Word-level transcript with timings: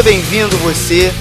Seja 0.00 0.16
bem-vindo 0.16 0.56
você, 0.56 1.12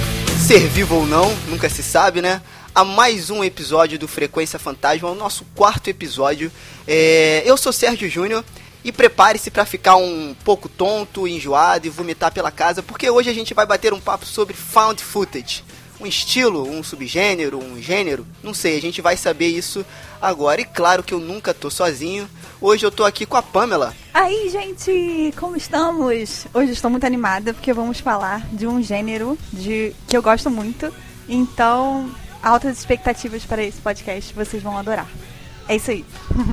ser 0.47 0.69
vivo 0.69 0.95
ou 0.95 1.05
não, 1.05 1.35
nunca 1.49 1.69
se 1.69 1.83
sabe, 1.83 2.22
né? 2.22 2.41
A 2.73 2.86
mais 2.86 3.30
um 3.30 3.44
episódio 3.44 3.99
do 3.99 4.08
Frequência 4.08 4.58
Fantasma, 4.58 5.09
o 5.09 5.16
nosso 5.16 5.45
quarto 5.53 5.89
episódio. 5.89 6.49
É, 6.88 7.44
Eu 7.45 7.58
sou 7.58 7.73
Sérgio 7.73 8.09
Júnior 8.09 8.41
e 8.81 8.89
prepare-se 8.94 9.52
para 9.52 9.66
ficar 9.66 9.97
um 9.97 10.33
pouco 10.45 10.69
tonto, 10.69 11.27
enjoado 11.27 11.88
e 11.88 11.89
vomitar 11.89 12.31
pela 12.31 12.52
casa, 12.52 12.81
porque 12.81 13.09
hoje 13.09 13.30
a 13.30 13.33
gente 13.33 13.53
vai 13.53 13.66
bater 13.66 13.91
um 13.91 13.99
papo 13.99 14.25
sobre 14.25 14.55
found 14.55 15.03
footage. 15.03 15.61
Um 15.99 16.05
estilo, 16.05 16.64
um 16.64 16.82
subgênero, 16.82 17.60
um 17.60 17.82
gênero, 17.82 18.26
não 18.42 18.54
sei, 18.54 18.77
a 18.77 18.82
gente 18.82 19.02
vai 19.02 19.17
saber 19.17 19.48
isso 19.48 19.86
agora. 20.21 20.61
E 20.61 20.65
claro 20.65 21.04
que 21.04 21.14
eu 21.14 21.20
nunca 21.20 21.54
tô 21.54 21.70
sozinho. 21.70 22.30
Hoje 22.61 22.86
eu 22.86 22.92
tô 22.92 23.04
aqui 23.04 23.26
com 23.26 23.36
a 23.36 23.42
Pamela. 23.42 23.93
Aí, 24.14 24.49
gente, 24.49 25.33
como 25.37 25.58
estamos? 25.58 26.48
Hoje 26.54 26.71
estou 26.71 26.89
muito 26.89 27.05
animada 27.05 27.54
porque 27.54 27.73
vamos 27.73 27.99
falar 27.99 28.48
de 28.54 28.65
um 28.65 28.82
gênero 28.82 29.37
de 29.52 29.93
que 30.08 30.15
eu 30.15 30.21
gosto 30.21 30.49
muito. 30.49 30.93
Então, 31.27 32.10
altas 32.42 32.77
expectativas 32.77 33.43
para 33.43 33.64
esse 33.64 33.81
podcast, 33.81 34.33
vocês 34.33 34.64
vão 34.64 34.77
adorar. 34.77 35.08
É 35.67 35.76
isso 35.76 35.92
aí. 35.92 36.05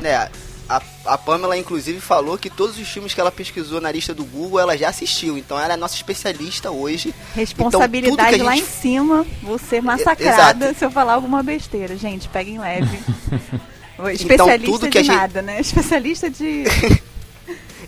É, 0.02 0.28
a, 0.68 0.82
a 1.04 1.18
Pamela, 1.18 1.56
inclusive, 1.56 2.00
falou 2.00 2.36
que 2.36 2.50
todos 2.50 2.78
os 2.78 2.88
filmes 2.88 3.14
que 3.14 3.20
ela 3.20 3.30
pesquisou 3.30 3.80
na 3.80 3.90
lista 3.92 4.12
do 4.12 4.24
Google, 4.24 4.58
ela 4.60 4.76
já 4.76 4.88
assistiu. 4.88 5.38
Então, 5.38 5.58
ela 5.58 5.74
é 5.74 5.76
nossa 5.76 5.94
especialista 5.94 6.70
hoje. 6.70 7.14
Responsabilidade 7.34 8.34
então, 8.34 8.46
lá 8.46 8.54
gente- 8.54 8.64
em 8.64 8.66
cima, 8.80 9.26
vou 9.42 9.58
ser 9.58 9.80
massacrada 9.82 10.64
exato. 10.66 10.78
se 10.78 10.84
eu 10.84 10.90
falar 10.90 11.14
alguma 11.14 11.42
besteira. 11.42 11.96
Gente, 11.96 12.28
peguem 12.28 12.58
leve. 12.58 12.98
Ô, 13.98 14.02
Então, 14.02 14.10
Especialista 14.10 14.66
tudo 14.72 14.84
de 14.86 14.90
que 14.90 14.98
a 14.98 15.02
gente- 15.02 15.14
nada, 15.16 15.42
né? 15.42 15.60
Especialista 15.60 16.28
de. 16.30 16.64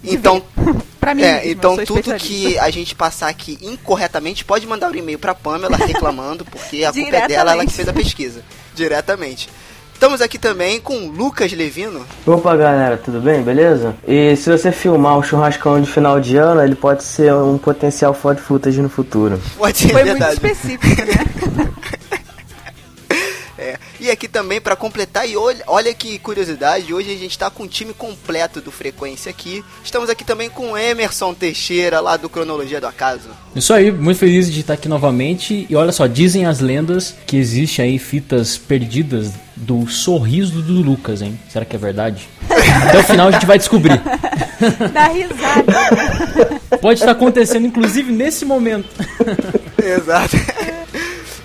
Então, 0.05 0.41
pra 1.01 1.13
mim, 1.15 1.23
é, 1.23 1.39
mesma, 1.39 1.51
então 1.51 1.77
tudo 1.85 2.13
especialista. 2.13 2.29
que 2.29 2.59
a 2.59 2.71
gente 2.71 2.95
passar 2.95 3.29
aqui 3.29 3.59
incorretamente, 3.61 4.45
pode 4.45 4.65
mandar 4.67 4.91
um 4.91 4.95
e-mail 4.95 5.19
pra 5.19 5.35
Pamela 5.35 5.77
reclamando, 5.77 6.45
porque 6.45 6.85
a 6.85 6.93
culpa 6.93 7.17
é 7.17 7.27
dela, 7.29 7.53
ela 7.53 7.67
que 7.67 7.73
fez 7.73 7.89
a 7.89 7.93
pesquisa. 7.93 8.45
Diretamente. 8.75 9.49
Estamos 9.99 10.21
aqui 10.21 10.39
também 10.39 10.81
com 10.81 10.95
o 10.95 11.11
Lucas 11.11 11.53
Levino. 11.53 12.07
Opa 12.25 12.55
galera, 12.55 12.97
tudo 12.97 13.21
bem? 13.21 13.43
Beleza? 13.43 13.97
E 14.07 14.37
se 14.37 14.49
você 14.49 14.71
filmar 14.71 15.19
um 15.19 15.25
churrascão 15.25 15.81
de 15.83 15.91
final 15.91 16.21
de 16.21 16.37
ano, 16.37 16.63
ele 16.63 16.77
pode 16.77 17.03
ser 17.03 17.35
um 17.35 17.59
potencial 17.59 18.15
foto 18.15 18.41
footage 18.41 18.81
no 18.81 18.89
futuro. 18.89 19.41
Pode 19.57 19.77
ser 19.77 19.89
Foi 19.89 20.05
muito 20.05 20.19
verdade. 20.19 20.35
específico, 20.35 20.87
né? 20.87 21.69
Aqui 24.11 24.27
também 24.27 24.61
pra 24.61 24.75
completar, 24.75 25.29
e 25.29 25.37
olha, 25.37 25.63
olha 25.67 25.95
que 25.95 26.19
curiosidade, 26.19 26.93
hoje 26.95 27.13
a 27.13 27.17
gente 27.17 27.39
tá 27.39 27.51
com 27.51 27.65
o 27.65 27.69
time 27.69 27.93
completo 27.93 28.61
do 28.61 28.73
Frequência 28.73 29.31
aqui. 29.31 29.65
Estamos 29.85 30.09
aqui 30.09 30.25
também 30.25 30.49
com 30.49 30.73
o 30.73 30.79
Emerson 30.79 31.35
Teixeira, 31.35 32.01
lá 32.01 32.17
do 32.17 32.29
Cronologia 32.29 32.81
do 32.81 32.87
Acaso. 32.87 33.29
Isso 33.55 33.73
aí, 33.73 33.91
muito 33.91 34.19
feliz 34.19 34.51
de 34.51 34.61
estar 34.61 34.75
aqui 34.75 34.89
novamente. 34.89 35.67
E 35.69 35.77
olha 35.77 35.93
só, 35.93 36.07
dizem 36.07 36.47
as 36.47 36.61
lendas 36.61 37.15
que 37.27 37.37
existe 37.37 37.83
aí 37.83 37.99
fitas 37.99 38.57
perdidas 38.57 39.33
do 39.55 39.87
sorriso 39.89 40.63
do 40.63 40.81
Lucas, 40.81 41.21
hein? 41.21 41.39
Será 41.49 41.65
que 41.65 41.77
é 41.77 41.79
verdade? 41.79 42.29
Até 42.89 42.99
o 42.99 43.05
final 43.05 43.29
a 43.29 43.33
gente 43.33 43.47
vai 43.47 43.59
descobrir. 43.59 44.01
Dá 44.93 45.09
risada. 45.09 46.61
Pode 46.81 47.01
estar 47.01 47.13
acontecendo, 47.13 47.67
inclusive, 47.67 48.13
nesse 48.13 48.45
momento. 48.45 48.89
Exato. 49.83 50.37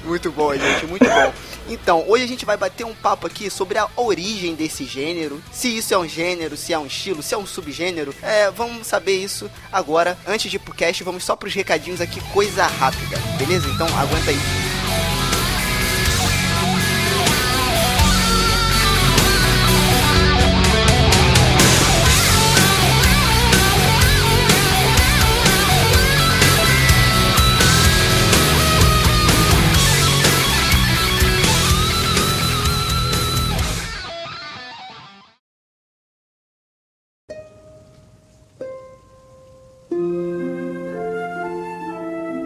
muito 0.06 0.32
bom, 0.32 0.54
gente, 0.54 0.86
muito 0.86 1.06
bom. 1.06 1.34
Então, 1.74 2.06
hoje 2.08 2.24
a 2.24 2.28
gente 2.28 2.46
vai 2.46 2.56
bater 2.56 2.86
um 2.86 2.94
papo 2.94 3.26
aqui 3.26 3.50
sobre 3.50 3.80
a 3.80 3.90
origem 3.96 4.54
desse 4.54 4.86
gênero, 4.86 5.44
se 5.52 5.76
isso 5.76 5.92
é 5.92 5.98
um 5.98 6.08
gênero, 6.08 6.56
se 6.56 6.72
é 6.72 6.78
um 6.78 6.86
estilo, 6.86 7.24
se 7.24 7.34
é 7.34 7.38
um 7.38 7.48
subgênero. 7.48 8.14
É, 8.22 8.52
vamos 8.52 8.86
saber 8.86 9.18
isso 9.18 9.50
agora. 9.72 10.16
Antes 10.28 10.52
de 10.52 10.58
ir 10.58 10.60
pro 10.60 10.74
cast, 10.74 11.04
vamos 11.04 11.24
só 11.24 11.36
pros 11.36 11.54
recadinhos 11.54 12.00
aqui, 12.00 12.22
coisa 12.32 12.68
rápida, 12.68 13.18
beleza? 13.40 13.68
Então, 13.70 13.88
aguenta 13.98 14.30
aí. 14.30 14.73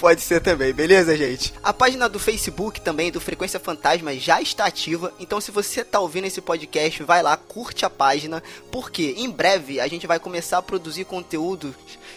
Pode 0.00 0.20
ser 0.20 0.40
também, 0.40 0.72
beleza, 0.72 1.16
gente? 1.16 1.54
A 1.64 1.72
página 1.72 2.08
do 2.08 2.18
Facebook 2.18 2.80
também, 2.80 3.10
do 3.10 3.20
Frequência 3.20 3.58
Fantasma, 3.58 4.14
já 4.14 4.40
está 4.42 4.66
ativa. 4.66 5.12
Então, 5.18 5.40
se 5.40 5.50
você 5.50 5.80
está 5.80 5.98
ouvindo 5.98 6.26
esse 6.26 6.40
podcast, 6.40 7.02
vai 7.02 7.22
lá, 7.22 7.36
curte 7.36 7.84
a 7.84 7.90
página, 7.90 8.42
porque 8.70 9.14
em 9.16 9.30
breve 9.30 9.80
a 9.80 9.88
gente 9.88 10.06
vai 10.06 10.18
começar 10.20 10.58
a 10.58 10.62
produzir 10.62 11.06
conteúdos 11.06 11.74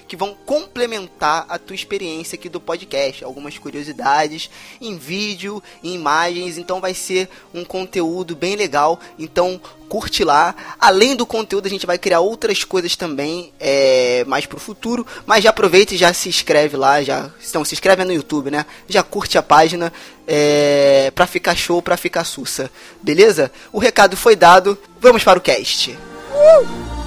que 0.09 0.17
vão 0.17 0.35
complementar 0.43 1.45
a 1.47 1.59
tua 1.59 1.75
experiência 1.75 2.35
aqui 2.35 2.49
do 2.49 2.59
podcast. 2.59 3.23
Algumas 3.23 3.59
curiosidades 3.59 4.49
em 4.81 4.97
vídeo, 4.97 5.61
em 5.83 5.93
imagens. 5.93 6.57
Então, 6.57 6.81
vai 6.81 6.95
ser 6.95 7.29
um 7.53 7.63
conteúdo 7.63 8.35
bem 8.35 8.55
legal. 8.55 8.99
Então, 9.19 9.61
curte 9.87 10.23
lá. 10.23 10.55
Além 10.79 11.15
do 11.15 11.27
conteúdo, 11.27 11.67
a 11.67 11.69
gente 11.69 11.85
vai 11.85 11.99
criar 11.99 12.21
outras 12.21 12.63
coisas 12.63 12.95
também 12.95 13.53
é, 13.59 14.25
mais 14.25 14.47
pro 14.47 14.59
futuro. 14.59 15.05
Mas 15.27 15.43
já 15.43 15.51
aproveita 15.51 15.93
e 15.93 15.97
já 15.97 16.11
se 16.11 16.27
inscreve 16.27 16.75
lá. 16.75 17.03
Já, 17.03 17.29
então, 17.47 17.63
se 17.63 17.75
inscreve 17.75 18.03
no 18.03 18.11
YouTube, 18.11 18.49
né? 18.49 18.65
Já 18.87 19.03
curte 19.03 19.37
a 19.37 19.43
página 19.43 19.93
é, 20.27 21.11
pra 21.13 21.27
ficar 21.27 21.55
show, 21.55 21.83
pra 21.83 21.95
ficar 21.95 22.23
sussa. 22.23 22.71
Beleza? 22.99 23.51
O 23.71 23.77
recado 23.77 24.17
foi 24.17 24.35
dado. 24.35 24.75
Vamos 24.99 25.23
para 25.23 25.37
o 25.37 25.41
cast. 25.41 25.91
Uh! 25.91 26.98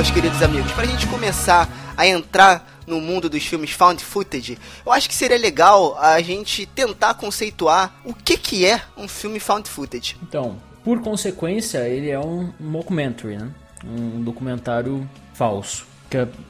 Meus 0.00 0.10
queridos 0.10 0.40
amigos, 0.40 0.72
para 0.72 0.84
a 0.84 0.86
gente 0.86 1.06
começar 1.08 1.68
a 1.94 2.06
entrar 2.06 2.80
no 2.86 3.02
mundo 3.02 3.28
dos 3.28 3.44
filmes 3.44 3.72
found 3.72 4.02
footage, 4.02 4.56
eu 4.86 4.90
acho 4.90 5.06
que 5.06 5.14
seria 5.14 5.36
legal 5.36 5.94
a 5.98 6.18
gente 6.22 6.64
tentar 6.64 7.12
conceituar 7.12 8.00
o 8.02 8.14
que, 8.14 8.38
que 8.38 8.64
é 8.64 8.80
um 8.96 9.06
filme 9.06 9.38
found 9.38 9.68
footage. 9.68 10.16
Então, 10.22 10.56
por 10.82 11.02
consequência, 11.02 11.86
ele 11.86 12.08
é 12.08 12.18
um 12.18 12.50
mockumentary, 12.58 13.36
né? 13.36 13.50
Um 13.84 14.22
documentário 14.22 15.06
falso 15.34 15.89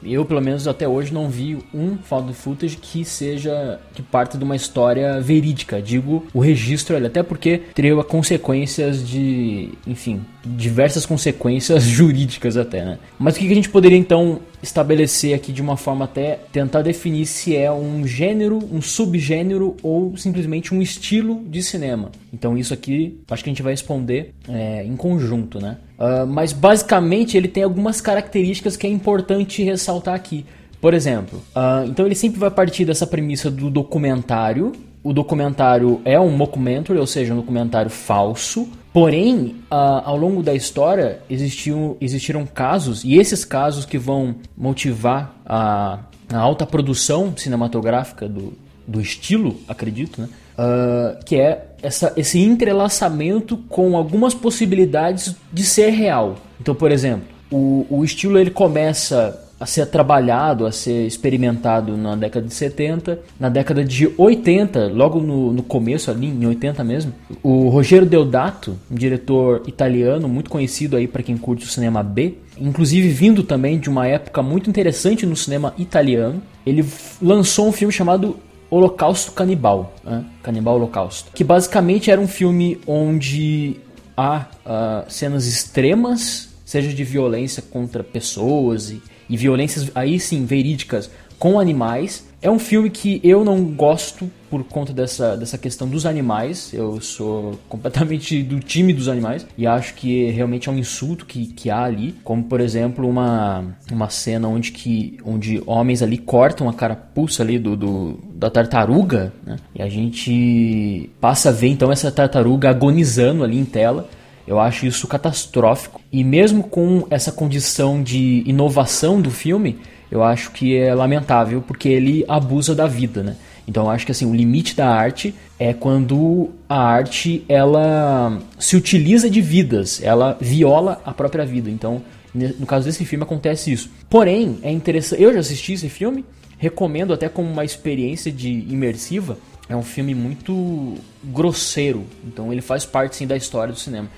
eu 0.03 0.25
pelo 0.25 0.41
menos 0.41 0.67
até 0.67 0.87
hoje 0.87 1.13
não 1.13 1.29
vi 1.29 1.57
um 1.73 1.97
found 1.97 2.33
footage 2.33 2.77
que 2.77 3.05
seja 3.05 3.79
que 3.93 4.01
parte 4.01 4.37
de 4.37 4.43
uma 4.43 4.55
história 4.55 5.19
verídica, 5.21 5.81
digo 5.81 6.25
o 6.33 6.39
registro 6.39 6.95
ali, 6.95 7.07
até 7.07 7.21
porque 7.23 7.59
teria 7.73 7.95
consequências 8.03 9.07
de, 9.07 9.69
enfim, 9.85 10.21
diversas 10.45 11.05
consequências 11.05 11.83
jurídicas 11.85 12.57
até, 12.57 12.83
né? 12.83 12.99
Mas 13.19 13.35
o 13.35 13.39
que 13.39 13.51
a 13.51 13.55
gente 13.55 13.69
poderia 13.69 13.97
então 13.97 14.39
estabelecer 14.61 15.33
aqui 15.33 15.51
de 15.51 15.61
uma 15.61 15.75
forma 15.75 16.05
até 16.05 16.39
tentar 16.51 16.81
definir 16.81 17.25
se 17.25 17.55
é 17.55 17.71
um 17.71 18.05
gênero, 18.05 18.59
um 18.71 18.81
subgênero 18.81 19.75
ou 19.81 20.15
simplesmente 20.17 20.73
um 20.73 20.81
estilo 20.81 21.43
de 21.47 21.63
cinema. 21.63 22.11
Então 22.33 22.57
isso 22.57 22.73
aqui 22.73 23.19
acho 23.29 23.43
que 23.43 23.49
a 23.49 23.53
gente 23.53 23.63
vai 23.63 23.73
responder 23.73 24.33
é, 24.47 24.83
em 24.83 24.95
conjunto, 24.95 25.59
né? 25.59 25.77
Uh, 25.97 26.25
mas 26.25 26.51
basicamente 26.51 27.37
ele 27.37 27.47
tem 27.47 27.63
algumas 27.63 28.01
características 28.01 28.75
que 28.75 28.87
é 28.87 28.89
importante 28.89 29.63
ressaltar 29.63 30.15
aqui. 30.15 30.45
Por 30.79 30.95
exemplo, 30.95 31.39
uh, 31.55 31.87
então 31.87 32.05
ele 32.05 32.15
sempre 32.15 32.39
vai 32.39 32.49
partir 32.49 32.85
dessa 32.85 33.05
premissa 33.05 33.51
do 33.51 33.69
documentário. 33.69 34.71
O 35.03 35.13
documentário 35.13 36.01
é 36.03 36.19
um 36.19 36.29
mockumentary, 36.31 36.99
ou 36.99 37.05
seja, 37.05 37.33
um 37.33 37.37
documentário 37.37 37.89
falso. 37.89 38.67
Porém, 38.93 39.55
uh, 39.71 40.03
ao 40.03 40.17
longo 40.17 40.43
da 40.43 40.53
história 40.53 41.19
existiam, 41.29 41.95
existiram 42.01 42.45
casos, 42.45 43.03
e 43.03 43.15
esses 43.15 43.45
casos 43.45 43.85
que 43.85 43.97
vão 43.97 44.35
motivar 44.57 45.33
a, 45.45 45.99
a 46.29 46.37
alta 46.37 46.65
produção 46.65 47.33
cinematográfica 47.37 48.27
do, 48.27 48.53
do 48.85 48.99
estilo, 48.99 49.55
acredito, 49.67 50.21
né? 50.21 50.29
Uh, 50.57 51.23
que 51.23 51.37
é 51.37 51.67
essa, 51.81 52.13
esse 52.17 52.39
entrelaçamento 52.39 53.57
com 53.69 53.95
algumas 53.95 54.33
possibilidades 54.33 55.35
de 55.51 55.63
ser 55.63 55.89
real. 55.91 56.35
Então, 56.59 56.75
por 56.75 56.91
exemplo, 56.91 57.25
o, 57.49 57.87
o 57.89 58.03
estilo 58.03 58.37
ele 58.37 58.51
começa 58.51 59.50
a 59.61 59.65
ser 59.67 59.85
trabalhado, 59.85 60.65
a 60.65 60.71
ser 60.71 61.05
experimentado 61.05 61.95
na 61.95 62.15
década 62.15 62.47
de 62.47 62.53
70. 62.53 63.19
Na 63.39 63.47
década 63.47 63.85
de 63.85 64.11
80, 64.17 64.87
logo 64.87 65.19
no, 65.19 65.53
no 65.53 65.61
começo 65.61 66.09
ali, 66.09 66.25
em 66.25 66.47
80 66.47 66.83
mesmo, 66.83 67.13
o 67.43 67.69
Rogério 67.69 68.07
Deodato, 68.07 68.75
um 68.89 68.95
diretor 68.95 69.61
italiano 69.67 70.27
muito 70.27 70.49
conhecido 70.49 70.97
aí 70.97 71.07
para 71.07 71.21
quem 71.21 71.37
curte 71.37 71.63
o 71.65 71.69
cinema 71.69 72.01
B, 72.01 72.39
inclusive 72.57 73.07
vindo 73.09 73.43
também 73.43 73.79
de 73.79 73.87
uma 73.87 74.07
época 74.07 74.41
muito 74.41 74.67
interessante 74.67 75.27
no 75.27 75.35
cinema 75.35 75.75
italiano, 75.77 76.41
ele 76.65 76.83
lançou 77.21 77.67
um 77.67 77.71
filme 77.71 77.93
chamado 77.93 78.37
Holocausto 78.67 79.31
Canibal, 79.31 79.93
né? 80.03 80.25
Canibal 80.41 80.77
Holocausto, 80.77 81.31
que 81.35 81.43
basicamente 81.43 82.09
era 82.09 82.19
um 82.19 82.27
filme 82.27 82.79
onde 82.87 83.79
há 84.17 84.47
uh, 84.65 85.11
cenas 85.11 85.45
extremas, 85.45 86.49
seja 86.65 86.91
de 86.91 87.03
violência 87.03 87.61
contra 87.61 88.03
pessoas 88.03 88.89
e, 88.89 89.01
e 89.31 89.37
violências 89.37 89.89
aí 89.95 90.19
sim 90.19 90.45
verídicas 90.45 91.09
com 91.39 91.59
animais. 91.59 92.29
É 92.39 92.51
um 92.51 92.59
filme 92.59 92.89
que 92.89 93.19
eu 93.23 93.43
não 93.45 93.63
gosto 93.63 94.29
por 94.49 94.63
conta 94.63 94.91
dessa, 94.91 95.37
dessa 95.37 95.57
questão 95.57 95.87
dos 95.87 96.05
animais. 96.05 96.71
Eu 96.73 96.99
sou 96.99 97.57
completamente 97.69 98.43
do 98.43 98.59
time 98.59 98.93
dos 98.93 99.07
animais 99.07 99.47
e 99.57 99.65
acho 99.65 99.93
que 99.95 100.29
realmente 100.31 100.67
é 100.67 100.71
um 100.71 100.77
insulto 100.77 101.25
que, 101.25 101.47
que 101.47 101.69
há 101.69 101.83
ali. 101.83 102.13
Como, 102.23 102.43
por 102.43 102.59
exemplo, 102.59 103.07
uma, 103.07 103.63
uma 103.91 104.09
cena 104.09 104.47
onde, 104.47 104.71
que, 104.71 105.17
onde 105.25 105.63
homens 105.65 106.03
ali 106.03 106.17
cortam 106.17 106.67
a 106.67 106.73
carapuça 106.73 107.41
ali 107.41 107.57
do, 107.57 107.75
do 107.75 108.19
da 108.35 108.49
tartaruga 108.49 109.31
né? 109.45 109.57
e 109.73 109.81
a 109.81 109.87
gente 109.87 111.09
passa 111.21 111.49
a 111.49 111.51
ver 111.51 111.67
então 111.67 111.91
essa 111.91 112.11
tartaruga 112.11 112.69
agonizando 112.69 113.43
ali 113.43 113.57
em 113.57 113.65
tela. 113.65 114.09
Eu 114.47 114.59
acho 114.59 114.85
isso 114.85 115.07
catastrófico. 115.07 116.01
E 116.11 116.23
mesmo 116.23 116.63
com 116.63 117.05
essa 117.09 117.31
condição 117.31 118.01
de 118.01 118.43
inovação 118.45 119.21
do 119.21 119.31
filme, 119.31 119.79
eu 120.09 120.23
acho 120.23 120.51
que 120.51 120.75
é 120.75 120.93
lamentável 120.93 121.61
porque 121.61 121.87
ele 121.87 122.25
abusa 122.27 122.75
da 122.75 122.87
vida, 122.87 123.23
né? 123.23 123.37
Então 123.67 123.85
eu 123.85 123.89
acho 123.89 124.05
que 124.05 124.11
assim, 124.11 124.25
o 124.25 124.35
limite 124.35 124.75
da 124.75 124.89
arte 124.89 125.33
é 125.57 125.73
quando 125.73 126.49
a 126.67 126.81
arte 126.81 127.45
ela 127.47 128.39
se 128.59 128.75
utiliza 128.75 129.29
de 129.29 129.39
vidas, 129.39 130.01
ela 130.03 130.37
viola 130.41 131.01
a 131.05 131.13
própria 131.13 131.45
vida. 131.45 131.69
Então, 131.69 132.01
no 132.33 132.65
caso 132.65 132.85
desse 132.85 133.05
filme 133.05 133.23
acontece 133.23 133.71
isso. 133.71 133.89
Porém, 134.09 134.59
é 134.63 134.71
interessante, 134.71 135.21
eu 135.21 135.33
já 135.33 135.39
assisti 135.39 135.73
esse 135.73 135.87
filme, 135.87 136.25
recomendo 136.57 137.13
até 137.13 137.29
como 137.29 137.49
uma 137.49 137.63
experiência 137.63 138.31
de 138.31 138.49
imersiva. 138.49 139.37
É 139.69 139.75
um 139.75 139.83
filme 139.83 140.13
muito 140.13 140.95
grosseiro, 141.23 142.05
então 142.25 142.51
ele 142.51 142.61
faz 142.61 142.83
parte 142.83 143.15
sim 143.15 143.25
da 143.25 143.37
história 143.37 143.73
do 143.73 143.79
cinema. 143.79 144.09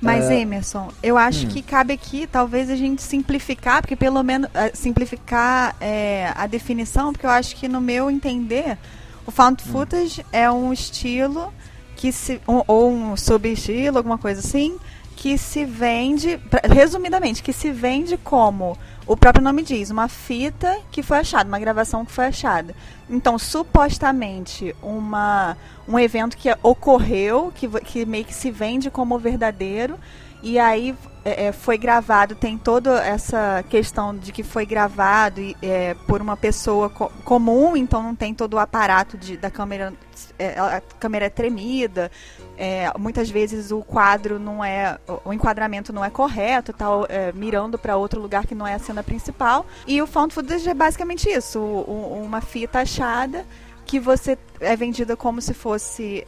Mas, 0.00 0.26
uh, 0.26 0.32
Emerson, 0.32 0.90
eu 1.02 1.16
acho 1.16 1.46
hum. 1.46 1.48
que 1.48 1.62
cabe 1.62 1.92
aqui, 1.92 2.26
talvez, 2.26 2.70
a 2.70 2.76
gente 2.76 3.02
simplificar, 3.02 3.82
porque 3.82 3.96
pelo 3.96 4.22
menos 4.22 4.48
uh, 4.48 4.70
simplificar 4.74 5.76
é, 5.80 6.32
a 6.34 6.46
definição, 6.46 7.12
porque 7.12 7.26
eu 7.26 7.30
acho 7.30 7.54
que, 7.56 7.68
no 7.68 7.80
meu 7.80 8.10
entender, 8.10 8.78
o 9.26 9.30
found 9.30 9.62
hum. 9.62 9.72
footage 9.72 10.22
hum. 10.22 10.24
é 10.32 10.50
um 10.50 10.72
estilo 10.72 11.52
que 11.96 12.10
se. 12.12 12.40
Um, 12.48 12.62
ou 12.66 12.90
um 12.90 13.16
subestilo, 13.16 13.98
alguma 13.98 14.16
coisa 14.16 14.40
assim, 14.40 14.78
que 15.20 15.36
se 15.36 15.66
vende, 15.66 16.40
resumidamente, 16.64 17.42
que 17.42 17.52
se 17.52 17.70
vende 17.70 18.16
como 18.16 18.74
o 19.06 19.14
próprio 19.14 19.44
nome 19.44 19.62
diz, 19.62 19.90
uma 19.90 20.08
fita 20.08 20.78
que 20.90 21.02
foi 21.02 21.18
achada, 21.18 21.46
uma 21.46 21.58
gravação 21.58 22.06
que 22.06 22.10
foi 22.10 22.24
achada. 22.24 22.74
Então, 23.06 23.38
supostamente, 23.38 24.74
uma, 24.82 25.58
um 25.86 25.98
evento 25.98 26.38
que 26.38 26.48
ocorreu, 26.62 27.52
que, 27.54 27.68
que 27.68 28.06
meio 28.06 28.24
que 28.24 28.32
se 28.32 28.50
vende 28.50 28.90
como 28.90 29.18
verdadeiro, 29.18 29.98
E 30.42 30.58
aí 30.58 30.94
é, 31.22 31.46
é, 31.46 31.52
foi 31.52 31.76
gravado, 31.76 32.34
tem 32.34 32.56
toda 32.56 33.04
essa 33.04 33.62
questão 33.68 34.16
de 34.16 34.32
que 34.32 34.42
foi 34.42 34.64
gravado 34.64 35.40
é, 35.60 35.94
por 36.06 36.22
uma 36.22 36.36
pessoa 36.36 36.88
co 36.88 37.10
comum, 37.24 37.76
então 37.76 38.02
não 38.02 38.14
tem 38.14 38.34
todo 38.34 38.54
o 38.54 38.58
aparato 38.58 39.18
de, 39.18 39.36
da 39.36 39.50
câmera, 39.50 39.92
é, 40.38 40.58
a 40.58 40.80
câmera 40.98 41.26
é 41.26 41.28
tremida, 41.28 42.10
é, 42.56 42.90
muitas 42.98 43.28
vezes 43.28 43.70
o 43.70 43.82
quadro 43.82 44.38
não 44.38 44.64
é, 44.64 44.98
o 45.22 45.32
enquadramento 45.32 45.92
não 45.92 46.02
é 46.02 46.08
correto, 46.08 46.72
tá 46.72 46.86
mirando 47.34 47.78
para 47.78 47.96
outro 47.96 48.20
lugar 48.20 48.46
que 48.46 48.54
não 48.54 48.66
é 48.66 48.74
a 48.74 48.78
cena 48.78 49.02
principal. 49.02 49.66
E 49.86 50.00
o 50.00 50.06
found 50.06 50.32
footage 50.32 50.68
é 50.68 50.74
basicamente 50.74 51.28
isso, 51.28 51.60
o, 51.60 52.22
uma 52.24 52.40
fita 52.40 52.80
achada 52.80 53.44
que 53.84 54.00
você 54.00 54.38
é 54.58 54.74
vendida 54.74 55.16
como 55.16 55.42
se 55.42 55.52
fosse 55.52 56.24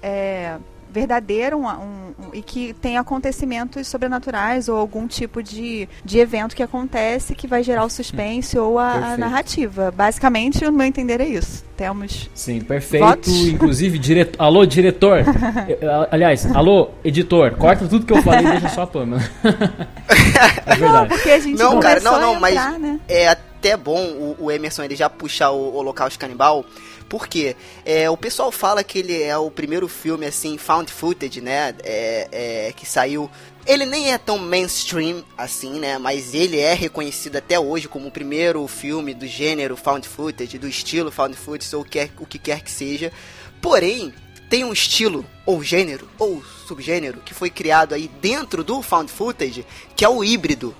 verdadeiro 0.92 1.58
um, 1.58 1.66
um, 1.66 2.12
e 2.34 2.42
que 2.42 2.74
tem 2.74 2.98
acontecimentos 2.98 3.88
sobrenaturais 3.88 4.68
ou 4.68 4.76
algum 4.76 5.06
tipo 5.06 5.42
de, 5.42 5.88
de 6.04 6.18
evento 6.18 6.54
que 6.54 6.62
acontece 6.62 7.34
que 7.34 7.46
vai 7.46 7.62
gerar 7.62 7.84
o 7.84 7.90
suspense 7.90 8.58
ou 8.58 8.78
a, 8.78 8.92
a, 8.92 9.16
narrativa. 9.16 9.90
Basicamente, 9.90 10.64
o 10.64 10.72
meu 10.72 10.86
entender 10.86 11.20
é 11.20 11.26
isso. 11.26 11.64
Temos. 11.76 12.30
Sim, 12.34 12.60
perfeito. 12.60 13.04
Votos? 13.04 13.48
Inclusive, 13.48 13.98
diretor. 13.98 14.42
Alô, 14.42 14.66
diretor! 14.66 15.24
Aliás, 16.10 16.46
alô, 16.54 16.90
editor, 17.02 17.56
corta 17.56 17.88
tudo 17.88 18.04
que 18.04 18.12
eu 18.12 18.22
falei 18.22 18.46
e 18.46 18.50
deixa 18.50 18.68
só 18.68 18.82
a 18.82 18.86
Pamela. 18.86 19.22
é 20.66 20.74
verdade. 20.76 20.80
Não, 20.80 21.08
porque 21.08 21.30
a 21.30 21.38
gente 21.38 21.58
não, 21.58 21.80
cara, 21.80 22.00
não, 22.00 22.20
não, 22.20 22.36
entrar, 22.36 22.72
mas 22.72 22.80
né? 22.80 23.00
é 23.08 23.28
até 23.28 23.76
bom 23.76 24.00
o, 24.00 24.36
o 24.40 24.50
Emerson 24.50 24.82
ele 24.82 24.96
já 24.96 25.08
puxar 25.08 25.50
o 25.50 25.74
Holocausto 25.76 26.18
Canibal 26.18 26.64
porque 27.12 27.54
é, 27.84 28.08
o 28.08 28.16
pessoal 28.16 28.50
fala 28.50 28.82
que 28.82 29.00
ele 29.00 29.22
é 29.22 29.36
o 29.36 29.50
primeiro 29.50 29.86
filme, 29.86 30.24
assim, 30.24 30.56
found 30.56 30.90
footage, 30.90 31.42
né? 31.42 31.74
É, 31.84 32.28
é, 32.32 32.72
que 32.74 32.86
saiu 32.86 33.30
ele 33.66 33.84
nem 33.84 34.14
é 34.14 34.16
tão 34.16 34.38
mainstream 34.38 35.22
assim, 35.36 35.78
né? 35.78 35.98
Mas 35.98 36.32
ele 36.32 36.58
é 36.58 36.72
reconhecido 36.72 37.36
até 37.36 37.60
hoje 37.60 37.86
como 37.86 38.08
o 38.08 38.10
primeiro 38.10 38.66
filme 38.66 39.12
do 39.12 39.26
gênero 39.26 39.76
found 39.76 40.08
footage, 40.08 40.56
do 40.56 40.66
estilo 40.66 41.12
found 41.12 41.36
footage, 41.36 41.76
ou 41.76 41.84
quer, 41.84 42.10
o 42.18 42.24
que 42.24 42.38
quer 42.38 42.62
que 42.62 42.70
seja. 42.70 43.12
Porém, 43.60 44.14
tem 44.48 44.64
um 44.64 44.72
estilo, 44.72 45.22
ou 45.44 45.62
gênero, 45.62 46.08
ou 46.18 46.42
subgênero, 46.66 47.20
que 47.20 47.34
foi 47.34 47.50
criado 47.50 47.94
aí 47.94 48.10
dentro 48.22 48.64
do 48.64 48.80
found 48.80 49.12
footage, 49.12 49.66
que 49.94 50.02
é 50.02 50.08
o 50.08 50.24
híbrido. 50.24 50.74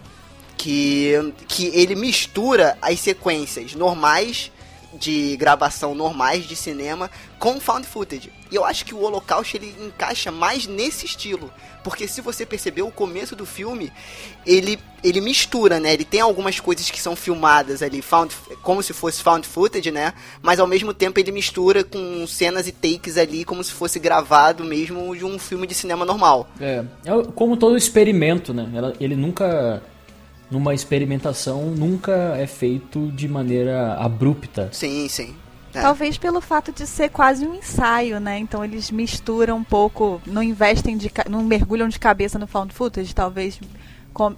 Que, 0.56 1.12
que 1.48 1.66
ele 1.74 1.94
mistura 1.94 2.78
as 2.80 3.00
sequências 3.00 3.74
normais 3.74 4.50
de 4.94 5.36
gravação 5.36 5.94
normais 5.94 6.44
de 6.44 6.54
cinema 6.54 7.10
com 7.38 7.60
found 7.60 7.86
footage. 7.86 8.32
E 8.50 8.54
eu 8.54 8.64
acho 8.64 8.84
que 8.84 8.94
o 8.94 9.02
Holocausto 9.02 9.56
ele 9.56 9.74
encaixa 9.80 10.30
mais 10.30 10.66
nesse 10.66 11.06
estilo, 11.06 11.50
porque 11.82 12.06
se 12.06 12.20
você 12.20 12.44
perceber 12.44 12.82
o 12.82 12.90
começo 12.90 13.34
do 13.34 13.46
filme, 13.46 13.92
ele 14.46 14.78
ele 15.02 15.20
mistura, 15.20 15.80
né? 15.80 15.92
Ele 15.92 16.04
tem 16.04 16.20
algumas 16.20 16.60
coisas 16.60 16.88
que 16.88 17.00
são 17.00 17.16
filmadas 17.16 17.82
ali, 17.82 18.00
found, 18.00 18.32
como 18.62 18.80
se 18.84 18.92
fosse 18.92 19.20
found 19.20 19.44
footage, 19.44 19.90
né? 19.90 20.14
Mas 20.40 20.60
ao 20.60 20.66
mesmo 20.66 20.94
tempo 20.94 21.18
ele 21.18 21.32
mistura 21.32 21.82
com 21.82 22.24
cenas 22.26 22.68
e 22.68 22.72
takes 22.72 23.16
ali 23.16 23.44
como 23.44 23.64
se 23.64 23.72
fosse 23.72 23.98
gravado 23.98 24.64
mesmo 24.64 25.16
de 25.16 25.24
um 25.24 25.40
filme 25.40 25.66
de 25.66 25.74
cinema 25.74 26.04
normal. 26.04 26.48
É, 26.60 26.84
é 27.04 27.10
como 27.34 27.56
todo 27.56 27.76
experimento, 27.76 28.54
né? 28.54 28.68
Ele 29.00 29.16
nunca 29.16 29.82
numa 30.52 30.74
experimentação 30.74 31.70
nunca 31.70 32.12
é 32.36 32.46
feito 32.46 33.10
de 33.12 33.26
maneira 33.26 33.94
abrupta. 33.94 34.68
Sim, 34.70 35.08
sim. 35.08 35.34
É. 35.74 35.80
Talvez 35.80 36.18
pelo 36.18 36.42
fato 36.42 36.70
de 36.70 36.86
ser 36.86 37.08
quase 37.08 37.46
um 37.46 37.54
ensaio, 37.54 38.20
né? 38.20 38.38
Então 38.38 38.62
eles 38.62 38.90
misturam 38.90 39.56
um 39.56 39.64
pouco, 39.64 40.20
não 40.26 40.42
investem 40.42 40.98
de, 40.98 41.10
não 41.30 41.42
mergulham 41.42 41.88
de 41.88 41.98
cabeça 41.98 42.38
no 42.38 42.46
found 42.46 42.74
footage, 42.74 43.14
talvez 43.14 43.58
com, 44.12 44.34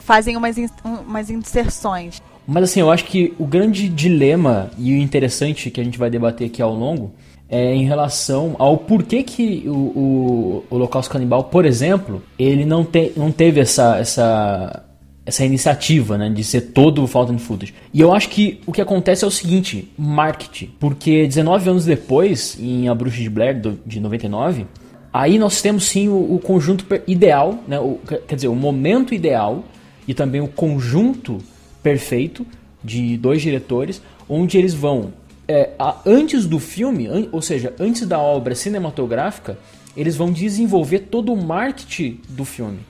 fazem 0.00 0.36
umas, 0.36 0.58
in, 0.58 0.68
umas 0.84 1.30
inserções. 1.30 2.20
Mas 2.44 2.64
assim, 2.64 2.80
eu 2.80 2.90
acho 2.90 3.04
que 3.04 3.32
o 3.38 3.46
grande 3.46 3.88
dilema 3.88 4.70
e 4.76 4.92
o 4.92 4.96
interessante 4.96 5.70
que 5.70 5.80
a 5.80 5.84
gente 5.84 5.96
vai 5.96 6.10
debater 6.10 6.48
aqui 6.48 6.60
ao 6.60 6.74
longo 6.74 7.12
é 7.48 7.72
em 7.72 7.84
relação 7.84 8.56
ao 8.58 8.76
porquê 8.76 9.22
que 9.22 9.62
o, 9.66 9.70
o, 9.70 10.64
o 10.68 10.74
Holocausto 10.74 11.12
Canibal, 11.12 11.44
por 11.44 11.64
exemplo, 11.64 12.20
ele 12.36 12.64
não, 12.64 12.84
te, 12.84 13.12
não 13.16 13.30
teve 13.30 13.60
essa, 13.60 13.96
essa 13.96 14.82
essa 15.26 15.44
iniciativa, 15.44 16.18
né, 16.18 16.28
de 16.28 16.44
ser 16.44 16.60
todo 16.60 17.02
o 17.02 17.06
found 17.06 17.40
footage. 17.40 17.74
E 17.92 18.00
eu 18.00 18.12
acho 18.12 18.28
que 18.28 18.60
o 18.66 18.72
que 18.72 18.80
acontece 18.80 19.24
é 19.24 19.26
o 19.26 19.30
seguinte, 19.30 19.90
marketing, 19.96 20.70
porque 20.78 21.26
19 21.26 21.70
anos 21.70 21.84
depois, 21.84 22.58
em 22.60 22.88
A 22.88 22.94
Bruxa 22.94 23.22
de 23.22 23.30
Blair 23.30 23.58
de 23.86 24.00
99, 24.00 24.66
aí 25.12 25.38
nós 25.38 25.62
temos 25.62 25.86
sim 25.86 26.08
o, 26.08 26.34
o 26.34 26.38
conjunto 26.38 26.84
ideal, 27.06 27.58
né, 27.66 27.80
o, 27.80 27.98
quer 28.28 28.34
dizer, 28.34 28.48
o 28.48 28.54
momento 28.54 29.14
ideal 29.14 29.64
e 30.06 30.12
também 30.12 30.42
o 30.42 30.48
conjunto 30.48 31.38
perfeito 31.82 32.46
de 32.82 33.16
dois 33.16 33.40
diretores, 33.40 34.02
onde 34.28 34.58
eles 34.58 34.74
vão 34.74 35.12
é, 35.48 35.70
a, 35.78 36.00
antes 36.04 36.46
do 36.46 36.58
filme, 36.58 37.06
an, 37.06 37.28
ou 37.32 37.40
seja, 37.40 37.74
antes 37.78 38.06
da 38.06 38.18
obra 38.18 38.54
cinematográfica, 38.54 39.58
eles 39.96 40.16
vão 40.16 40.32
desenvolver 40.32 41.00
todo 41.00 41.32
o 41.32 41.36
marketing 41.36 42.20
do 42.28 42.44
filme. 42.44 42.80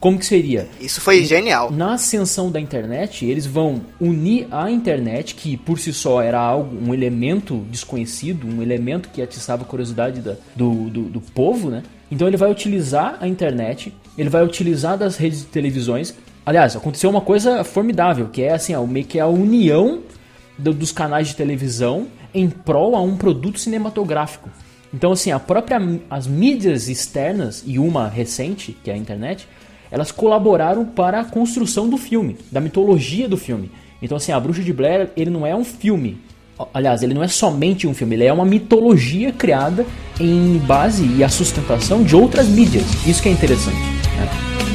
Como 0.00 0.18
que 0.18 0.26
seria? 0.26 0.68
Isso 0.80 1.00
foi 1.00 1.24
genial. 1.24 1.72
Na 1.72 1.94
ascensão 1.94 2.50
da 2.50 2.60
internet, 2.60 3.26
eles 3.26 3.46
vão 3.46 3.80
unir 4.00 4.46
a 4.50 4.70
internet, 4.70 5.34
que 5.34 5.56
por 5.56 5.78
si 5.78 5.92
só 5.92 6.22
era 6.22 6.38
algo, 6.38 6.76
um 6.80 6.94
elemento 6.94 7.66
desconhecido, 7.68 8.46
um 8.46 8.62
elemento 8.62 9.08
que 9.08 9.20
atiçava 9.20 9.62
a 9.62 9.66
curiosidade 9.66 10.20
da, 10.20 10.36
do, 10.54 10.88
do, 10.88 11.02
do 11.02 11.20
povo, 11.20 11.68
né? 11.68 11.82
Então 12.10 12.28
ele 12.28 12.36
vai 12.36 12.50
utilizar 12.50 13.18
a 13.20 13.26
internet, 13.26 13.92
ele 14.16 14.28
vai 14.28 14.44
utilizar 14.44 14.96
das 14.96 15.16
redes 15.16 15.40
de 15.40 15.46
televisões. 15.46 16.14
Aliás, 16.46 16.76
aconteceu 16.76 17.10
uma 17.10 17.20
coisa 17.20 17.64
formidável, 17.64 18.28
que 18.28 18.42
é 18.42 18.52
assim, 18.52 18.74
ó, 18.74 18.86
meio 18.86 19.04
que 19.04 19.18
a 19.18 19.26
união 19.26 20.00
do, 20.56 20.72
dos 20.72 20.92
canais 20.92 21.28
de 21.28 21.36
televisão 21.36 22.06
em 22.32 22.48
prol 22.48 22.94
a 22.94 23.00
um 23.00 23.16
produto 23.16 23.58
cinematográfico. 23.58 24.48
Então, 24.94 25.12
assim, 25.12 25.30
a 25.30 25.38
própria 25.38 25.78
as 26.08 26.26
mídias 26.26 26.88
externas 26.88 27.62
e 27.66 27.78
uma 27.78 28.08
recente, 28.08 28.76
que 28.82 28.90
é 28.90 28.94
a 28.94 28.96
internet, 28.96 29.46
elas 29.90 30.12
colaboraram 30.12 30.84
para 30.84 31.20
a 31.20 31.24
construção 31.24 31.88
do 31.88 31.96
filme, 31.96 32.36
da 32.50 32.60
mitologia 32.60 33.28
do 33.28 33.36
filme. 33.36 33.70
Então, 34.00 34.16
assim, 34.16 34.32
A 34.32 34.38
Bruxa 34.38 34.62
de 34.62 34.72
Blair, 34.72 35.10
ele 35.16 35.30
não 35.30 35.46
é 35.46 35.54
um 35.54 35.64
filme. 35.64 36.18
Aliás, 36.74 37.02
ele 37.02 37.14
não 37.14 37.22
é 37.22 37.28
somente 37.28 37.86
um 37.86 37.94
filme, 37.94 38.16
ele 38.16 38.24
é 38.24 38.32
uma 38.32 38.44
mitologia 38.44 39.32
criada 39.32 39.86
em 40.20 40.58
base 40.58 41.06
e 41.16 41.22
a 41.22 41.28
sustentação 41.28 42.02
de 42.02 42.16
outras 42.16 42.48
mídias. 42.48 42.84
Isso 43.06 43.22
que 43.22 43.28
é 43.28 43.32
interessante. 43.32 43.76
Né? 43.76 44.67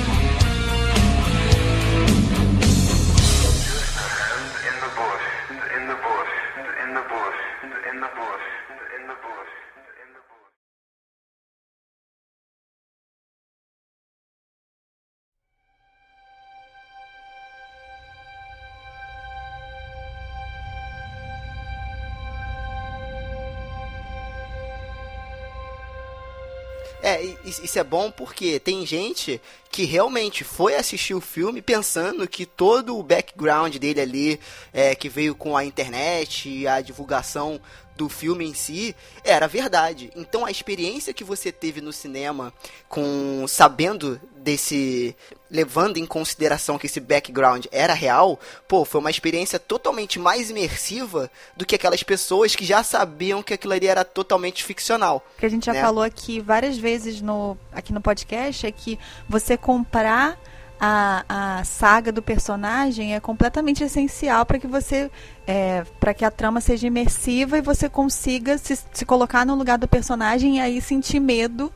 Isso 27.59 27.77
é 27.77 27.83
bom 27.83 28.09
porque 28.09 28.59
tem 28.59 28.85
gente 28.85 29.41
que 29.73 29.85
realmente 29.85 30.43
foi 30.43 30.75
assistir 30.75 31.15
o 31.15 31.19
filme 31.19 31.59
pensando 31.59 32.27
que 32.27 32.45
todo 32.45 32.95
o 32.95 33.01
background 33.01 33.75
dele 33.77 34.01
ali, 34.01 34.39
é, 34.71 34.93
que 34.93 35.09
veio 35.09 35.33
com 35.33 35.57
a 35.57 35.65
internet 35.65 36.47
e 36.47 36.67
a 36.67 36.79
divulgação 36.79 37.59
do 37.95 38.07
filme 38.07 38.45
em 38.45 38.53
si 38.53 38.95
era 39.23 39.47
verdade. 39.47 40.11
Então 40.15 40.45
a 40.45 40.51
experiência 40.51 41.11
que 41.11 41.23
você 41.23 41.51
teve 41.51 41.81
no 41.81 41.91
cinema 41.91 42.53
com 42.87 43.45
sabendo 43.47 44.21
desse 44.37 45.15
levando 45.49 45.97
em 45.97 46.05
consideração 46.05 46.79
que 46.79 46.87
esse 46.87 46.99
background 46.99 47.67
era 47.71 47.93
real, 47.93 48.39
pô, 48.67 48.83
foi 48.83 48.99
uma 48.99 49.11
experiência 49.11 49.59
totalmente 49.59 50.17
mais 50.17 50.49
imersiva 50.49 51.29
do 51.55 51.63
que 51.63 51.75
aquelas 51.75 52.01
pessoas 52.01 52.55
que 52.55 52.65
já 52.65 52.81
sabiam 52.81 53.43
que 53.43 53.53
aquilo 53.53 53.73
ali 53.73 53.85
era 53.85 54.03
totalmente 54.03 54.63
ficcional. 54.63 55.23
O 55.37 55.39
que 55.39 55.45
a 55.45 55.49
gente 55.49 55.67
já 55.67 55.73
né? 55.73 55.81
falou 55.81 56.03
aqui 56.03 56.39
várias 56.39 56.75
vezes 56.75 57.21
no 57.21 57.55
aqui 57.71 57.93
no 57.93 58.01
podcast 58.01 58.65
é 58.65 58.71
que 58.71 58.97
você 59.29 59.55
comprar 59.63 60.37
a, 60.85 61.23
a 61.29 61.63
saga 61.63 62.11
do 62.11 62.21
personagem 62.21 63.15
é 63.15 63.19
completamente 63.21 63.81
essencial 63.81 64.45
para 64.45 64.59
que 64.59 64.67
você 64.67 65.09
é, 65.47 65.83
para 65.99 66.13
que 66.13 66.23
a 66.25 66.31
trama 66.31 66.61
seja 66.61 66.87
imersiva 66.87 67.57
e 67.57 67.61
você 67.61 67.89
consiga 67.89 68.57
se, 68.57 68.77
se 68.91 69.05
colocar 69.05 69.45
no 69.45 69.55
lugar 69.55 69.77
do 69.77 69.87
personagem 69.87 70.57
e 70.57 70.59
aí 70.59 70.81
sentir 70.81 71.19
medo 71.19 71.71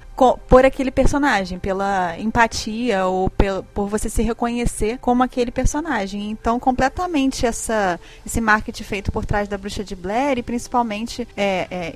por 0.49 0.65
aquele 0.65 0.89
personagem, 0.89 1.59
pela 1.59 2.17
empatia 2.17 3.05
ou 3.05 3.29
pel, 3.29 3.61
por 3.61 3.87
você 3.87 4.09
se 4.09 4.23
reconhecer 4.23 4.97
como 4.97 5.21
aquele 5.21 5.51
personagem. 5.51 6.31
Então, 6.31 6.59
completamente 6.59 7.45
essa, 7.45 7.99
esse 8.25 8.41
marketing 8.41 8.83
feito 8.83 9.11
por 9.11 9.25
trás 9.27 9.47
da 9.47 9.59
Bruxa 9.59 9.83
de 9.83 9.95
Blair 9.95 10.39
e 10.39 10.43
principalmente, 10.43 11.27
é, 11.37 11.67
é, 11.69 11.93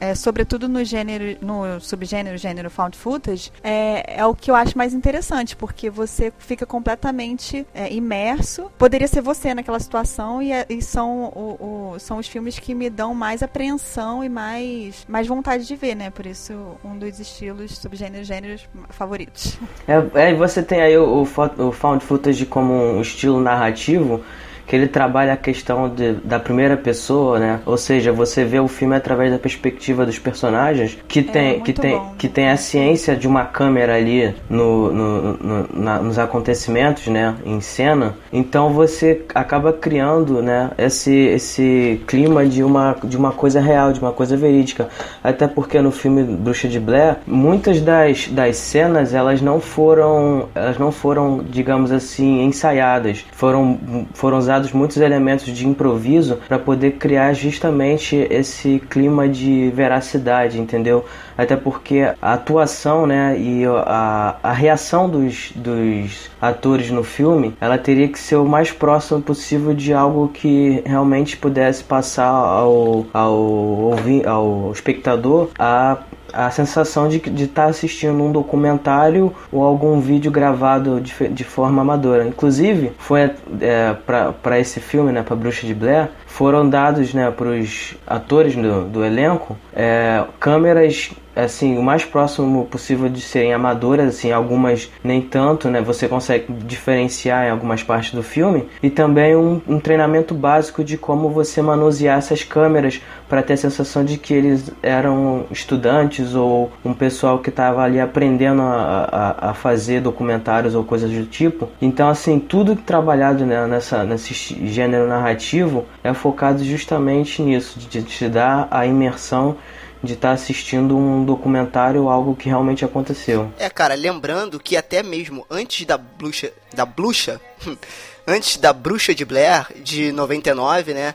é, 0.00 0.14
sobretudo 0.14 0.68
no 0.68 0.84
gênero, 0.84 1.38
no 1.40 1.80
subgênero, 1.80 2.36
gênero 2.36 2.68
found 2.68 2.98
footage, 2.98 3.50
é, 3.62 4.18
é 4.18 4.26
o 4.26 4.34
que 4.34 4.50
eu 4.50 4.54
acho 4.54 4.76
mais 4.76 4.92
interessante, 4.92 5.56
porque 5.56 5.88
você 5.88 6.30
fica 6.44 6.66
completamente 6.66 7.66
é, 7.74 7.92
imerso. 7.92 8.70
Poderia 8.78 9.08
ser 9.08 9.20
você 9.20 9.54
naquela 9.54 9.80
situação 9.80 10.42
e, 10.42 10.50
e 10.68 10.82
são, 10.82 11.24
o, 11.34 11.92
o, 11.94 11.98
são 11.98 12.18
os 12.18 12.28
filmes 12.28 12.58
que 12.58 12.74
me 12.74 12.88
dão 12.90 13.14
mais 13.14 13.42
apreensão 13.42 14.22
e 14.22 14.28
mais, 14.28 15.04
mais 15.08 15.26
vontade 15.26 15.66
de 15.66 15.76
ver, 15.76 15.94
né? 15.94 16.10
Por 16.10 16.26
isso, 16.26 16.54
um 16.84 16.96
dos 16.98 17.18
estilos, 17.18 17.78
subgêneros, 17.78 18.26
gêneros 18.26 18.68
favoritos. 18.90 19.58
É, 19.88 20.30
é 20.30 20.34
você 20.34 20.62
tem 20.62 20.80
aí 20.80 20.96
o, 20.96 21.22
o, 21.22 21.66
o 21.68 21.72
found 21.72 22.04
footage 22.04 22.46
como 22.46 22.74
um 22.74 23.00
estilo 23.00 23.40
narrativo 23.40 24.22
que 24.66 24.74
ele 24.74 24.86
trabalha 24.86 25.32
a 25.32 25.36
questão 25.36 25.88
de, 25.88 26.12
da 26.24 26.38
primeira 26.38 26.76
pessoa, 26.76 27.38
né? 27.38 27.60
Ou 27.66 27.76
seja, 27.76 28.12
você 28.12 28.44
vê 28.44 28.58
o 28.58 28.68
filme 28.68 28.96
através 28.96 29.30
da 29.32 29.38
perspectiva 29.38 30.06
dos 30.06 30.18
personagens, 30.18 30.98
que 31.06 31.20
é, 31.20 31.22
tem 31.22 31.60
que 31.60 31.72
tem 31.72 31.98
bom. 31.98 32.14
que 32.18 32.28
tem 32.28 32.48
a 32.48 32.56
ciência 32.56 33.16
de 33.16 33.26
uma 33.26 33.44
câmera 33.44 33.94
ali 33.94 34.34
no, 34.48 34.92
no, 34.92 35.32
no 35.34 35.68
na, 35.74 35.98
nos 35.98 36.18
acontecimentos, 36.18 37.06
né? 37.08 37.34
Em 37.44 37.60
cena. 37.60 38.14
Então 38.32 38.72
você 38.72 39.22
acaba 39.34 39.72
criando, 39.72 40.42
né? 40.42 40.70
Esse 40.78 41.14
esse 41.14 42.02
clima 42.06 42.46
de 42.46 42.62
uma 42.62 42.96
de 43.04 43.16
uma 43.16 43.32
coisa 43.32 43.60
real, 43.60 43.92
de 43.92 44.00
uma 44.00 44.12
coisa 44.12 44.36
verídica. 44.36 44.88
Até 45.22 45.46
porque 45.46 45.80
no 45.80 45.90
filme 45.90 46.22
Bruxa 46.22 46.68
de 46.68 46.80
Blair, 46.80 47.16
muitas 47.26 47.80
das, 47.80 48.28
das 48.28 48.56
cenas 48.56 49.12
elas 49.14 49.40
não 49.40 49.60
foram 49.60 50.48
elas 50.54 50.78
não 50.78 50.90
foram, 50.90 51.44
digamos 51.48 51.92
assim, 51.92 52.42
ensaiadas. 52.44 53.24
Foram 53.32 54.06
foram 54.14 54.38
usadas 54.38 54.53
usados 54.54 54.72
muitos 54.72 54.98
elementos 54.98 55.46
de 55.46 55.66
improviso 55.66 56.38
para 56.48 56.58
poder 56.58 56.92
criar 56.92 57.32
justamente 57.32 58.16
esse 58.30 58.80
clima 58.88 59.28
de 59.28 59.70
veracidade, 59.74 60.60
entendeu? 60.60 61.04
Até 61.36 61.56
porque 61.56 62.12
a 62.22 62.34
atuação, 62.34 63.06
né, 63.06 63.36
e 63.38 63.64
a, 63.66 64.36
a 64.42 64.52
reação 64.52 65.08
dos, 65.10 65.52
dos 65.56 66.30
atores 66.40 66.90
no 66.90 67.02
filme, 67.02 67.56
ela 67.60 67.76
teria 67.76 68.08
que 68.08 68.18
ser 68.18 68.36
o 68.36 68.44
mais 68.44 68.70
próximo 68.70 69.20
possível 69.20 69.74
de 69.74 69.92
algo 69.92 70.28
que 70.28 70.82
realmente 70.86 71.36
pudesse 71.36 71.82
passar 71.82 72.28
ao, 72.28 73.06
ao, 73.12 73.94
ao 74.26 74.72
espectador 74.72 75.50
a 75.58 75.98
a 76.34 76.50
sensação 76.50 77.08
de 77.08 77.16
estar 77.16 77.64
tá 77.64 77.68
assistindo 77.68 78.22
um 78.22 78.32
documentário 78.32 79.32
ou 79.52 79.62
algum 79.62 80.00
vídeo 80.00 80.30
gravado 80.30 81.00
de, 81.00 81.28
de 81.28 81.44
forma 81.44 81.82
amadora. 81.82 82.26
Inclusive, 82.26 82.92
foi 82.98 83.30
é, 83.60 83.94
para 84.42 84.58
esse 84.58 84.80
filme, 84.80 85.12
né, 85.12 85.22
para 85.22 85.36
Bruxa 85.36 85.66
de 85.66 85.74
Blair, 85.74 86.08
foram 86.26 86.68
dados 86.68 87.14
né, 87.14 87.30
para 87.30 87.48
os 87.48 87.94
atores 88.06 88.56
do, 88.56 88.84
do 88.86 89.04
elenco 89.04 89.56
é, 89.72 90.24
câmeras 90.40 91.12
assim 91.34 91.76
o 91.76 91.82
mais 91.82 92.04
próximo 92.04 92.66
possível 92.66 93.08
de 93.08 93.20
serem 93.20 93.52
amadoras 93.52 94.08
assim 94.08 94.32
algumas 94.32 94.90
nem 95.02 95.20
tanto 95.20 95.68
né? 95.68 95.80
Você 95.80 96.08
consegue 96.08 96.52
diferenciar 96.52 97.46
em 97.46 97.50
algumas 97.50 97.82
partes 97.82 98.12
do 98.12 98.22
filme. 98.22 98.68
E 98.82 98.90
também 98.90 99.36
um, 99.36 99.60
um 99.66 99.78
treinamento 99.78 100.34
básico 100.34 100.84
de 100.84 100.96
como 100.96 101.30
você 101.30 101.60
manusear 101.62 102.18
essas 102.18 102.42
câmeras 102.42 103.00
para 103.28 103.42
ter 103.42 103.54
a 103.54 103.56
sensação 103.56 104.04
de 104.04 104.16
que 104.18 104.32
eles 104.32 104.70
eram 104.82 105.44
estudantes 105.50 106.34
ou 106.34 106.70
um 106.84 106.92
pessoal 106.92 107.38
que 107.38 107.50
estava 107.50 107.82
ali 107.82 108.00
aprendendo 108.00 108.62
a, 108.62 109.08
a, 109.40 109.50
a, 109.50 109.54
fazer 109.54 110.00
documentários 110.00 110.74
ou 110.74 110.84
coisas 110.84 111.10
do 111.10 111.26
tipo. 111.26 111.68
Então 111.80 112.08
assim 112.08 112.38
tudo 112.38 112.76
trabalhado 112.76 113.44
né, 113.44 113.66
nessa 113.66 114.04
nesse 114.04 114.34
gênero 114.66 115.08
narrativo 115.08 115.86
é 116.02 116.12
focado 116.12 116.62
justamente 116.64 117.42
nisso, 117.42 117.78
de 117.78 118.02
te 118.02 118.28
dar 118.28 118.68
a 118.70 118.86
imersão 118.86 119.56
de 120.04 120.12
estar 120.14 120.28
tá 120.28 120.34
assistindo 120.34 120.96
um 120.96 121.24
documentário 121.24 122.04
ou 122.04 122.10
algo 122.10 122.36
que 122.36 122.48
realmente 122.48 122.84
aconteceu. 122.84 123.52
É, 123.58 123.68
cara, 123.68 123.94
lembrando 123.94 124.60
que 124.60 124.76
até 124.76 125.02
mesmo 125.02 125.46
antes 125.50 125.84
da 125.86 125.96
bruxa, 125.96 126.52
da 126.72 126.84
bruxa, 126.84 127.40
antes 128.26 128.56
da 128.56 128.72
bruxa 128.72 129.14
de 129.14 129.24
Blair 129.24 129.66
de 129.82 130.12
99, 130.12 130.94
né, 130.94 131.14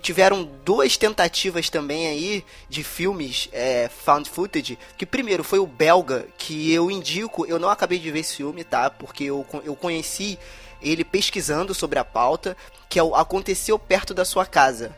tiveram 0.00 0.48
duas 0.64 0.96
tentativas 0.96 1.68
também 1.68 2.06
aí 2.06 2.44
de 2.68 2.82
filmes 2.82 3.48
é, 3.52 3.88
found 3.88 4.28
footage. 4.28 4.78
Que 4.96 5.04
primeiro 5.04 5.44
foi 5.44 5.58
o 5.58 5.66
belga, 5.66 6.26
que 6.38 6.72
eu 6.72 6.90
indico, 6.90 7.44
eu 7.46 7.58
não 7.58 7.68
acabei 7.68 7.98
de 7.98 8.10
ver 8.10 8.20
esse 8.20 8.36
filme, 8.36 8.64
tá? 8.64 8.88
Porque 8.88 9.24
eu, 9.24 9.44
eu 9.64 9.76
conheci 9.76 10.38
ele 10.80 11.04
pesquisando 11.04 11.74
sobre 11.74 11.98
a 11.98 12.04
pauta, 12.04 12.56
que 12.88 12.98
é 12.98 13.02
o 13.02 13.14
Aconteceu 13.14 13.78
Perto 13.78 14.14
da 14.14 14.24
Sua 14.24 14.46
Casa. 14.46 14.96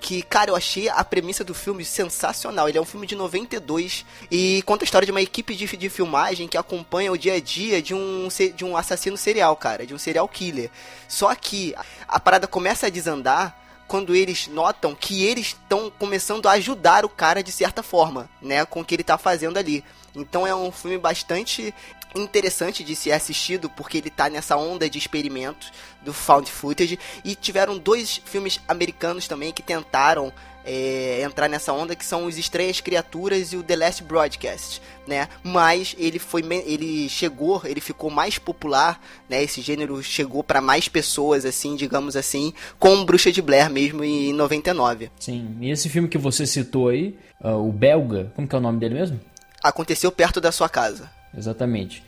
Que, 0.00 0.22
cara, 0.22 0.50
eu 0.50 0.56
achei 0.56 0.88
a 0.88 1.02
premissa 1.04 1.42
do 1.42 1.54
filme 1.54 1.84
sensacional. 1.84 2.68
Ele 2.68 2.78
é 2.78 2.80
um 2.80 2.84
filme 2.84 3.06
de 3.06 3.16
92 3.16 4.06
e 4.30 4.62
conta 4.62 4.84
a 4.84 4.86
história 4.86 5.06
de 5.06 5.10
uma 5.10 5.20
equipe 5.20 5.54
de, 5.54 5.66
de 5.76 5.88
filmagem 5.88 6.46
que 6.46 6.56
acompanha 6.56 7.10
o 7.12 7.18
dia 7.18 7.34
a 7.34 7.40
dia 7.40 7.82
de 7.82 7.94
um, 7.94 8.28
de 8.54 8.64
um 8.64 8.76
assassino 8.76 9.16
serial, 9.16 9.56
cara, 9.56 9.86
de 9.86 9.94
um 9.94 9.98
serial 9.98 10.28
killer. 10.28 10.70
Só 11.08 11.34
que 11.34 11.74
a 12.06 12.20
parada 12.20 12.46
começa 12.46 12.86
a 12.86 12.90
desandar 12.90 13.58
quando 13.88 14.14
eles 14.14 14.46
notam 14.46 14.94
que 14.94 15.24
eles 15.24 15.48
estão 15.48 15.90
começando 15.98 16.46
a 16.46 16.52
ajudar 16.52 17.06
o 17.06 17.08
cara 17.08 17.42
de 17.42 17.50
certa 17.50 17.82
forma, 17.82 18.28
né, 18.40 18.64
com 18.66 18.80
o 18.80 18.84
que 18.84 18.94
ele 18.94 19.02
está 19.02 19.16
fazendo 19.16 19.56
ali. 19.56 19.82
Então 20.14 20.46
é 20.46 20.54
um 20.54 20.70
filme 20.70 20.98
bastante 20.98 21.74
interessante 22.14 22.82
de 22.82 22.96
ser 22.96 23.12
assistido 23.12 23.68
porque 23.70 23.98
ele 23.98 24.10
tá 24.10 24.28
nessa 24.30 24.56
onda 24.56 24.88
de 24.88 24.98
experimentos 24.98 25.72
do 26.02 26.12
found 26.12 26.50
footage 26.50 26.98
e 27.24 27.34
tiveram 27.34 27.78
dois 27.78 28.20
filmes 28.24 28.60
americanos 28.68 29.28
também 29.28 29.52
que 29.52 29.62
tentaram 29.62 30.32
é, 30.68 31.22
entrar 31.22 31.48
nessa 31.48 31.72
onda 31.72 31.96
que 31.96 32.04
são 32.04 32.26
os 32.26 32.36
Estranhas 32.36 32.78
Criaturas 32.80 33.54
e 33.54 33.56
o 33.56 33.62
The 33.62 33.74
Last 33.74 34.02
Broadcast, 34.04 34.82
né? 35.06 35.26
Mas 35.42 35.96
ele 35.98 36.18
foi 36.18 36.44
ele 36.66 37.08
chegou, 37.08 37.62
ele 37.64 37.80
ficou 37.80 38.10
mais 38.10 38.38
popular, 38.38 39.00
né? 39.30 39.42
Esse 39.42 39.62
gênero 39.62 40.02
chegou 40.02 40.44
para 40.44 40.60
mais 40.60 40.86
pessoas 40.86 41.46
assim, 41.46 41.74
digamos 41.74 42.16
assim, 42.16 42.52
com 42.78 43.02
Bruxa 43.02 43.32
de 43.32 43.40
Blair 43.40 43.70
mesmo 43.70 44.04
em 44.04 44.32
99. 44.34 45.10
Sim. 45.18 45.56
E 45.60 45.70
esse 45.70 45.88
filme 45.88 46.06
que 46.06 46.18
você 46.18 46.46
citou 46.46 46.88
aí, 46.88 47.18
uh, 47.42 47.48
o 47.48 47.72
belga, 47.72 48.30
como 48.36 48.46
que 48.46 48.54
é 48.54 48.58
o 48.58 48.62
nome 48.62 48.78
dele 48.78 48.94
mesmo? 48.94 49.18
Aconteceu 49.62 50.12
perto 50.12 50.38
da 50.38 50.52
sua 50.52 50.68
casa. 50.68 51.17
Exatamente. 51.36 52.02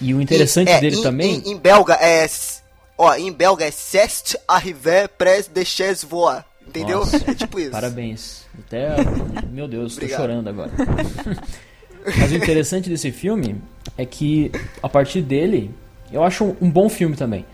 E 0.00 0.14
o 0.14 0.20
interessante 0.20 0.70
é, 0.70 0.80
dele 0.80 0.96
em, 0.96 1.02
também. 1.02 1.42
Em, 1.44 1.52
em, 1.52 1.58
belga 1.58 1.94
é. 1.94 2.26
Ó, 2.96 3.14
em 3.14 3.32
belga 3.32 3.64
é 3.64 3.70
Cest 3.70 4.36
arrivé 4.46 5.08
près 5.08 5.46
de 5.46 5.64
chez 5.64 6.02
voix. 6.02 6.44
Entendeu? 6.66 7.00
Nossa, 7.00 7.16
é 7.30 7.34
tipo 7.34 7.58
isso. 7.58 7.70
Parabéns. 7.70 8.44
Até. 8.58 8.96
Meu 9.50 9.66
Deus, 9.66 9.92
estou 9.92 10.08
chorando 10.08 10.48
agora. 10.48 10.70
Mas 12.18 12.30
o 12.30 12.34
interessante 12.34 12.88
desse 12.88 13.10
filme 13.10 13.60
é 13.96 14.06
que, 14.06 14.50
a 14.82 14.88
partir 14.88 15.20
dele, 15.20 15.70
eu 16.12 16.22
acho 16.22 16.56
um 16.60 16.70
bom 16.70 16.88
filme 16.88 17.16
também. 17.16 17.44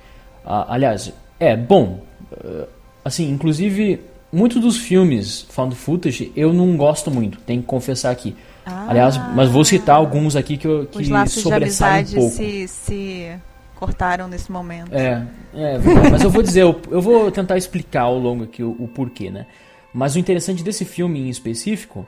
Ah, 0.44 0.74
aliás, 0.74 1.12
é 1.40 1.56
bom. 1.56 2.04
Uh, 2.32 2.66
assim, 3.04 3.30
inclusive, 3.30 4.00
muitos 4.32 4.60
dos 4.60 4.76
filmes 4.76 5.46
found 5.50 5.74
footage 5.74 6.32
eu 6.36 6.52
não 6.52 6.76
gosto 6.76 7.10
muito, 7.10 7.38
tenho 7.40 7.60
que 7.60 7.66
confessar 7.66 8.10
aqui. 8.10 8.36
Ah. 8.66 8.86
Aliás, 8.88 9.16
mas 9.32 9.48
vou 9.48 9.64
citar 9.64 9.94
alguns 9.94 10.34
aqui 10.34 10.56
que, 10.56 10.66
eu, 10.66 10.86
que 10.86 11.00
Os 11.00 11.08
laços 11.08 11.40
sobressaem 11.40 12.04
de 12.04 12.16
amizade 12.16 12.18
um 12.18 12.20
pouco. 12.20 12.36
Se, 12.36 12.68
se 12.68 13.40
cortaram 13.76 14.26
nesse 14.26 14.50
momento. 14.50 14.92
É, 14.92 15.24
é 15.54 15.78
mas 16.10 16.22
eu 16.22 16.30
vou 16.30 16.42
dizer, 16.42 16.62
eu, 16.62 16.80
eu, 16.90 17.00
vou 17.00 17.30
tentar 17.30 17.56
explicar 17.56 18.02
ao 18.02 18.18
longo 18.18 18.42
aqui 18.44 18.64
o, 18.64 18.70
o 18.78 18.88
porquê, 18.88 19.30
né? 19.30 19.46
Mas 19.94 20.16
o 20.16 20.18
interessante 20.18 20.64
desse 20.64 20.84
filme 20.84 21.20
em 21.20 21.28
específico 21.28 22.06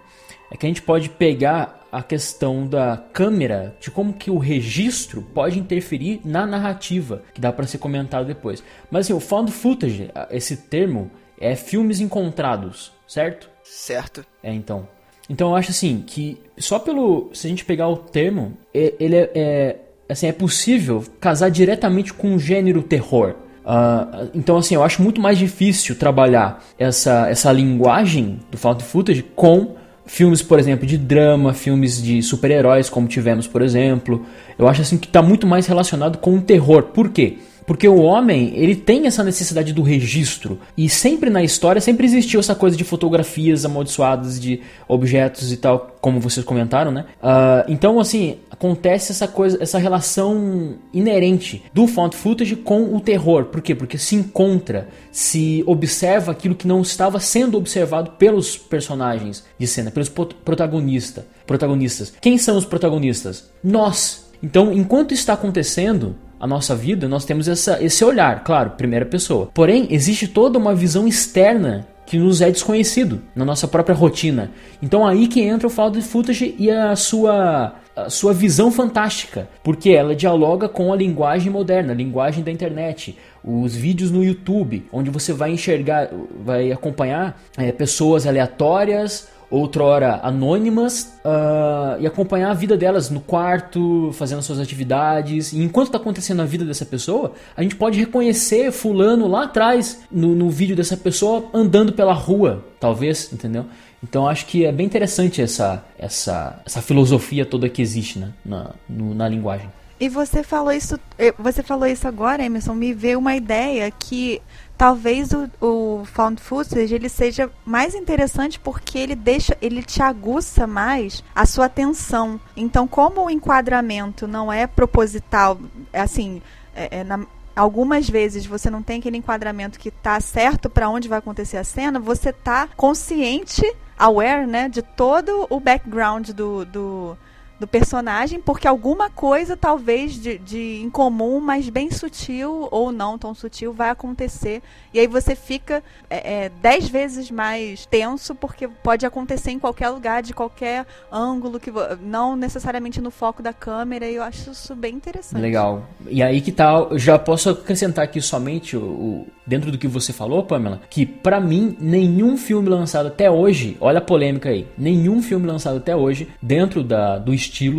é 0.50 0.56
que 0.56 0.66
a 0.66 0.68
gente 0.68 0.82
pode 0.82 1.08
pegar 1.10 1.86
a 1.92 2.02
questão 2.02 2.66
da 2.66 2.96
câmera, 3.12 3.76
de 3.80 3.90
como 3.90 4.12
que 4.12 4.30
o 4.30 4.38
registro 4.38 5.22
pode 5.22 5.58
interferir 5.58 6.20
na 6.24 6.44
narrativa, 6.44 7.22
que 7.32 7.40
dá 7.40 7.52
para 7.52 7.66
ser 7.66 7.78
comentado 7.78 8.26
depois. 8.26 8.62
Mas 8.90 9.06
assim, 9.06 9.12
o 9.12 9.20
found 9.20 9.50
footage, 9.52 10.10
esse 10.30 10.56
termo, 10.56 11.10
é 11.40 11.54
filmes 11.54 12.00
encontrados, 12.00 12.92
certo? 13.06 13.48
Certo. 13.62 14.24
É, 14.42 14.52
então. 14.52 14.88
Então 15.28 15.50
eu 15.50 15.56
acho 15.56 15.70
assim 15.70 16.02
que 16.06 16.38
só 16.56 16.78
pelo 16.78 17.30
se 17.32 17.46
a 17.46 17.50
gente 17.50 17.64
pegar 17.64 17.88
o 17.88 17.96
termo, 17.96 18.54
ele 18.72 19.16
é, 19.16 19.30
é 19.34 19.76
assim 20.08 20.26
é 20.26 20.32
possível 20.32 21.04
casar 21.20 21.50
diretamente 21.50 22.12
com 22.14 22.34
o 22.34 22.38
gênero 22.38 22.82
terror. 22.82 23.34
Uh, 23.64 24.30
então 24.34 24.56
assim 24.56 24.74
eu 24.74 24.82
acho 24.82 25.02
muito 25.02 25.20
mais 25.20 25.36
difícil 25.36 25.94
trabalhar 25.94 26.64
essa 26.78 27.28
essa 27.28 27.52
linguagem 27.52 28.40
do 28.50 28.56
found 28.56 28.82
footage 28.82 29.22
com 29.36 29.76
filmes, 30.08 30.40
por 30.40 30.58
exemplo, 30.58 30.86
de 30.86 30.96
drama, 30.96 31.52
filmes 31.52 32.02
de 32.02 32.22
super-heróis, 32.22 32.88
como 32.88 33.06
tivemos, 33.06 33.46
por 33.46 33.62
exemplo. 33.62 34.24
Eu 34.58 34.66
acho 34.66 34.80
assim 34.80 34.96
que 34.96 35.06
está 35.06 35.22
muito 35.22 35.46
mais 35.46 35.66
relacionado 35.66 36.18
com 36.18 36.36
o 36.36 36.40
terror. 36.40 36.84
Por 36.84 37.10
quê? 37.10 37.38
Porque 37.68 37.86
o 37.86 37.98
homem, 37.98 38.54
ele 38.54 38.74
tem 38.74 39.06
essa 39.06 39.22
necessidade 39.22 39.74
do 39.74 39.82
registro. 39.82 40.58
E 40.74 40.88
sempre 40.88 41.28
na 41.28 41.42
história, 41.42 41.82
sempre 41.82 42.06
existiu 42.06 42.40
essa 42.40 42.54
coisa 42.54 42.74
de 42.74 42.82
fotografias 42.82 43.62
amaldiçoadas 43.62 44.40
de 44.40 44.62
objetos 44.88 45.52
e 45.52 45.56
tal, 45.58 45.94
como 46.00 46.18
vocês 46.18 46.46
comentaram, 46.46 46.90
né? 46.90 47.04
Uh, 47.22 47.70
então, 47.70 48.00
assim, 48.00 48.38
acontece 48.50 49.12
essa 49.12 49.28
coisa, 49.28 49.58
essa 49.60 49.76
relação 49.76 50.76
inerente 50.94 51.62
do 51.74 51.86
found 51.86 52.16
footage 52.16 52.56
com 52.56 52.96
o 52.96 53.00
terror. 53.00 53.44
Por 53.44 53.60
quê? 53.60 53.74
Porque 53.74 53.98
se 53.98 54.16
encontra, 54.16 54.88
se 55.12 55.62
observa 55.66 56.32
aquilo 56.32 56.54
que 56.54 56.66
não 56.66 56.80
estava 56.80 57.20
sendo 57.20 57.58
observado 57.58 58.12
pelos 58.12 58.56
personagens 58.56 59.44
de 59.58 59.66
cena, 59.66 59.90
pelos 59.90 60.08
protagonista, 60.08 61.26
protagonistas. 61.46 62.14
Quem 62.18 62.38
são 62.38 62.56
os 62.56 62.64
protagonistas? 62.64 63.50
Nós. 63.62 64.26
Então, 64.42 64.72
enquanto 64.72 65.12
está 65.12 65.34
acontecendo, 65.34 66.16
a 66.40 66.46
nossa 66.46 66.74
vida, 66.74 67.08
nós 67.08 67.24
temos 67.24 67.48
essa, 67.48 67.82
esse 67.82 68.04
olhar, 68.04 68.44
claro, 68.44 68.70
primeira 68.70 69.04
pessoa. 69.04 69.50
Porém, 69.52 69.88
existe 69.90 70.28
toda 70.28 70.58
uma 70.58 70.74
visão 70.74 71.06
externa 71.06 71.86
que 72.06 72.18
nos 72.18 72.40
é 72.40 72.50
desconhecido 72.50 73.20
na 73.34 73.44
nossa 73.44 73.68
própria 73.68 73.94
rotina. 73.94 74.50
Então 74.82 75.06
aí 75.06 75.28
que 75.28 75.42
entra 75.42 75.66
o 75.66 75.70
found 75.70 76.00
footage 76.00 76.54
e 76.58 76.70
a 76.70 76.96
sua 76.96 77.74
a 77.94 78.08
sua 78.08 78.32
visão 78.32 78.70
fantástica, 78.70 79.48
porque 79.62 79.90
ela 79.90 80.14
dialoga 80.14 80.68
com 80.68 80.92
a 80.92 80.96
linguagem 80.96 81.50
moderna, 81.50 81.92
a 81.92 81.96
linguagem 81.96 82.44
da 82.44 82.50
internet, 82.52 83.18
os 83.42 83.74
vídeos 83.74 84.12
no 84.12 84.22
YouTube, 84.22 84.86
onde 84.92 85.10
você 85.10 85.32
vai 85.32 85.50
enxergar, 85.50 86.08
vai 86.44 86.70
acompanhar 86.70 87.42
é, 87.56 87.72
pessoas 87.72 88.24
aleatórias 88.24 89.28
outrora 89.50 90.20
anônimas, 90.22 91.18
uh, 91.24 92.00
e 92.00 92.06
acompanhar 92.06 92.50
a 92.50 92.54
vida 92.54 92.76
delas 92.76 93.10
no 93.10 93.20
quarto, 93.20 94.10
fazendo 94.12 94.42
suas 94.42 94.58
atividades. 94.58 95.52
E 95.52 95.62
enquanto 95.62 95.86
está 95.86 95.98
acontecendo 95.98 96.42
a 96.42 96.44
vida 96.44 96.64
dessa 96.64 96.84
pessoa, 96.84 97.32
a 97.56 97.62
gente 97.62 97.74
pode 97.76 97.98
reconhecer 97.98 98.70
fulano 98.72 99.26
lá 99.26 99.44
atrás, 99.44 100.02
no, 100.10 100.34
no 100.34 100.50
vídeo 100.50 100.76
dessa 100.76 100.96
pessoa, 100.96 101.46
andando 101.52 101.92
pela 101.92 102.12
rua, 102.12 102.64
talvez, 102.78 103.32
entendeu? 103.32 103.64
Então 104.02 104.28
acho 104.28 104.46
que 104.46 104.64
é 104.64 104.70
bem 104.70 104.86
interessante 104.86 105.42
essa, 105.42 105.84
essa, 105.98 106.60
essa 106.64 106.80
filosofia 106.80 107.44
toda 107.44 107.68
que 107.68 107.82
existe 107.82 108.18
né, 108.18 108.32
na, 108.44 108.70
no, 108.88 109.14
na 109.14 109.28
linguagem. 109.28 109.68
E 110.00 110.08
você 110.08 110.44
falou 110.44 110.72
isso, 110.72 110.96
eh, 111.18 111.34
você 111.36 111.60
falou 111.60 111.84
isso 111.84 112.06
agora, 112.06 112.44
Emerson, 112.44 112.72
me 112.74 112.94
veio 112.94 113.18
uma 113.18 113.34
ideia 113.34 113.90
que 113.90 114.40
talvez 114.78 115.32
o, 115.32 115.50
o 115.60 116.04
found 116.04 116.40
footage 116.40 116.94
ele 116.94 117.08
seja 117.08 117.50
mais 117.66 117.96
interessante 117.96 118.60
porque 118.60 118.96
ele 118.96 119.16
deixa, 119.16 119.58
ele 119.60 119.82
te 119.82 120.00
aguça 120.00 120.68
mais 120.68 121.24
a 121.34 121.44
sua 121.44 121.66
atenção. 121.66 122.40
Então, 122.56 122.86
como 122.86 123.26
o 123.26 123.30
enquadramento 123.30 124.28
não 124.28 124.52
é 124.52 124.68
proposital, 124.68 125.58
assim, 125.92 126.40
é, 126.74 127.00
é 127.00 127.04
na, 127.04 127.26
algumas 127.56 128.08
vezes 128.08 128.46
você 128.46 128.70
não 128.70 128.80
tem 128.80 129.00
aquele 129.00 129.16
enquadramento 129.16 129.80
que 129.80 129.88
está 129.88 130.20
certo 130.20 130.70
para 130.70 130.88
onde 130.88 131.08
vai 131.08 131.18
acontecer 131.18 131.56
a 131.56 131.64
cena, 131.64 131.98
você 131.98 132.30
está 132.30 132.68
consciente, 132.76 133.62
aware, 133.98 134.46
né, 134.46 134.68
de 134.68 134.80
todo 134.80 135.44
o 135.50 135.58
background 135.58 136.30
do, 136.30 136.64
do 136.64 137.18
do 137.58 137.66
personagem, 137.66 138.40
porque 138.40 138.68
alguma 138.68 139.10
coisa, 139.10 139.56
talvez, 139.56 140.14
de, 140.14 140.38
de 140.38 140.80
incomum, 140.82 141.40
mas 141.40 141.68
bem 141.68 141.90
sutil 141.90 142.68
ou 142.70 142.92
não 142.92 143.18
tão 143.18 143.34
sutil, 143.34 143.72
vai 143.72 143.90
acontecer. 143.90 144.62
E 144.94 145.00
aí 145.00 145.06
você 145.06 145.34
fica 145.34 145.82
é, 146.08 146.44
é, 146.44 146.48
dez 146.48 146.88
vezes 146.88 147.30
mais 147.30 147.84
tenso, 147.86 148.34
porque 148.34 148.68
pode 148.68 149.04
acontecer 149.04 149.50
em 149.50 149.58
qualquer 149.58 149.88
lugar, 149.88 150.22
de 150.22 150.32
qualquer 150.32 150.86
ângulo, 151.10 151.58
que 151.58 151.72
não 152.00 152.36
necessariamente 152.36 153.00
no 153.00 153.10
foco 153.10 153.42
da 153.42 153.52
câmera, 153.52 154.06
e 154.06 154.14
eu 154.14 154.22
acho 154.22 154.50
isso 154.52 154.74
bem 154.74 154.94
interessante. 154.94 155.40
Legal. 155.40 155.84
E 156.08 156.22
aí 156.22 156.40
que 156.40 156.52
tal, 156.52 156.86
tá, 156.86 156.98
já 156.98 157.18
posso 157.18 157.50
acrescentar 157.50 158.04
aqui 158.04 158.20
somente 158.20 158.76
o, 158.76 158.80
o 158.80 159.26
dentro 159.46 159.72
do 159.72 159.78
que 159.78 159.88
você 159.88 160.12
falou, 160.12 160.44
Pamela, 160.44 160.80
que 160.90 161.06
para 161.06 161.40
mim 161.40 161.74
nenhum 161.80 162.36
filme 162.36 162.68
lançado 162.68 163.06
até 163.06 163.30
hoje, 163.30 163.76
olha 163.80 163.98
a 163.98 164.02
polêmica 164.02 164.50
aí, 164.50 164.66
nenhum 164.76 165.22
filme 165.22 165.46
lançado 165.46 165.78
até 165.78 165.96
hoje 165.96 166.28
dentro 166.42 166.84
da, 166.84 167.18
do 167.18 167.32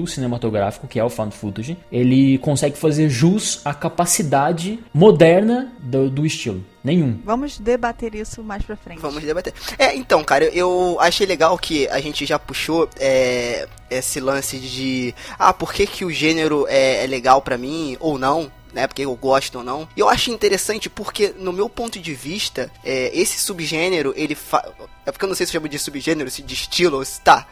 cinematográfico 0.08 0.88
que 0.88 1.00
é 1.00 1.04
o 1.04 1.10
found 1.10 1.36
footage, 1.36 1.78
ele 1.92 2.38
consegue 2.40 2.78
fazer 2.78 3.10
jus 3.10 3.62
à 3.64 3.74
capacidade 3.74 4.80
moderna 4.94 5.72
do, 5.80 6.10
do 6.10 6.26
estilo. 6.26 6.64
Nenhum. 6.84 7.20
Vamos 7.26 7.60
debater 7.60 8.16
isso 8.16 8.42
mais 8.42 8.64
pra 8.64 8.78
frente. 8.78 9.02
Vamos 9.02 9.22
debater. 9.22 9.54
É, 9.78 9.96
então, 9.96 10.24
cara, 10.24 10.46
eu 10.46 10.98
achei 11.02 11.28
legal 11.28 11.58
que 11.58 11.88
a 11.90 12.00
gente 12.00 12.26
já 12.26 12.40
puxou 12.40 12.90
é, 12.98 13.68
esse 13.90 14.20
lance 14.22 14.58
de. 14.58 15.14
Ah, 15.38 15.52
por 15.52 15.74
que, 15.74 15.86
que 15.86 16.06
o 16.06 16.12
gênero 16.12 16.66
é, 16.70 17.04
é 17.04 17.08
legal 17.08 17.42
para 17.42 17.58
mim 17.58 17.98
ou 18.00 18.18
não? 18.18 18.50
né? 18.74 18.88
Porque 18.88 19.04
eu 19.04 19.16
gosto 19.16 19.60
ou 19.60 19.64
não. 19.64 19.88
E 19.96 20.00
eu 20.00 20.10
acho 20.10 20.32
interessante 20.32 20.90
porque, 20.90 21.34
no 21.38 21.52
meu 21.52 21.70
ponto 21.70 22.00
de 22.00 22.14
vista, 22.14 22.72
é, 22.84 23.12
esse 23.18 23.40
subgênero, 23.40 24.14
ele 24.16 24.36
fa... 24.36 24.64
É 25.06 25.12
porque 25.12 25.26
eu 25.26 25.30
não 25.30 25.36
sei 25.36 25.46
se 25.46 25.52
chama 25.52 25.70
de 25.70 25.80
subgênero, 25.80 26.30
se 26.30 26.42
de 26.42 26.54
estilo, 26.54 26.98
ou 26.98 27.06
se 27.06 27.22
tá. 27.22 27.48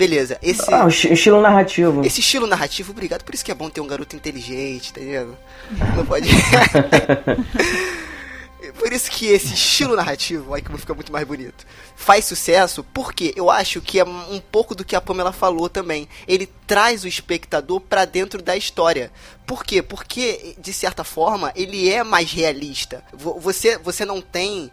Beleza, 0.00 0.38
esse. 0.42 0.72
Ah, 0.72 0.86
o 0.86 0.88
estilo 0.88 1.42
narrativo. 1.42 2.02
Esse 2.02 2.20
estilo 2.20 2.46
narrativo, 2.46 2.90
obrigado. 2.90 3.22
Por 3.22 3.34
isso 3.34 3.44
que 3.44 3.52
é 3.52 3.54
bom 3.54 3.68
ter 3.68 3.82
um 3.82 3.86
garoto 3.86 4.16
inteligente, 4.16 4.94
tá 4.94 5.00
ligado? 5.00 5.36
Não 5.94 6.06
pode. 6.06 6.26
Por 8.78 8.92
isso 8.94 9.10
que 9.10 9.26
esse 9.26 9.52
estilo 9.52 9.94
narrativo, 9.94 10.52
olha 10.52 10.62
como 10.62 10.78
fica 10.78 10.94
muito 10.94 11.12
mais 11.12 11.26
bonito, 11.26 11.66
faz 11.94 12.24
sucesso, 12.24 12.82
porque 12.94 13.34
eu 13.36 13.50
acho 13.50 13.82
que 13.82 13.98
é 13.98 14.04
um 14.04 14.40
pouco 14.40 14.74
do 14.74 14.86
que 14.86 14.96
a 14.96 15.02
Pamela 15.02 15.32
falou 15.32 15.68
também. 15.68 16.08
Ele 16.26 16.46
traz 16.66 17.04
o 17.04 17.08
espectador 17.08 17.78
para 17.78 18.06
dentro 18.06 18.40
da 18.40 18.56
história. 18.56 19.12
Por 19.46 19.64
quê? 19.64 19.82
Porque, 19.82 20.56
de 20.58 20.72
certa 20.72 21.04
forma, 21.04 21.52
ele 21.54 21.90
é 21.90 22.02
mais 22.02 22.32
realista. 22.32 23.04
Você, 23.12 23.76
você 23.76 24.06
não 24.06 24.22
tem. 24.22 24.70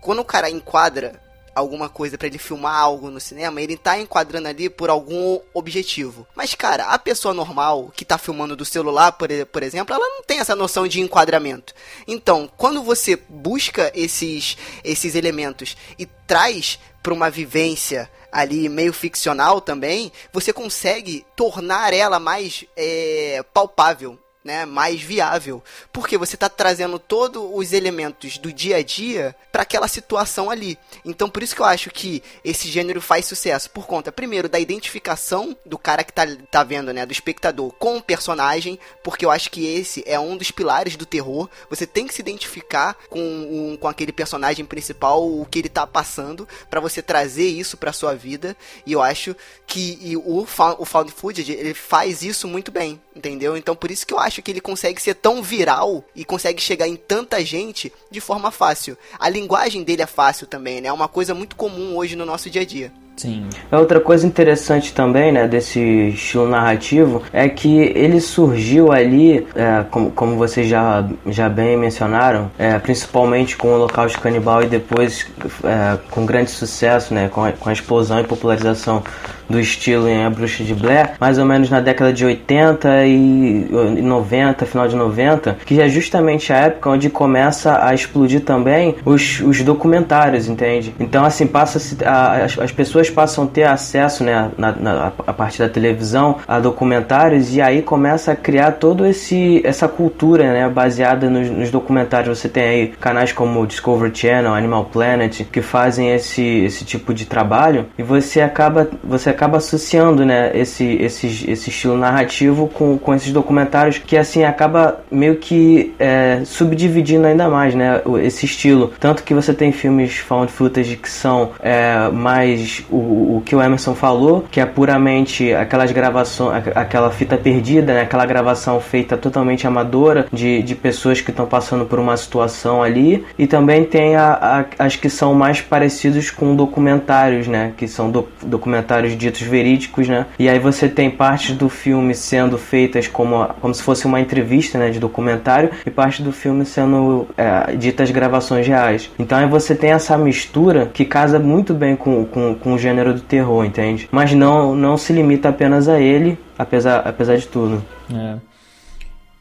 Quando 0.00 0.20
o 0.20 0.24
cara 0.24 0.48
enquadra 0.48 1.20
alguma 1.58 1.88
coisa 1.88 2.16
para 2.16 2.26
ele 2.26 2.38
filmar 2.38 2.74
algo 2.74 3.10
no 3.10 3.20
cinema, 3.20 3.60
ele 3.60 3.76
tá 3.76 3.98
enquadrando 3.98 4.48
ali 4.48 4.68
por 4.68 4.90
algum 4.90 5.40
objetivo. 5.52 6.26
Mas, 6.34 6.54
cara, 6.54 6.86
a 6.86 6.98
pessoa 6.98 7.34
normal 7.34 7.92
que 7.94 8.04
tá 8.04 8.16
filmando 8.18 8.56
do 8.56 8.64
celular, 8.64 9.12
por, 9.12 9.28
por 9.46 9.62
exemplo, 9.62 9.94
ela 9.94 10.08
não 10.08 10.22
tem 10.22 10.40
essa 10.40 10.54
noção 10.54 10.86
de 10.86 11.00
enquadramento. 11.00 11.74
Então, 12.06 12.50
quando 12.56 12.82
você 12.82 13.16
busca 13.28 13.92
esses, 13.94 14.56
esses 14.82 15.14
elementos 15.14 15.76
e 15.98 16.06
traz 16.06 16.78
para 17.02 17.12
uma 17.12 17.30
vivência 17.30 18.10
ali 18.30 18.68
meio 18.68 18.92
ficcional 18.92 19.60
também, 19.60 20.12
você 20.32 20.52
consegue 20.52 21.24
tornar 21.34 21.92
ela 21.92 22.18
mais 22.18 22.64
é, 22.76 23.42
palpável 23.52 24.18
né, 24.44 24.64
mais 24.64 25.00
viável, 25.00 25.62
porque 25.92 26.16
você 26.16 26.36
está 26.36 26.48
trazendo 26.48 26.98
todos 26.98 27.42
os 27.52 27.72
elementos 27.72 28.38
do 28.38 28.52
dia 28.52 28.76
a 28.76 28.82
dia 28.82 29.36
para 29.52 29.62
aquela 29.62 29.88
situação 29.88 30.50
ali. 30.50 30.78
Então, 31.04 31.28
por 31.28 31.42
isso 31.42 31.54
que 31.54 31.60
eu 31.60 31.66
acho 31.66 31.90
que 31.90 32.22
esse 32.44 32.68
gênero 32.68 33.00
faz 33.00 33.26
sucesso 33.26 33.70
por 33.70 33.86
conta, 33.86 34.12
primeiro, 34.12 34.48
da 34.48 34.58
identificação 34.58 35.56
do 35.66 35.76
cara 35.76 36.04
que 36.04 36.12
tá, 36.12 36.26
tá 36.50 36.64
vendo, 36.64 36.92
né, 36.92 37.04
do 37.04 37.12
espectador 37.12 37.72
com 37.72 37.98
o 37.98 38.02
personagem, 38.02 38.78
porque 39.02 39.24
eu 39.24 39.30
acho 39.30 39.50
que 39.50 39.66
esse 39.66 40.02
é 40.06 40.18
um 40.18 40.36
dos 40.36 40.50
pilares 40.50 40.96
do 40.96 41.04
terror. 41.04 41.48
Você 41.68 41.86
tem 41.86 42.06
que 42.06 42.14
se 42.14 42.22
identificar 42.22 42.96
com, 43.10 43.20
um, 43.20 43.76
com 43.76 43.88
aquele 43.88 44.12
personagem 44.12 44.64
principal, 44.64 45.28
o 45.28 45.44
que 45.44 45.58
ele 45.58 45.68
tá 45.68 45.86
passando, 45.86 46.48
para 46.70 46.80
você 46.80 47.02
trazer 47.02 47.48
isso 47.48 47.76
para 47.76 47.92
sua 47.92 48.14
vida. 48.14 48.56
E 48.86 48.92
eu 48.92 49.02
acho 49.02 49.36
que 49.66 50.16
o, 50.16 50.40
o 50.40 50.84
Found 50.84 51.12
Footage 51.12 51.52
ele 51.52 51.74
faz 51.74 52.22
isso 52.22 52.48
muito 52.48 52.70
bem, 52.70 53.00
entendeu? 53.14 53.56
Então, 53.56 53.76
por 53.76 53.90
isso 53.90 54.06
que 54.06 54.14
eu 54.14 54.18
acho 54.18 54.27
acho 54.28 54.42
que 54.42 54.50
ele 54.50 54.60
consegue 54.60 55.02
ser 55.02 55.14
tão 55.14 55.42
viral 55.42 56.04
e 56.14 56.24
consegue 56.24 56.62
chegar 56.62 56.86
em 56.86 56.96
tanta 56.96 57.44
gente 57.44 57.92
de 58.10 58.20
forma 58.20 58.50
fácil. 58.50 58.96
A 59.18 59.28
linguagem 59.28 59.82
dele 59.82 60.02
é 60.02 60.06
fácil 60.06 60.46
também, 60.46 60.80
né? 60.80 60.88
É 60.88 60.92
uma 60.92 61.08
coisa 61.08 61.34
muito 61.34 61.56
comum 61.56 61.96
hoje 61.96 62.14
no 62.14 62.24
nosso 62.24 62.48
dia 62.48 62.62
a 62.62 62.64
dia. 62.64 62.92
Sim. 63.18 63.48
É 63.70 63.76
outra 63.76 63.98
coisa 63.98 64.24
interessante 64.24 64.92
também, 64.92 65.32
né, 65.32 65.48
desse 65.48 65.80
estilo 65.80 66.48
narrativo, 66.48 67.20
é 67.32 67.48
que 67.48 67.76
ele 67.76 68.20
surgiu 68.20 68.92
ali, 68.92 69.44
é, 69.56 69.84
como, 69.90 70.12
como 70.12 70.36
vocês 70.36 70.68
já, 70.68 71.04
já 71.26 71.48
bem 71.48 71.76
mencionaram, 71.76 72.48
é, 72.56 72.78
principalmente 72.78 73.56
com 73.56 73.68
o 73.68 73.74
Holocausto 73.74 74.20
Canibal 74.20 74.62
e 74.62 74.68
depois 74.68 75.26
é, 75.64 75.98
com 76.12 76.24
grande 76.24 76.52
sucesso, 76.52 77.12
né, 77.12 77.28
com 77.28 77.44
a, 77.44 77.50
com 77.50 77.68
a 77.68 77.72
explosão 77.72 78.20
e 78.20 78.24
popularização 78.24 79.02
do 79.48 79.58
estilo 79.58 80.08
em 80.08 80.24
A 80.24 80.30
Bruxa 80.30 80.64
de 80.64 80.74
Blair, 80.74 81.12
mais 81.20 81.38
ou 81.38 81.44
menos 81.44 81.70
na 81.70 81.80
década 81.80 82.12
de 82.12 82.24
80 82.24 83.06
e 83.06 83.68
90, 84.02 84.66
final 84.66 84.88
de 84.88 84.96
90, 84.96 85.58
que 85.64 85.80
é 85.80 85.88
justamente 85.88 86.52
a 86.52 86.56
época 86.56 86.90
onde 86.90 87.08
começa 87.10 87.84
a 87.84 87.94
explodir 87.94 88.40
também 88.42 88.96
os, 89.04 89.40
os 89.40 89.62
documentários, 89.62 90.48
entende? 90.48 90.94
Então, 91.00 91.24
assim, 91.24 91.46
passa 91.46 91.78
as, 91.78 92.58
as 92.58 92.72
pessoas 92.72 92.98
pessoas 92.98 93.10
passam 93.10 93.44
a 93.44 93.46
ter 93.46 93.64
acesso, 93.64 94.24
né, 94.24 94.50
na, 94.56 94.72
na, 94.72 95.12
a 95.26 95.32
partir 95.32 95.58
da 95.58 95.68
televisão, 95.68 96.38
a 96.46 96.58
documentários 96.58 97.54
e 97.54 97.60
aí 97.60 97.82
começa 97.82 98.32
a 98.32 98.36
criar 98.36 98.72
todo 98.72 99.06
esse 99.06 99.60
essa 99.64 99.86
cultura, 99.88 100.52
né, 100.52 100.68
baseada 100.68 101.28
nos, 101.28 101.48
nos 101.50 101.70
documentários. 101.70 102.38
Você 102.38 102.48
tem 102.48 102.62
aí 102.62 102.86
canais 103.00 103.32
como 103.32 103.66
Discovery 103.66 104.14
Channel, 104.14 104.54
Animal 104.54 104.86
Planet, 104.86 105.42
que 105.44 105.60
fazem 105.60 106.10
esse, 106.12 106.42
esse 106.42 106.84
tipo 106.84 107.12
de 107.12 107.26
trabalho 107.26 107.86
e 107.98 108.02
você 108.02 108.40
acaba 108.40 108.88
você 109.04 109.30
acaba 109.38 109.58
associando, 109.58 110.26
né, 110.26 110.50
esse, 110.52 110.84
esse, 110.84 111.48
esse 111.48 111.70
estilo 111.70 111.96
narrativo 111.96 112.66
com, 112.66 112.98
com 112.98 113.14
esses 113.14 113.32
documentários 113.32 113.98
que 113.98 114.16
assim 114.16 114.42
acaba 114.42 115.00
meio 115.10 115.36
que 115.36 115.94
é, 115.96 116.42
subdividindo 116.44 117.24
ainda 117.24 117.48
mais, 117.48 117.72
né, 117.72 118.02
esse 118.22 118.44
estilo. 118.46 118.92
Tanto 118.98 119.22
que 119.22 119.32
você 119.32 119.54
tem 119.54 119.70
filmes 119.70 120.18
found 120.18 120.50
footage 120.50 120.96
que 120.96 121.08
são 121.08 121.50
é, 121.60 122.08
mais 122.08 122.84
o, 122.90 123.36
o 123.36 123.42
que 123.44 123.54
o 123.54 123.62
Emerson 123.62 123.94
falou, 123.94 124.44
que 124.50 124.60
é 124.60 124.66
puramente 124.66 125.54
aquelas 125.54 125.92
gravações, 125.92 126.64
aquela 126.74 127.10
fita 127.10 127.36
perdida, 127.36 127.94
né, 127.94 128.00
aquela 128.02 128.26
gravação 128.26 128.80
feita 128.80 129.16
totalmente 129.16 129.66
amadora 129.68 130.26
de, 130.32 130.62
de 130.62 130.74
pessoas 130.74 131.20
que 131.20 131.30
estão 131.30 131.46
passando 131.46 131.84
por 131.84 132.00
uma 132.00 132.16
situação 132.16 132.82
ali. 132.82 133.24
E 133.38 133.46
também 133.46 133.84
tem 133.84 134.16
a, 134.16 134.64
a, 134.78 134.84
as 134.84 134.96
que 134.96 135.08
são 135.08 135.32
mais 135.32 135.60
parecidos 135.60 136.28
com 136.30 136.56
documentários, 136.56 137.46
né, 137.46 137.72
que 137.76 137.86
são 137.86 138.10
do, 138.10 138.26
documentários 138.42 139.16
ditos 139.30 139.46
verídicos, 139.46 140.08
né. 140.08 140.26
E 140.38 140.48
aí 140.48 140.58
você 140.58 140.88
tem 140.88 141.10
partes 141.10 141.56
do 141.56 141.68
filme 141.68 142.14
sendo 142.14 142.58
feitas 142.58 143.06
como, 143.06 143.46
como 143.60 143.74
se 143.74 143.82
fosse 143.82 144.06
uma 144.06 144.20
entrevista, 144.20 144.78
né, 144.78 144.90
de 144.90 144.98
documentário 144.98 145.70
e 145.86 145.90
parte 145.90 146.22
do 146.22 146.32
filme 146.32 146.64
sendo 146.64 147.26
é, 147.36 147.76
ditas 147.76 148.10
gravações 148.10 148.66
reais. 148.66 149.10
Então 149.18 149.38
aí 149.38 149.48
você 149.48 149.74
tem 149.74 149.90
essa 149.90 150.16
mistura 150.16 150.90
que 150.92 151.04
casa 151.04 151.38
muito 151.38 151.74
bem 151.74 151.96
com, 151.96 152.24
com, 152.24 152.54
com 152.54 152.74
o 152.74 152.78
gênero 152.78 153.14
do 153.14 153.20
terror, 153.20 153.64
entende? 153.64 154.08
Mas 154.10 154.32
não, 154.32 154.74
não 154.74 154.96
se 154.96 155.12
limita 155.12 155.48
apenas 155.48 155.88
a 155.88 156.00
ele, 156.00 156.38
apesar, 156.58 156.98
apesar 157.00 157.36
de 157.36 157.46
tudo. 157.46 157.84
É. 158.12 158.36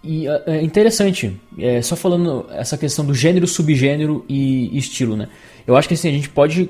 E 0.04 0.28
é, 0.28 0.44
é 0.48 0.62
interessante, 0.64 1.36
é, 1.58 1.82
só 1.82 1.96
falando 1.96 2.46
essa 2.52 2.78
questão 2.78 3.06
do 3.06 3.14
gênero, 3.14 3.48
subgênero 3.48 4.24
e 4.30 4.78
estilo, 4.78 5.16
né? 5.16 5.28
Eu 5.66 5.76
acho 5.76 5.88
que 5.88 5.96
assim, 5.96 6.08
a 6.08 6.14
gente 6.14 6.30
pode 6.30 6.70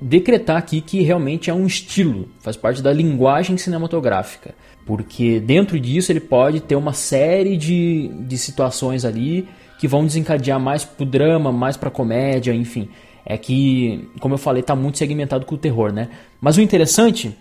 decretar 0.00 0.56
aqui 0.56 0.80
que 0.80 1.02
realmente 1.02 1.50
é 1.50 1.54
um 1.54 1.66
estilo, 1.66 2.28
faz 2.40 2.56
parte 2.56 2.82
da 2.82 2.92
linguagem 2.92 3.56
cinematográfica. 3.56 4.54
Porque 4.86 5.38
dentro 5.38 5.78
disso 5.78 6.10
ele 6.10 6.20
pode 6.20 6.60
ter 6.60 6.74
uma 6.74 6.92
série 6.92 7.56
de, 7.56 8.08
de 8.08 8.38
situações 8.38 9.04
ali 9.04 9.46
que 9.78 9.86
vão 9.86 10.04
desencadear 10.04 10.58
mais 10.58 10.84
pro 10.84 11.06
drama, 11.06 11.52
mais 11.52 11.76
pra 11.76 11.90
comédia, 11.90 12.52
enfim. 12.52 12.88
É 13.24 13.36
que, 13.36 14.08
como 14.20 14.34
eu 14.34 14.38
falei, 14.38 14.62
tá 14.62 14.74
muito 14.74 14.98
segmentado 14.98 15.44
com 15.46 15.54
o 15.54 15.58
terror, 15.58 15.92
né? 15.92 16.08
Mas 16.40 16.56
o 16.56 16.60
interessante 16.60 17.36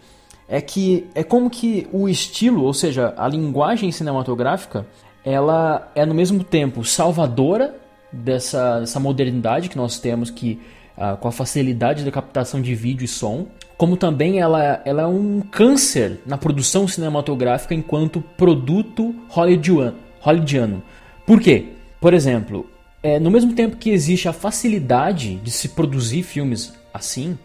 é 0.47 0.59
que 0.59 1.07
é 1.15 1.23
como 1.23 1.49
que 1.49 1.87
o 1.91 2.09
estilo, 2.09 2.63
ou 2.63 2.73
seja, 2.73 3.13
a 3.17 3.27
linguagem 3.27 3.91
cinematográfica, 3.91 4.85
ela 5.23 5.91
é 5.95 6.05
no 6.05 6.13
mesmo 6.13 6.43
tempo 6.43 6.83
salvadora 6.83 7.75
dessa, 8.11 8.79
dessa 8.79 8.99
modernidade 8.99 9.69
que 9.69 9.77
nós 9.77 9.99
temos 9.99 10.29
que 10.29 10.59
uh, 10.99 11.17
com 11.17 11.27
a 11.27 11.31
facilidade 11.31 12.03
da 12.03 12.11
captação 12.11 12.61
de 12.61 12.75
vídeo 12.75 13.05
e 13.05 13.07
som, 13.07 13.47
como 13.77 13.95
também 13.95 14.39
ela, 14.39 14.81
ela 14.83 15.03
é 15.03 15.07
um 15.07 15.39
câncer 15.39 16.19
na 16.25 16.37
produção 16.37 16.85
cinematográfica 16.85 17.73
enquanto 17.73 18.21
produto 18.21 19.15
hollywoodiano. 19.29 20.83
Por 21.25 21.39
quê? 21.39 21.67
Por 22.01 22.13
exemplo, 22.13 22.69
é, 23.01 23.19
no 23.19 23.31
mesmo 23.31 23.53
tempo 23.53 23.77
que 23.77 23.89
existe 23.89 24.27
a 24.27 24.33
facilidade 24.33 25.35
de 25.37 25.49
se 25.49 25.69
produzir 25.69 26.23
filmes 26.23 26.73
assim, 26.93 27.37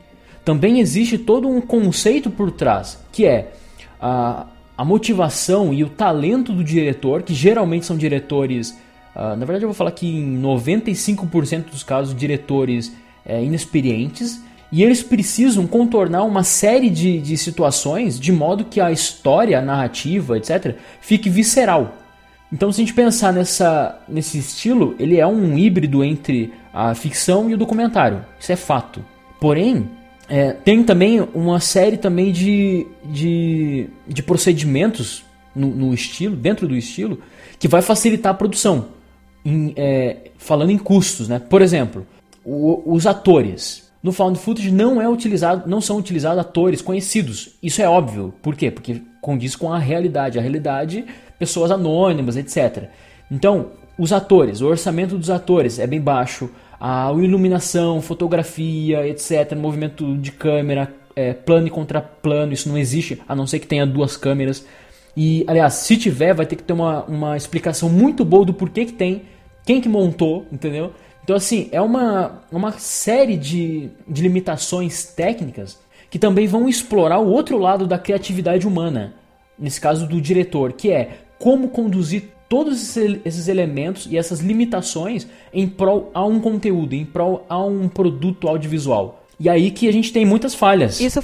também 0.45 0.81
existe 0.81 1.17
todo 1.17 1.49
um 1.49 1.61
conceito 1.61 2.29
por 2.29 2.51
trás, 2.51 2.99
que 3.13 3.25
é 3.25 3.53
a, 4.01 4.47
a 4.77 4.85
motivação 4.85 5.73
e 5.73 5.85
o 5.85 5.89
talento 5.89 6.53
do 6.53 6.65
diretor, 6.65 7.23
que 7.23 7.33
geralmente 7.33 7.87
são 7.87 7.97
diretores, 7.97 8.71
uh, 9.15 9.37
na 9.37 9.47
verdade 9.47 9.65
eu 9.65 9.69
vou 9.69 9.75
falar 9.75 9.93
que 9.93 10.07
em 10.07 10.41
95% 10.43 11.71
dos 11.71 11.85
casos, 11.85 12.15
diretores 12.15 12.93
é, 13.25 13.43
inexperientes, 13.43 14.41
e 14.71 14.83
eles 14.83 15.03
precisam 15.03 15.67
contornar 15.67 16.25
uma 16.25 16.43
série 16.43 16.91
de, 16.91 17.21
de 17.21 17.37
situações 17.37 18.19
de 18.19 18.33
modo 18.33 18.65
que 18.65 18.81
a 18.81 18.91
história, 18.91 19.59
a 19.59 19.63
narrativa, 19.63 20.37
etc., 20.37 20.77
fique 21.01 21.31
visceral. 21.31 21.97
Então, 22.53 22.71
se 22.71 22.81
a 22.81 22.85
gente 22.85 22.95
pensar 22.95 23.33
nessa, 23.33 24.01
nesse 24.09 24.39
estilo, 24.39 24.95
ele 24.99 25.19
é 25.19 25.27
um 25.27 25.57
híbrido 25.59 26.05
entre 26.05 26.53
a 26.73 26.95
ficção 26.95 27.51
e 27.51 27.55
o 27.55 27.57
documentário. 27.57 28.25
Isso 28.39 28.53
é 28.53 28.57
fato. 28.57 29.05
Porém, 29.41 29.89
é, 30.29 30.53
tem 30.53 30.83
também 30.83 31.21
uma 31.35 31.61
série 31.61 31.97
também 31.97 32.33
de, 32.33 32.87
de, 33.05 33.89
de 34.07 34.23
procedimentos 34.23 35.25
no, 35.55 35.69
no, 35.69 35.95
estilo, 35.95 36.35
dentro 36.35 36.67
do 36.67 36.77
estilo, 36.77 37.21
que 37.59 37.69
vai 37.69 37.83
facilitar 37.83 38.33
a 38.33 38.37
produção. 38.37 38.87
Em, 39.45 39.73
é, 39.77 40.31
falando 40.39 40.71
em 40.71 40.79
custos, 40.79 41.29
né? 41.29 41.39
Por 41.39 41.61
exemplo, 41.61 42.07
o, 42.45 42.83
os 42.87 43.07
atores. 43.07 43.85
No 44.03 44.13
found 44.13 44.39
footage 44.39 44.71
não 44.71 45.01
é 45.01 45.09
utilizado, 45.09 45.69
não 45.69 45.81
são 45.81 45.97
utilizados 45.97 46.39
atores 46.39 46.83
conhecidos. 46.83 47.51
Isso 47.63 47.81
é 47.81 47.89
óbvio. 47.89 48.35
Por 48.43 48.55
quê? 48.55 48.71
Porque 48.71 49.01
condiz 49.21 49.57
com 49.57 49.73
a 49.73 49.79
realidade. 49.79 50.39
A 50.39 50.43
realidade 50.43 51.07
pessoas 51.39 51.71
anônimas, 51.71 52.37
etc. 52.37 52.91
Então, 53.31 53.71
os 53.99 54.13
atores, 54.13 54.61
o 54.61 54.67
orçamento 54.67 55.17
dos 55.17 55.31
atores 55.31 55.79
é 55.79 55.87
bem 55.87 56.01
baixo, 56.01 56.51
a 56.81 57.11
iluminação, 57.17 58.01
fotografia, 58.03 59.07
etc., 59.07 59.55
movimento 59.57 60.17
de 60.17 60.33
câmera, 60.33 60.93
é, 61.17 61.33
plano 61.33 61.67
e 61.67 61.71
contra 61.71 62.01
plano, 62.01 62.53
isso 62.53 62.69
não 62.69 62.77
existe, 62.77 63.23
a 63.29 63.35
não 63.35 63.47
ser 63.47 63.59
que 63.59 63.67
tenha 63.67 63.87
duas 63.87 64.17
câmeras. 64.17 64.67
E, 65.17 65.45
aliás, 65.47 65.75
se 65.75 65.97
tiver, 65.97 66.35
vai 66.35 66.45
ter 66.45 66.57
que 66.57 66.63
ter 66.63 66.73
uma, 66.73 67.05
uma 67.05 67.37
explicação 67.37 67.89
muito 67.89 68.25
boa 68.25 68.45
do 68.45 68.53
porquê 68.53 68.85
que 68.85 68.93
tem, 68.93 69.23
quem 69.65 69.81
que 69.81 69.89
montou, 69.89 70.45
entendeu? 70.53 70.93
Então, 71.25 71.35
assim, 71.35 71.71
é 71.73 71.81
uma, 71.81 72.43
uma 72.53 72.73
série 72.73 73.39
de, 73.39 73.89
de 74.07 74.23
limitações 74.23 75.07
técnicas 75.07 75.79
que 76.11 76.19
também 76.19 76.47
vão 76.47 76.69
explorar 76.69 77.19
o 77.19 77.31
outro 77.31 77.57
lado 77.57 77.87
da 77.87 77.99
criatividade 77.99 78.69
humana, 78.69 79.15
nesse 79.59 79.81
caso 79.81 80.07
do 80.07 80.21
diretor, 80.21 80.75
que 80.75 80.93
é 80.93 81.21
como 81.39 81.69
conduzir 81.69 82.25
todos 82.47 82.97
esses 83.25 83.49
elementos 83.49 84.07
e 84.07 84.19
essas 84.19 84.41
limitações 84.41 85.27
em 85.53 85.67
prol 85.67 86.11
a 86.13 86.25
um 86.27 86.39
conteúdo, 86.39 86.95
em 86.95 87.07
prol 87.07 87.47
a 87.49 87.59
um 87.65 87.89
produto 87.89 88.47
audiovisual. 88.47 89.24
E 89.45 89.49
aí 89.51 89.71
que 89.71 89.87
a 89.87 89.93
gente 89.93 90.11
tem 90.11 90.25
muitas 90.25 90.55
falhas. 90.55 90.99
Isso, 90.99 91.21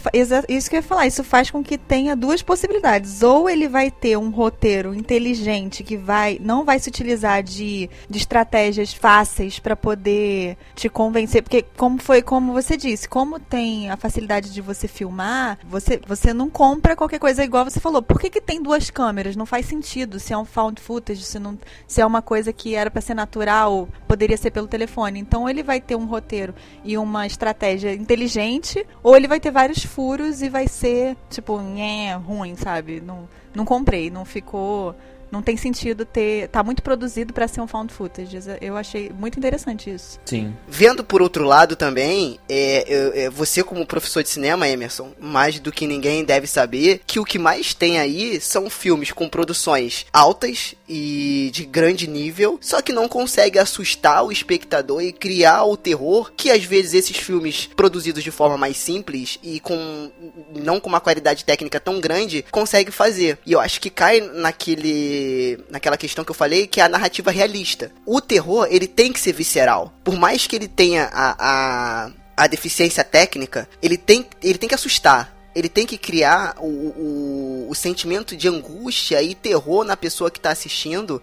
isso 0.46 0.68
que 0.68 0.76
eu 0.76 0.80
ia 0.80 0.82
falar, 0.82 1.06
isso 1.06 1.24
faz 1.24 1.50
com 1.50 1.64
que 1.64 1.78
tenha 1.78 2.14
duas 2.14 2.42
possibilidades. 2.42 3.22
Ou 3.22 3.48
ele 3.48 3.66
vai 3.66 3.90
ter 3.90 4.18
um 4.18 4.28
roteiro 4.28 4.94
inteligente 4.94 5.82
que 5.82 5.96
vai 5.96 6.38
não 6.38 6.62
vai 6.62 6.78
se 6.78 6.90
utilizar 6.90 7.42
de, 7.42 7.88
de 8.10 8.18
estratégias 8.18 8.92
fáceis 8.92 9.58
para 9.58 9.74
poder 9.74 10.58
te 10.74 10.86
convencer, 10.90 11.42
porque 11.42 11.64
como 11.78 11.98
foi 11.98 12.20
como 12.20 12.52
você 12.52 12.76
disse, 12.76 13.08
como 13.08 13.40
tem 13.40 13.88
a 13.88 13.96
facilidade 13.96 14.52
de 14.52 14.60
você 14.60 14.86
filmar, 14.86 15.58
você, 15.64 15.98
você 16.06 16.34
não 16.34 16.50
compra 16.50 16.94
qualquer 16.94 17.18
coisa 17.18 17.42
igual 17.42 17.64
você 17.64 17.80
falou. 17.80 18.02
Por 18.02 18.20
que, 18.20 18.28
que 18.28 18.42
tem 18.42 18.62
duas 18.62 18.90
câmeras? 18.90 19.34
Não 19.34 19.46
faz 19.46 19.64
sentido 19.64 20.20
se 20.20 20.34
é 20.34 20.36
um 20.36 20.44
found 20.44 20.78
footage, 20.78 21.22
se, 21.22 21.38
não, 21.38 21.58
se 21.86 22.02
é 22.02 22.04
uma 22.04 22.20
coisa 22.20 22.52
que 22.52 22.74
era 22.74 22.90
para 22.90 23.00
ser 23.00 23.14
natural, 23.14 23.88
poderia 24.06 24.36
ser 24.36 24.50
pelo 24.50 24.68
telefone. 24.68 25.20
Então 25.20 25.48
ele 25.48 25.62
vai 25.62 25.80
ter 25.80 25.96
um 25.96 26.04
roteiro 26.04 26.54
e 26.84 26.98
uma 26.98 27.26
estratégia 27.26 27.94
inteligente, 28.10 28.84
ou 29.04 29.16
ele 29.16 29.28
vai 29.28 29.38
ter 29.38 29.52
vários 29.52 29.84
furos 29.84 30.42
e 30.42 30.48
vai 30.48 30.66
ser, 30.66 31.16
tipo, 31.28 31.60
nhé, 31.60 32.14
ruim, 32.14 32.56
sabe? 32.56 33.00
Não, 33.00 33.28
não 33.54 33.64
comprei, 33.64 34.10
não 34.10 34.24
ficou 34.24 34.96
não 35.30 35.42
tem 35.42 35.56
sentido 35.56 36.04
ter. 36.04 36.48
tá 36.48 36.62
muito 36.62 36.82
produzido 36.82 37.32
para 37.32 37.48
ser 37.48 37.60
um 37.60 37.66
found 37.66 37.92
footage. 37.92 38.38
Eu 38.60 38.76
achei 38.76 39.10
muito 39.10 39.38
interessante 39.38 39.90
isso. 39.90 40.18
Sim. 40.24 40.54
Vendo 40.68 41.04
por 41.04 41.22
outro 41.22 41.44
lado 41.44 41.76
também, 41.76 42.38
é, 42.48 43.24
é, 43.24 43.30
você 43.30 43.62
como 43.62 43.86
professor 43.86 44.22
de 44.22 44.28
cinema, 44.28 44.68
Emerson, 44.68 45.12
mais 45.20 45.58
do 45.60 45.72
que 45.72 45.86
ninguém 45.86 46.24
deve 46.24 46.46
saber 46.46 47.00
que 47.06 47.20
o 47.20 47.24
que 47.24 47.38
mais 47.38 47.74
tem 47.74 47.98
aí 47.98 48.40
são 48.40 48.68
filmes 48.68 49.12
com 49.12 49.28
produções 49.28 50.06
altas 50.12 50.74
e 50.88 51.50
de 51.52 51.64
grande 51.64 52.08
nível, 52.08 52.58
só 52.60 52.82
que 52.82 52.92
não 52.92 53.08
consegue 53.08 53.58
assustar 53.58 54.24
o 54.24 54.32
espectador 54.32 55.02
e 55.02 55.12
criar 55.12 55.64
o 55.64 55.76
terror 55.76 56.32
que 56.36 56.50
às 56.50 56.64
vezes 56.64 56.94
esses 56.94 57.16
filmes 57.16 57.68
produzidos 57.76 58.24
de 58.24 58.30
forma 58.30 58.58
mais 58.58 58.76
simples 58.76 59.38
e 59.42 59.60
com 59.60 60.10
não 60.54 60.80
com 60.80 60.88
uma 60.88 61.00
qualidade 61.00 61.44
técnica 61.44 61.78
tão 61.78 62.00
grande 62.00 62.44
consegue 62.50 62.90
fazer. 62.90 63.38
E 63.46 63.52
eu 63.52 63.60
acho 63.60 63.80
que 63.80 63.90
cai 63.90 64.20
naquele 64.20 65.19
naquela 65.68 65.96
questão 65.96 66.24
que 66.24 66.30
eu 66.30 66.34
falei, 66.34 66.66
que 66.66 66.80
é 66.80 66.84
a 66.84 66.88
narrativa 66.88 67.30
realista. 67.30 67.92
O 68.04 68.20
terror, 68.20 68.66
ele 68.70 68.86
tem 68.86 69.12
que 69.12 69.20
ser 69.20 69.32
visceral. 69.32 69.92
Por 70.04 70.16
mais 70.16 70.46
que 70.46 70.56
ele 70.56 70.68
tenha 70.68 71.08
a, 71.12 71.36
a, 71.38 72.10
a 72.36 72.46
deficiência 72.46 73.04
técnica, 73.04 73.68
ele 73.82 73.96
tem, 73.96 74.26
ele 74.42 74.58
tem 74.58 74.68
que 74.68 74.74
assustar. 74.74 75.36
Ele 75.54 75.68
tem 75.68 75.84
que 75.84 75.98
criar 75.98 76.54
o, 76.58 76.66
o, 76.66 77.66
o 77.68 77.74
sentimento 77.74 78.36
de 78.36 78.48
angústia 78.48 79.20
e 79.22 79.34
terror 79.34 79.84
na 79.84 79.96
pessoa 79.96 80.30
que 80.30 80.38
está 80.38 80.50
assistindo 80.50 81.20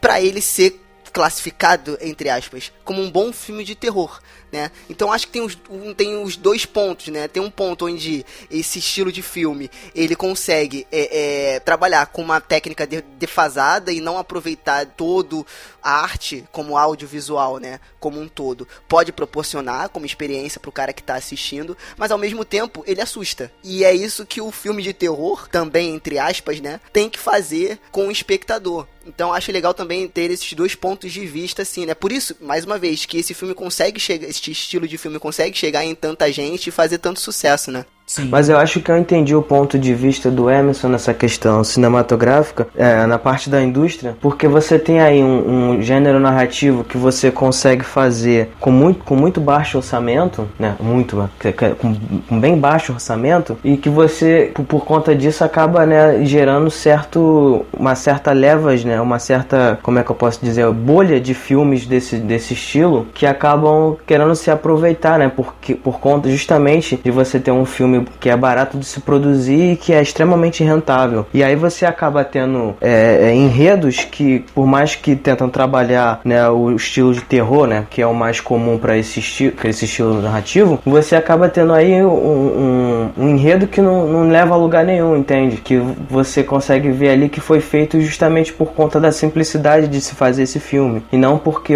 para 0.00 0.20
ele 0.20 0.40
ser 0.40 0.80
classificado, 1.12 1.98
entre 2.00 2.28
aspas, 2.28 2.72
como 2.84 3.02
um 3.02 3.10
bom 3.10 3.32
filme 3.32 3.64
de 3.64 3.74
terror, 3.74 4.20
né? 4.52 4.70
Então 4.88 5.12
acho 5.12 5.26
que 5.26 5.32
tem 5.32 5.42
os, 5.42 5.56
um, 5.68 5.94
tem 5.94 6.22
os 6.22 6.36
dois 6.36 6.66
pontos, 6.66 7.08
né? 7.08 7.28
Tem 7.28 7.42
um 7.42 7.50
ponto 7.50 7.86
onde 7.86 8.24
esse 8.50 8.78
estilo 8.78 9.12
de 9.12 9.22
filme 9.22 9.70
ele 9.94 10.16
consegue 10.16 10.86
é, 10.90 11.54
é, 11.54 11.60
trabalhar 11.60 12.06
com 12.06 12.22
uma 12.22 12.40
técnica 12.40 12.86
de, 12.86 13.00
defasada 13.00 13.92
e 13.92 14.00
não 14.00 14.18
aproveitar 14.18 14.86
todo 14.86 15.46
a 15.82 16.02
arte 16.02 16.44
como 16.52 16.76
audiovisual, 16.76 17.58
né? 17.58 17.80
Como 17.98 18.20
um 18.20 18.28
todo. 18.28 18.66
Pode 18.88 19.12
proporcionar 19.12 19.88
como 19.88 20.06
experiência 20.06 20.60
para 20.60 20.68
o 20.68 20.72
cara 20.72 20.92
que 20.92 21.00
está 21.00 21.14
assistindo, 21.14 21.76
mas 21.96 22.10
ao 22.10 22.18
mesmo 22.18 22.44
tempo 22.44 22.82
ele 22.86 23.00
assusta. 23.00 23.52
E 23.62 23.84
é 23.84 23.94
isso 23.94 24.26
que 24.26 24.40
o 24.40 24.50
filme 24.50 24.82
de 24.82 24.92
terror, 24.92 25.48
também 25.48 25.94
entre 25.94 26.18
aspas, 26.18 26.60
né? 26.60 26.80
Tem 26.92 27.08
que 27.08 27.18
fazer 27.18 27.78
com 27.90 28.08
o 28.08 28.12
espectador. 28.12 28.86
Então 29.12 29.32
acho 29.32 29.50
legal 29.50 29.74
também 29.74 30.06
ter 30.06 30.30
esses 30.30 30.52
dois 30.52 30.74
pontos 30.74 31.12
de 31.12 31.26
vista, 31.26 31.62
assim, 31.62 31.84
né? 31.84 31.94
Por 31.94 32.12
isso, 32.12 32.36
mais 32.40 32.64
uma 32.64 32.78
vez, 32.78 33.04
que 33.04 33.18
esse 33.18 33.34
filme 33.34 33.54
consegue 33.54 33.98
chegar, 33.98 34.28
este 34.28 34.52
estilo 34.52 34.86
de 34.86 34.96
filme 34.96 35.18
consegue 35.18 35.58
chegar 35.58 35.84
em 35.84 35.94
tanta 35.94 36.30
gente 36.32 36.68
e 36.68 36.70
fazer 36.72 36.98
tanto 36.98 37.20
sucesso, 37.20 37.70
né? 37.72 37.84
Sim. 38.10 38.26
Mas 38.28 38.48
eu 38.48 38.58
acho 38.58 38.80
que 38.80 38.90
eu 38.90 38.98
entendi 38.98 39.36
o 39.36 39.40
ponto 39.40 39.78
de 39.78 39.94
vista 39.94 40.32
do 40.32 40.50
Emerson 40.50 40.88
nessa 40.88 41.14
questão 41.14 41.62
cinematográfica, 41.62 42.66
é, 42.76 43.06
na 43.06 43.20
parte 43.20 43.48
da 43.48 43.62
indústria, 43.62 44.16
porque 44.20 44.48
você 44.48 44.80
tem 44.80 44.98
aí 44.98 45.22
um, 45.22 45.76
um, 45.76 45.80
gênero 45.80 46.18
narrativo 46.18 46.82
que 46.82 46.98
você 46.98 47.30
consegue 47.30 47.84
fazer 47.84 48.50
com 48.58 48.72
muito, 48.72 49.04
com 49.04 49.14
muito 49.14 49.40
baixo 49.40 49.78
orçamento, 49.78 50.48
né? 50.58 50.74
Muito, 50.80 51.30
com, 51.78 51.94
com 52.28 52.40
bem 52.40 52.58
baixo 52.58 52.92
orçamento, 52.92 53.56
e 53.62 53.76
que 53.76 53.88
você, 53.88 54.50
por, 54.54 54.64
por, 54.64 54.84
conta 54.84 55.14
disso, 55.14 55.44
acaba 55.44 55.86
né, 55.86 56.24
gerando 56.24 56.68
certo, 56.68 57.64
uma 57.72 57.94
certa 57.94 58.32
levas, 58.32 58.84
né? 58.84 59.00
Uma 59.00 59.20
certa, 59.20 59.78
como 59.84 60.00
é 60.00 60.02
que 60.02 60.10
eu 60.10 60.16
posso 60.16 60.44
dizer, 60.44 60.68
bolha 60.72 61.20
de 61.20 61.32
filmes 61.32 61.86
desse, 61.86 62.16
desse 62.16 62.54
estilo 62.54 63.06
que 63.14 63.24
acabam 63.24 63.96
querendo 64.04 64.34
se 64.34 64.50
aproveitar, 64.50 65.16
né? 65.16 65.30
Porque, 65.34 65.76
por 65.76 66.00
conta 66.00 66.28
justamente 66.28 66.96
de 66.96 67.10
você 67.12 67.38
ter 67.38 67.52
um 67.52 67.64
filme 67.64 67.99
que 68.18 68.28
é 68.28 68.36
barato 68.36 68.78
de 68.78 68.84
se 68.84 69.00
produzir 69.00 69.72
e 69.72 69.76
que 69.76 69.92
é 69.92 70.00
extremamente 70.00 70.62
rentável. 70.64 71.26
E 71.32 71.42
aí 71.42 71.56
você 71.56 71.86
acaba 71.86 72.24
tendo 72.24 72.74
é, 72.80 73.30
é, 73.30 73.34
enredos 73.34 74.04
que, 74.04 74.44
por 74.54 74.66
mais 74.66 74.94
que 74.94 75.16
tentam 75.16 75.48
trabalhar 75.48 76.20
né, 76.24 76.48
o 76.48 76.74
estilo 76.74 77.12
de 77.14 77.22
terror, 77.22 77.66
né, 77.66 77.86
que 77.90 78.00
é 78.00 78.06
o 78.06 78.14
mais 78.14 78.40
comum 78.40 78.78
para 78.78 78.96
esse, 78.96 79.20
esti 79.20 79.54
esse 79.64 79.84
estilo 79.84 80.20
narrativo, 80.20 80.80
você 80.84 81.16
acaba 81.16 81.48
tendo 81.48 81.72
aí 81.72 82.02
um, 82.02 82.08
um, 82.08 83.10
um 83.18 83.28
enredo 83.28 83.66
que 83.66 83.80
não, 83.80 84.06
não 84.06 84.28
leva 84.28 84.54
a 84.54 84.56
lugar 84.56 84.84
nenhum, 84.84 85.16
entende? 85.16 85.56
Que 85.56 85.76
você 86.08 86.42
consegue 86.42 86.90
ver 86.90 87.10
ali 87.10 87.28
que 87.28 87.40
foi 87.40 87.60
feito 87.60 88.00
justamente 88.00 88.52
por 88.52 88.72
conta 88.72 89.00
da 89.00 89.12
simplicidade 89.12 89.88
de 89.88 90.00
se 90.00 90.14
fazer 90.14 90.42
esse 90.42 90.60
filme 90.60 91.02
e 91.12 91.16
não 91.16 91.38
porque 91.38 91.74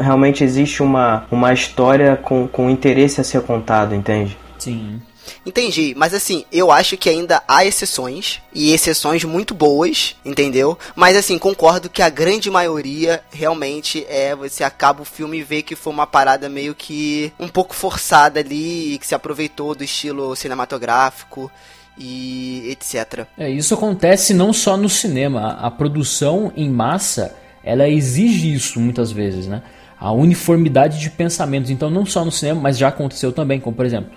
realmente 0.00 0.44
existe 0.44 0.82
uma, 0.82 1.24
uma 1.30 1.52
história 1.52 2.16
com, 2.16 2.46
com 2.46 2.70
interesse 2.70 3.20
a 3.20 3.24
ser 3.24 3.42
contado, 3.42 3.94
entende? 3.94 4.36
Sim. 4.58 5.00
Entendi, 5.44 5.94
mas 5.96 6.14
assim, 6.14 6.44
eu 6.52 6.70
acho 6.70 6.96
que 6.96 7.08
ainda 7.08 7.42
há 7.46 7.64
exceções, 7.64 8.40
e 8.54 8.72
exceções 8.72 9.24
muito 9.24 9.54
boas, 9.54 10.16
entendeu? 10.24 10.78
Mas 10.96 11.16
assim, 11.16 11.38
concordo 11.38 11.88
que 11.88 12.02
a 12.02 12.08
grande 12.08 12.50
maioria 12.50 13.22
realmente 13.30 14.04
é 14.08 14.34
você 14.34 14.64
acaba 14.64 15.02
o 15.02 15.04
filme 15.04 15.38
e 15.38 15.42
vê 15.42 15.62
que 15.62 15.76
foi 15.76 15.92
uma 15.92 16.06
parada 16.06 16.48
meio 16.48 16.74
que 16.74 17.32
um 17.38 17.48
pouco 17.48 17.74
forçada 17.74 18.40
ali, 18.40 18.98
que 18.98 19.06
se 19.06 19.14
aproveitou 19.14 19.74
do 19.74 19.84
estilo 19.84 20.34
cinematográfico 20.34 21.50
e 21.98 22.68
etc. 22.70 23.26
É, 23.36 23.50
isso 23.50 23.74
acontece 23.74 24.32
não 24.32 24.52
só 24.52 24.76
no 24.76 24.88
cinema, 24.88 25.58
a 25.60 25.70
produção 25.70 26.52
em 26.56 26.70
massa, 26.70 27.34
ela 27.62 27.88
exige 27.88 28.52
isso 28.52 28.80
muitas 28.80 29.10
vezes, 29.10 29.46
né? 29.46 29.62
A 30.00 30.12
uniformidade 30.12 31.00
de 31.00 31.10
pensamentos, 31.10 31.70
então 31.70 31.90
não 31.90 32.06
só 32.06 32.24
no 32.24 32.30
cinema, 32.30 32.60
mas 32.60 32.78
já 32.78 32.88
aconteceu 32.88 33.32
também, 33.32 33.58
como 33.58 33.74
por 33.74 33.84
exemplo, 33.84 34.10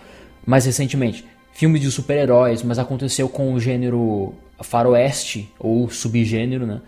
mais 0.46 0.66
recentemente, 0.66 1.26
filme 1.54 1.80
de 1.80 1.90
super-heróis, 1.92 2.64
mas 2.64 2.80
aconteceu 2.80 3.30
com 3.30 3.54
o 3.54 3.60
gênero 3.60 4.34
faroeste 4.62 5.50
ou 5.60 5.90
subgênero, 5.90 6.66
né? 6.66 6.82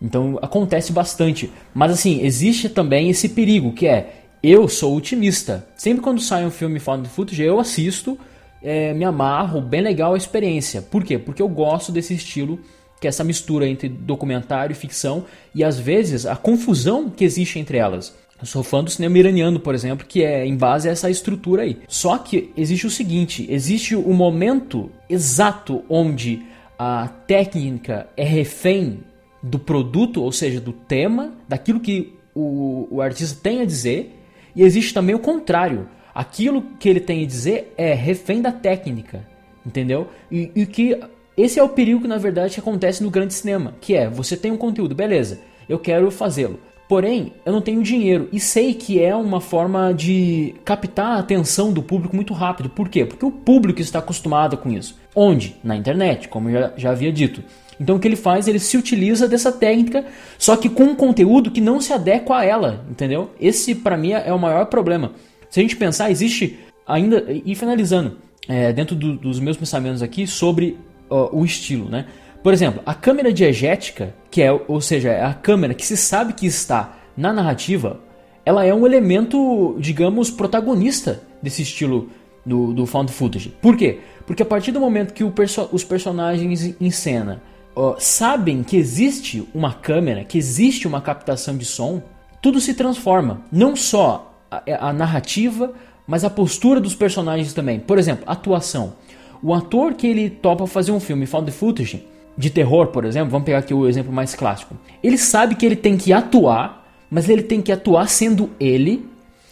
Então 0.00 0.38
acontece 0.40 0.92
bastante. 0.92 1.50
Mas 1.74 1.92
assim, 1.92 2.22
existe 2.22 2.68
também 2.68 3.10
esse 3.10 3.28
perigo 3.30 3.72
que 3.72 3.86
é 3.86 4.14
eu 4.42 4.68
sou 4.68 4.96
otimista. 4.96 5.66
Sempre 5.76 6.02
quando 6.02 6.20
sai 6.20 6.44
um 6.46 6.50
filme 6.50 6.78
found 6.78 7.08
footage, 7.08 7.42
eu 7.42 7.58
assisto, 7.58 8.18
é, 8.62 8.92
me 8.94 9.04
amarro, 9.04 9.60
bem 9.60 9.80
legal 9.80 10.14
a 10.14 10.16
experiência. 10.16 10.80
Por 10.80 11.02
quê? 11.02 11.18
Porque 11.18 11.42
eu 11.42 11.48
gosto 11.48 11.90
desse 11.90 12.14
estilo, 12.14 12.60
que 13.00 13.06
é 13.06 13.10
essa 13.10 13.24
mistura 13.24 13.68
entre 13.68 13.88
documentário 13.88 14.72
e 14.72 14.76
ficção, 14.76 15.24
e 15.54 15.64
às 15.64 15.78
vezes 15.78 16.26
a 16.26 16.36
confusão 16.36 17.10
que 17.10 17.24
existe 17.24 17.58
entre 17.58 17.78
elas. 17.78 18.14
Eu 18.40 18.46
sou 18.46 18.62
fã 18.62 18.84
do 18.84 18.90
cinema 18.90 19.18
iraniano, 19.18 19.58
por 19.58 19.74
exemplo, 19.74 20.06
que 20.06 20.22
é 20.22 20.46
em 20.46 20.56
base 20.56 20.88
a 20.88 20.92
essa 20.92 21.10
estrutura 21.10 21.62
aí. 21.62 21.78
Só 21.88 22.16
que 22.18 22.52
existe 22.56 22.86
o 22.86 22.90
seguinte: 22.90 23.46
existe 23.50 23.96
o 23.96 24.12
momento 24.12 24.90
exato 25.08 25.82
onde 25.88 26.42
a 26.78 27.08
técnica 27.08 28.08
é 28.16 28.24
refém 28.24 29.00
do 29.42 29.58
produto, 29.58 30.22
ou 30.22 30.30
seja, 30.30 30.60
do 30.60 30.72
tema, 30.72 31.32
daquilo 31.48 31.80
que 31.80 32.14
o, 32.34 32.86
o 32.90 33.02
artista 33.02 33.38
tem 33.42 33.60
a 33.60 33.64
dizer, 33.64 34.16
e 34.54 34.62
existe 34.62 34.94
também 34.94 35.14
o 35.14 35.18
contrário. 35.18 35.88
Aquilo 36.14 36.62
que 36.78 36.88
ele 36.88 37.00
tem 37.00 37.22
a 37.24 37.26
dizer 37.26 37.72
é 37.76 37.92
refém 37.92 38.40
da 38.40 38.52
técnica, 38.52 39.26
entendeu? 39.66 40.08
E, 40.30 40.50
e 40.54 40.66
que 40.66 40.98
esse 41.36 41.58
é 41.58 41.62
o 41.62 41.68
perigo 41.68 42.02
que 42.02 42.08
na 42.08 42.18
verdade 42.18 42.58
acontece 42.58 43.02
no 43.02 43.10
grande 43.10 43.34
cinema, 43.34 43.74
que 43.80 43.94
é 43.94 44.08
você 44.08 44.36
tem 44.36 44.50
um 44.50 44.56
conteúdo, 44.56 44.94
beleza? 44.94 45.40
Eu 45.68 45.78
quero 45.78 46.10
fazê-lo. 46.10 46.58
Porém, 46.88 47.34
eu 47.44 47.52
não 47.52 47.60
tenho 47.60 47.82
dinheiro 47.82 48.28
e 48.32 48.40
sei 48.40 48.72
que 48.72 48.98
é 48.98 49.14
uma 49.14 49.42
forma 49.42 49.92
de 49.92 50.54
captar 50.64 51.16
a 51.16 51.18
atenção 51.18 51.70
do 51.70 51.82
público 51.82 52.16
muito 52.16 52.32
rápido. 52.32 52.70
Por 52.70 52.88
quê? 52.88 53.04
Porque 53.04 53.26
o 53.26 53.30
público 53.30 53.82
está 53.82 53.98
acostumado 53.98 54.56
com 54.56 54.70
isso. 54.70 54.98
Onde? 55.14 55.56
Na 55.62 55.76
internet, 55.76 56.28
como 56.28 56.48
eu 56.48 56.60
já, 56.60 56.72
já 56.76 56.90
havia 56.90 57.12
dito. 57.12 57.44
Então 57.78 57.96
o 57.96 58.00
que 58.00 58.08
ele 58.08 58.16
faz? 58.16 58.48
Ele 58.48 58.58
se 58.58 58.76
utiliza 58.76 59.28
dessa 59.28 59.52
técnica, 59.52 60.06
só 60.38 60.56
que 60.56 60.68
com 60.68 60.84
um 60.84 60.94
conteúdo 60.94 61.50
que 61.50 61.60
não 61.60 61.78
se 61.80 61.92
adequa 61.92 62.38
a 62.38 62.44
ela, 62.44 62.84
entendeu? 62.90 63.30
Esse 63.38 63.74
para 63.74 63.96
mim 63.96 64.12
é 64.12 64.32
o 64.32 64.38
maior 64.38 64.64
problema. 64.66 65.12
Se 65.50 65.60
a 65.60 65.62
gente 65.62 65.76
pensar, 65.76 66.10
existe 66.10 66.58
ainda 66.86 67.24
e 67.28 67.54
finalizando 67.54 68.16
é, 68.48 68.72
dentro 68.72 68.96
do, 68.96 69.14
dos 69.14 69.38
meus 69.38 69.58
pensamentos 69.58 70.02
aqui 70.02 70.26
sobre 70.26 70.78
o 71.10 71.44
estilo, 71.44 71.88
né? 71.88 72.06
Por 72.42 72.52
exemplo, 72.52 72.82
a 72.86 72.94
câmera 72.94 73.32
diegética, 73.32 74.14
que 74.30 74.42
é, 74.42 74.52
ou 74.52 74.80
seja, 74.80 75.10
é 75.10 75.24
a 75.24 75.34
câmera 75.34 75.74
que 75.74 75.84
se 75.84 75.96
sabe 75.96 76.32
que 76.32 76.46
está 76.46 76.96
na 77.16 77.32
narrativa, 77.32 78.00
ela 78.44 78.64
é 78.64 78.72
um 78.72 78.86
elemento, 78.86 79.76
digamos, 79.78 80.30
protagonista 80.30 81.20
desse 81.42 81.62
estilo 81.62 82.08
do, 82.46 82.72
do 82.72 82.86
found 82.86 83.12
footage. 83.12 83.50
Por 83.60 83.76
quê? 83.76 84.00
Porque 84.26 84.42
a 84.42 84.46
partir 84.46 84.72
do 84.72 84.80
momento 84.80 85.12
que 85.12 85.28
perso 85.30 85.68
os 85.72 85.84
personagens 85.84 86.74
em 86.80 86.90
cena 86.90 87.42
ó, 87.74 87.96
sabem 87.98 88.62
que 88.62 88.76
existe 88.76 89.46
uma 89.54 89.74
câmera, 89.74 90.24
que 90.24 90.38
existe 90.38 90.86
uma 90.86 91.00
captação 91.00 91.56
de 91.56 91.64
som, 91.64 92.02
tudo 92.40 92.60
se 92.60 92.74
transforma. 92.74 93.42
Não 93.52 93.76
só 93.76 94.34
a, 94.50 94.88
a 94.88 94.92
narrativa, 94.92 95.72
mas 96.06 96.24
a 96.24 96.30
postura 96.30 96.80
dos 96.80 96.94
personagens 96.94 97.52
também. 97.52 97.78
Por 97.78 97.98
exemplo, 97.98 98.24
atuação. 98.26 98.94
O 99.42 99.52
ator 99.52 99.94
que 99.94 100.06
ele 100.06 100.30
topa 100.30 100.66
fazer 100.66 100.90
um 100.90 100.98
filme 100.98 101.26
found 101.26 101.50
footage, 101.50 102.06
de 102.38 102.50
terror, 102.50 102.86
por 102.86 103.04
exemplo, 103.04 103.30
vamos 103.30 103.44
pegar 103.44 103.58
aqui 103.58 103.74
o 103.74 103.88
exemplo 103.88 104.12
mais 104.12 104.32
clássico. 104.32 104.76
Ele 105.02 105.18
sabe 105.18 105.56
que 105.56 105.66
ele 105.66 105.74
tem 105.74 105.96
que 105.96 106.12
atuar, 106.12 106.88
mas 107.10 107.28
ele 107.28 107.42
tem 107.42 107.60
que 107.60 107.72
atuar 107.72 108.08
sendo 108.08 108.48
ele, 108.60 109.04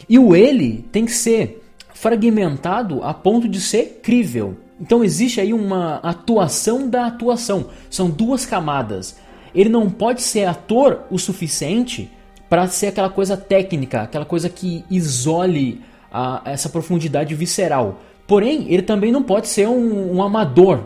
e 0.09 0.21
o 0.21 0.37
ele 0.37 0.85
tem 0.93 1.05
que 1.05 1.11
ser 1.11 1.65
fragmentado 1.93 3.03
a 3.03 3.13
ponto 3.13 3.49
de 3.49 3.61
ser 3.61 4.01
crível. 4.05 4.57
Então 4.81 5.03
existe 5.03 5.41
aí 5.41 5.53
uma 5.53 5.97
atuação 5.97 6.89
da 6.89 7.07
atuação. 7.07 7.71
São 7.91 8.09
duas 8.09 8.47
camadas. 8.47 9.17
Ele 9.53 9.69
não 9.69 9.91
pode 9.91 10.23
ser 10.23 10.45
ator 10.45 11.01
o 11.11 11.19
suficiente 11.19 12.09
para 12.49 12.69
ser 12.69 12.89
aquela 12.89 13.11
coisa 13.11 13.37
técnica, 13.37 14.03
aquela 14.03 14.25
coisa 14.25 14.49
que 14.49 14.85
isole 14.89 15.81
a, 16.13 16.43
essa 16.45 16.69
profundidade 16.69 17.35
visceral. 17.35 18.01
Porém, 18.29 18.67
ele 18.73 18.83
também 18.83 19.11
não 19.11 19.25
pode 19.25 19.49
ser 19.49 19.67
um, 19.67 20.17
um 20.17 20.23
amador 20.23 20.85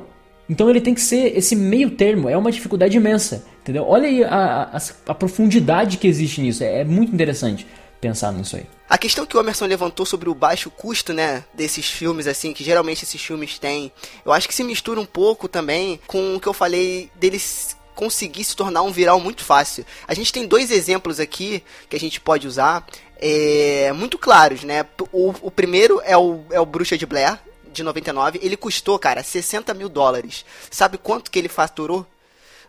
então 0.51 0.69
ele 0.69 0.81
tem 0.81 0.93
que 0.93 1.01
ser 1.01 1.39
esse 1.39 1.55
meio 1.55 1.93
termo, 1.93 2.29
é 2.29 2.37
uma 2.37 2.51
dificuldade 2.51 2.97
imensa, 2.97 3.47
entendeu? 3.63 3.85
Olha 3.87 4.09
aí 4.09 4.25
a, 4.25 4.63
a, 4.73 4.81
a 5.07 5.15
profundidade 5.15 5.97
que 5.97 6.09
existe 6.09 6.41
nisso, 6.41 6.65
é, 6.65 6.81
é, 6.81 6.85
muito 6.85 7.15
interessante 7.15 7.65
pensar 8.01 8.33
nisso 8.33 8.57
aí. 8.57 8.67
A 8.89 8.99
questão 8.99 9.25
que 9.25 9.37
o 9.37 9.41
Emerson 9.41 9.67
levantou 9.67 10.05
sobre 10.05 10.29
o 10.29 10.35
baixo 10.35 10.69
custo, 10.69 11.13
né, 11.13 11.45
desses 11.55 11.87
filmes, 11.87 12.27
assim, 12.27 12.53
que 12.53 12.65
geralmente 12.65 13.05
esses 13.05 13.23
filmes 13.23 13.61
têm, 13.61 13.93
eu 14.25 14.33
acho 14.33 14.49
que 14.49 14.55
se 14.55 14.65
mistura 14.65 14.99
um 14.99 15.07
pouco 15.07 15.47
também 15.47 16.01
com 16.09 16.35
o 16.35 16.41
que 16.41 16.49
eu 16.49 16.53
falei 16.53 17.09
deles 17.15 17.77
conseguir 17.95 18.43
se 18.43 18.57
tornar 18.57 18.83
um 18.83 18.91
viral 18.91 19.21
muito 19.21 19.45
fácil. 19.45 19.87
A 20.09 20.15
gente 20.15 20.33
tem 20.33 20.49
dois 20.49 20.73
exemplos 20.73 21.21
aqui 21.21 21.63
que 21.89 21.95
a 21.95 22.01
gente 22.01 22.21
pode 22.21 22.49
usar, 22.49 22.85
é, 23.19 23.93
muito 23.93 24.19
claros, 24.19 24.65
né? 24.65 24.85
O, 25.13 25.33
o 25.43 25.51
primeiro 25.51 26.01
é 26.05 26.17
o, 26.17 26.41
é 26.51 26.59
o 26.59 26.67
Bruxa 26.67 26.99
de 26.99 27.07
Blair, 27.07 27.39
de 27.73 27.83
99, 27.83 28.41
ele 28.43 28.57
custou, 28.57 28.99
cara, 28.99 29.23
60 29.23 29.73
mil 29.75 29.89
dólares. 29.89 30.45
Sabe 30.71 30.99
quanto 30.99 31.31
que 31.31 31.39
ele 31.39 31.49
faturou? 31.49 32.07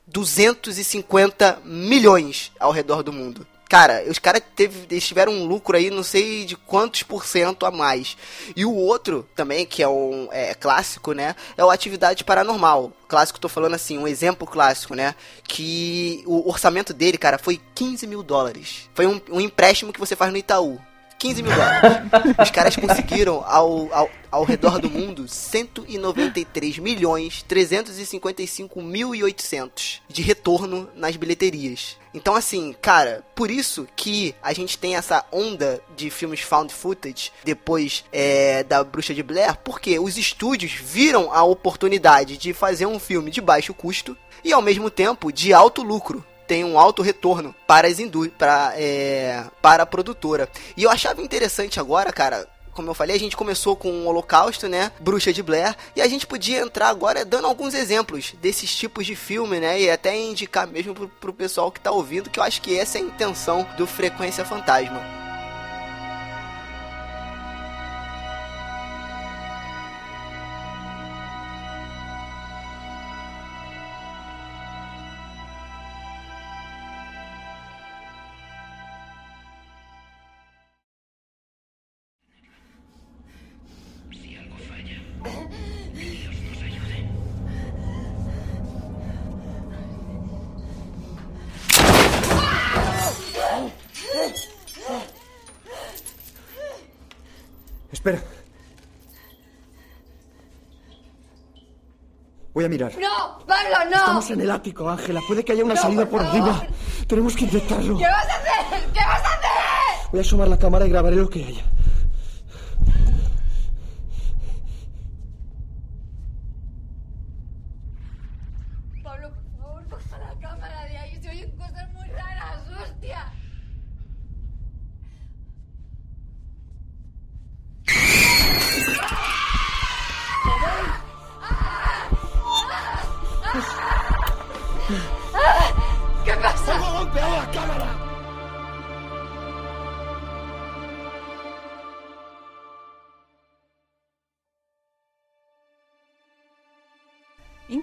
250 0.08 1.62
milhões 1.64 2.52
ao 2.60 2.72
redor 2.72 3.04
do 3.04 3.14
mundo. 3.14 3.46
Cara, 3.72 4.04
os 4.10 4.20
caras 4.20 4.44
tiveram 5.00 5.32
um 5.32 5.46
lucro 5.46 5.78
aí, 5.78 5.90
não 5.90 6.04
sei 6.04 6.44
de 6.44 6.58
quantos 6.58 7.04
por 7.04 7.26
cento 7.26 7.66
a 7.66 7.72
mais. 7.72 8.18
E 8.54 8.66
o 8.66 8.76
outro 8.76 9.26
também, 9.34 9.66
que 9.66 9.82
é 9.82 9.88
um 9.88 10.28
é, 10.30 10.54
clássico, 10.54 11.14
né? 11.14 11.38
É 11.56 11.64
o 11.64 11.70
Atividade 11.70 12.26
Paranormal. 12.26 12.92
Clássico, 13.08 13.40
tô 13.40 13.48
falando 13.48 13.76
assim, 13.76 13.98
um 13.98 14.06
exemplo 14.06 14.46
clássico, 14.46 14.94
né? 14.94 15.16
Que 15.48 16.22
o 16.26 16.50
orçamento 16.50 16.94
dele, 16.94 17.18
cara, 17.18 17.38
foi 17.38 17.62
15 17.74 18.06
mil 18.08 18.22
dólares. 18.22 18.90
Foi 18.94 19.08
um, 19.08 19.22
um 19.30 19.40
empréstimo 19.40 19.94
que 19.94 20.02
você 20.02 20.18
faz 20.18 20.34
no 20.34 20.38
Itaú. 20.38 20.78
15 21.22 21.44
mil 21.44 21.52
dólares. 21.56 21.82
Os 22.42 22.50
caras 22.50 22.76
conseguiram, 22.76 23.44
ao, 23.46 23.94
ao, 23.94 24.10
ao 24.32 24.44
redor 24.44 24.80
do 24.80 24.90
mundo, 24.90 25.28
193 25.28 26.80
milhões 26.80 27.44
355 27.44 28.82
mil 28.82 29.14
e 29.14 29.24
800 29.24 30.02
de 30.10 30.24
retorno 30.24 30.90
nas 30.96 31.16
bilheterias. 31.16 31.96
Então, 32.12 32.36
assim, 32.36 32.76
cara, 32.82 33.24
por 33.36 33.52
isso 33.52 33.88
que 33.96 34.34
a 34.42 34.52
gente 34.52 34.80
tem 34.80 34.96
essa 34.96 35.24
onda 35.32 35.80
de 35.96 36.10
filmes 36.10 36.42
found 36.42 36.74
footage 36.74 37.32
depois 37.44 38.04
é, 38.12 38.64
da 38.64 38.84
Bruxa 38.84 39.14
de 39.14 39.22
Blair, 39.22 39.56
porque 39.64 40.00
os 40.00 40.18
estúdios 40.18 40.72
viram 40.72 41.32
a 41.32 41.44
oportunidade 41.44 42.36
de 42.36 42.52
fazer 42.52 42.88
um 42.88 42.98
filme 42.98 43.30
de 43.30 43.40
baixo 43.40 43.76
custo 43.76 44.18
e 44.44 44.52
ao 44.52 44.62
mesmo 44.62 44.90
tempo 44.90 45.32
de 45.32 45.54
alto 45.54 45.84
lucro 45.84 46.26
tem 46.52 46.66
um 46.66 46.78
alto 46.78 47.02
retorno 47.02 47.56
para 47.66 47.88
as 47.88 47.96
para, 48.38 48.74
é, 48.76 49.42
para 49.62 49.84
a 49.84 49.86
produtora. 49.86 50.50
E 50.76 50.84
eu 50.84 50.92
achava 50.92 51.22
interessante 51.22 51.80
agora, 51.80 52.12
cara, 52.12 52.46
como 52.74 52.90
eu 52.90 52.94
falei, 52.94 53.16
a 53.16 53.20
gente 53.20 53.38
começou 53.38 53.74
com 53.74 53.90
o 53.90 54.08
Holocausto, 54.08 54.68
né? 54.68 54.92
Bruxa 55.00 55.32
de 55.32 55.42
Blair. 55.42 55.74
E 55.96 56.02
a 56.02 56.08
gente 56.10 56.28
podia 56.28 56.60
entrar 56.60 56.90
agora 56.90 57.24
dando 57.24 57.48
alguns 57.48 57.74
exemplos 57.74 58.34
desses 58.42 58.76
tipos 58.76 59.06
de 59.06 59.16
filme, 59.16 59.62
né? 59.62 59.80
E 59.80 59.90
até 59.90 60.14
indicar 60.14 60.68
mesmo 60.68 60.94
pro, 60.94 61.08
pro 61.08 61.34
pessoal 61.34 61.72
que 61.72 61.80
tá 61.80 61.90
ouvindo, 61.90 62.30
que 62.30 62.38
eu 62.38 62.44
acho 62.44 62.62
que 62.62 62.78
essa 62.78 62.98
é 62.98 63.02
a 63.02 63.06
intenção 63.06 63.66
do 63.78 63.88
Frequência 63.88 64.44
Fantasma. 64.44 65.21
Voy 102.62 102.66
a 102.68 102.70
mirar. 102.70 102.92
No, 103.00 103.40
Pablo, 103.48 103.90
no. 103.90 103.98
Estamos 103.98 104.30
en 104.30 104.42
el 104.42 104.52
ático, 104.52 104.88
Ángela. 104.88 105.20
Puede 105.28 105.44
que 105.44 105.54
haya 105.54 105.64
una 105.66 105.76
salida 105.76 106.06
por, 106.06 106.22
arriba. 106.22 106.62
Tenemos 107.08 107.36
que 107.36 107.46
intentarlo. 107.46 107.98
¿Qué 107.98 108.06
vas 108.06 108.28
a 108.28 108.36
hacer? 108.36 108.84
¿Qué 108.94 109.00
vas 109.00 109.24
a 109.24 109.34
hacer? 109.34 110.10
Voy 110.12 110.20
a 110.20 110.22
asomar 110.22 110.48
la 110.48 110.60
cámara 110.60 110.86
y 110.86 110.90
grabaré 110.90 111.16
lo 111.16 111.28
que 111.28 111.44
haya. 111.44 111.64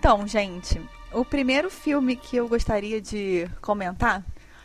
Então, 0.09 0.27
gente, 0.27 0.81
o 1.13 1.23
primeiro 1.23 1.69
filme 1.69 2.17
que 2.17 2.35
eu 2.35 2.49
gostaria 2.49 2.99
de 2.99 3.47
comentar, 3.61 4.25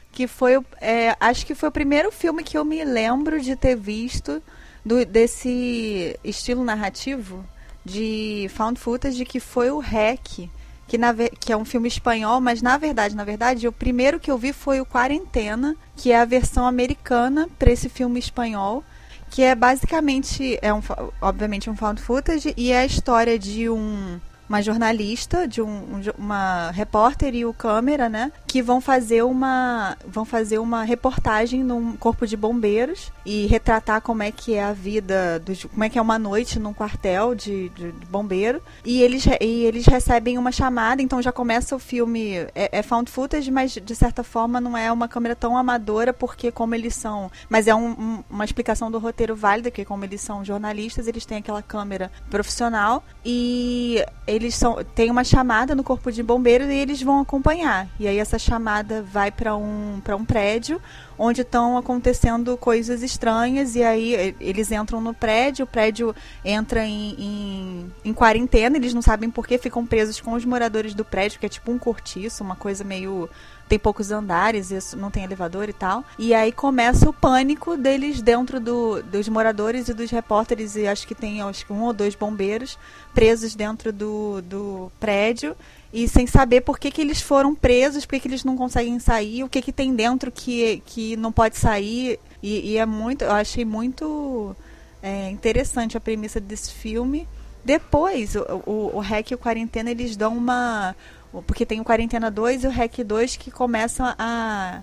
que 0.09 0.25
foi, 0.25 0.57
é, 0.79 1.17
acho 1.19 1.45
que 1.45 1.53
foi 1.53 1.67
o 1.67 1.71
primeiro 1.71 2.09
filme 2.13 2.45
que 2.45 2.57
eu 2.57 2.63
me 2.63 2.81
lembro 2.85 3.41
de 3.41 3.53
ter 3.53 3.75
visto 3.75 4.41
do, 4.85 5.05
desse 5.05 6.17
estilo 6.23 6.63
narrativo 6.63 7.45
de 7.83 8.49
found 8.55 8.79
footage, 8.79 9.25
que 9.25 9.41
foi 9.41 9.69
o 9.69 9.79
Hack, 9.79 10.49
que, 10.87 10.97
na, 10.97 11.13
que 11.13 11.51
é 11.51 11.57
um 11.57 11.65
filme 11.65 11.89
espanhol, 11.89 12.39
mas 12.39 12.61
na 12.61 12.77
verdade, 12.77 13.13
na 13.13 13.25
verdade, 13.25 13.67
o 13.67 13.71
primeiro 13.73 14.21
que 14.21 14.31
eu 14.31 14.37
vi 14.37 14.53
foi 14.53 14.79
o 14.79 14.85
Quarentena, 14.85 15.75
que 15.97 16.13
é 16.13 16.21
a 16.21 16.23
versão 16.23 16.65
americana 16.65 17.49
para 17.59 17.69
esse 17.69 17.89
filme 17.89 18.17
espanhol, 18.17 18.81
que 19.29 19.41
é 19.41 19.53
basicamente, 19.53 20.57
é 20.61 20.73
um, 20.73 20.81
obviamente 21.21 21.69
um 21.69 21.75
found 21.75 22.01
footage, 22.01 22.53
e 22.55 22.71
é 22.71 22.79
a 22.79 22.85
história 22.85 23.37
de 23.37 23.69
um 23.69 24.21
uma 24.53 24.61
jornalista, 24.61 25.47
de 25.47 25.63
um, 25.63 25.99
uma 26.15 26.69
repórter 26.69 27.33
e 27.33 27.43
o 27.43 27.51
câmera, 27.51 28.07
né? 28.07 28.31
Que 28.45 28.61
vão 28.61 28.79
fazer 28.79 29.23
uma 29.23 29.97
vão 30.07 30.23
fazer 30.23 30.59
uma 30.59 30.83
reportagem 30.83 31.63
num 31.63 31.97
corpo 31.97 32.27
de 32.27 32.37
bombeiros 32.37 33.11
e 33.25 33.47
retratar 33.47 33.99
como 34.01 34.21
é 34.21 34.31
que 34.31 34.53
é 34.53 34.63
a 34.63 34.71
vida, 34.71 35.39
dos, 35.39 35.63
como 35.65 35.83
é 35.83 35.89
que 35.89 35.97
é 35.97 36.01
uma 36.01 36.19
noite 36.19 36.59
num 36.59 36.71
quartel 36.71 37.33
de, 37.33 37.69
de, 37.69 37.91
de 37.91 38.05
bombeiro. 38.05 38.61
E 38.85 39.01
eles, 39.01 39.25
e 39.41 39.65
eles 39.65 39.87
recebem 39.87 40.37
uma 40.37 40.51
chamada, 40.51 41.01
então 41.01 41.19
já 41.19 41.31
começa 41.31 41.75
o 41.75 41.79
filme. 41.79 42.35
É, 42.53 42.79
é, 42.79 42.83
found 42.83 43.09
footage, 43.09 43.49
mas 43.49 43.71
de 43.71 43.95
certa 43.95 44.23
forma 44.23 44.61
não 44.61 44.77
é 44.77 44.91
uma 44.91 45.07
câmera 45.07 45.35
tão 45.35 45.57
amadora, 45.57 46.13
porque 46.13 46.51
como 46.51 46.75
eles 46.75 46.93
são. 46.93 47.31
Mas 47.49 47.67
é 47.67 47.73
um, 47.73 47.89
um, 47.89 48.23
uma 48.29 48.45
explicação 48.45 48.91
do 48.91 48.99
roteiro 48.99 49.35
válida, 49.35 49.71
que 49.71 49.83
como 49.83 50.05
eles 50.05 50.21
são 50.21 50.45
jornalistas, 50.45 51.07
eles 51.07 51.25
têm 51.25 51.39
aquela 51.39 51.63
câmera 51.63 52.11
profissional 52.29 53.03
e 53.25 54.03
eles 54.27 54.42
são 54.51 54.83
tem 54.95 55.11
uma 55.11 55.23
chamada 55.23 55.75
no 55.75 55.83
corpo 55.83 56.11
de 56.11 56.23
bombeiros 56.23 56.67
e 56.67 56.75
eles 56.75 57.01
vão 57.01 57.19
acompanhar. 57.19 57.87
E 57.99 58.07
aí 58.07 58.17
essa 58.17 58.39
chamada 58.39 59.01
vai 59.01 59.31
para 59.31 59.55
um 59.55 60.01
para 60.03 60.15
um 60.15 60.25
prédio 60.25 60.81
onde 61.17 61.41
estão 61.41 61.77
acontecendo 61.77 62.57
coisas 62.57 63.03
estranhas 63.03 63.75
e 63.75 63.83
aí 63.83 64.35
eles 64.39 64.71
entram 64.71 64.99
no 64.99 65.13
prédio, 65.13 65.65
o 65.65 65.67
prédio 65.67 66.15
entra 66.43 66.85
em, 66.85 67.15
em, 67.17 67.93
em 68.03 68.13
quarentena, 68.13 68.77
eles 68.77 68.93
não 68.93 69.01
sabem 69.01 69.29
por 69.29 69.47
que 69.47 69.57
ficam 69.57 69.85
presos 69.85 70.19
com 70.19 70.33
os 70.33 70.43
moradores 70.43 70.93
do 70.93 71.05
prédio, 71.05 71.39
que 71.39 71.45
é 71.45 71.49
tipo 71.49 71.71
um 71.71 71.77
cortiço, 71.77 72.43
uma 72.43 72.55
coisa 72.55 72.83
meio 72.83 73.29
tem 73.67 73.79
poucos 73.79 74.11
andares, 74.11 74.71
isso 74.71 74.97
não 74.97 75.09
tem 75.09 75.23
elevador 75.23 75.69
e 75.69 75.73
tal. 75.73 76.03
E 76.17 76.33
aí 76.33 76.51
começa 76.51 77.09
o 77.09 77.13
pânico 77.13 77.77
deles 77.77 78.21
dentro 78.21 78.59
do, 78.59 79.01
dos 79.03 79.27
moradores 79.27 79.87
e 79.87 79.93
dos 79.93 80.11
repórteres, 80.11 80.75
e 80.75 80.87
acho 80.87 81.07
que 81.07 81.15
tem 81.15 81.41
acho 81.41 81.65
que 81.65 81.73
um 81.73 81.83
ou 81.83 81.93
dois 81.93 82.15
bombeiros 82.15 82.77
presos 83.13 83.55
dentro 83.55 83.91
do, 83.91 84.41
do 84.41 84.91
prédio 84.99 85.55
e 85.93 86.07
sem 86.07 86.25
saber 86.25 86.61
por 86.61 86.79
que, 86.79 86.89
que 86.89 87.01
eles 87.01 87.21
foram 87.21 87.53
presos, 87.53 88.03
por 88.03 88.15
que, 88.15 88.21
que 88.21 88.27
eles 88.27 88.43
não 88.43 88.57
conseguem 88.57 88.97
sair, 88.99 89.43
o 89.43 89.49
que, 89.49 89.61
que 89.61 89.71
tem 89.71 89.93
dentro 89.95 90.31
que, 90.31 90.81
que 90.87 91.15
não 91.15 91.31
pode 91.31 91.55
sair. 91.55 92.19
E, 92.41 92.71
e 92.71 92.77
é 92.77 92.85
muito, 92.85 93.23
eu 93.23 93.31
achei 93.31 93.63
muito 93.63 94.55
é, 95.03 95.29
interessante 95.29 95.95
a 95.95 96.01
premissa 96.01 96.39
desse 96.39 96.71
filme. 96.71 97.27
Depois, 97.63 98.35
o, 98.35 98.41
o, 98.65 98.91
o 98.95 98.99
REC 98.99 99.31
e 99.31 99.35
o 99.35 99.37
Quarentena, 99.37 99.91
eles 99.91 100.17
dão 100.17 100.35
uma. 100.35 100.95
Porque 101.41 101.65
tem 101.65 101.79
o 101.79 101.83
Quarentena 101.83 102.29
2 102.29 102.63
e 102.63 102.67
o 102.67 102.69
REC 102.69 103.03
2 103.03 103.37
que 103.37 103.49
começam 103.51 104.05
a. 104.05 104.81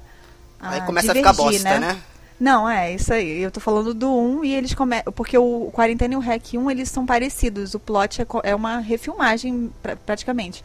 a 0.60 0.70
aí 0.70 0.80
começa 0.82 1.08
divergir, 1.08 1.28
a 1.28 1.32
ficar 1.32 1.42
bosta, 1.42 1.80
né? 1.80 1.94
né? 1.94 2.02
Não, 2.40 2.68
é 2.68 2.94
isso 2.94 3.12
aí. 3.12 3.42
Eu 3.42 3.50
tô 3.50 3.60
falando 3.60 3.92
do 3.92 4.10
1 4.10 4.44
e 4.44 4.54
eles 4.54 4.74
começam. 4.74 5.12
Porque 5.12 5.36
o 5.36 5.70
Quarentena 5.72 6.14
e 6.14 6.16
o 6.16 6.20
REC 6.20 6.54
1 6.54 6.70
eles 6.70 6.88
são 6.88 7.04
parecidos. 7.04 7.74
O 7.74 7.78
plot 7.78 8.22
é, 8.22 8.26
é 8.44 8.54
uma 8.54 8.78
refilmagem, 8.78 9.70
pra, 9.82 9.94
praticamente. 9.94 10.64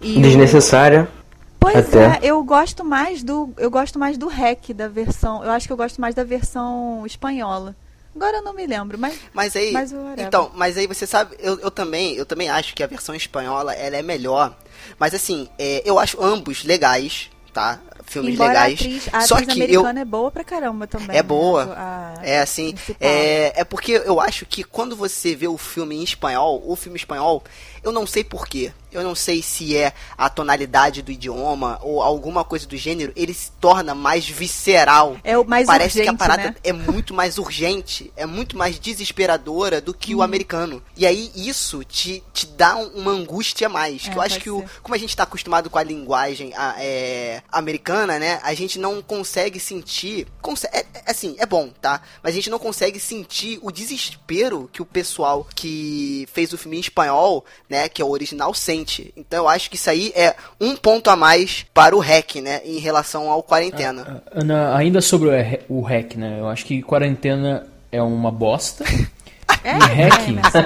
E 0.00 0.20
Desnecessária. 0.20 1.08
O... 1.22 1.26
Pois 1.58 1.88
Até. 1.88 2.04
é, 2.04 2.18
eu 2.22 2.42
gosto 2.44 2.84
mais 2.84 3.24
do. 3.24 3.52
Eu 3.56 3.70
gosto 3.70 3.98
mais 3.98 4.16
do 4.16 4.28
REC 4.28 4.72
da 4.72 4.86
versão. 4.86 5.42
Eu 5.42 5.50
acho 5.50 5.66
que 5.66 5.72
eu 5.72 5.76
gosto 5.76 6.00
mais 6.00 6.14
da 6.14 6.22
versão 6.22 7.02
espanhola. 7.04 7.74
Agora 8.14 8.38
eu 8.38 8.42
não 8.42 8.54
me 8.54 8.66
lembro, 8.66 8.96
mas. 8.96 9.18
Mas 9.34 9.56
aí. 9.56 9.72
Mas 9.72 9.92
então, 10.16 10.50
mas 10.54 10.78
aí 10.78 10.86
você 10.86 11.06
sabe, 11.06 11.36
eu, 11.38 11.58
eu 11.58 11.70
também, 11.70 12.14
eu 12.14 12.24
também 12.24 12.48
acho 12.48 12.74
que 12.74 12.82
a 12.82 12.86
versão 12.86 13.14
espanhola 13.14 13.74
ela 13.74 13.96
é 13.96 14.02
melhor. 14.02 14.56
Mas 14.98 15.14
assim, 15.14 15.48
é, 15.58 15.82
eu 15.84 15.98
acho 15.98 16.22
ambos 16.22 16.64
legais, 16.64 17.30
tá? 17.52 17.80
Filmes 18.04 18.34
Embora 18.34 18.50
legais. 18.50 18.72
A 18.72 18.74
atriz, 18.74 19.08
a 19.12 19.20
Só 19.22 19.34
atriz 19.34 19.54
que 19.54 19.62
americana 19.62 19.98
eu... 19.98 20.02
é 20.02 20.04
boa 20.04 20.30
pra 20.30 20.44
caramba 20.44 20.86
também. 20.86 21.16
É 21.16 21.22
boa. 21.22 21.64
Né? 21.64 21.74
A, 21.76 22.14
é 22.22 22.40
assim. 22.40 22.74
É, 23.00 23.60
é 23.60 23.64
porque 23.64 23.92
eu 24.04 24.20
acho 24.20 24.46
que 24.46 24.62
quando 24.62 24.94
você 24.94 25.34
vê 25.34 25.48
o 25.48 25.58
filme 25.58 25.96
em 25.96 26.02
espanhol, 26.02 26.62
o 26.64 26.76
filme 26.76 26.96
espanhol, 26.96 27.42
Eu 27.82 27.92
não 27.92 28.06
sei 28.06 28.22
porquê. 28.22 28.72
Eu 28.92 29.02
não 29.02 29.14
sei 29.14 29.42
se 29.42 29.76
é 29.76 29.92
a 30.16 30.28
tonalidade 30.30 31.02
do 31.02 31.10
idioma 31.12 31.78
ou 31.82 32.02
alguma 32.02 32.44
coisa 32.44 32.66
do 32.66 32.76
gênero, 32.76 33.12
ele 33.16 33.34
se 33.34 33.50
torna 33.60 33.94
mais 33.94 34.26
visceral. 34.28 35.16
É 35.22 35.36
o 35.36 35.44
mais 35.44 35.66
Parece 35.66 35.98
urgente, 36.00 36.04
que 36.16 36.22
a 36.22 36.26
parada 36.28 36.42
né? 36.50 36.56
é 36.64 36.72
muito 36.72 37.12
mais 37.12 37.36
urgente, 37.38 38.12
é 38.16 38.24
muito 38.24 38.56
mais 38.56 38.78
desesperadora 38.78 39.80
do 39.80 39.92
que 39.92 40.14
o 40.14 40.18
Uhum. 40.18 40.24
americano. 40.24 40.82
E 40.96 41.04
aí 41.06 41.30
isso 41.34 41.84
te, 41.84 42.22
te 42.32 42.46
dá 42.46 42.76
um- 42.76 42.88
uma 43.00 43.10
angústia 43.12 43.66
a 43.66 43.70
mais. 43.70 44.06
É, 44.06 44.10
que 44.10 44.16
eu 44.16 44.22
acho 44.22 44.40
que, 44.40 44.50
o, 44.50 44.64
como 44.82 44.94
a 44.94 44.98
gente 44.98 45.16
tá 45.16 45.24
acostumado 45.24 45.68
com 45.68 45.78
a 45.78 45.82
linguagem 45.82 46.52
a- 46.54 46.74
é, 46.78 47.42
americana, 47.50 48.18
né? 48.18 48.40
A 48.42 48.54
gente 48.54 48.78
não 48.78 49.02
consegue 49.02 49.58
sentir. 49.60 50.26
conse- 50.40 50.68
é, 50.72 50.80
é, 50.94 51.10
assim, 51.10 51.34
é 51.38 51.44
bom, 51.46 51.70
tá? 51.80 52.00
Mas 52.22 52.32
a 52.32 52.36
gente 52.36 52.48
não 52.50 52.58
consegue 52.58 53.00
sentir 53.00 53.58
o 53.62 53.70
desespero 53.72 54.70
que 54.72 54.80
o 54.80 54.86
pessoal 54.86 55.46
que 55.54 56.28
fez 56.32 56.52
o 56.52 56.58
filme 56.58 56.76
em 56.76 56.80
espanhol, 56.80 57.44
né? 57.68 57.88
Que 57.88 58.00
é 58.00 58.04
o 58.04 58.10
original, 58.10 58.54
sente. 58.54 58.75
Então 59.16 59.44
eu 59.44 59.48
acho 59.48 59.68
que 59.70 59.76
isso 59.76 59.88
aí 59.90 60.12
é 60.14 60.34
um 60.60 60.76
ponto 60.76 61.08
a 61.10 61.16
mais 61.16 61.64
para 61.72 61.96
o 61.96 61.98
REC, 62.00 62.36
né? 62.42 62.60
Em 62.64 62.78
relação 62.78 63.30
ao 63.30 63.42
quarentena. 63.42 64.22
Ana, 64.32 64.76
ainda 64.76 65.00
sobre 65.00 65.28
o, 65.28 65.32
re- 65.32 65.60
o 65.68 65.80
hack, 65.82 66.14
né? 66.16 66.36
Eu 66.40 66.48
acho 66.48 66.64
que 66.66 66.82
quarentena 66.82 67.66
é 67.92 68.02
uma 68.02 68.30
bosta. 68.30 68.84
É, 69.62 69.76
E 69.76 69.78
hack? 69.80 70.20
é, 70.28 70.30
Emerson. 70.30 70.58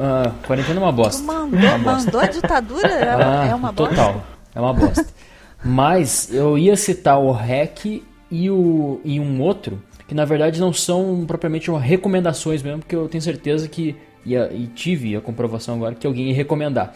Ah, 0.00 0.32
quarentena 0.46 0.80
é 0.80 0.82
uma 0.82 0.92
Tu 0.92 0.96
bosta. 0.96 1.22
mandou, 1.22 1.60
É 1.60 1.68
uma 1.74 1.78
bosta. 1.78 2.04
mandou 2.06 2.20
a 2.20 2.26
ditadura? 2.26 2.88
É, 2.88 3.08
Ah, 3.10 3.46
é 3.50 3.54
uma 3.54 3.72
bosta? 3.72 3.94
total. 3.94 4.22
É 4.54 4.60
uma 4.60 4.72
bosta. 4.72 5.06
Mas 5.64 6.32
eu 6.32 6.56
ia 6.58 6.76
citar 6.76 7.18
o 7.18 7.30
REC 7.32 8.02
e, 8.30 8.50
o, 8.50 9.00
e 9.04 9.20
um 9.20 9.40
outro, 9.42 9.82
que 10.08 10.14
na 10.14 10.24
verdade 10.24 10.60
não 10.60 10.72
são 10.72 11.24
propriamente 11.26 11.70
recomendações 11.70 12.62
mesmo, 12.62 12.80
porque 12.80 12.96
eu 12.96 13.08
tenho 13.08 13.22
certeza 13.22 13.68
que, 13.68 13.94
e, 14.24 14.34
e 14.34 14.66
tive 14.74 15.14
a 15.16 15.20
comprovação 15.20 15.74
agora, 15.74 15.94
que 15.94 16.06
alguém 16.06 16.28
ia 16.30 16.34
recomendar. 16.34 16.94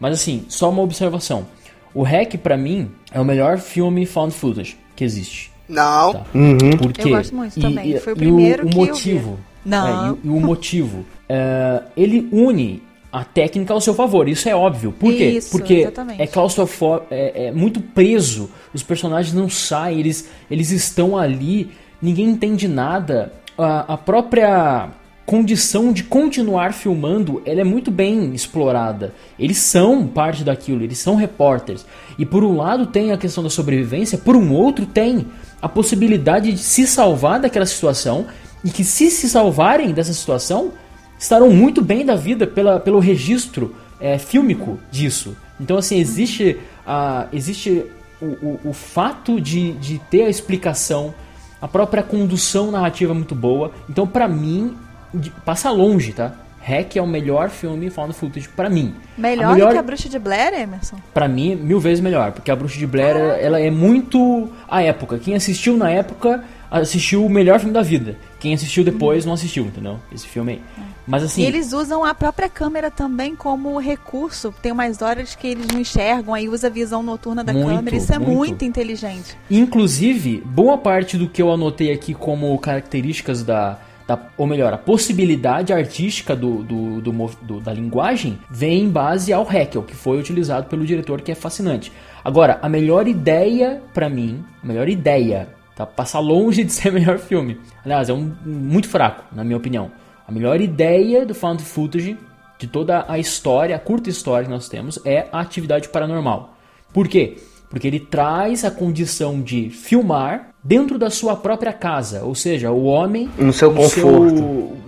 Mas 0.00 0.14
assim, 0.14 0.44
só 0.48 0.70
uma 0.70 0.82
observação. 0.82 1.46
O 1.94 2.02
REC, 2.02 2.36
pra 2.38 2.56
mim, 2.56 2.90
é 3.10 3.20
o 3.20 3.24
melhor 3.24 3.58
filme 3.58 4.04
found 4.04 4.34
footage 4.34 4.76
que 4.94 5.04
existe. 5.04 5.50
Não. 5.68 6.12
Tá. 6.12 6.26
Uhum. 6.34 6.76
Por 6.78 6.92
quê? 6.92 7.08
Eu 7.08 7.16
gosto 7.16 7.34
muito 7.34 7.60
também. 7.60 7.98
Foi 7.98 8.12
o 8.12 8.16
e 8.16 8.18
primeiro 8.18 8.66
o, 8.66 8.70
que 8.70 8.76
eu 8.76 8.82
vi. 8.84 8.88
motivo. 8.90 9.38
Não. 9.64 10.10
é, 10.10 10.16
e, 10.22 10.26
e 10.26 10.30
o 10.30 10.40
motivo. 10.40 11.04
é, 11.28 11.82
ele 11.96 12.28
une 12.30 12.82
a 13.10 13.24
técnica 13.24 13.72
ao 13.72 13.80
seu 13.80 13.94
favor. 13.94 14.28
Isso 14.28 14.48
é 14.48 14.54
óbvio. 14.54 14.92
Por 14.92 15.12
quê? 15.12 15.24
Isso, 15.30 15.50
Porque 15.50 15.74
exatamente. 15.74 16.20
é 16.20 16.26
claustrofóbico, 16.26 17.06
é, 17.10 17.46
é 17.46 17.52
muito 17.52 17.80
preso. 17.80 18.50
Os 18.74 18.82
personagens 18.82 19.34
não 19.34 19.48
saem, 19.48 19.98
eles, 20.00 20.28
eles 20.50 20.70
estão 20.70 21.16
ali, 21.16 21.70
ninguém 22.00 22.26
entende 22.26 22.68
nada. 22.68 23.32
A, 23.56 23.94
a 23.94 23.96
própria 23.96 24.90
condição 25.26 25.92
de 25.92 26.04
continuar 26.04 26.72
filmando, 26.72 27.42
ela 27.44 27.60
é 27.60 27.64
muito 27.64 27.90
bem 27.90 28.32
explorada. 28.32 29.12
Eles 29.36 29.58
são 29.58 30.06
parte 30.06 30.44
daquilo, 30.44 30.84
eles 30.84 30.98
são 30.98 31.16
repórteres. 31.16 31.84
E 32.16 32.24
por 32.24 32.44
um 32.44 32.56
lado 32.56 32.86
tem 32.86 33.10
a 33.10 33.18
questão 33.18 33.42
da 33.42 33.50
sobrevivência, 33.50 34.16
por 34.16 34.36
um 34.36 34.52
outro 34.52 34.86
tem 34.86 35.26
a 35.60 35.68
possibilidade 35.68 36.52
de 36.52 36.58
se 36.58 36.86
salvar 36.86 37.40
daquela 37.40 37.66
situação 37.66 38.26
e 38.64 38.70
que 38.70 38.84
se 38.84 39.10
se 39.10 39.28
salvarem 39.28 39.92
dessa 39.92 40.12
situação, 40.12 40.72
estarão 41.18 41.50
muito 41.50 41.82
bem 41.82 42.06
da 42.06 42.14
vida 42.14 42.46
pela, 42.46 42.78
pelo 42.78 43.00
registro 43.00 43.74
é, 44.00 44.18
fílmico 44.18 44.78
disso. 44.92 45.36
Então, 45.60 45.76
assim, 45.76 45.98
existe, 45.98 46.58
a, 46.86 47.26
existe 47.32 47.84
o, 48.20 48.26
o, 48.26 48.60
o 48.66 48.72
fato 48.72 49.40
de, 49.40 49.72
de 49.72 49.98
ter 50.10 50.24
a 50.24 50.28
explicação, 50.28 51.14
a 51.60 51.66
própria 51.66 52.02
condução 52.02 52.70
narrativa 52.70 53.12
é 53.12 53.14
muito 53.14 53.34
boa. 53.34 53.72
Então, 53.88 54.06
pra 54.06 54.28
mim, 54.28 54.76
de- 55.16 55.30
passa 55.30 55.70
longe, 55.70 56.12
tá? 56.12 56.32
Hack 56.60 56.96
é 56.96 57.02
o 57.02 57.06
melhor 57.06 57.48
filme 57.48 57.88
found 57.90 58.12
footage 58.12 58.48
pra 58.48 58.68
mim. 58.68 58.92
Melhor, 59.16 59.52
melhor 59.54 59.68
do 59.68 59.72
que 59.74 59.78
a 59.78 59.82
Bruxa 59.84 60.08
de 60.08 60.18
Blair, 60.18 60.52
Emerson? 60.52 60.96
Pra 61.14 61.28
mim, 61.28 61.54
mil 61.54 61.78
vezes 61.78 62.00
melhor, 62.02 62.32
porque 62.32 62.50
a 62.50 62.56
Bruxa 62.56 62.76
de 62.76 62.86
Blair, 62.88 63.16
ela, 63.16 63.32
ela 63.36 63.60
é 63.60 63.70
muito 63.70 64.48
a 64.68 64.82
época. 64.82 65.16
Quem 65.16 65.36
assistiu 65.36 65.76
na 65.76 65.88
época, 65.90 66.42
assistiu 66.68 67.24
o 67.24 67.30
melhor 67.30 67.60
filme 67.60 67.72
da 67.72 67.82
vida. 67.82 68.16
Quem 68.40 68.52
assistiu 68.52 68.82
depois, 68.82 69.24
não 69.24 69.34
assistiu, 69.34 69.64
entendeu? 69.64 70.00
Esse 70.12 70.26
filme 70.26 70.54
aí. 70.54 70.62
Mas 71.06 71.22
assim, 71.22 71.42
E 71.42 71.46
eles 71.46 71.72
usam 71.72 72.04
a 72.04 72.12
própria 72.12 72.48
câmera 72.48 72.90
também 72.90 73.36
como 73.36 73.78
recurso. 73.78 74.52
Tem 74.60 74.72
umas 74.72 75.00
horas 75.00 75.36
que 75.36 75.46
eles 75.46 75.68
não 75.72 75.78
enxergam, 75.78 76.34
aí 76.34 76.48
usa 76.48 76.66
a 76.66 76.70
visão 76.70 77.00
noturna 77.00 77.44
da 77.44 77.52
Muito, 77.52 77.68
câmera. 77.76 77.94
Isso 77.96 78.12
é 78.12 78.18
muito. 78.18 78.36
muito 78.38 78.64
inteligente. 78.64 79.36
Inclusive, 79.48 80.42
boa 80.44 80.76
parte 80.78 81.16
do 81.16 81.28
que 81.28 81.40
eu 81.40 81.52
anotei 81.52 81.92
aqui 81.92 82.12
como 82.12 82.58
características 82.58 83.44
da. 83.44 83.78
Da 84.06 84.18
ou 84.36 84.46
melhor, 84.46 84.72
a 84.72 84.78
possibilidade 84.78 85.72
artística 85.72 86.36
do, 86.36 86.62
do, 86.62 87.00
do 87.00 87.12
do- 87.42 87.60
da 87.60 87.72
linguagem 87.72 88.38
vem 88.50 88.84
em 88.84 88.88
base 88.88 89.32
ao 89.32 89.50
Heckel, 89.50 89.82
que 89.82 89.96
foi 89.96 90.18
utilizado 90.18 90.68
pelo 90.68 90.86
diretor, 90.86 91.20
que 91.22 91.32
é 91.32 91.34
fascinante. 91.34 91.92
Agora, 92.24 92.58
a 92.62 92.68
melhor 92.68 93.08
ideia, 93.08 93.82
pra 93.92 94.08
mim, 94.08 94.44
a 94.62 94.66
melhor 94.66 94.88
ideia, 94.88 95.48
tá? 95.74 95.84
Passar 95.84 96.20
longe 96.20 96.62
de 96.64 96.72
ser 96.72 96.90
o 96.90 96.92
melhor 96.94 97.18
filme. 97.18 97.58
Aliás, 97.84 98.08
é 98.08 98.12
um 98.12 98.32
muito 98.44 98.88
fraco, 98.88 99.24
na 99.34 99.42
minha 99.42 99.56
opinião. 99.56 99.90
A 100.26 100.32
melhor 100.32 100.60
ideia 100.60 101.24
do 101.26 101.34
found 101.34 101.62
footage, 101.62 102.16
de 102.58 102.66
toda 102.66 103.04
a 103.08 103.18
história, 103.18 103.76
a 103.76 103.78
curta 103.78 104.08
história 104.08 104.44
que 104.46 104.50
nós 104.50 104.68
temos, 104.68 104.98
é 105.04 105.28
a 105.32 105.40
atividade 105.40 105.88
paranormal. 105.88 106.56
Por 106.92 107.06
quê? 107.06 107.36
Porque 107.68 107.86
ele 107.86 108.00
traz 108.00 108.64
a 108.64 108.70
condição 108.70 109.40
de 109.42 109.68
filmar 109.70 110.50
dentro 110.66 110.98
da 110.98 111.10
sua 111.10 111.36
própria 111.36 111.72
casa, 111.72 112.22
ou 112.24 112.34
seja, 112.34 112.70
o 112.70 112.84
homem 112.84 113.30
No 113.38 113.52
seu 113.52 113.72
conforto. 113.72 114.42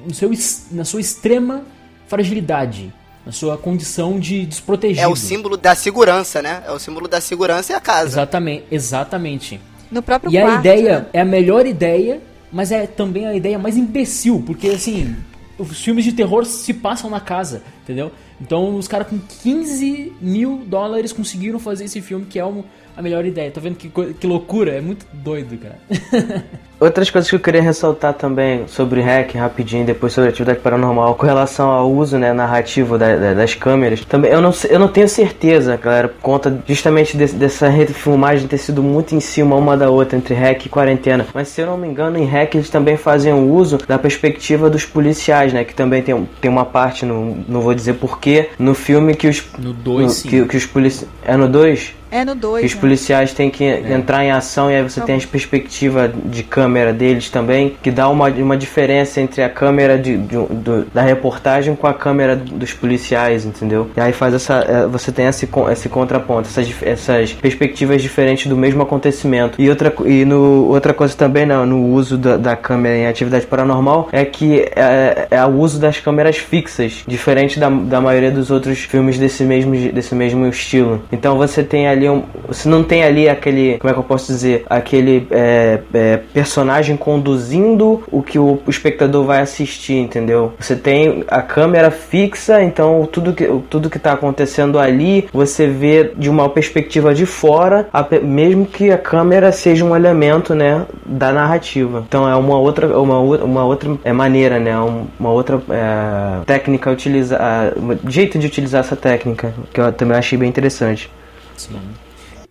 no 0.07 0.13
seu 0.15 0.31
na 0.73 0.85
sua 0.85 1.01
extrema 1.01 1.63
fragilidade, 2.09 2.93
na 3.25 3.31
sua 3.33 3.57
condição 3.57 4.19
de 4.19 4.45
desprotegido. 4.47 5.01
É 5.03 5.07
o 5.09 5.15
símbolo 5.15 5.57
da 5.57 5.75
segurança, 5.75 6.41
né? 6.43 6.63
É 6.67 6.73
o 6.73 6.79
símbolo 6.79 7.07
da 7.07 7.21
segurança 7.21 7.73
e 7.73 7.77
a 7.77 7.81
casa. 7.81 8.09
Exatamente, 8.09 8.65
exatamente. 8.71 9.61
No 9.91 10.03
próprio 10.03 10.31
E 10.35 10.41
quarto. 10.41 10.57
a 10.57 10.61
ideia 10.61 10.99
né? 11.01 11.07
é 11.13 11.21
a 11.21 11.25
melhor 11.25 11.67
ideia, 11.67 12.21
mas 12.53 12.73
é 12.73 12.87
também 12.87 13.27
a 13.27 13.35
ideia 13.35 13.59
mais 13.59 13.77
imbecil, 13.77 14.43
porque 14.47 14.69
assim, 14.69 15.15
os 15.59 15.81
filmes 15.83 16.05
de 16.05 16.13
terror 16.13 16.45
se 16.45 16.73
passam 16.75 17.09
na 17.11 17.21
casa, 17.21 17.63
entendeu? 17.85 18.11
Então 18.41 18.77
os 18.77 18.89
caras 18.89 19.09
com 19.09 19.19
15 19.43 20.13
mil 20.21 20.63
dólares 20.67 21.13
conseguiram 21.13 21.59
fazer 21.59 21.85
esse 21.85 22.01
filme 22.01 22.27
que 22.27 22.39
é 22.39 22.45
um- 22.47 22.65
a 22.99 23.03
melhor 23.03 23.25
ideia. 23.25 23.51
Tá 23.51 23.61
vendo 23.61 23.77
que, 23.77 23.89
que 23.89 24.27
loucura? 24.27 24.73
É 24.73 24.81
muito 24.81 25.07
doido, 25.13 25.57
cara. 25.57 25.79
Outras 26.81 27.11
coisas 27.11 27.29
que 27.29 27.35
eu 27.35 27.41
queria 27.41 27.61
ressaltar 27.61 28.15
também 28.15 28.69
sobre 28.69 29.01
hack 29.01 29.35
rapidinho, 29.35 29.85
depois 29.85 30.13
sobre 30.13 30.31
atividade 30.31 30.61
paranormal, 30.61 31.17
com 31.17 31.27
relação 31.27 31.71
ao 31.71 31.91
uso 31.91 32.17
né, 32.19 32.33
narrativo 32.33 32.97
da- 32.97 33.17
da- 33.17 33.35
das 33.35 33.53
câmeras. 33.55 34.05
Também 34.05 34.31
eu 34.31 34.41
não, 34.41 34.55
eu 34.71 34.79
não 34.79 34.87
tenho 34.87 35.09
certeza, 35.09 35.77
galera, 35.77 36.07
por 36.07 36.21
conta 36.23 36.57
justamente 36.69 37.17
desse- 37.17 37.35
dessa 37.35 37.69
refilmagem 37.69 38.47
ter 38.47 38.59
sido 38.59 38.81
muito 38.81 39.13
em 39.13 39.19
cima 39.19 39.57
uma 39.57 39.77
da 39.77 39.91
outra 39.91 40.17
entre 40.17 40.35
hack 40.35 40.67
e 40.67 40.69
quarentena. 40.69 41.27
Mas 41.35 41.49
se 41.49 41.61
eu 41.61 41.67
não 41.67 41.77
me 41.77 41.89
engano, 41.89 42.17
em 42.17 42.25
hack 42.25 42.55
eles 42.55 42.71
também 42.71 42.97
faziam 42.97 43.51
uso 43.51 43.79
da 43.89 43.99
perspectiva 43.99 44.71
dos 44.71 44.85
policiais, 44.85 45.53
né? 45.53 45.65
Que 45.65 45.75
também 45.75 46.01
tem, 46.01 46.29
tem 46.41 46.49
uma 46.49 46.65
parte, 46.65 47.05
no, 47.05 47.39
não 47.49 47.61
vou 47.61 47.75
dizer 47.75 47.95
porquê, 47.95 48.51
no 48.57 48.73
filme 48.73 49.17
que 49.17 49.27
os. 49.27 49.43
No 49.59 49.73
2, 49.73 50.05
no- 50.07 50.11
sim. 50.13 50.29
que, 50.29 50.45
que 50.45 50.57
os 50.57 50.65
policiais. 50.67 51.11
É 51.25 51.37
no 51.37 51.49
2? 51.49 51.95
É 52.11 52.25
no 52.25 52.33
Que 52.35 52.39
2. 52.41 52.65
os 52.65 52.75
policiais 52.75 53.35
têm 53.35 53.51
que 53.51 53.65
entrar 53.65 54.25
em 54.25 54.31
ação 54.31 54.71
e 54.71 54.77
aí 54.77 54.83
você 54.83 54.99
Tá 55.01 55.05
tem 55.07 55.17
a 55.17 55.21
perspectiva 55.27 56.09
de 56.25 56.43
câmera 56.43 56.68
deles 56.93 57.31
também, 57.31 57.77
que 57.83 57.91
dá 57.91 58.09
uma, 58.09 58.29
uma 58.29 58.57
diferença 58.57 59.21
entre 59.21 59.43
a 59.43 59.49
câmera 59.49 59.99
de, 59.99 60.17
de- 60.17 60.37
do- 60.37 60.87
da 60.93 61.03
reportagem 61.03 61.75
com 61.75 61.87
a 61.87 61.95
câmera 61.95 62.37
dos 62.37 62.73
policiais, 62.73 63.45
entendeu? 63.45 63.91
E 63.97 64.01
aí 64.01 64.13
faz 64.13 64.35
essa. 64.35 64.65
eh, 64.69 64.87
Você 64.91 65.11
tem 65.13 65.27
esse, 65.27 65.49
esse 65.73 65.89
contraponto, 65.89 66.49
essas, 66.49 66.69
essas 66.83 67.33
perspectivas 67.33 68.03
diferentes 68.03 68.47
do 68.47 68.57
mesmo 68.57 68.83
acontecimento. 68.83 69.61
E 69.61 69.69
outra, 69.69 69.93
e 70.05 70.25
no, 70.25 70.67
outra 70.69 70.93
coisa 70.95 71.17
também 71.17 71.47
no, 71.47 71.65
no 71.67 71.87
uso 71.87 72.17
da, 72.19 72.37
da 72.37 72.57
câmera 72.57 72.97
em 72.97 73.07
atividade 73.07 73.47
paranormal 73.47 74.09
é 74.13 74.25
que 74.25 74.61
é, 74.77 75.29
é 75.31 75.45
o 75.45 75.49
uso 75.59 75.79
das 75.81 75.99
câmeras 76.01 76.37
fixas, 76.37 77.05
diferente 77.07 77.59
da, 77.59 77.69
da 77.69 78.01
maioria 78.01 78.31
dos 78.31 78.51
outros 78.51 78.79
filmes 78.81 79.19
desse 79.19 79.43
mesmo, 79.45 79.75
desse 79.93 80.15
mesmo 80.15 80.47
estilo. 80.47 81.03
Então 81.13 81.37
você 81.37 81.63
tem 81.63 81.89
ali 81.89 82.09
um. 82.09 82.23
Você 82.47 82.69
não 82.69 82.83
tem 82.85 83.03
ali 83.05 83.29
aquele. 83.29 83.79
Como 83.79 83.91
é 83.91 83.93
que 83.95 83.99
eu 83.99 84.05
posso 84.05 84.27
dizer? 84.33 84.65
Aquele 84.69 85.27
é, 85.31 85.81
é, 85.95 86.17
personagem 86.33 86.58
conduzindo 86.97 88.03
o 88.11 88.23
que 88.23 88.39
o, 88.39 88.61
espectador 88.69 89.25
vai 89.25 89.41
assistir, 89.41 89.95
entendeu? 89.95 90.53
Você 90.59 90.77
tem 90.77 91.25
a 91.29 91.43
câmera 91.43 91.91
fixa, 91.91 92.63
então 92.63 93.09
tudo 93.11 93.33
que, 93.33 93.47
tudo 93.69 93.91
que 93.91 93.99
tá 93.99 94.13
acontecendo 94.13 94.79
ali 94.79 95.29
você 95.33 95.67
vê 95.67 96.13
de 96.17 96.29
uma 96.31 96.49
perspectiva 96.49 97.15
de 97.15 97.27
fora, 97.27 97.89
ape- 97.93 98.21
mesmo 98.21 98.67
que 98.67 98.91
a 98.91 98.99
câmera 98.99 99.53
seja 99.53 99.85
um 99.85 99.95
elemento, 99.95 100.55
né, 100.55 100.87
da 101.05 101.33
narrativa. 101.33 102.05
Então 102.07 102.29
é 102.29 102.35
uma 102.37 102.59
outra, 102.59 102.87
uma, 102.99 103.19
uma 103.21 103.65
outra 103.65 103.97
é, 104.05 104.13
maneira, 104.13 104.59
né, 104.59 104.79
um- 104.79 105.07
uma 105.19 105.31
outra 105.31 105.61
é, 105.71 106.45
técnica 106.45 106.91
utilizar, 106.91 107.73
jeito 108.07 108.39
de 108.39 108.47
utilizar 108.47 108.81
essa 108.81 108.97
técnica 108.97 109.53
que 109.73 109.81
eu 109.81 109.93
também 109.93 110.17
achei 110.17 110.39
bem 110.39 110.49
interessante. 110.49 111.11
Sim. 111.57 111.77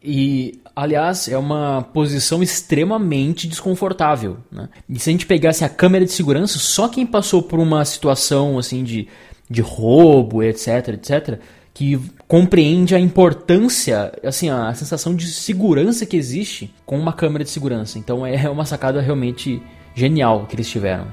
E, 0.03 0.59
aliás, 0.77 1.27
é 1.27 1.35
uma 1.35 1.81
posição 1.91 2.43
extremamente 2.43 3.47
desconfortável. 3.47 4.37
Né? 4.51 4.69
E 4.87 4.99
se 4.99 5.09
a 5.09 5.11
gente 5.11 5.25
pegasse 5.25 5.65
a 5.65 5.69
câmera 5.69 6.05
de 6.05 6.11
segurança, 6.11 6.59
só 6.59 6.87
quem 6.87 7.03
passou 7.03 7.41
por 7.41 7.59
uma 7.59 7.83
situação 7.83 8.59
assim 8.59 8.83
de, 8.83 9.07
de 9.49 9.59
roubo, 9.59 10.43
etc, 10.43 10.89
etc, 10.89 11.39
que 11.73 11.99
compreende 12.27 12.93
a 12.93 12.99
importância, 12.99 14.13
assim, 14.23 14.51
a 14.51 14.71
sensação 14.75 15.15
de 15.15 15.25
segurança 15.25 16.05
que 16.05 16.15
existe 16.15 16.71
com 16.85 16.99
uma 16.99 17.11
câmera 17.11 17.43
de 17.43 17.49
segurança. 17.49 17.97
Então 17.97 18.23
é 18.23 18.47
uma 18.47 18.65
sacada 18.65 19.01
realmente 19.01 19.59
genial 19.95 20.45
que 20.45 20.55
eles 20.55 20.69
tiveram. 20.69 21.07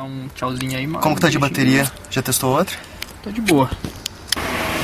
Dá 0.00 0.04
um 0.04 0.28
tchauzinho 0.34 0.78
aí, 0.78 0.86
mano. 0.86 1.02
Como 1.02 1.14
que 1.14 1.20
tá 1.20 1.28
de 1.28 1.38
bateria? 1.38 1.86
Já 2.10 2.22
testou 2.22 2.56
outra? 2.56 2.74
Tá 3.22 3.30
de 3.30 3.38
boa. 3.42 3.70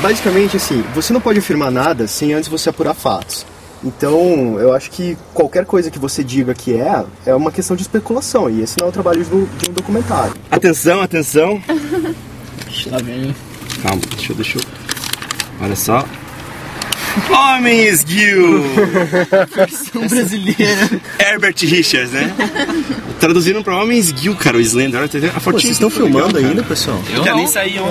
Basicamente, 0.03 0.59
assim, 0.59 0.85
você 0.95 1.11
não 1.11 1.23
pode 1.23 1.39
afirmar 1.39 1.71
nada 1.71 2.07
sem 2.07 2.35
antes 2.35 2.51
você 2.51 2.69
apurar 2.69 2.93
fatos. 2.93 3.47
Então, 3.83 4.61
eu 4.61 4.75
acho 4.75 4.91
que 4.91 5.17
qualquer 5.33 5.65
coisa 5.65 5.91
que 5.91 5.99
você 5.99 6.23
diga 6.23 6.53
que 6.53 6.75
é, 6.75 7.03
é 7.25 7.35
uma 7.35 7.51
questão 7.51 7.75
de 7.75 7.81
especulação. 7.81 8.51
E 8.51 8.61
esse 8.61 8.79
não 8.79 8.89
é 8.89 8.91
o 8.91 8.93
trabalho 8.93 9.25
de 9.25 9.35
um, 9.35 9.45
de 9.57 9.71
um 9.71 9.73
documentário. 9.73 10.35
Atenção, 10.51 11.01
atenção. 11.01 11.63
Lá 12.93 12.99
vem. 12.99 13.35
Calma, 13.83 14.03
deixa 14.11 14.33
eu, 14.33 14.37
deixa 14.37 14.59
eu. 14.59 14.63
Olha 15.63 15.77
só. 15.77 16.05
Homem 17.31 17.85
esguio! 17.85 18.63
Versão 19.55 20.07
brasileira. 20.07 21.01
Herbert 21.19 21.57
Richards, 21.61 22.13
né? 22.13 22.35
Traduzindo 23.19 23.63
pra 23.63 23.83
Homem 23.83 23.99
esguio, 23.99 24.37
cara, 24.37 24.57
o 24.57 24.61
Slender. 24.61 25.01
Olha, 25.01 25.07
a 25.07 25.41
fotinha 25.41 25.61
vocês 25.61 25.73
estão 25.73 25.91
filmando 25.91 26.39
ainda, 26.39 26.63
pessoal? 26.63 27.01
Eu 27.15 27.37
nem 27.37 27.47
saiu. 27.47 27.83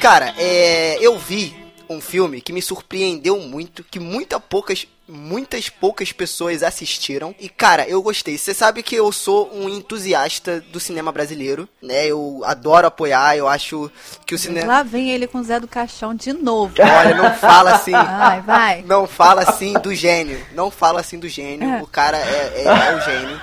Cara, 0.00 0.34
é, 0.38 0.98
eu 1.00 1.18
vi 1.18 1.54
um 1.88 2.00
filme 2.00 2.40
que 2.40 2.52
me 2.52 2.62
surpreendeu 2.62 3.38
muito, 3.40 3.84
que 3.84 3.98
muita 3.98 4.40
poucas, 4.40 4.86
muitas 5.10 5.68
poucas 5.68 6.12
pessoas 6.12 6.62
assistiram. 6.62 7.34
E 7.38 7.48
cara, 7.48 7.88
eu 7.88 8.02
gostei. 8.02 8.38
Você 8.38 8.54
sabe 8.54 8.82
que 8.82 8.94
eu 8.94 9.10
sou 9.12 9.50
um 9.52 9.68
entusiasta 9.68 10.60
do 10.72 10.80
cinema 10.80 11.12
brasileiro, 11.12 11.68
né? 11.82 12.06
Eu 12.06 12.42
adoro 12.44 12.86
apoiar, 12.86 13.36
eu 13.36 13.48
acho 13.48 13.90
que 14.24 14.34
o 14.34 14.38
cinema 14.38 14.66
Lá 14.66 14.82
vem 14.82 15.10
ele 15.10 15.26
com 15.26 15.38
o 15.38 15.44
Zé 15.44 15.58
do 15.58 15.68
Caixão 15.68 16.14
de 16.14 16.32
novo. 16.32 16.74
Olha, 16.78 17.14
não 17.14 17.34
fala 17.34 17.74
assim. 17.74 17.92
Vai, 17.92 18.40
vai. 18.42 18.82
Não 18.82 19.06
fala 19.06 19.42
assim 19.42 19.74
do 19.74 19.94
gênio. 19.94 20.44
Não 20.54 20.70
fala 20.70 21.00
assim 21.00 21.18
do 21.18 21.28
gênio. 21.28 21.82
O 21.82 21.86
cara 21.86 22.18
é, 22.18 22.52
é, 22.56 22.64
é 22.64 22.96
o 22.96 23.00
gênio. 23.00 23.40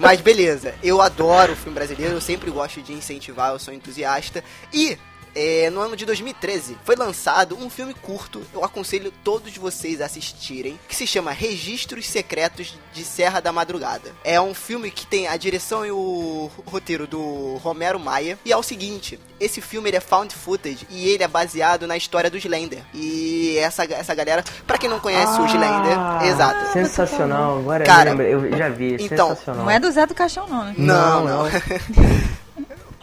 Mas 0.00 0.20
beleza, 0.22 0.74
eu 0.82 1.02
adoro 1.02 1.52
o 1.52 1.56
filme 1.56 1.74
brasileiro, 1.74 2.14
eu 2.14 2.20
sempre 2.22 2.50
gosto 2.50 2.80
de 2.80 2.94
incentivar, 2.94 3.52
eu 3.52 3.58
sou 3.58 3.74
entusiasta. 3.74 4.42
E 4.72 4.96
é, 5.34 5.70
no 5.70 5.80
ano 5.80 5.96
de 5.96 6.04
2013 6.04 6.76
foi 6.84 6.96
lançado 6.96 7.56
um 7.56 7.70
filme 7.70 7.94
curto, 7.94 8.42
eu 8.52 8.64
aconselho 8.64 9.12
todos 9.22 9.56
vocês 9.56 10.00
a 10.00 10.06
assistirem, 10.06 10.78
que 10.88 10.96
se 10.96 11.06
chama 11.06 11.30
Registros 11.30 12.06
Secretos 12.06 12.78
de 12.92 13.04
Serra 13.04 13.40
da 13.40 13.52
Madrugada. 13.52 14.12
É 14.24 14.40
um 14.40 14.54
filme 14.54 14.90
que 14.90 15.06
tem 15.06 15.28
a 15.28 15.36
direção 15.36 15.84
e 15.84 15.90
o 15.90 16.50
roteiro 16.66 17.06
do 17.06 17.56
Romero 17.62 17.98
Maia. 17.98 18.38
E 18.44 18.52
é 18.52 18.56
o 18.56 18.62
seguinte, 18.62 19.18
esse 19.38 19.60
filme 19.60 19.88
ele 19.88 19.96
é 19.96 20.00
found 20.00 20.34
footage 20.34 20.86
e 20.90 21.08
ele 21.08 21.22
é 21.22 21.28
baseado 21.28 21.86
na 21.86 21.96
história 21.96 22.30
do 22.30 22.36
Slender. 22.36 22.82
E 22.92 23.56
essa, 23.58 23.84
essa 23.84 24.14
galera, 24.14 24.44
pra 24.66 24.78
quem 24.78 24.88
não 24.88 25.00
conhece 25.00 25.40
o 25.40 25.46
Slender, 25.46 25.98
exato. 26.24 26.72
Sensacional, 26.72 27.58
agora 27.58 27.84
Cara, 27.84 28.10
eu 28.10 28.16
lembro, 28.16 28.46
eu 28.46 28.58
já 28.58 28.68
vi, 28.68 28.96
então, 29.00 29.28
sensacional. 29.28 29.64
Não 29.64 29.70
é 29.70 29.78
do 29.78 29.90
Zé 29.90 30.06
do 30.06 30.14
Caixão, 30.14 30.46
não, 30.48 30.64
né? 30.64 30.74
Não, 30.76 31.24
não. 31.24 31.44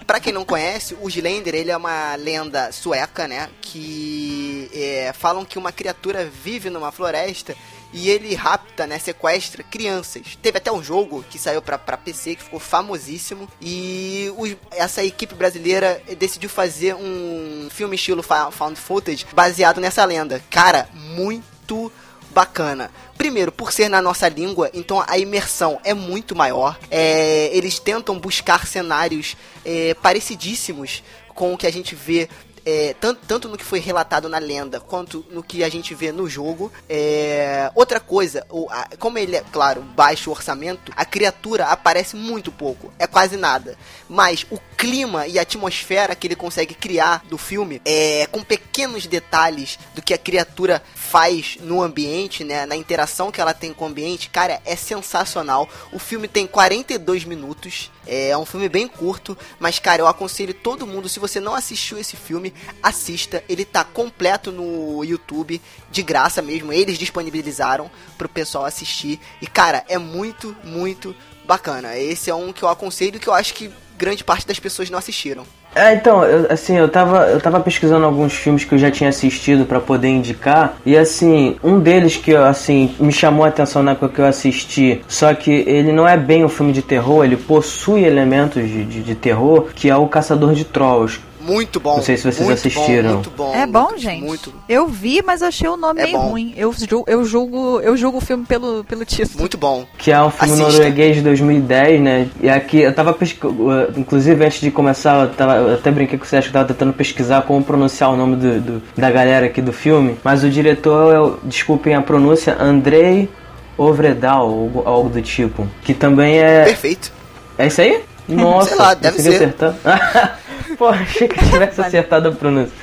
Pra 0.07 0.21
quem 0.21 0.31
não 0.31 0.45
conhece, 0.45 0.95
o 1.01 1.09
Slender, 1.09 1.53
ele 1.53 1.69
é 1.69 1.75
uma 1.75 2.15
lenda 2.15 2.71
sueca, 2.71 3.27
né? 3.27 3.49
Que 3.61 4.71
é, 4.73 5.11
falam 5.13 5.43
que 5.43 5.59
uma 5.59 5.69
criatura 5.69 6.23
vive 6.23 6.69
numa 6.69 6.93
floresta 6.93 7.53
e 7.91 8.09
ele 8.09 8.33
rapta, 8.33 8.87
né? 8.87 8.97
Sequestra 8.99 9.63
crianças. 9.63 10.37
Teve 10.41 10.59
até 10.59 10.71
um 10.71 10.81
jogo 10.81 11.25
que 11.29 11.37
saiu 11.37 11.61
pra, 11.61 11.77
PC 11.77 12.35
que 12.35 12.43
ficou 12.43 12.57
famosíssimo. 12.57 13.49
E 13.61 14.31
essa 14.71 15.03
equipe 15.03 15.35
brasileira 15.35 16.01
decidiu 16.17 16.49
fazer 16.49 16.95
um 16.95 17.67
filme 17.69 17.97
estilo 17.97 18.23
found 18.23 18.79
footage 18.79 19.25
baseado 19.33 19.81
nessa 19.81 20.05
lenda. 20.05 20.41
Cara, 20.49 20.87
muito 20.93 21.91
bacana. 22.31 22.91
Primeiro, 23.17 23.51
por 23.51 23.71
ser 23.71 23.89
na 23.89 24.01
nossa 24.01 24.27
língua, 24.29 24.69
então 24.73 25.03
a 25.07 25.17
imersão 25.17 25.79
é 25.83 25.93
muito 25.93 26.35
maior. 26.35 26.77
É, 26.91 27.49
eles 27.53 27.79
tentam 27.79 28.19
buscar 28.19 28.67
cenários 28.67 29.35
é, 29.65 29.93
parecidíssimos 29.95 31.03
com 31.33 31.53
o 31.53 31.57
que 31.57 31.67
a 31.67 31.71
gente 31.71 31.95
vê. 31.95 32.29
é, 32.69 32.93
tanto, 32.99 33.21
tanto 33.25 33.47
no 33.47 33.57
que 33.57 33.63
foi 33.63 33.79
relatado 33.79 34.27
na 34.27 34.39
lenda 34.39 34.77
quanto 34.81 35.25
no 35.31 35.41
que 35.41 35.63
a 35.63 35.69
gente 35.69 35.95
vê 35.95 36.11
no 36.11 36.27
jogo. 36.27 36.69
É, 36.89 37.71
outra 37.73 37.97
coisa, 37.97 38.45
o- 38.49 38.67
a- 38.69 38.89
como 38.99 39.17
ele 39.17 39.37
é, 39.37 39.43
claro, 39.53 39.81
baixo 39.81 40.29
orçamento, 40.29 40.91
a 40.93 41.05
criatura 41.05 41.67
aparece 41.67 42.17
muito 42.17 42.51
pouco, 42.51 42.91
é 42.99 43.07
quase 43.07 43.37
nada. 43.37 43.77
Mas 44.09 44.45
o 44.51 44.59
clima 44.75 45.25
e 45.27 45.39
a 45.39 45.43
atmosfera 45.43 46.13
que 46.13 46.27
ele 46.27 46.35
consegue 46.35 46.73
criar 46.75 47.23
do 47.29 47.37
filme, 47.37 47.81
é, 47.85 48.27
com 48.29 48.43
pequenos 48.43 49.07
detalhes 49.07 49.79
do 49.95 50.01
que 50.01 50.13
a 50.13 50.17
criatura 50.17 50.83
faz 51.09 51.57
no 51.61 51.81
ambiente, 51.81 52.43
né, 52.43 52.65
na 52.65 52.75
interação 52.75 53.31
que 53.31 53.39
ela 53.39 53.53
tem 53.53 53.73
com 53.73 53.85
o 53.85 53.87
ambiente, 53.87 54.29
cara, 54.29 54.61
é 54.65 54.75
sensacional. 54.75 55.69
O 55.91 55.99
filme 55.99 56.27
tem 56.27 56.45
42 56.45 57.23
minutos, 57.23 57.89
é 58.05 58.37
um 58.37 58.45
filme 58.45 58.67
bem 58.67 58.87
curto, 58.87 59.37
mas 59.57 59.79
cara, 59.79 60.01
eu 60.01 60.07
aconselho 60.07 60.53
todo 60.53 60.85
mundo, 60.85 61.07
se 61.07 61.19
você 61.19 61.39
não 61.39 61.55
assistiu 61.55 61.97
esse 61.97 62.17
filme, 62.17 62.53
assista. 62.83 63.43
Ele 63.47 63.63
tá 63.63 63.83
completo 63.83 64.51
no 64.51 65.03
YouTube, 65.03 65.61
de 65.89 66.03
graça 66.03 66.41
mesmo, 66.41 66.73
eles 66.73 66.97
disponibilizaram 66.97 67.89
pro 68.17 68.27
pessoal 68.27 68.65
assistir. 68.65 69.19
E 69.41 69.47
cara, 69.47 69.85
é 69.87 69.97
muito, 69.97 70.55
muito 70.63 71.15
bacana. 71.45 71.97
Esse 71.97 72.29
é 72.29 72.35
um 72.35 72.51
que 72.51 72.63
eu 72.63 72.69
aconselho 72.69 73.19
que 73.19 73.27
eu 73.27 73.33
acho 73.33 73.53
que 73.53 73.71
grande 73.97 74.23
parte 74.23 74.45
das 74.45 74.59
pessoas 74.59 74.89
não 74.89 74.99
assistiram. 74.99 75.45
É, 75.77 75.93
então, 75.93 76.23
eu, 76.23 76.51
assim, 76.51 76.75
eu 76.75 76.89
tava, 76.89 77.27
eu 77.27 77.39
tava 77.39 77.59
pesquisando 77.59 78.03
alguns 78.03 78.33
filmes 78.33 78.63
que 78.63 78.73
eu 78.73 78.79
já 78.79 78.89
tinha 78.89 79.11
assistido 79.11 79.63
pra 79.63 79.79
poder 79.79 80.07
indicar, 80.07 80.75
e 80.83 80.97
assim, 80.97 81.55
um 81.63 81.79
deles 81.79 82.15
que, 82.15 82.35
assim, 82.35 82.95
me 82.99 83.13
chamou 83.13 83.45
a 83.45 83.49
atenção 83.49 83.83
na 83.83 83.91
época 83.91 84.09
que 84.09 84.19
eu 84.19 84.25
assisti, 84.25 85.03
só 85.07 85.31
que 85.35 85.51
ele 85.51 85.91
não 85.91 86.07
é 86.07 86.17
bem 86.17 86.43
um 86.43 86.49
filme 86.49 86.73
de 86.73 86.81
terror, 86.81 87.23
ele 87.23 87.37
possui 87.37 88.03
elementos 88.03 88.67
de, 88.67 88.85
de, 88.85 89.03
de 89.03 89.13
terror, 89.13 89.67
que 89.75 89.87
é 89.87 89.95
o 89.95 90.07
Caçador 90.07 90.55
de 90.55 90.65
Trolls. 90.65 91.19
Muito 91.47 91.79
bom. 91.79 91.95
Não 91.97 92.03
sei 92.03 92.17
se 92.17 92.23
vocês 92.23 92.39
muito 92.45 92.53
assistiram. 92.59 93.07
Bom, 93.09 93.13
muito 93.15 93.29
bom. 93.31 93.55
É 93.55 93.65
bom, 93.65 93.83
muito, 93.83 93.97
gente? 93.99 94.23
Muito, 94.23 94.53
Eu 94.67 94.87
vi, 94.87 95.21
mas 95.25 95.41
achei 95.41 95.67
o 95.69 95.77
nome 95.77 96.01
É 96.01 96.03
meio 96.03 96.17
bom. 96.17 96.27
ruim. 96.29 96.53
Eu, 96.57 96.73
ju- 96.73 97.03
eu, 97.07 97.23
julgo, 97.25 97.79
eu 97.81 97.95
julgo 97.95 98.17
o 98.17 98.21
filme 98.21 98.45
pelo, 98.45 98.83
pelo 98.83 99.05
título. 99.05 99.39
muito 99.39 99.57
bom. 99.57 99.85
Que 99.97 100.11
é 100.11 100.21
um 100.21 100.29
filme 100.29 100.53
Assista. 100.53 100.71
norueguês 100.71 101.15
de 101.15 101.21
2010, 101.21 102.01
né? 102.01 102.27
E 102.41 102.49
aqui 102.49 102.79
eu 102.81 102.93
tava 102.93 103.13
pesquisando. 103.13 103.93
Inclusive, 103.97 104.45
antes 104.45 104.59
de 104.61 104.69
começar, 104.71 105.23
eu, 105.23 105.29
tava, 105.33 105.55
eu 105.55 105.73
até 105.75 105.89
brinquei 105.91 106.17
com 106.19 106.25
você, 106.25 106.37
acho 106.37 106.49
que 106.49 106.55
eu 106.57 106.61
tava 106.61 106.73
tentando 106.73 106.93
pesquisar 106.93 107.41
como 107.43 107.63
pronunciar 107.63 108.11
o 108.11 108.17
nome 108.17 108.35
do, 108.35 108.59
do- 108.61 108.83
da 108.97 109.09
galera 109.09 109.45
aqui 109.45 109.61
do 109.61 109.71
filme. 109.71 110.17
Mas 110.23 110.43
o 110.43 110.49
diretor 110.49 111.13
é, 111.15 111.19
o- 111.19 111.37
desculpem 111.43 111.95
a 111.95 112.01
pronúncia, 112.01 112.57
Andrei 112.59 113.29
Ovredal, 113.77 114.49
ou 114.49 114.83
algo 114.85 115.09
do 115.09 115.21
tipo. 115.21 115.67
Que 115.83 115.93
também 115.93 116.39
é. 116.39 116.65
Perfeito. 116.65 117.11
É 117.57 117.67
isso 117.67 117.79
aí? 117.81 118.01
Nossa, 118.27 118.69
Sei 118.75 118.77
lá, 118.77 118.93
deve 118.93 119.21
ser. 119.21 119.35
acertar. 119.35 119.75
Pô, 120.77 120.87
achei 120.89 121.27
que 121.27 121.39
eu 121.39 121.49
tivesse 121.49 121.81
acertado 121.81 122.29
a 122.29 122.31
pronúncia. 122.31 122.73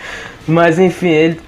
Mas 0.47 0.78
enfim, 0.78 1.09
ele, 1.09 1.40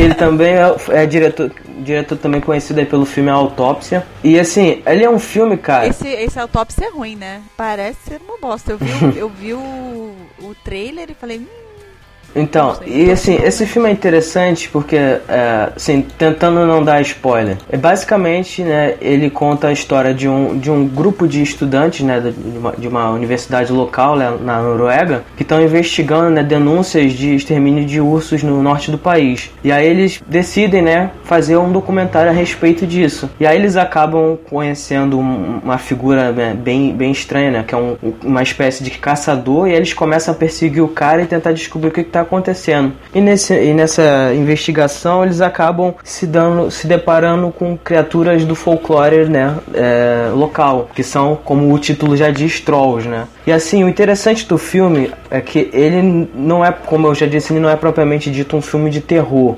ele 0.00 0.14
também 0.14 0.54
é, 0.54 0.74
é 0.90 1.06
diretor, 1.06 1.50
diretor 1.80 2.16
também 2.16 2.40
conhecido 2.40 2.80
aí 2.80 2.86
pelo 2.86 3.04
filme 3.04 3.28
Autópsia. 3.28 4.06
E 4.24 4.38
assim, 4.40 4.82
ele 4.86 5.04
é 5.04 5.10
um 5.10 5.18
filme, 5.18 5.56
cara. 5.58 5.86
Esse, 5.86 6.08
esse 6.08 6.38
autópsia 6.40 6.86
é 6.86 6.90
ruim, 6.90 7.14
né? 7.14 7.42
Parece 7.56 7.98
ser 8.08 8.20
uma 8.26 8.38
bosta. 8.38 8.72
Eu 8.72 8.78
vi, 8.78 8.90
o- 9.04 9.18
eu 9.18 9.28
vi 9.28 9.52
o, 9.52 10.14
o 10.40 10.54
trailer 10.64 11.10
e 11.10 11.14
falei, 11.14 11.38
hum, 11.38 11.46
Então, 12.38 12.76
e 12.86 13.10
assim, 13.10 13.34
esse 13.42 13.66
filme 13.66 13.88
é 13.88 13.92
interessante 13.92 14.68
porque, 14.68 14.96
é, 14.96 15.68
assim, 15.74 16.06
tentando 16.16 16.64
não 16.64 16.82
dar 16.84 17.00
spoiler, 17.02 17.56
é 17.68 17.76
basicamente, 17.76 18.62
né, 18.62 18.94
ele 19.00 19.28
conta 19.28 19.68
a 19.68 19.72
história 19.72 20.14
de 20.14 20.28
um, 20.28 20.56
de 20.56 20.70
um 20.70 20.86
grupo 20.86 21.26
de 21.26 21.42
estudantes, 21.42 22.04
né, 22.06 22.20
de 22.20 22.58
uma, 22.58 22.72
de 22.78 22.86
uma 22.88 23.10
universidade 23.10 23.72
local 23.72 24.14
né, 24.16 24.32
na 24.40 24.62
Noruega, 24.62 25.24
que 25.36 25.42
estão 25.42 25.60
investigando, 25.60 26.30
né, 26.30 26.42
denúncias 26.44 27.12
de 27.12 27.34
extermínio 27.34 27.84
de 27.84 28.00
ursos 28.00 28.42
no 28.42 28.62
norte 28.62 28.90
do 28.90 28.98
país. 28.98 29.50
E 29.64 29.72
aí 29.72 29.86
eles 29.86 30.20
decidem, 30.26 30.80
né, 30.82 31.10
fazer 31.24 31.56
um 31.56 31.72
documentário 31.72 32.30
a 32.30 32.34
respeito 32.34 32.86
disso. 32.86 33.28
E 33.40 33.46
aí 33.46 33.56
eles 33.58 33.76
acabam 33.76 34.38
conhecendo 34.48 35.18
um- 35.18 35.60
uma 35.64 35.78
figura 35.78 36.30
né, 36.30 36.54
bem, 36.56 36.92
bem 36.92 37.10
estranha, 37.10 37.50
né, 37.50 37.64
que 37.66 37.74
é 37.74 37.78
um- 37.78 37.96
uma 38.24 38.42
espécie 38.42 38.84
de 38.84 38.90
caçador, 38.90 39.68
e 39.68 39.72
eles 39.72 39.92
começam 39.92 40.32
a 40.32 40.36
perseguir 40.36 40.82
o 40.82 40.88
cara 40.88 41.22
e 41.22 41.26
tentar 41.26 41.52
descobrir 41.52 41.88
o 41.88 41.90
que 41.90 42.00
está 42.00 42.24
acontecendo. 42.28 42.92
E, 43.14 43.20
nesse, 43.20 43.54
e 43.54 43.72
nessa 43.72 44.32
investigação 44.34 45.24
eles 45.24 45.40
acabam 45.40 45.94
se 46.04 46.26
dando, 46.26 46.70
se 46.70 46.86
deparando 46.86 47.50
com 47.50 47.76
criaturas 47.76 48.44
do 48.44 48.54
folclore, 48.54 49.28
né, 49.28 49.56
é, 49.74 50.30
local, 50.34 50.90
que 50.94 51.02
são, 51.02 51.36
como 51.44 51.72
o 51.72 51.78
título 51.78 52.16
já 52.16 52.30
diz, 52.30 52.60
trolls, 52.60 53.08
né. 53.08 53.26
E 53.46 53.52
assim, 53.52 53.82
o 53.82 53.88
interessante 53.88 54.46
do 54.46 54.58
filme 54.58 55.10
é 55.30 55.40
que 55.40 55.70
ele 55.72 56.28
não 56.34 56.64
é, 56.64 56.70
como 56.70 57.06
eu 57.06 57.14
já 57.14 57.26
disse, 57.26 57.52
ele 57.52 57.60
não 57.60 57.70
é 57.70 57.76
propriamente 57.76 58.30
dito 58.30 58.56
um 58.56 58.62
filme 58.62 58.90
de 58.90 59.00
terror, 59.00 59.56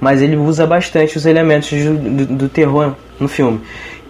mas 0.00 0.20
ele 0.20 0.36
usa 0.36 0.66
bastante 0.66 1.16
os 1.16 1.24
elementos 1.24 1.70
do, 1.70 1.94
do, 1.94 2.26
do 2.26 2.48
terror 2.48 2.94
no 3.18 3.28
filme. 3.28 3.60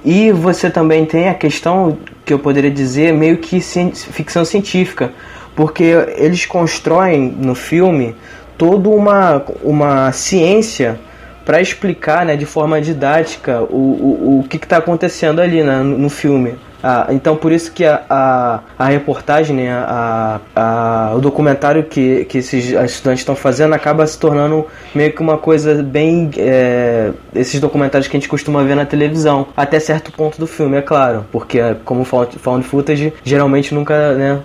E 0.05 0.31
você 0.31 0.71
também 0.71 1.05
tem 1.05 1.29
a 1.29 1.35
questão 1.35 1.99
que 2.25 2.33
eu 2.33 2.39
poderia 2.39 2.71
dizer 2.71 3.13
meio 3.13 3.39
que 3.39 3.61
ficção 3.61 4.45
científica, 4.45 5.13
porque 5.59 5.83
eles 6.17 6.47
constroem 6.47 7.35
no 7.37 7.53
filme 7.53 8.15
toda 8.57 8.89
uma, 8.89 9.43
uma 9.61 10.13
ciência 10.13 11.01
para 11.45 11.61
explicar 11.61 12.25
né, 12.25 12.37
de 12.37 12.47
forma 12.47 12.81
didática 12.81 13.61
o, 13.65 13.75
o, 13.75 14.39
o 14.39 14.49
que 14.49 14.57
está 14.57 14.77
acontecendo 14.77 15.41
ali 15.41 15.65
né, 15.65 15.83
no, 15.83 15.99
no 15.99 16.09
filme. 16.09 16.55
Ah, 16.83 17.09
então 17.11 17.37
por 17.37 17.53
isso 17.53 17.73
que 17.73 17.85
a, 17.85 18.03
a, 18.09 18.61
a 18.79 18.87
reportagem, 18.87 19.57
né, 19.57 19.73
a, 19.73 20.41
a, 20.55 21.13
o 21.15 21.21
documentário 21.21 21.85
que, 21.85 22.25
que 22.27 22.39
esses 22.39 22.71
estudantes 22.71 23.21
estão 23.21 23.35
fazendo 23.35 23.75
acaba 23.75 24.07
se 24.07 24.19
tornando 24.19 24.67
meio 24.95 25.13
que 25.13 25.21
uma 25.21 25.39
coisa 25.39 25.83
bem. 25.83 26.31
É, 26.37 27.13
esses 27.35 27.61
documentários 27.61 28.09
que 28.09 28.17
a 28.17 28.21
gente 28.21 28.29
costuma 28.29 28.63
ver 28.63 28.75
na 28.75 28.85
televisão. 28.85 29.49
Até 29.57 29.81
certo 29.81 30.13
ponto 30.13 30.39
do 30.39 30.47
filme, 30.47 30.77
é 30.77 30.83
claro. 30.83 31.25
Porque 31.31 31.59
como 31.85 32.05
found 32.05 32.65
footage, 32.65 33.13
geralmente 33.25 33.75
nunca, 33.75 34.15
né? 34.15 34.41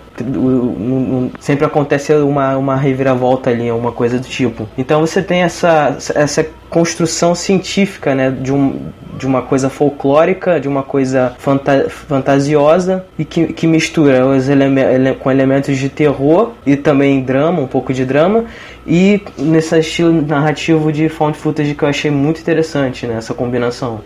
sempre 1.40 1.64
acontece 1.64 2.12
uma, 2.14 2.56
uma 2.56 2.76
reviravolta 2.76 3.50
ali, 3.50 3.70
uma 3.70 3.92
coisa 3.92 4.18
do 4.18 4.26
tipo. 4.26 4.68
Então 4.76 5.00
você 5.00 5.22
tem 5.22 5.42
essa, 5.42 5.96
essa 6.14 6.46
construção 6.70 7.34
científica, 7.34 8.14
né, 8.14 8.30
de, 8.30 8.52
um, 8.52 8.90
de 9.16 9.26
uma 9.26 9.42
coisa 9.42 9.70
folclórica, 9.70 10.58
de 10.58 10.68
uma 10.68 10.82
coisa 10.82 11.34
fanta 11.38 11.88
fantasiosa 11.88 13.06
e 13.18 13.24
que, 13.24 13.52
que 13.52 13.66
mistura 13.66 14.26
os 14.26 14.48
eleme 14.48 14.80
ele 14.80 15.14
com 15.14 15.30
elementos 15.30 15.76
de 15.78 15.88
terror 15.88 16.52
e 16.66 16.76
também 16.76 17.22
drama, 17.22 17.60
um 17.60 17.66
pouco 17.66 17.92
de 17.92 18.04
drama, 18.04 18.44
e 18.86 19.20
nesse 19.38 19.78
estilo 19.78 20.12
narrativo 20.22 20.92
de 20.92 21.08
found 21.08 21.36
footage 21.36 21.74
que 21.74 21.82
eu 21.82 21.88
achei 21.88 22.10
muito 22.10 22.40
interessante, 22.40 23.06
né, 23.06 23.16
essa 23.16 23.34
combinação. 23.34 24.00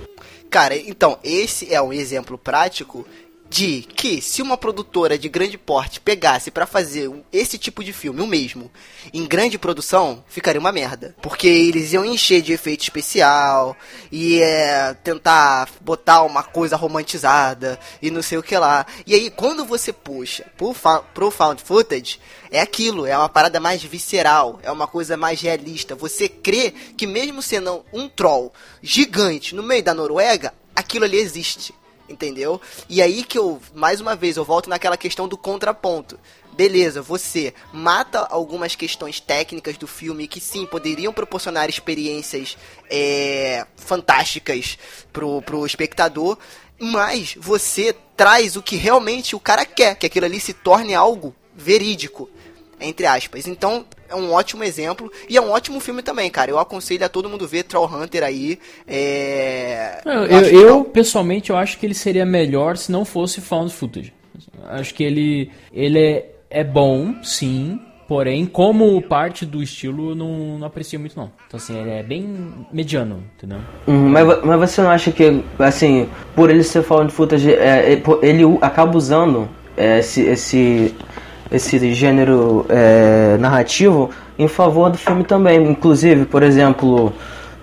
Cara, 0.51 0.75
então, 0.77 1.19
esse 1.23 1.73
é 1.73 1.81
um 1.81 1.93
exemplo 1.93 2.39
prático 2.39 3.07
de 3.49 3.83
que 3.83 4.21
se 4.21 4.43
uma 4.43 4.57
produtora 4.57 5.19
de 5.19 5.29
grande 5.29 5.57
porte 5.57 6.01
pegasse 6.01 6.51
para 6.51 6.67
fazer 6.67 7.11
esse 7.33 7.57
tipo 7.57 7.83
de 7.83 7.93
filme, 7.93 8.21
o 8.21 8.27
mesmo, 8.27 8.71
em 9.13 9.27
grande 9.27 9.59
produção, 9.59 10.23
ficaria 10.29 10.61
uma 10.61 10.73
merda. 10.73 11.17
Porque 11.23 11.49
eles 11.49 11.93
iam 11.93 12.05
encher 12.05 12.43
de 12.43 12.53
efeito 12.53 12.83
especial, 12.83 13.77
e 14.13 14.41
é, 14.43 14.95
tentar 15.03 15.69
botar 15.81 16.23
uma 16.23 16.43
coisa 16.43 16.77
romantizada 16.77 17.79
e 18.03 18.11
não 18.11 18.23
sei 18.23 18.39
o 18.39 18.43
que 18.43 18.57
lá. 18.57 18.87
E 19.07 19.15
aí, 19.15 19.31
quando 19.31 19.65
você 19.65 19.93
puxa 19.93 20.45
pro, 20.57 20.75
pro 21.15 21.31
found 21.31 21.63
footage, 21.63 22.21
é 22.51 22.61
aquilo, 22.61 23.07
é 23.07 23.17
uma 23.17 23.29
parada 23.29 23.59
mais 23.59 23.83
visceral, 23.83 24.59
é 24.63 24.71
uma 24.71 24.87
coisa 24.87 25.17
mais 25.17 25.41
realista. 25.41 25.95
Você 25.95 26.29
crê 26.29 26.71
que 26.71 27.07
mesmo 27.07 27.41
sendo 27.41 27.85
um 27.93 28.09
troll 28.09 28.53
gigante 28.83 29.55
no 29.55 29.63
meio 29.63 29.83
da 29.83 29.95
Noruega, 29.95 30.53
aquilo 30.75 31.05
ali 31.05 31.19
existe 31.19 31.75
entendeu? 32.09 32.61
E 32.89 33.03
aí 33.03 33.23
que 33.23 33.39
eu, 33.39 33.61
mais 33.75 34.01
uma 34.01 34.17
vez, 34.17 34.37
eu 34.37 34.45
volto 34.45 34.69
naquela 34.69 34.97
questão 34.97 35.29
do 35.29 35.37
contraponto. 35.37 36.19
Beleza, 36.53 37.01
você 37.01 37.55
mata 37.73 38.27
algumas 38.31 38.75
questões 38.75 39.21
técnicas 39.21 39.77
do 39.77 39.87
filme 39.87 40.27
que 40.27 40.41
sim 40.41 40.67
poderiam 40.67 41.13
proporcionar 41.13 41.69
experiências 41.69 42.59
é, 42.91 43.65
fantásticas 43.77 44.77
pro, 45.13 45.41
pro 45.43 45.65
espectador, 45.65 46.37
mas 46.79 47.37
você 47.39 47.95
traz 48.17 48.57
o 48.57 48.63
que 48.63 48.75
realmente 48.75 49.37
o 49.37 49.41
cara 49.41 49.65
quer, 49.65 49.95
que 49.97 50.07
aquilo 50.07 50.27
ali 50.27 50.41
se 50.41 50.53
torne 50.53 50.95
algo 50.95 51.35
verídico 51.55 52.29
entre 52.81 53.07
aspas. 53.07 53.47
Então, 53.47 53.85
é 54.09 54.15
um 54.15 54.33
ótimo 54.33 54.65
exemplo 54.65 55.11
e 55.29 55.37
é 55.37 55.41
um 55.41 55.51
ótimo 55.51 55.81
filme 55.81 56.03
também, 56.03 56.31
cara. 56.31 56.51
Eu 56.51 56.59
aconselho 56.59 57.05
a 57.05 57.09
todo 57.09 57.29
mundo 57.29 57.47
ver 57.47 57.65
Troll 57.65 57.87
Hunter 57.87 58.23
aí. 58.23 58.59
É... 58.87 60.01
Eu, 60.05 60.25
eu, 60.25 60.61
eu, 60.61 60.85
pessoalmente, 60.85 61.51
eu 61.51 61.57
acho 61.57 61.79
que 61.79 61.87
ele 61.87 61.95
seria 61.95 62.25
melhor 62.25 62.77
se 62.77 62.91
não 62.91 63.05
fosse 63.05 63.41
found 63.41 63.73
footage. 63.73 64.13
Acho 64.65 64.95
que 64.95 65.03
ele, 65.03 65.51
ele 65.73 65.99
é, 65.99 66.31
é 66.51 66.65
bom, 66.65 67.15
sim, 67.23 67.81
Porém, 68.09 68.47
como 68.47 69.03
parte 69.03 69.45
do 69.45 69.63
estilo, 69.63 70.15
não, 70.15 70.59
não 70.59 70.67
aprecio 70.67 70.99
muito, 70.99 71.15
não. 71.15 71.31
Então, 71.47 71.59
assim, 71.59 71.79
ele 71.79 71.91
é 71.91 72.03
bem 72.03 72.67
mediano, 72.73 73.23
entendeu? 73.37 73.59
Hum, 73.87 74.09
mas, 74.09 74.27
mas 74.43 74.59
você 74.59 74.81
não 74.81 74.89
acha 74.89 75.13
que, 75.13 75.45
assim, 75.59 76.09
por 76.35 76.49
ele 76.49 76.63
ser 76.63 76.83
found 76.83 77.13
footage, 77.13 77.53
é, 77.53 77.93
é 77.93 78.03
ele 78.23 78.45
acaba 78.63 78.97
usando 78.97 79.47
é, 79.77 79.99
esse, 79.99 80.23
esse 80.23 80.95
esse 81.51 81.95
gênero 81.95 82.67
é, 82.69 83.37
narrativo 83.39 84.11
em 84.39 84.49
favor 84.49 84.91
do 84.91 84.99
filme 84.99 85.25
também. 85.25 85.63
Inclusive, 85.63 86.25
por 86.27 86.43
exemplo, 86.43 87.13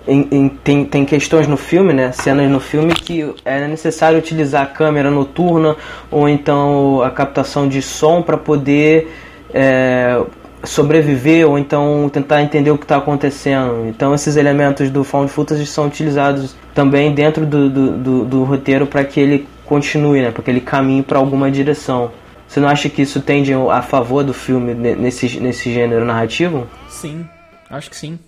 em, 0.06 0.28
em, 0.30 0.48
tem, 0.48 0.84
tem 0.84 1.04
questões 1.04 1.46
no 1.46 1.56
filme, 1.56 1.92
né, 1.92 2.12
cenas 2.12 2.48
no 2.50 2.60
filme 2.60 2.94
que 2.94 3.34
é 3.44 3.66
necessário 3.66 4.18
utilizar 4.18 4.62
a 4.62 4.66
câmera 4.66 5.10
noturna 5.10 5.76
ou 6.10 6.28
então 6.28 7.02
a 7.02 7.10
captação 7.10 7.68
de 7.68 7.82
som 7.82 8.22
para 8.22 8.36
poder 8.36 9.12
é, 9.52 10.22
sobreviver 10.62 11.48
ou 11.48 11.58
então 11.58 12.08
tentar 12.12 12.42
entender 12.42 12.70
o 12.70 12.78
que 12.78 12.84
está 12.84 12.96
acontecendo. 12.96 13.86
Então 13.88 14.14
esses 14.14 14.36
elementos 14.36 14.90
do 14.90 15.02
found 15.02 15.30
footage 15.30 15.66
são 15.66 15.86
utilizados 15.86 16.54
também 16.74 17.12
dentro 17.12 17.44
do, 17.46 17.68
do, 17.68 17.90
do, 17.98 18.24
do 18.24 18.44
roteiro 18.44 18.86
para 18.86 19.02
que 19.04 19.18
ele 19.18 19.48
continue, 19.64 20.22
né, 20.22 20.30
para 20.30 20.42
que 20.42 20.50
ele 20.50 20.60
caminhe 20.60 21.02
para 21.02 21.18
alguma 21.18 21.50
direção. 21.50 22.10
Você 22.48 22.60
não 22.60 22.68
acha 22.68 22.88
que 22.88 23.02
isso 23.02 23.20
tende 23.20 23.52
a 23.52 23.82
favor 23.82 24.22
do 24.24 24.32
filme 24.32 24.74
nesse, 24.74 25.40
nesse 25.40 25.72
gênero 25.72 26.04
narrativo? 26.04 26.66
Sim, 26.88 27.26
acho 27.68 27.90
que 27.90 27.96
sim. 27.96 28.18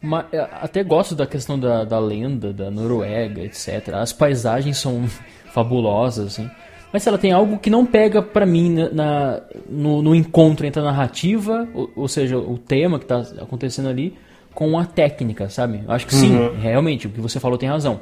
Mas, 0.00 0.26
é, 0.32 0.40
até 0.60 0.82
gosto 0.82 1.14
da 1.14 1.26
questão 1.26 1.58
da, 1.58 1.84
da 1.84 1.98
lenda, 1.98 2.52
da 2.52 2.70
Noruega, 2.70 3.40
etc. 3.40 3.94
As 3.94 4.12
paisagens 4.12 4.78
são 4.78 5.04
fabulosas, 5.54 6.26
assim. 6.26 6.50
Mas 6.92 7.06
ela 7.06 7.16
tem 7.16 7.32
algo 7.32 7.58
que 7.58 7.70
não 7.70 7.86
pega 7.86 8.20
para 8.20 8.44
mim 8.44 8.74
na, 8.74 8.90
na 8.90 9.40
no, 9.68 10.02
no, 10.02 10.14
encontro 10.14 10.66
entre 10.66 10.80
a 10.80 10.84
narrativa, 10.84 11.66
ou, 11.72 11.90
ou, 11.96 12.08
seja, 12.08 12.36
o 12.36 12.58
tema 12.58 12.98
que 12.98 13.06
tá 13.06 13.20
acontecendo 13.40 13.88
ali, 13.88 14.14
com 14.52 14.78
a 14.78 14.84
técnica, 14.84 15.48
sabe? 15.48 15.82
Acho 15.88 16.06
que 16.06 16.14
sim, 16.14 16.36
uhum. 16.36 16.60
realmente, 16.60 17.06
o 17.06 17.10
que 17.10 17.20
você 17.20 17.40
falou 17.40 17.56
tem 17.56 17.68
razão. 17.68 18.00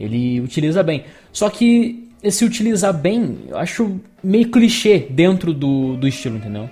Ele 0.00 0.40
utiliza 0.40 0.82
bem. 0.82 1.04
Só 1.30 1.50
que 1.50 2.01
se 2.30 2.44
utilizar 2.44 2.92
bem, 2.92 3.38
eu 3.48 3.58
acho 3.58 4.00
meio 4.22 4.50
clichê 4.50 4.98
dentro 5.10 5.52
do, 5.52 5.96
do 5.96 6.06
estilo, 6.06 6.36
entendeu? 6.36 6.70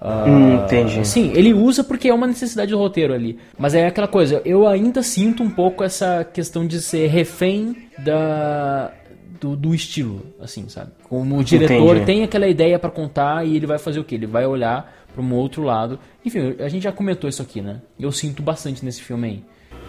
Uh, 0.00 0.28
hum, 0.28 0.64
entendi. 0.64 1.06
Sim, 1.06 1.30
ele 1.34 1.52
usa 1.52 1.84
porque 1.84 2.08
é 2.08 2.14
uma 2.14 2.26
necessidade 2.26 2.70
do 2.70 2.78
roteiro 2.78 3.12
ali. 3.12 3.38
Mas 3.58 3.74
é 3.74 3.86
aquela 3.86 4.08
coisa, 4.08 4.40
eu 4.44 4.66
ainda 4.66 5.02
sinto 5.02 5.42
um 5.42 5.50
pouco 5.50 5.84
essa 5.84 6.24
questão 6.24 6.66
de 6.66 6.80
ser 6.80 7.06
refém 7.08 7.76
da, 7.98 8.92
do, 9.40 9.54
do 9.54 9.74
estilo, 9.74 10.22
assim, 10.40 10.68
sabe? 10.68 10.92
Como 11.04 11.38
o 11.38 11.44
diretor 11.44 11.96
entendi. 11.96 12.06
tem 12.06 12.22
aquela 12.22 12.48
ideia 12.48 12.78
para 12.78 12.90
contar 12.90 13.46
e 13.46 13.56
ele 13.56 13.66
vai 13.66 13.78
fazer 13.78 14.00
o 14.00 14.04
quê? 14.04 14.14
Ele 14.14 14.26
vai 14.26 14.46
olhar 14.46 15.00
para 15.12 15.22
um 15.22 15.34
outro 15.34 15.62
lado. 15.62 15.98
Enfim, 16.24 16.56
a 16.58 16.68
gente 16.68 16.84
já 16.84 16.92
comentou 16.92 17.28
isso 17.28 17.42
aqui, 17.42 17.60
né? 17.60 17.80
Eu 17.98 18.12
sinto 18.12 18.42
bastante 18.42 18.84
nesse 18.84 19.02
filme 19.02 19.28
aí. 19.28 19.44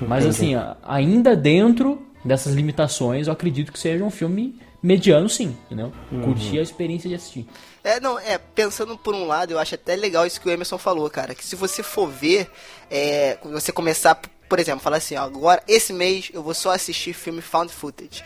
Mas 0.07 0.26
entendi. 0.26 0.55
assim, 0.55 0.76
ainda 0.84 1.36
dentro 1.36 2.01
dessas 2.24 2.53
limitações, 2.53 3.28
eu 3.28 3.34
acredito 3.34 3.72
que 3.72 3.80
seja 3.80 4.03
um 4.03 4.09
filme 4.09 4.55
mediano 4.82 5.29
sim, 5.29 5.55
entendeu? 5.65 5.91
Uhum. 6.11 6.21
Curtir 6.23 6.59
a 6.59 6.63
experiência 6.63 7.09
de 7.09 7.15
assistir. 7.15 7.47
É, 7.84 7.99
não, 7.99 8.17
é, 8.19 8.38
pensando 8.38 8.97
por 8.97 9.13
um 9.13 9.25
lado, 9.25 9.51
eu 9.51 9.59
acho 9.59 9.75
até 9.75 9.95
legal 9.95 10.25
isso 10.25 10.39
que 10.39 10.47
o 10.47 10.51
Emerson 10.51 10.77
falou, 10.77 11.09
cara, 11.09 11.36
que 11.36 11.43
se 11.43 11.55
você 11.55 11.84
for 11.84 12.07
ver, 12.07 12.49
é, 12.89 13.38
você 13.43 13.71
começar, 13.71 14.19
por 14.52 14.60
exemplo, 14.60 14.82
falar 14.82 14.97
assim, 14.97 15.16
ó, 15.16 15.24
agora, 15.24 15.64
esse 15.66 15.93
mês 15.93 16.30
eu 16.34 16.43
vou 16.43 16.54
só 16.54 16.72
assistir 16.72 17.14
filme 17.14 17.41
found 17.41 17.72
footage 17.72 18.22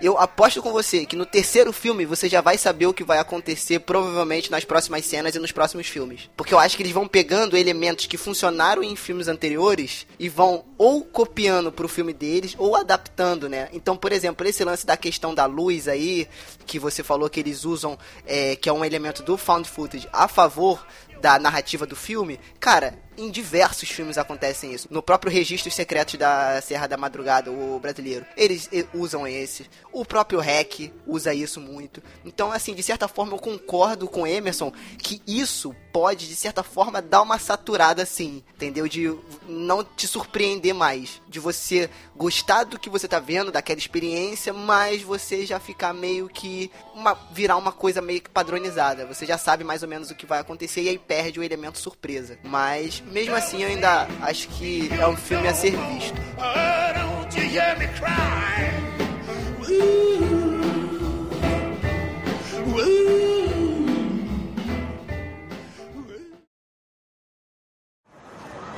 eu 0.00 0.16
aposto 0.16 0.62
com 0.62 0.70
você 0.70 1.04
que 1.04 1.16
no 1.16 1.26
terceiro 1.26 1.72
filme 1.72 2.06
você 2.06 2.28
já 2.28 2.40
vai 2.40 2.56
saber 2.56 2.86
o 2.86 2.94
que 2.94 3.02
vai 3.02 3.18
acontecer 3.18 3.80
provavelmente 3.80 4.50
nas 4.50 4.64
próximas 4.64 5.04
cenas 5.04 5.34
e 5.34 5.38
nos 5.38 5.50
próximos 5.50 5.88
filmes. 5.88 6.30
Porque 6.36 6.54
eu 6.54 6.58
acho 6.58 6.76
que 6.76 6.82
eles 6.82 6.92
vão 6.92 7.08
pegando 7.08 7.56
elementos 7.56 8.06
que 8.06 8.16
funcionaram 8.16 8.82
em 8.82 8.94
filmes 8.94 9.26
anteriores 9.26 10.06
e 10.18 10.28
vão 10.28 10.64
ou 10.76 11.04
copiando 11.04 11.72
pro 11.72 11.88
filme 11.88 12.12
deles 12.12 12.54
ou 12.58 12.76
adaptando, 12.76 13.48
né? 13.48 13.68
Então, 13.72 13.96
por 13.96 14.12
exemplo, 14.12 14.46
esse 14.46 14.64
lance 14.64 14.86
da 14.86 14.96
questão 14.96 15.34
da 15.34 15.46
luz 15.46 15.88
aí, 15.88 16.28
que 16.64 16.78
você 16.78 17.02
falou 17.02 17.28
que 17.28 17.40
eles 17.40 17.64
usam, 17.64 17.98
é, 18.24 18.54
que 18.54 18.68
é 18.68 18.72
um 18.72 18.84
elemento 18.84 19.22
do 19.22 19.36
found 19.36 19.68
footage 19.68 20.08
a 20.12 20.28
favor 20.28 20.86
da 21.20 21.38
narrativa 21.40 21.84
do 21.84 21.96
filme, 21.96 22.38
cara, 22.60 22.96
em 23.18 23.30
diversos 23.30 23.90
filmes 23.90 24.16
acontecem 24.16 24.72
isso. 24.72 24.88
No 24.90 25.02
próprio 25.02 25.32
Registros 25.32 25.74
Secretos 25.74 26.14
da 26.14 26.60
Serra 26.62 26.86
da 26.86 26.96
Madrugada, 26.96 27.50
o 27.50 27.78
brasileiro, 27.80 28.24
eles 28.36 28.70
usam 28.94 29.26
esse. 29.26 29.68
O 29.92 30.04
próprio 30.04 30.38
REC 30.38 30.92
usa 31.06 31.34
isso 31.34 31.60
muito. 31.60 32.00
Então, 32.24 32.52
assim, 32.52 32.74
de 32.74 32.82
certa 32.82 33.08
forma 33.08 33.34
eu 33.34 33.38
concordo 33.38 34.06
com 34.06 34.26
Emerson 34.26 34.72
que 34.98 35.20
isso 35.26 35.74
pode, 35.92 36.28
de 36.28 36.36
certa 36.36 36.62
forma, 36.62 37.02
dar 37.02 37.22
uma 37.22 37.38
saturada 37.38 38.02
assim, 38.02 38.42
entendeu? 38.54 38.86
De 38.86 39.12
não 39.48 39.82
te 39.82 40.06
surpreender 40.06 40.72
mais. 40.72 41.20
De 41.28 41.40
você 41.40 41.90
gostar 42.14 42.64
do 42.64 42.78
que 42.78 42.88
você 42.88 43.08
tá 43.08 43.18
vendo, 43.18 43.50
daquela 43.50 43.78
experiência, 43.78 44.52
mas 44.52 45.02
você 45.02 45.44
já 45.44 45.58
ficar 45.58 45.92
meio 45.92 46.28
que. 46.28 46.70
Uma, 46.94 47.14
virar 47.32 47.56
uma 47.56 47.72
coisa 47.72 48.00
meio 48.00 48.20
que 48.20 48.30
padronizada. 48.30 49.06
Você 49.06 49.26
já 49.26 49.36
sabe 49.36 49.64
mais 49.64 49.82
ou 49.82 49.88
menos 49.88 50.10
o 50.10 50.14
que 50.14 50.26
vai 50.26 50.38
acontecer 50.38 50.82
e 50.82 50.88
aí 50.88 50.98
perde 50.98 51.40
o 51.40 51.42
elemento 51.42 51.78
surpresa. 51.78 52.38
Mas, 52.42 53.02
mesmo 53.12 53.34
assim, 53.34 53.62
eu 53.62 53.68
ainda 53.68 54.06
acho 54.22 54.48
que 54.48 54.90
é 54.92 55.06
um 55.06 55.16
filme 55.16 55.48
a 55.48 55.54
ser 55.54 55.76
visto. 55.76 56.18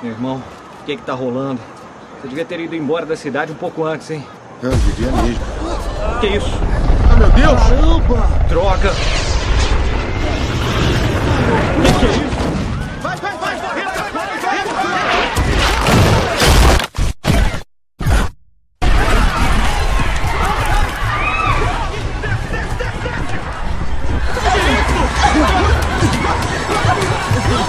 Meu 0.02 0.12
irmão, 0.12 0.42
o 0.80 0.84
que 0.84 0.96
que 0.96 1.02
tá 1.02 1.12
rolando? 1.12 1.60
Você 2.20 2.28
devia 2.28 2.44
ter 2.44 2.58
ido 2.60 2.74
embora 2.74 3.04
da 3.04 3.16
cidade 3.16 3.52
um 3.52 3.56
pouco 3.56 3.84
antes, 3.84 4.10
hein? 4.10 4.24
Eu 4.62 4.70
devia 4.70 5.12
mesmo. 5.12 5.44
Que 6.20 6.26
isso? 6.28 6.50
Ah, 7.10 7.16
meu 7.16 7.30
Deus! 7.30 7.60
Caramba! 7.60 8.26
Droga! 8.48 8.90
Que 11.82 11.98
que 11.98 12.06
é 12.06 12.26
isso? 12.26 12.29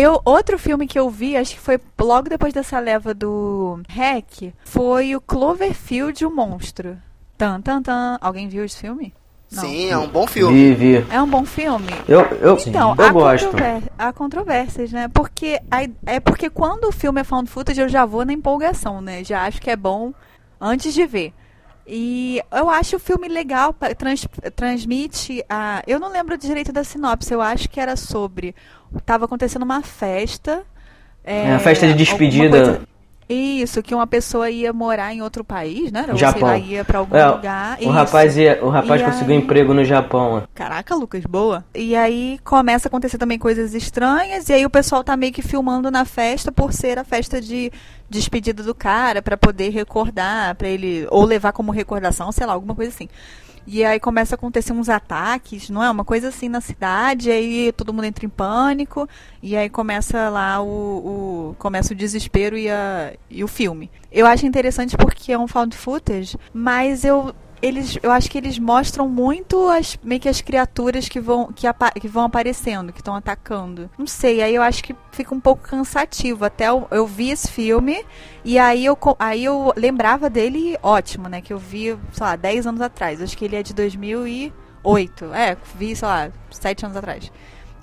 eu 0.00 0.20
outro 0.24 0.58
filme 0.58 0.86
que 0.86 0.98
eu 0.98 1.08
vi, 1.10 1.36
acho 1.36 1.54
que 1.54 1.60
foi 1.60 1.78
logo 2.00 2.28
depois 2.28 2.52
dessa 2.52 2.78
leva 2.78 3.12
do 3.14 3.80
Hack, 3.88 4.52
foi 4.64 5.14
o 5.16 5.20
Cloverfield 5.20 6.24
o 6.24 6.30
Monstro. 6.30 6.96
Tan 7.36 7.60
tan 7.60 7.82
tan. 7.82 8.18
Alguém 8.20 8.48
viu 8.48 8.64
esse 8.64 8.78
filme? 8.78 9.12
Não. 9.50 9.62
Sim, 9.64 9.90
é 9.90 9.98
um 9.98 10.06
bom 10.06 10.26
filme. 10.28 10.54
Vi, 10.74 10.74
vi. 11.00 11.06
É 11.10 11.20
um 11.20 11.26
bom 11.26 11.44
filme? 11.44 11.88
Eu, 12.06 12.20
eu, 12.20 12.56
Então, 12.66 12.94
eu 12.96 13.04
há, 13.04 13.12
gosto. 13.12 13.46
controver- 13.50 13.82
há 13.98 14.12
controvérsias, 14.12 14.92
né? 14.92 15.08
Porque 15.08 15.60
a- 15.70 15.88
é 16.06 16.20
porque 16.20 16.48
quando 16.48 16.84
o 16.84 16.92
filme 16.92 17.20
é 17.20 17.24
found 17.24 17.50
footage, 17.50 17.80
eu 17.80 17.88
já 17.88 18.04
vou 18.06 18.24
na 18.24 18.32
empolgação, 18.32 19.00
né? 19.00 19.24
Já 19.24 19.42
acho 19.46 19.60
que 19.60 19.68
é 19.70 19.74
bom 19.76 20.12
antes 20.60 20.94
de 20.94 21.04
ver. 21.04 21.32
E 21.84 22.40
eu 22.52 22.70
acho 22.70 22.94
o 22.96 23.00
filme 23.00 23.26
legal, 23.26 23.74
trans- 23.98 24.28
transmite 24.54 25.44
a. 25.48 25.82
Eu 25.86 25.98
não 25.98 26.12
lembro 26.12 26.38
direito 26.38 26.72
da 26.72 26.84
sinopse, 26.84 27.32
eu 27.34 27.40
acho 27.40 27.68
que 27.68 27.80
era 27.80 27.96
sobre. 27.96 28.54
Tava 29.06 29.24
acontecendo 29.26 29.62
uma 29.62 29.82
festa. 29.82 30.62
É, 31.24 31.52
a 31.52 31.58
festa 31.58 31.86
de 31.86 31.94
despedida. 31.94 32.80
Isso, 33.32 33.80
que 33.80 33.94
uma 33.94 34.08
pessoa 34.08 34.50
ia 34.50 34.72
morar 34.72 35.14
em 35.14 35.22
outro 35.22 35.44
país, 35.44 35.92
né? 35.92 36.04
Ou 36.08 36.16
Japão. 36.16 36.48
lá, 36.48 36.58
ia 36.58 36.84
pra 36.84 36.98
algum 36.98 37.16
É, 37.16 37.24
lugar. 37.30 37.78
o 37.78 37.82
Isso. 37.82 37.90
rapaz, 37.90 38.36
ia, 38.36 38.58
o 38.60 38.68
rapaz 38.68 39.00
E 39.00 39.04
conseguiu 39.04 39.36
aí- 39.36 39.40
emprego 39.40 39.72
no 39.72 39.84
Japão. 39.84 40.42
Caraca, 40.52 40.96
Lucas, 40.96 41.22
boa. 41.24 41.64
E 41.72 41.94
aí 41.94 42.40
começa 42.42 42.88
a 42.88 42.90
acontecer 42.90 43.18
também 43.18 43.38
coisas 43.38 43.72
estranhas, 43.72 44.48
e 44.48 44.52
aí 44.52 44.66
o 44.66 44.70
pessoal 44.70 45.04
tá 45.04 45.16
meio 45.16 45.32
que 45.32 45.42
filmando 45.42 45.92
na 45.92 46.04
festa 46.04 46.50
por 46.50 46.72
ser 46.72 46.98
a 46.98 47.04
festa 47.04 47.40
de 47.40 47.70
despedida 48.08 48.64
do 48.64 48.74
cara, 48.74 49.22
pra 49.22 49.36
poder 49.36 49.68
recordar, 49.70 50.56
pra 50.56 50.66
ele 50.66 51.06
ou 51.08 51.24
levar 51.24 51.52
como 51.52 51.70
recordação, 51.70 52.32
sei 52.32 52.44
lá, 52.44 52.52
alguma 52.54 52.74
coisa 52.74 52.90
assim. 52.90 53.08
E 53.66 53.84
aí 53.84 54.00
começa 54.00 54.34
a 54.34 54.36
acontecer 54.36 54.72
uns 54.72 54.88
ataques, 54.88 55.68
não 55.70 55.82
é? 55.82 55.90
Uma 55.90 56.04
coisa 56.04 56.28
assim 56.28 56.48
na 56.48 56.60
cidade, 56.60 57.30
aí 57.30 57.72
todo 57.72 57.92
mundo 57.92 58.04
entra 58.04 58.24
em 58.26 58.28
pânico, 58.28 59.08
e 59.42 59.56
aí 59.56 59.68
começa 59.68 60.28
lá 60.28 60.60
o, 60.60 60.66
o- 61.50 61.56
começa 61.58 61.92
o 61.92 61.96
desespero 61.96 62.56
e, 62.58 62.68
a, 62.70 63.12
e 63.30 63.44
o 63.44 63.48
filme. 63.48 63.90
Eu 64.10 64.26
acho 64.26 64.46
interessante 64.46 64.96
porque 64.96 65.32
é 65.32 65.38
um 65.38 65.46
found 65.46 65.76
footage, 65.76 66.36
mas 66.52 67.04
eu 67.04 67.34
eles, 67.62 67.98
eu 68.02 68.10
acho 68.10 68.30
que 68.30 68.38
eles 68.38 68.58
mostram 68.58 69.08
muito 69.08 69.68
as 69.68 69.98
meio 70.02 70.20
que 70.20 70.28
as 70.28 70.40
criaturas 70.40 71.08
que 71.08 71.20
vão 71.20 71.52
que, 71.52 71.66
apa- 71.66 71.90
que 71.92 72.08
vão 72.08 72.24
aparecendo, 72.24 72.92
que 72.92 73.00
estão 73.00 73.14
atacando. 73.14 73.90
Não 73.98 74.06
sei, 74.06 74.42
aí 74.42 74.54
eu 74.54 74.62
acho 74.62 74.82
que 74.82 74.94
fica 75.12 75.34
um 75.34 75.40
pouco 75.40 75.62
cansativo. 75.62 76.44
Até 76.44 76.68
eu, 76.68 76.86
eu 76.90 77.06
vi 77.06 77.30
esse 77.30 77.50
filme 77.50 78.04
e 78.44 78.58
aí 78.58 78.84
eu 78.84 78.98
aí 79.18 79.44
eu 79.44 79.72
lembrava 79.76 80.30
dele 80.30 80.76
ótimo, 80.82 81.28
né, 81.28 81.40
que 81.40 81.52
eu 81.52 81.58
vi, 81.58 81.96
sei 82.12 82.26
lá, 82.26 82.36
10 82.36 82.66
anos 82.66 82.80
atrás. 82.80 83.20
Acho 83.20 83.36
que 83.36 83.44
ele 83.44 83.56
é 83.56 83.62
de 83.62 83.74
2008. 83.74 85.32
É, 85.34 85.56
vi, 85.76 85.94
sei 85.94 86.08
lá, 86.08 86.30
7 86.50 86.84
anos 86.84 86.96
atrás. 86.96 87.30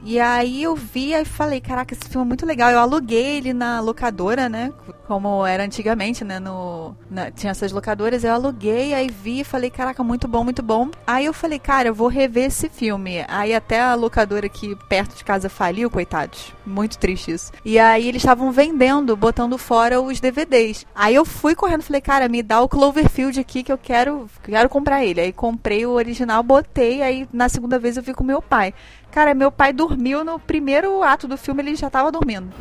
E 0.04 0.20
aí 0.20 0.64
eu 0.64 0.76
vi 0.76 1.14
e 1.14 1.26
falei, 1.26 1.60
caraca, 1.60 1.94
esse 1.94 2.08
filme 2.08 2.26
é 2.26 2.28
muito 2.28 2.46
legal. 2.46 2.70
Eu 2.72 2.80
aluguei 2.80 3.38
ele 3.38 3.52
na 3.54 3.80
locadora, 3.82 4.48
né? 4.48 4.72
Como 5.08 5.46
era 5.46 5.64
antigamente, 5.64 6.24
né? 6.24 6.40
No, 6.40 6.96
na- 7.10 7.32
tinha 7.32 7.52
essas 7.52 7.72
locadoras, 7.72 8.24
eu 8.24 8.32
aluguei, 8.34 8.94
aí 8.94 9.10
vi 9.10 9.42
e 9.42 9.44
falei, 9.44 9.70
caraca, 9.70 10.04
muito 10.04 10.28
bom, 10.28 10.44
muito 10.44 10.62
bom. 10.62 10.90
Aí 11.06 11.26
eu 11.26 11.34
falei, 11.34 11.60
cara, 11.60 11.90
eu 11.90 11.96
vou 11.96 12.08
rever 12.08 12.46
esse 12.46 12.70
filme. 12.70 13.26
Aí 13.28 13.54
até 13.54 13.82
a 13.82 13.96
locadora 13.96 14.46
aqui 14.46 14.76
perto 14.88 15.16
de 15.16 15.24
casa 15.24 15.50
faliu, 15.50 15.90
coitados. 15.90 16.54
Muito 16.68 16.98
triste 16.98 17.32
isso. 17.32 17.52
E 17.64 17.80
aí 17.80 18.10
eles 18.10 18.22
estavam 18.22 18.52
vendendo, 18.52 19.16
botando 19.16 19.58
fora 19.58 20.02
os 20.02 20.20
DVDs. 20.20 20.86
Aí 20.94 21.16
eu 21.16 21.24
fui 21.24 21.56
correndo, 21.56 21.82
falei, 21.82 22.02
cara, 22.02 22.28
me 22.28 22.44
dá 22.44 22.62
o 22.62 22.68
Cloverfield 22.68 23.40
aqui 23.40 23.64
que 23.64 23.72
eu 23.72 23.78
quero, 23.78 24.30
quero 24.44 24.68
comprar 24.68 25.06
ele. 25.06 25.22
Aí 25.22 25.32
comprei 25.32 25.86
o 25.86 25.92
original, 25.92 26.44
botei, 26.44 27.02
aí 27.02 27.28
na 27.32 27.48
segunda 27.48 27.80
vez 27.80 27.96
eu 27.96 28.04
vi 28.04 28.14
com 28.14 28.24
meu 28.24 28.42
pai. 28.42 28.74
Cara, 29.12 29.34
meu 29.34 29.50
pai 29.50 29.72
dormiu 29.72 30.24
no 30.24 30.38
primeiro 30.38 31.02
ato 31.02 31.28
do 31.28 31.38
filme, 31.38 31.64
ele 31.64 31.76
já 31.76 31.90
tava 31.90 32.12
dormindo. 32.12 32.52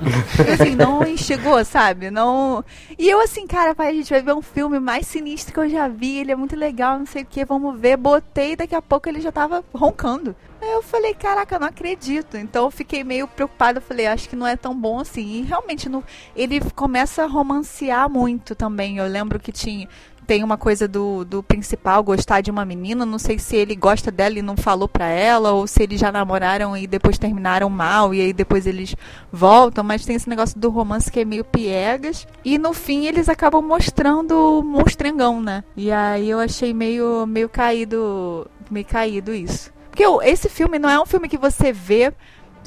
E, 0.46 0.52
assim, 0.52 0.76
não 0.76 1.02
enxergou, 1.04 1.62
sabe? 1.64 2.10
Não. 2.10 2.64
E 2.96 3.08
eu 3.08 3.20
assim, 3.20 3.46
cara, 3.46 3.74
pai, 3.74 3.88
a 3.88 3.92
gente 3.92 4.08
vai 4.08 4.22
ver 4.22 4.34
um 4.34 4.40
filme 4.40 4.78
mais 4.78 5.06
sinistro 5.06 5.52
que 5.52 5.60
eu 5.60 5.68
já 5.68 5.88
vi, 5.88 6.18
ele 6.18 6.32
é 6.32 6.36
muito 6.36 6.54
legal, 6.54 6.98
não 6.98 7.06
sei 7.06 7.22
o 7.22 7.26
que, 7.26 7.44
vamos 7.44 7.78
ver. 7.78 7.96
Botei 7.96 8.54
daqui 8.54 8.74
a 8.74 8.80
pouco 8.80 9.08
ele 9.08 9.20
já 9.20 9.32
tava 9.32 9.64
roncando. 9.74 10.34
Aí 10.66 10.72
eu 10.72 10.82
falei, 10.82 11.14
caraca, 11.14 11.60
não 11.60 11.68
acredito. 11.68 12.36
Então 12.36 12.64
eu 12.64 12.70
fiquei 12.72 13.04
meio 13.04 13.28
preocupada, 13.28 13.78
eu 13.78 13.82
falei, 13.82 14.08
acho 14.08 14.28
que 14.28 14.34
não 14.34 14.46
é 14.46 14.56
tão 14.56 14.74
bom 14.74 14.98
assim. 14.98 15.24
E 15.24 15.42
realmente, 15.42 15.88
no, 15.88 16.02
ele 16.34 16.60
começa 16.74 17.22
a 17.22 17.26
romancear 17.26 18.10
muito 18.10 18.52
também. 18.56 18.98
Eu 18.98 19.06
lembro 19.06 19.38
que 19.38 19.52
tinha 19.52 19.88
tem 20.26 20.42
uma 20.42 20.58
coisa 20.58 20.88
do, 20.88 21.24
do 21.24 21.40
principal 21.40 22.02
gostar 22.02 22.40
de 22.40 22.50
uma 22.50 22.64
menina, 22.64 23.06
não 23.06 23.16
sei 23.16 23.38
se 23.38 23.54
ele 23.54 23.76
gosta 23.76 24.10
dela 24.10 24.36
e 24.36 24.42
não 24.42 24.56
falou 24.56 24.88
pra 24.88 25.06
ela, 25.06 25.52
ou 25.52 25.68
se 25.68 25.84
eles 25.84 26.00
já 26.00 26.10
namoraram 26.10 26.76
e 26.76 26.84
depois 26.84 27.16
terminaram 27.16 27.70
mal, 27.70 28.12
e 28.12 28.20
aí 28.20 28.32
depois 28.32 28.66
eles 28.66 28.96
voltam, 29.30 29.84
mas 29.84 30.04
tem 30.04 30.16
esse 30.16 30.28
negócio 30.28 30.58
do 30.58 30.68
romance 30.68 31.12
que 31.12 31.20
é 31.20 31.24
meio 31.24 31.44
piegas, 31.44 32.26
e 32.44 32.58
no 32.58 32.72
fim 32.72 33.06
eles 33.06 33.28
acabam 33.28 33.62
mostrando 33.62 34.32
o 34.58 34.64
monstrengão, 34.64 35.40
né? 35.40 35.62
E 35.76 35.92
aí 35.92 36.28
eu 36.28 36.40
achei 36.40 36.74
meio, 36.74 37.24
meio 37.24 37.48
caído, 37.48 38.50
meio 38.68 38.84
caído 38.84 39.32
isso. 39.32 39.75
Porque 39.96 40.28
esse 40.28 40.50
filme 40.50 40.78
não 40.78 40.90
é 40.90 41.00
um 41.00 41.06
filme 41.06 41.26
que 41.26 41.38
você 41.38 41.72
vê 41.72 42.12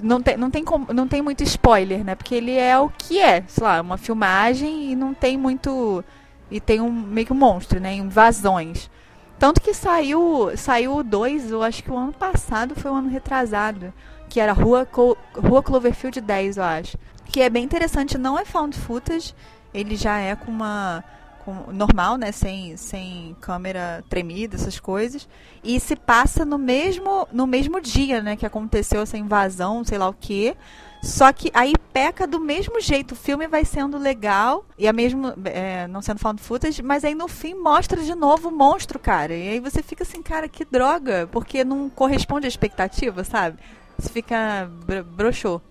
não 0.02 0.20
tem, 0.20 0.36
não, 0.36 0.50
tem 0.50 0.64
não 0.92 1.08
tem 1.08 1.22
muito 1.22 1.44
spoiler, 1.44 2.04
né? 2.04 2.16
Porque 2.16 2.34
ele 2.34 2.58
é 2.58 2.76
o 2.80 2.90
que 2.90 3.20
é, 3.20 3.44
sei 3.48 3.64
lá, 3.64 3.82
uma 3.82 3.98
filmagem 3.98 4.92
e 4.92 4.96
não 4.96 5.14
tem 5.14 5.38
muito. 5.38 6.04
E 6.50 6.60
tem 6.60 6.82
um 6.82 6.92
meio 6.92 7.28
que 7.28 7.34
um 7.34 7.36
monstro, 7.36 7.80
né? 7.80 7.94
Invasões. 7.94 8.90
Tanto 9.38 9.62
que 9.62 9.76
saiu, 9.76 10.52
saiu 10.58 10.96
o 10.96 11.04
2, 11.04 11.52
eu 11.52 11.62
acho 11.62 11.84
que 11.84 11.92
o 11.92 11.98
ano 11.98 12.14
passado 12.14 12.76
foi 12.76 12.90
o 12.90 12.96
ano 12.96 13.10
retrasado, 13.10 13.94
que 14.28 14.40
era 14.40 14.52
Rua, 14.52 14.88
Rua 15.36 15.62
Cloverfield 15.62 16.20
10, 16.20 16.58
eu 16.58 16.64
acho. 16.64 16.98
Que 17.26 17.42
é 17.42 17.50
bem 17.50 17.64
interessante, 17.64 18.18
não 18.18 18.40
é 18.40 18.44
found 18.44 18.76
footage, 18.76 19.36
ele 19.72 19.96
já 19.96 20.18
é 20.18 20.36
com 20.36 20.50
uma 20.50 21.04
com- 21.50 21.72
normal, 21.72 22.18
né, 22.18 22.32
sem, 22.32 22.78
sem 22.78 23.36
câmera 23.41 24.04
tremida, 24.10 24.56
essas 24.56 24.80
coisas, 24.80 25.28
e 25.64 25.80
se 25.80 25.95
passa 25.95 26.45
no 26.45 26.58
mesmo 26.58 27.28
no 27.32 27.47
mesmo 27.47 27.82
dia, 27.82 28.22
né, 28.22 28.36
que 28.36 28.45
aconteceu 28.45 29.02
essa 29.02 29.18
invasão, 29.18 29.84
sei 29.84 29.97
lá 29.97 30.08
o 30.10 30.14
quê. 30.14 30.56
Só 31.02 31.32
que 31.32 31.50
aí 31.54 31.74
peca 31.93 32.28
do 32.28 32.41
mesmo 32.41 32.82
jeito. 32.82 33.14
O 33.14 33.16
filme 33.16 33.47
vai 33.47 33.64
sendo 33.64 33.97
legal, 33.97 34.66
e 34.78 34.86
é 34.86 34.91
mesmo 34.91 35.34
é, 35.45 35.88
não 35.88 36.02
sendo 36.02 36.20
found 36.20 36.41
footage, 36.41 36.84
mas 36.84 37.06
aí 37.06 37.16
no 37.16 37.30
fim 37.30 37.54
mostra 37.54 38.04
de 38.04 38.14
novo 38.14 38.50
o 38.50 38.52
monstro, 38.52 39.00
cara. 39.00 39.34
E 39.34 39.47
aí 39.47 39.60
você 39.62 39.82
fica 39.82 40.04
assim, 40.04 40.22
cara, 40.22 40.50
que 40.50 40.66
droga, 40.66 41.30
porque 41.32 41.64
não 41.64 41.89
corresponde 41.89 42.45
à 42.47 42.50
expectativa, 42.50 43.24
sabe? 43.24 43.58
Você 43.97 44.10
fica 44.10 44.70
bro 44.86 45.04
broxou, 45.04 45.62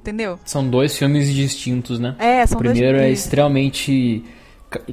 entendeu? 0.00 0.38
São 0.44 0.66
dois 0.66 0.96
filmes 0.96 1.32
distintos, 1.34 1.98
né? 1.98 2.16
É, 2.18 2.46
são 2.46 2.56
o 2.56 2.60
primeiro 2.60 2.96
dois... 2.96 3.08
é 3.08 3.12
extremamente 3.12 4.24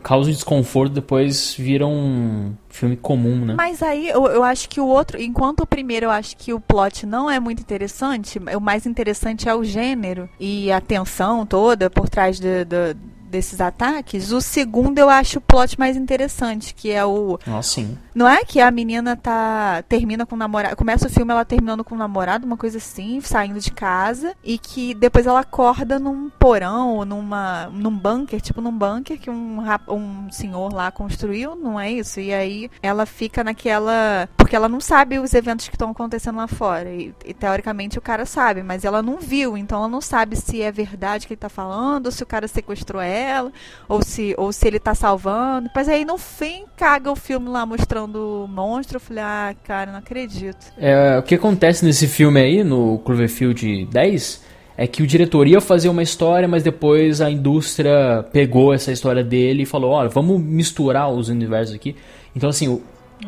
causa 0.01 0.31
desconforto, 0.31 0.93
depois 0.93 1.53
vira 1.57 1.85
um 1.85 2.53
filme 2.69 2.95
comum, 2.95 3.45
né? 3.45 3.53
Mas 3.57 3.81
aí 3.83 4.07
eu, 4.09 4.25
eu 4.27 4.43
acho 4.43 4.69
que 4.69 4.79
o 4.79 4.87
outro, 4.87 5.21
enquanto 5.21 5.61
o 5.61 5.67
primeiro 5.67 6.05
eu 6.07 6.11
acho 6.11 6.35
que 6.37 6.53
o 6.53 6.59
plot 6.59 7.05
não 7.05 7.29
é 7.29 7.39
muito 7.39 7.59
interessante, 7.61 8.39
o 8.39 8.61
mais 8.61 8.85
interessante 8.85 9.49
é 9.49 9.53
o 9.55 9.63
gênero 9.63 10.29
e 10.39 10.71
a 10.71 10.79
tensão 10.79 11.45
toda 11.45 11.89
por 11.89 12.07
trás 12.09 12.39
de- 12.39 12.63
de- 12.65 12.93
desses 13.29 13.59
ataques. 13.59 14.31
O 14.31 14.39
segundo 14.39 14.97
eu 14.97 15.09
acho 15.09 15.39
o 15.39 15.41
plot 15.41 15.77
mais 15.77 15.97
interessante, 15.97 16.73
que 16.73 16.91
é 16.91 17.03
o 17.05 17.37
Nossa, 17.45 17.69
sim. 17.73 17.97
Não 18.15 18.25
é 18.25 18.45
que 18.45 18.61
a 18.61 18.71
menina 18.71 19.17
tá 19.17 19.83
termina 19.89 20.25
com 20.25 20.35
o 20.35 20.37
namorado, 20.37 20.77
começa 20.77 21.05
o 21.07 21.09
filme 21.09 21.33
ela 21.33 21.43
terminando 21.43 21.83
com 21.83 21.95
o 21.95 21.97
namorado, 21.97 22.45
uma 22.45 22.55
coisa 22.55 22.77
assim, 22.77 23.19
saindo 23.19 23.59
de 23.59 23.71
casa 23.71 24.33
e 24.41 24.57
que 24.57 24.93
depois 24.93 25.27
ela 25.27 25.41
acorda 25.41 25.99
num 25.99 26.29
porão 26.29 26.95
ou 26.95 27.05
numa 27.05 27.67
num 27.73 27.91
bunker, 27.91 28.39
tipo 28.39 28.61
num 28.61 28.71
bunker 28.71 29.19
que 29.19 29.29
um 29.29 29.59
um 29.89 30.31
senhor 30.31 30.73
lá 30.73 30.91
construiu, 30.91 31.57
não 31.57 31.77
é 31.77 31.91
isso? 31.91 32.21
E 32.21 32.33
aí 32.33 32.71
ela 32.81 33.05
fica 33.05 33.43
naquela 33.43 34.29
porque 34.37 34.55
ela 34.55 34.69
não 34.69 34.79
sabe 34.79 35.19
os 35.19 35.33
eventos 35.33 35.67
que 35.67 35.75
estão 35.75 35.89
acontecendo 35.89 36.37
lá 36.37 36.47
fora 36.47 36.89
e, 36.89 37.13
e, 37.25 37.33
teoricamente 37.33 37.97
o 37.97 38.01
cara 38.01 38.25
sabe, 38.25 38.63
mas 38.63 38.85
ela 38.85 39.01
não 39.01 39.17
viu, 39.17 39.57
então 39.57 39.79
ela 39.79 39.87
não 39.87 39.99
sabe 39.99 40.35
se 40.35 40.61
é 40.61 40.71
verdade 40.71 41.27
que 41.27 41.33
ele 41.33 41.39
tá 41.39 41.49
falando, 41.49 42.05
ou 42.05 42.11
se 42.11 42.23
o 42.23 42.27
cara 42.27 42.47
sequestrou 42.47 43.01
ela, 43.01 43.51
ou 43.89 44.01
se 44.03 44.33
ou 44.37 44.53
se 44.53 44.67
ele 44.67 44.79
tá 44.79 44.93
salvando. 44.95 45.69
Mas 45.75 45.89
aí 45.89 46.05
no 46.05 46.17
fim 46.17 46.65
caga 46.77 47.11
o 47.11 47.15
filme 47.15 47.49
lá 47.49 47.65
mostrando 47.65 48.04
o 48.13 48.47
monstro. 48.47 48.97
Eu 48.97 48.99
falei, 49.01 49.23
ah, 49.23 49.55
cara, 49.63 49.91
não 49.91 49.99
acredito. 49.99 50.71
É, 50.77 51.17
o 51.17 51.23
que 51.23 51.35
acontece 51.35 51.83
nesse 51.85 52.07
filme 52.07 52.39
aí, 52.39 52.63
no 52.63 52.99
Cloverfield 52.99 53.85
10, 53.91 54.43
é 54.77 54.85
que 54.87 55.01
o 55.01 55.07
diretor 55.07 55.47
ia 55.47 55.61
fazer 55.61 55.89
uma 55.89 56.03
história, 56.03 56.47
mas 56.47 56.61
depois 56.63 57.21
a 57.21 57.29
indústria 57.31 58.25
pegou 58.31 58.73
essa 58.73 58.91
história 58.91 59.23
dele 59.23 59.63
e 59.63 59.65
falou, 59.65 59.91
olha, 59.91 60.09
vamos 60.09 60.39
misturar 60.41 61.09
os 61.09 61.29
universos 61.29 61.73
aqui. 61.75 61.95
Então, 62.35 62.49
assim, 62.49 62.67
o, 62.67 62.81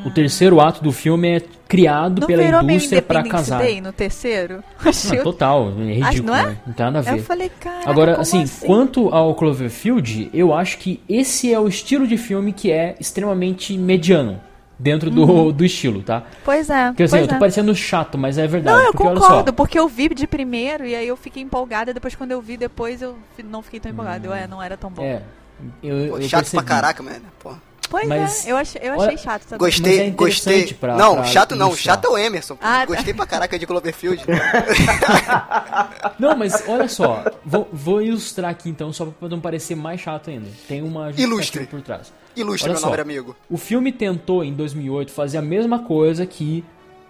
o 0.06 0.12
terceiro 0.12 0.60
ato 0.60 0.84
do 0.84 0.92
filme 0.92 1.38
é 1.38 1.42
criado 1.68 2.20
Não 2.22 2.28
pela 2.28 2.44
indústria 2.44 3.02
pra 3.02 3.20
Independence 3.22 3.50
casar. 3.50 3.62
Day 3.64 3.80
no 3.82 3.92
terceiro? 3.94 4.62
Ah, 4.86 4.90
Achei- 4.90 5.20
total, 5.22 5.72
é 5.80 5.94
ridículo, 5.94 6.28
não 6.28 6.36
é? 6.36 6.46
né? 6.48 6.58
Não 6.68 6.74
tem 6.74 6.86
nada 6.86 7.00
a 7.00 7.02
ver. 7.02 7.20
Eu 7.20 7.24
falei, 7.24 7.50
cara, 7.60 7.90
Agora, 7.90 8.22
assim, 8.22 8.44
assim? 8.44 8.66
quanto 8.66 9.10
ao 9.10 9.34
Cloverfield, 9.36 10.30
eu 10.34 10.54
acho 10.54 10.78
que 10.78 11.02
esse 11.10 11.54
é 11.54 11.60
o 11.60 11.68
estilo 11.68 12.06
de 12.08 12.18
filme 12.18 12.52
que 12.54 12.72
é 12.72 12.96
extremamente 13.00 13.78
mediano 13.78 14.40
dentro 14.80 15.10
do, 15.10 15.52
do 15.52 15.66
estilo, 15.66 16.04
tá? 16.04 16.24
Pois 16.46 16.70
é. 16.70 16.88
Porque 16.88 17.04
assim, 17.04 17.16
Uhum. 17.16 17.20
pois 17.20 17.22
eu 17.22 17.28
tô 17.28 17.36
é. 17.36 17.40
parecendo 17.40 17.76
chato, 17.76 18.18
mas 18.18 18.38
é 18.38 18.46
verdade. 18.48 18.78
Não, 18.78 18.86
eu 18.86 18.92
porque, 18.92 19.08
olha 19.08 19.20
concordo, 19.20 19.50
só, 19.50 19.56
porque 19.56 19.80
eu 19.80 19.88
vi 19.88 20.10
de 20.10 20.28
primeiro 20.28 20.86
e 20.86 20.96
aí 20.96 21.08
eu 21.08 21.18
fiquei 21.18 21.42
empolgada. 21.44 21.94
Depois, 21.94 22.16
quando 22.16 22.32
eu 22.32 22.42
vi 22.42 22.58
depois, 22.58 23.02
eu 23.02 23.18
não 23.46 23.62
fiquei 23.62 23.80
tão 23.80 23.92
empolgada. 23.92 24.26
Eu, 24.28 24.34
é, 24.34 24.48
não 24.48 24.62
era 24.62 24.78
tão 24.78 24.90
bom. 24.92 25.04
é, 25.04 25.22
eu, 25.84 26.10
Pô, 26.10 26.18
eu 26.18 26.22
chato 26.24 26.42
percebi. 26.42 26.64
pra 26.64 26.76
caraca, 26.76 27.02
mano. 27.04 27.26
Pô. 27.40 27.54
Pois 27.90 28.08
Mas- 28.08 28.46
é, 28.46 28.52
eu 28.52 28.58
achei, 28.58 28.82
eu 28.84 28.94
achei 28.94 29.08
olha- 29.08 29.18
chato 29.18 29.44
também. 29.44 29.58
Gostei, 29.60 30.00
é 30.02 30.10
gostei. 30.10 30.74
pra- 30.74 30.98
não, 30.98 31.16
pra 31.16 31.24
chato 31.26 31.56
não, 31.56 31.76
chato 31.76 32.06
é 32.06 32.10
o 32.10 32.18
Emerson. 32.18 32.58
Ah, 32.62 32.80
tá. 32.80 32.86
Gostei 32.86 33.14
pra 33.14 33.26
caraca 33.26 33.58
de 33.58 33.66
Cloverfield. 33.66 34.24
Não, 36.20 36.36
mas 36.36 36.64
olha 36.68 36.88
só, 36.88 37.24
vou, 37.46 37.68
vou 37.72 38.02
ilustrar 38.02 38.50
aqui 38.52 38.70
então, 38.70 38.92
só 38.92 39.06
pra 39.06 39.30
não 39.30 39.40
parecer 39.40 39.76
mais 39.76 40.02
chato 40.02 40.30
ainda. 40.30 40.48
Tem 40.68 40.82
uma 40.82 41.12
Ilustre. 41.12 41.66
por 41.68 41.82
trás. 41.82 42.12
Ilustre, 42.36 42.66
Olha 42.70 42.74
meu 42.74 42.82
só. 42.82 42.88
nobre 42.88 43.02
amigo. 43.02 43.36
O 43.50 43.58
filme 43.58 43.92
tentou, 43.92 44.44
em 44.44 44.54
2008, 44.54 45.12
fazer 45.12 45.38
a 45.38 45.42
mesma 45.42 45.80
coisa 45.80 46.26
que 46.26 46.64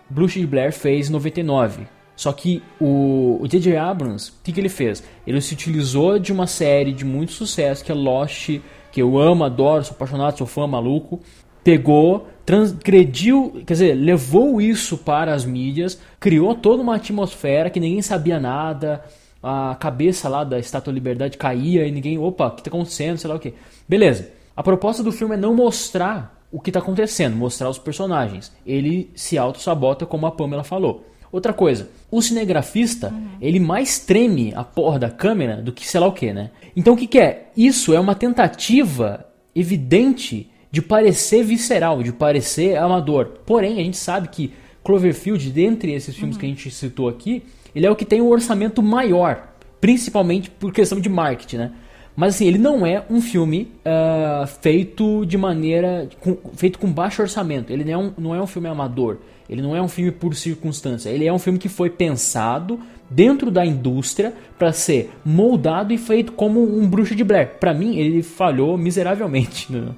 Bruce 0.10 0.46
Blair 0.46 0.72
fez 0.74 1.10
em 1.10 1.12
99. 1.12 1.88
Só 2.16 2.32
que 2.34 2.64
o 2.80 3.38
o 3.42 3.48
J.J. 3.48 3.78
Abrams, 3.78 4.32
o 4.32 4.34
que, 4.44 4.52
que 4.52 4.60
ele 4.60 4.70
fez? 4.70 5.04
Ele 5.26 5.40
se 5.42 5.54
utilizou 5.54 6.18
de 6.18 6.32
uma 6.32 6.48
série 6.48 6.92
de 6.92 7.06
muito 7.06 7.32
sucesso, 7.32 7.84
que 7.84 7.92
é 7.92 7.96
Lost, 7.96 8.50
que 8.92 9.02
eu 9.02 9.18
amo, 9.18 9.44
adoro, 9.44 9.84
sou 9.84 9.94
apaixonado, 9.94 10.38
sou 10.38 10.48
fã, 10.48 10.68
maluco. 10.68 11.20
Pegou, 11.64 12.28
transgrediu, 12.46 13.62
quer 13.66 13.74
dizer, 13.74 13.94
levou 13.94 14.62
isso 14.62 14.98
para 14.98 15.34
as 15.34 15.44
mídias, 15.44 16.00
criou 16.20 16.56
toda 16.56 16.82
uma 16.82 16.96
atmosfera 16.96 17.70
que 17.70 17.80
ninguém 17.80 18.02
sabia 18.02 18.40
nada, 18.40 19.04
a 19.44 19.76
cabeça 19.76 20.30
lá 20.30 20.44
da 20.44 20.58
Estátua 20.58 20.94
da 20.94 20.96
Liberdade 20.96 21.38
caía 21.38 21.86
e 21.86 21.92
ninguém, 21.92 22.18
opa, 22.18 22.48
o 22.48 22.52
que 22.52 22.62
está 22.62 22.70
acontecendo, 22.70 23.18
sei 23.18 23.30
lá 23.30 23.36
o 23.36 23.40
que. 23.40 23.54
Beleza. 23.88 24.30
A 24.56 24.64
proposta 24.64 25.04
do 25.04 25.12
filme 25.12 25.36
é 25.36 25.38
não 25.38 25.54
mostrar 25.54 26.42
o 26.52 26.60
que 26.60 26.70
está 26.70 26.80
acontecendo, 26.80 27.36
mostrar 27.36 27.70
os 27.70 27.78
personagens. 27.78 28.52
Ele 28.66 29.12
se 29.14 29.38
auto-sabota, 29.38 30.06
como 30.06 30.26
a 30.26 30.32
Pamela 30.32 30.64
falou. 30.64 31.06
Outra 31.32 31.54
coisa, 31.54 31.90
o 32.10 32.22
cinegrafista, 32.22 33.14
ele 33.42 33.60
mais 33.60 34.00
treme 34.00 34.54
a 34.56 34.64
porra 34.64 34.98
da 34.98 35.10
câmera 35.10 35.62
do 35.62 35.74
que 35.74 35.88
sei 35.88 36.00
lá 36.00 36.08
o 36.08 36.14
que, 36.14 36.32
né? 36.32 36.52
Então 36.78 36.94
o 36.94 36.98
que, 36.98 37.08
que 37.08 37.18
é? 37.20 37.48
Isso 37.58 37.92
é 37.94 38.00
uma 38.00 38.14
tentativa 38.14 39.26
evidente 39.56 40.48
de 40.70 40.80
parecer 40.82 41.44
visceral, 41.44 42.04
de 42.04 42.12
parecer 42.14 42.78
amador. 42.78 43.26
Porém, 43.48 43.80
a 43.80 43.84
gente 43.84 43.98
sabe 43.98 44.28
que 44.28 44.54
Cloverfield, 44.84 45.50
dentre 45.50 45.92
esses 45.92 46.16
filmes 46.16 46.38
que 46.38 46.46
a 46.46 46.50
gente 46.50 46.70
citou 46.70 47.10
aqui, 47.10 47.44
ele 47.76 47.88
é 47.88 47.92
o 47.92 47.96
que 47.96 48.06
tem 48.06 48.22
o 48.22 48.30
orçamento 48.30 48.84
maior, 48.84 49.56
principalmente 49.82 50.52
por 50.52 50.72
questão 50.72 51.00
de 51.00 51.10
marketing, 51.10 51.58
né? 51.58 51.72
Mas 52.16 52.36
assim, 52.36 52.46
ele 52.48 52.58
não 52.58 52.86
é 52.86 53.04
um 53.10 53.22
filme 53.22 53.72
ah, 53.84 54.46
feito 54.62 55.26
de 55.26 55.38
maneira. 55.38 56.08
com- 56.20 56.38
feito 56.56 56.80
com 56.80 56.92
baixo 56.92 57.22
orçamento. 57.22 57.72
Ele 57.74 57.84
não 57.84 57.92
é, 57.92 57.98
um, 57.98 58.14
não 58.18 58.36
é 58.36 58.42
um 58.42 58.48
filme 58.48 58.68
amador. 58.68 59.18
Ele 59.50 59.62
não 59.62 59.76
é 59.76 59.82
um 59.82 59.88
filme 59.88 60.12
por 60.12 60.36
circunstância. 60.36 61.10
Ele 61.10 61.26
é 61.26 61.34
um 61.34 61.40
filme 61.40 61.60
que 61.60 61.70
foi 61.70 61.90
pensado 61.90 62.80
dentro 63.10 63.49
da 63.51 63.66
indústria 63.66 64.34
para 64.58 64.72
ser 64.74 65.12
moldado 65.26 65.93
e 65.93 65.97
feito 65.97 66.32
como 66.32 66.62
um 66.62 66.88
bruxo 66.88 67.16
de 67.16 67.24
Blair. 67.24 67.55
Para 67.60 67.74
mim, 67.74 67.97
ele 67.97 68.22
falhou 68.24 68.78
miseravelmente. 68.78 69.72
Né? 69.72 69.89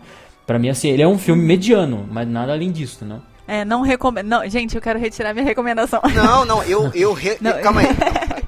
Para 0.46 0.60
mim, 0.60 0.70
assim, 0.70 0.90
ele 0.90 1.02
é 1.02 1.08
um 1.08 1.18
filme 1.18 1.42
mediano, 1.44 2.08
mas 2.12 2.28
nada 2.28 2.52
além 2.54 2.72
disso, 2.72 3.06
né? 3.06 3.20
É, 3.48 3.66
não 3.66 3.82
recomendo. 3.82 4.28
Não, 4.28 4.48
gente, 4.48 4.76
eu 4.76 4.82
quero 4.82 5.00
retirar 5.00 5.34
minha 5.34 5.46
recomendação. 5.46 6.00
Não, 6.14 6.46
não, 6.46 6.64
eu, 6.64 6.92
eu, 6.94 7.14
re- 7.14 7.38
Não. 7.42 7.60
calma 7.62 7.82
aí. 7.82 7.88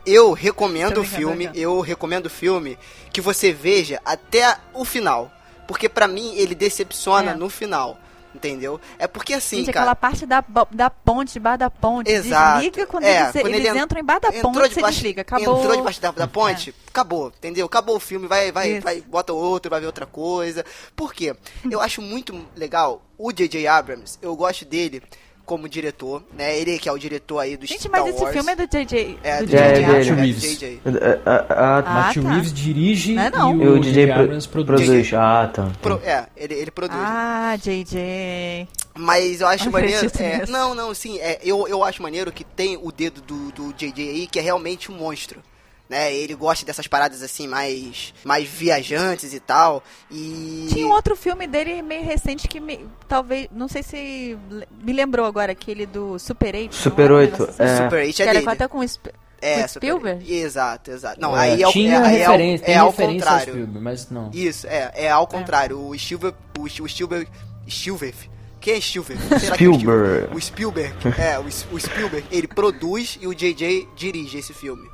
Eu 0.05 0.31
recomendo 0.33 0.99
o 0.99 1.03
filme, 1.03 1.49
eu 1.55 1.79
recomendo 1.81 2.27
o 2.27 2.29
filme 2.29 2.77
que 3.11 3.19
você 3.21 3.51
veja 3.51 3.99
até 4.05 4.57
o 4.73 4.85
final. 4.85 5.31
Porque 5.67 5.87
pra 5.89 6.07
mim 6.07 6.33
ele 6.35 6.53
decepciona 6.53 7.31
É. 7.31 7.35
no 7.35 7.49
final. 7.49 7.97
Entendeu? 8.33 8.79
É 8.97 9.07
porque 9.07 9.33
assim, 9.33 9.57
Gente, 9.57 9.73
cara. 9.73 9.79
aquela 9.91 9.95
parte 9.95 10.25
da, 10.25 10.41
da 10.71 10.89
ponte, 10.89 11.33
debaixo 11.33 11.59
da 11.59 11.69
ponte. 11.69 12.09
Exato. 12.09 12.61
Desliga 12.61 12.87
quando, 12.87 13.03
É, 13.03 13.19
eles, 13.23 13.31
quando 13.33 13.45
eles 13.47 13.65
ele 13.67 13.77
en- 13.77 13.81
entram 13.83 13.99
embaixo 14.01 14.21
da 14.21 14.27
entrou 14.29 14.53
ponte, 14.53 14.69
você 14.69 14.75
debaixo- 14.75 14.95
desliga. 14.97 15.21
Acabou. 15.21 15.57
Entrou 15.59 15.75
debaixo 15.75 16.01
da, 16.01 16.11
da 16.11 16.27
ponte, 16.27 16.73
acabou, 16.87 17.27
entendeu? 17.27 17.65
Acabou 17.65 17.97
o 17.97 17.99
filme, 17.99 18.27
vai, 18.27 18.51
vai, 18.51 18.71
Isso. 18.71 18.81
vai, 18.81 19.01
bota 19.01 19.33
outro, 19.33 19.69
vai 19.69 19.81
ver 19.81 19.85
outra 19.87 20.05
coisa. 20.05 20.63
Por 20.95 21.13
quê? 21.13 21.35
Eu 21.69 21.81
acho 21.81 22.01
muito 22.01 22.45
legal 22.55 23.01
o 23.17 23.31
J.J. 23.33 23.67
Abrams, 23.67 24.17
eu 24.21 24.35
gosto 24.35 24.63
dele 24.65 25.03
como 25.51 25.67
diretor, 25.67 26.23
né? 26.37 26.57
Ele 26.57 26.79
que 26.79 26.87
é 26.87 26.91
o 26.93 26.97
diretor 26.97 27.39
aí 27.39 27.57
do 27.57 27.65
Gente, 27.67 27.81
Star 27.81 27.91
mas 27.91 28.13
esse 28.15 28.23
Wars. 28.23 28.33
filme 28.33 28.51
é 28.53 28.55
do 28.55 28.65
JJ. 28.67 29.17
É, 29.21 29.43
do 29.43 29.53
É, 29.53 29.73
JJ 29.73 29.83
é 29.83 30.03
do 30.05 30.13
Reeves. 30.15 30.41
JJ. 30.59 30.81
Matthew 30.85 32.23
tá. 32.23 32.29
Reeves 32.31 32.53
dirige 32.53 33.13
Não 33.15 33.23
é 33.23 33.29
não. 33.29 33.61
e 33.61 33.67
o 33.67 33.71
o 33.73 33.79
J.J. 33.79 33.91
DJ 33.91 34.05
pro- 34.13 34.23
Abrams 34.23 34.47
produz. 34.47 34.85
produz. 34.85 35.13
Ah, 35.13 35.51
tá. 35.53 35.71
Pro- 35.81 36.01
é, 36.05 36.25
ele, 36.37 36.53
ele 36.53 36.71
produz. 36.71 36.97
Ah, 36.97 37.57
JJ. 37.61 38.65
Mas 38.95 39.41
eu 39.41 39.47
acho 39.47 39.65
Não 39.65 39.71
maneiro. 39.73 40.09
é, 40.19 40.45
não, 40.47 40.73
não, 40.73 40.93
sim. 40.93 41.19
É, 41.19 41.37
eu, 41.43 41.67
eu 41.67 41.83
acho 41.83 42.01
maneiro 42.01 42.31
que 42.31 42.45
tem 42.45 42.77
o 42.81 42.89
dedo 42.93 43.21
do, 43.21 43.51
do 43.51 43.73
JJ 43.73 44.09
aí, 44.09 44.27
que 44.27 44.39
é 44.39 44.41
realmente 44.41 44.89
um 44.89 44.95
monstro. 44.95 45.41
Né? 45.91 46.13
Ele 46.15 46.33
gosta 46.35 46.65
dessas 46.65 46.87
paradas 46.87 47.21
assim, 47.21 47.49
mais, 47.49 48.13
mais 48.23 48.47
viajantes 48.47 49.33
e 49.33 49.41
tal. 49.41 49.83
E. 50.09 50.67
Tinha 50.71 50.87
um 50.87 50.91
outro 50.91 51.17
filme 51.17 51.45
dele 51.45 51.81
meio 51.81 52.05
recente 52.05 52.47
que 52.47 52.61
me, 52.61 52.87
talvez, 53.09 53.49
não 53.51 53.67
sei 53.67 53.83
se 53.83 54.37
me 54.81 54.93
lembrou 54.93 55.25
agora, 55.25 55.51
aquele 55.51 55.85
do 55.85 56.17
Super 56.17 56.55
8. 56.55 56.73
Super 56.73 57.09
não 57.09 57.17
é? 57.17 57.19
Um 57.19 57.21
8, 57.23 57.31
negócio 57.33 57.63
assim? 57.63 57.73
é. 57.73 57.83
Super 57.83 57.99
8 58.05 58.15
Que 58.15 58.21
é 58.21 58.25
era 58.25 58.39
dele. 58.39 58.49
até 58.51 58.67
com, 58.69 58.81
É, 59.41 59.67
Spielberg? 59.67 60.23
8. 60.23 60.31
Exato, 60.31 60.91
exato. 60.91 61.19
Não, 61.19 61.35
É, 61.35 61.39
aí 61.41 61.61
é, 61.61 61.67
o- 61.67 61.71
tinha 61.73 61.95
é, 61.95 61.97
é, 61.97 61.97
ao- 62.25 62.31
referência, 62.31 62.63
é 62.63 62.65
tem 62.67 62.77
ao 62.77 62.89
referência 62.91 63.27
ao 63.29 63.33
contrário. 63.39 63.53
filme, 63.53 63.79
mas 63.81 64.09
não. 64.09 64.31
Isso, 64.33 64.67
é, 64.67 64.91
é 64.95 65.09
ao 65.11 65.27
contrário. 65.27 65.77
O 65.77 65.99
Spielberg, 65.99 66.37
o, 66.57 66.69
Spielberg, 66.69 67.27
Spielberg 67.69 68.17
Quem 68.61 68.75
é 68.75 68.79
Spielberg? 68.79 69.21
Será 69.41 69.57
que 69.57 69.65
é 69.65 69.73
Spielberg. 69.73 70.33
O 70.33 70.39
Spielberg. 70.41 70.93
É, 71.19 71.37
o, 71.37 71.43
o 71.75 71.79
Spielberg, 71.81 72.25
ele 72.31 72.47
produz 72.47 73.17
e 73.21 73.27
o 73.27 73.35
JJ 73.35 73.89
dirige 73.93 74.37
esse 74.37 74.53
filme. 74.53 74.87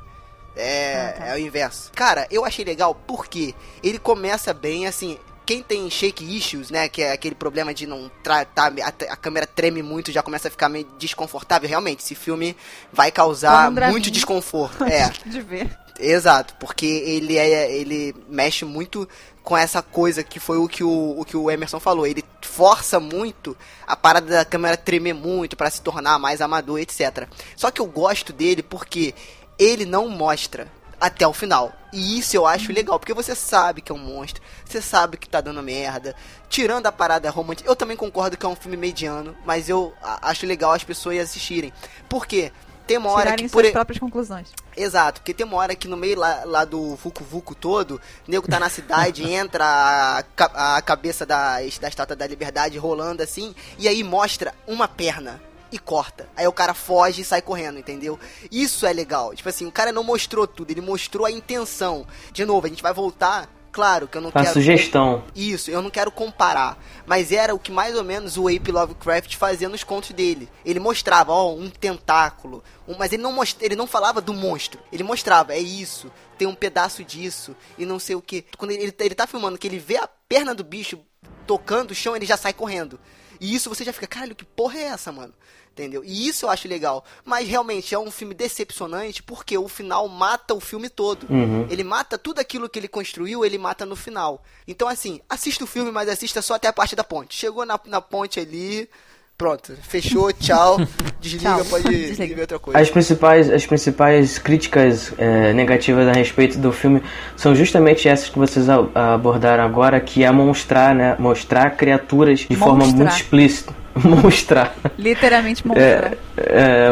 É, 0.58 1.14
é 1.28 1.34
o 1.34 1.38
inverso. 1.38 1.90
Cara, 1.94 2.26
eu 2.30 2.44
achei 2.44 2.64
legal 2.64 2.94
porque 2.94 3.54
ele 3.82 3.98
começa 3.98 4.52
bem 4.52 4.86
assim. 4.86 5.18
Quem 5.46 5.62
tem 5.62 5.88
shake 5.88 6.36
issues, 6.36 6.68
né? 6.70 6.90
Que 6.90 7.02
é 7.02 7.12
aquele 7.12 7.34
problema 7.34 7.72
de 7.72 7.86
não 7.86 8.10
tratar. 8.22 8.70
A, 8.82 9.12
a 9.12 9.16
câmera 9.16 9.46
treme 9.46 9.82
muito, 9.82 10.12
já 10.12 10.22
começa 10.22 10.48
a 10.48 10.50
ficar 10.50 10.68
meio 10.68 10.86
desconfortável. 10.98 11.66
Realmente, 11.66 12.04
esse 12.04 12.14
filme 12.14 12.54
vai 12.92 13.10
causar 13.10 13.70
muito 13.70 14.10
desconforto. 14.10 14.84
É. 14.88 15.10
De 15.24 15.40
ver. 15.40 15.78
Exato, 15.98 16.54
porque 16.60 16.86
ele 16.86 17.36
é 17.36 17.74
ele 17.74 18.14
mexe 18.28 18.64
muito 18.64 19.08
com 19.42 19.56
essa 19.56 19.82
coisa 19.82 20.22
que 20.22 20.38
foi 20.38 20.58
o 20.58 20.68
que 20.68 20.84
o, 20.84 21.18
o 21.18 21.24
que 21.24 21.36
o 21.36 21.50
Emerson 21.50 21.80
falou. 21.80 22.06
Ele 22.06 22.22
força 22.42 23.00
muito 23.00 23.56
a 23.86 23.96
parada 23.96 24.26
da 24.26 24.44
câmera 24.44 24.76
tremer 24.76 25.14
muito 25.14 25.56
pra 25.56 25.70
se 25.70 25.80
tornar 25.80 26.18
mais 26.18 26.40
amador, 26.40 26.78
etc. 26.78 27.26
Só 27.56 27.70
que 27.70 27.80
eu 27.80 27.86
gosto 27.86 28.32
dele 28.32 28.62
porque 28.62 29.14
ele 29.58 29.84
não 29.84 30.08
mostra 30.08 30.68
até 31.00 31.26
o 31.26 31.32
final. 31.32 31.72
E 31.92 32.18
isso 32.18 32.36
eu 32.36 32.46
acho 32.46 32.72
legal, 32.72 32.98
porque 32.98 33.14
você 33.14 33.34
sabe 33.34 33.80
que 33.80 33.90
é 33.90 33.94
um 33.94 33.98
monstro, 33.98 34.42
você 34.64 34.80
sabe 34.80 35.16
que 35.16 35.28
tá 35.28 35.40
dando 35.40 35.62
merda. 35.62 36.14
Tirando 36.48 36.86
a 36.86 36.92
parada 36.92 37.30
romântica, 37.30 37.68
eu 37.68 37.76
também 37.76 37.96
concordo 37.96 38.36
que 38.36 38.44
é 38.44 38.48
um 38.48 38.56
filme 38.56 38.76
mediano, 38.76 39.34
mas 39.44 39.68
eu 39.68 39.94
acho 40.02 40.46
legal 40.46 40.72
as 40.72 40.84
pessoas 40.84 41.18
assistirem. 41.18 41.72
Por 42.08 42.26
quê? 42.26 42.52
Tem 42.86 42.96
uma 42.96 43.10
hora 43.10 43.24
Tirarem 43.24 43.46
que 43.46 43.52
por 43.52 43.60
suas 43.60 43.72
próprias 43.72 43.98
conclusões. 43.98 44.48
Exato, 44.74 45.20
porque 45.20 45.34
tem 45.34 45.44
uma 45.44 45.58
hora 45.58 45.74
que 45.74 45.86
no 45.86 45.96
meio 45.96 46.18
lá, 46.18 46.42
lá 46.44 46.64
do 46.64 46.94
Vucu 46.96 47.22
Vucu 47.22 47.54
todo, 47.54 48.00
o 48.26 48.30
nego 48.30 48.48
tá 48.48 48.58
na 48.58 48.70
cidade, 48.70 49.24
entra 49.30 49.64
a, 49.64 50.76
a 50.76 50.82
cabeça 50.82 51.26
da, 51.26 51.56
da 51.56 51.88
Estátua 51.88 52.16
da 52.16 52.26
Liberdade 52.26 52.78
rolando 52.78 53.22
assim, 53.22 53.54
e 53.78 53.86
aí 53.86 54.02
mostra 54.02 54.54
uma 54.66 54.88
perna 54.88 55.38
e 55.70 55.78
corta. 55.78 56.28
Aí 56.36 56.46
o 56.46 56.52
cara 56.52 56.74
foge 56.74 57.22
e 57.22 57.24
sai 57.24 57.42
correndo, 57.42 57.78
entendeu? 57.78 58.18
Isso 58.50 58.86
é 58.86 58.92
legal. 58.92 59.34
Tipo 59.34 59.48
assim, 59.48 59.66
o 59.66 59.72
cara 59.72 59.92
não 59.92 60.02
mostrou 60.04 60.46
tudo, 60.46 60.70
ele 60.70 60.80
mostrou 60.80 61.26
a 61.26 61.30
intenção. 61.30 62.06
De 62.32 62.44
novo, 62.44 62.66
a 62.66 62.70
gente 62.70 62.82
vai 62.82 62.92
voltar. 62.92 63.48
Claro 63.70 64.08
que 64.08 64.16
eu 64.16 64.22
não 64.22 64.30
A 64.30 64.42
quero. 64.42 64.52
sugestão. 64.54 65.22
Isso, 65.36 65.70
eu 65.70 65.80
não 65.82 65.90
quero 65.90 66.10
comparar. 66.10 66.82
Mas 67.06 67.30
era 67.30 67.54
o 67.54 67.58
que 67.58 67.70
mais 67.70 67.94
ou 67.94 68.02
menos 68.02 68.36
o 68.36 68.48
Ape 68.48 68.72
Lovecraft 68.72 69.36
fazia 69.36 69.68
nos 69.68 69.84
contos 69.84 70.10
dele. 70.10 70.48
Ele 70.64 70.80
mostrava, 70.80 71.32
ó, 71.32 71.52
um 71.54 71.68
tentáculo. 71.70 72.64
um- 72.88 72.96
mas 72.96 73.12
ele 73.12 73.22
não, 73.22 73.30
most, 73.32 73.56
ele 73.60 73.76
não 73.76 73.86
falava 73.86 74.20
do 74.20 74.32
monstro. 74.32 74.80
Ele 74.90 75.02
mostrava, 75.04 75.52
é 75.54 75.58
isso, 75.60 76.10
tem 76.38 76.48
um 76.48 76.54
pedaço 76.54 77.04
disso, 77.04 77.54
e 77.76 77.84
não 77.84 77.98
sei 77.98 78.16
o 78.16 78.22
que. 78.22 78.46
Quando 78.56 78.70
ele, 78.70 78.92
ele 78.98 79.14
tá 79.14 79.26
filmando 79.26 79.58
que 79.58 79.66
ele 79.68 79.78
vê 79.78 79.98
a 79.98 80.08
perna 80.28 80.54
do 80.54 80.64
bicho 80.64 80.98
tocando 81.46 81.90
o 81.90 81.94
chão, 81.94 82.16
ele 82.16 82.24
já 82.26 82.36
sai 82.38 82.54
correndo. 82.54 82.98
E 83.40 83.54
isso 83.54 83.68
você 83.68 83.84
já 83.84 83.92
fica, 83.92 84.06
caralho, 84.06 84.34
que 84.34 84.44
porra 84.44 84.78
é 84.78 84.82
essa, 84.84 85.12
mano? 85.12 85.32
Entendeu? 85.78 86.02
E 86.04 86.26
isso 86.26 86.46
eu 86.46 86.50
acho 86.50 86.66
legal. 86.66 87.04
Mas 87.24 87.46
realmente 87.46 87.94
é 87.94 87.98
um 87.98 88.10
filme 88.10 88.34
decepcionante 88.34 89.22
porque 89.22 89.56
o 89.56 89.68
final 89.68 90.08
mata 90.08 90.52
o 90.54 90.60
filme 90.60 90.88
todo. 90.88 91.24
Ele 91.70 91.84
mata 91.84 92.18
tudo 92.18 92.40
aquilo 92.40 92.68
que 92.68 92.80
ele 92.80 92.88
construiu, 92.88 93.44
ele 93.44 93.56
mata 93.58 93.86
no 93.86 93.94
final. 93.94 94.42
Então, 94.66 94.88
assim, 94.88 95.20
assista 95.30 95.62
o 95.62 95.68
filme, 95.68 95.92
mas 95.92 96.08
assista 96.08 96.42
só 96.42 96.54
até 96.54 96.66
a 96.66 96.72
parte 96.72 96.96
da 96.96 97.04
ponte. 97.04 97.36
Chegou 97.36 97.64
na, 97.64 97.78
na 97.86 98.00
ponte 98.00 98.40
ali, 98.40 98.88
pronto, 99.36 99.72
fechou, 99.82 100.32
tchau, 100.34 100.78
desliga, 101.20 101.54
Tchau. 101.58 101.64
pode 101.66 101.84
Desliga. 102.08 102.34
ver 102.34 102.40
outra 102.40 102.58
coisa. 102.58 102.80
As 102.80 102.90
principais, 102.90 103.48
as 103.48 103.64
principais 103.64 104.36
críticas 104.38 105.12
é, 105.16 105.52
negativas 105.52 106.08
a 106.08 106.12
respeito 106.12 106.58
do 106.58 106.72
filme 106.72 107.00
são 107.36 107.54
justamente 107.54 108.08
essas 108.08 108.28
que 108.28 108.38
vocês 108.38 108.66
abordaram 108.68 109.62
agora, 109.62 110.00
que 110.00 110.24
é 110.24 110.30
mostrar, 110.32 110.92
né, 110.92 111.14
mostrar 111.20 111.70
criaturas 111.76 112.40
de 112.40 112.56
forma 112.56 112.78
Monstrar. 112.84 112.96
muito 112.96 113.12
explícita. 113.12 113.76
Mostrar. 113.94 114.74
Literalmente 114.98 115.66
mostrar. 115.66 116.12
É, 116.12 116.18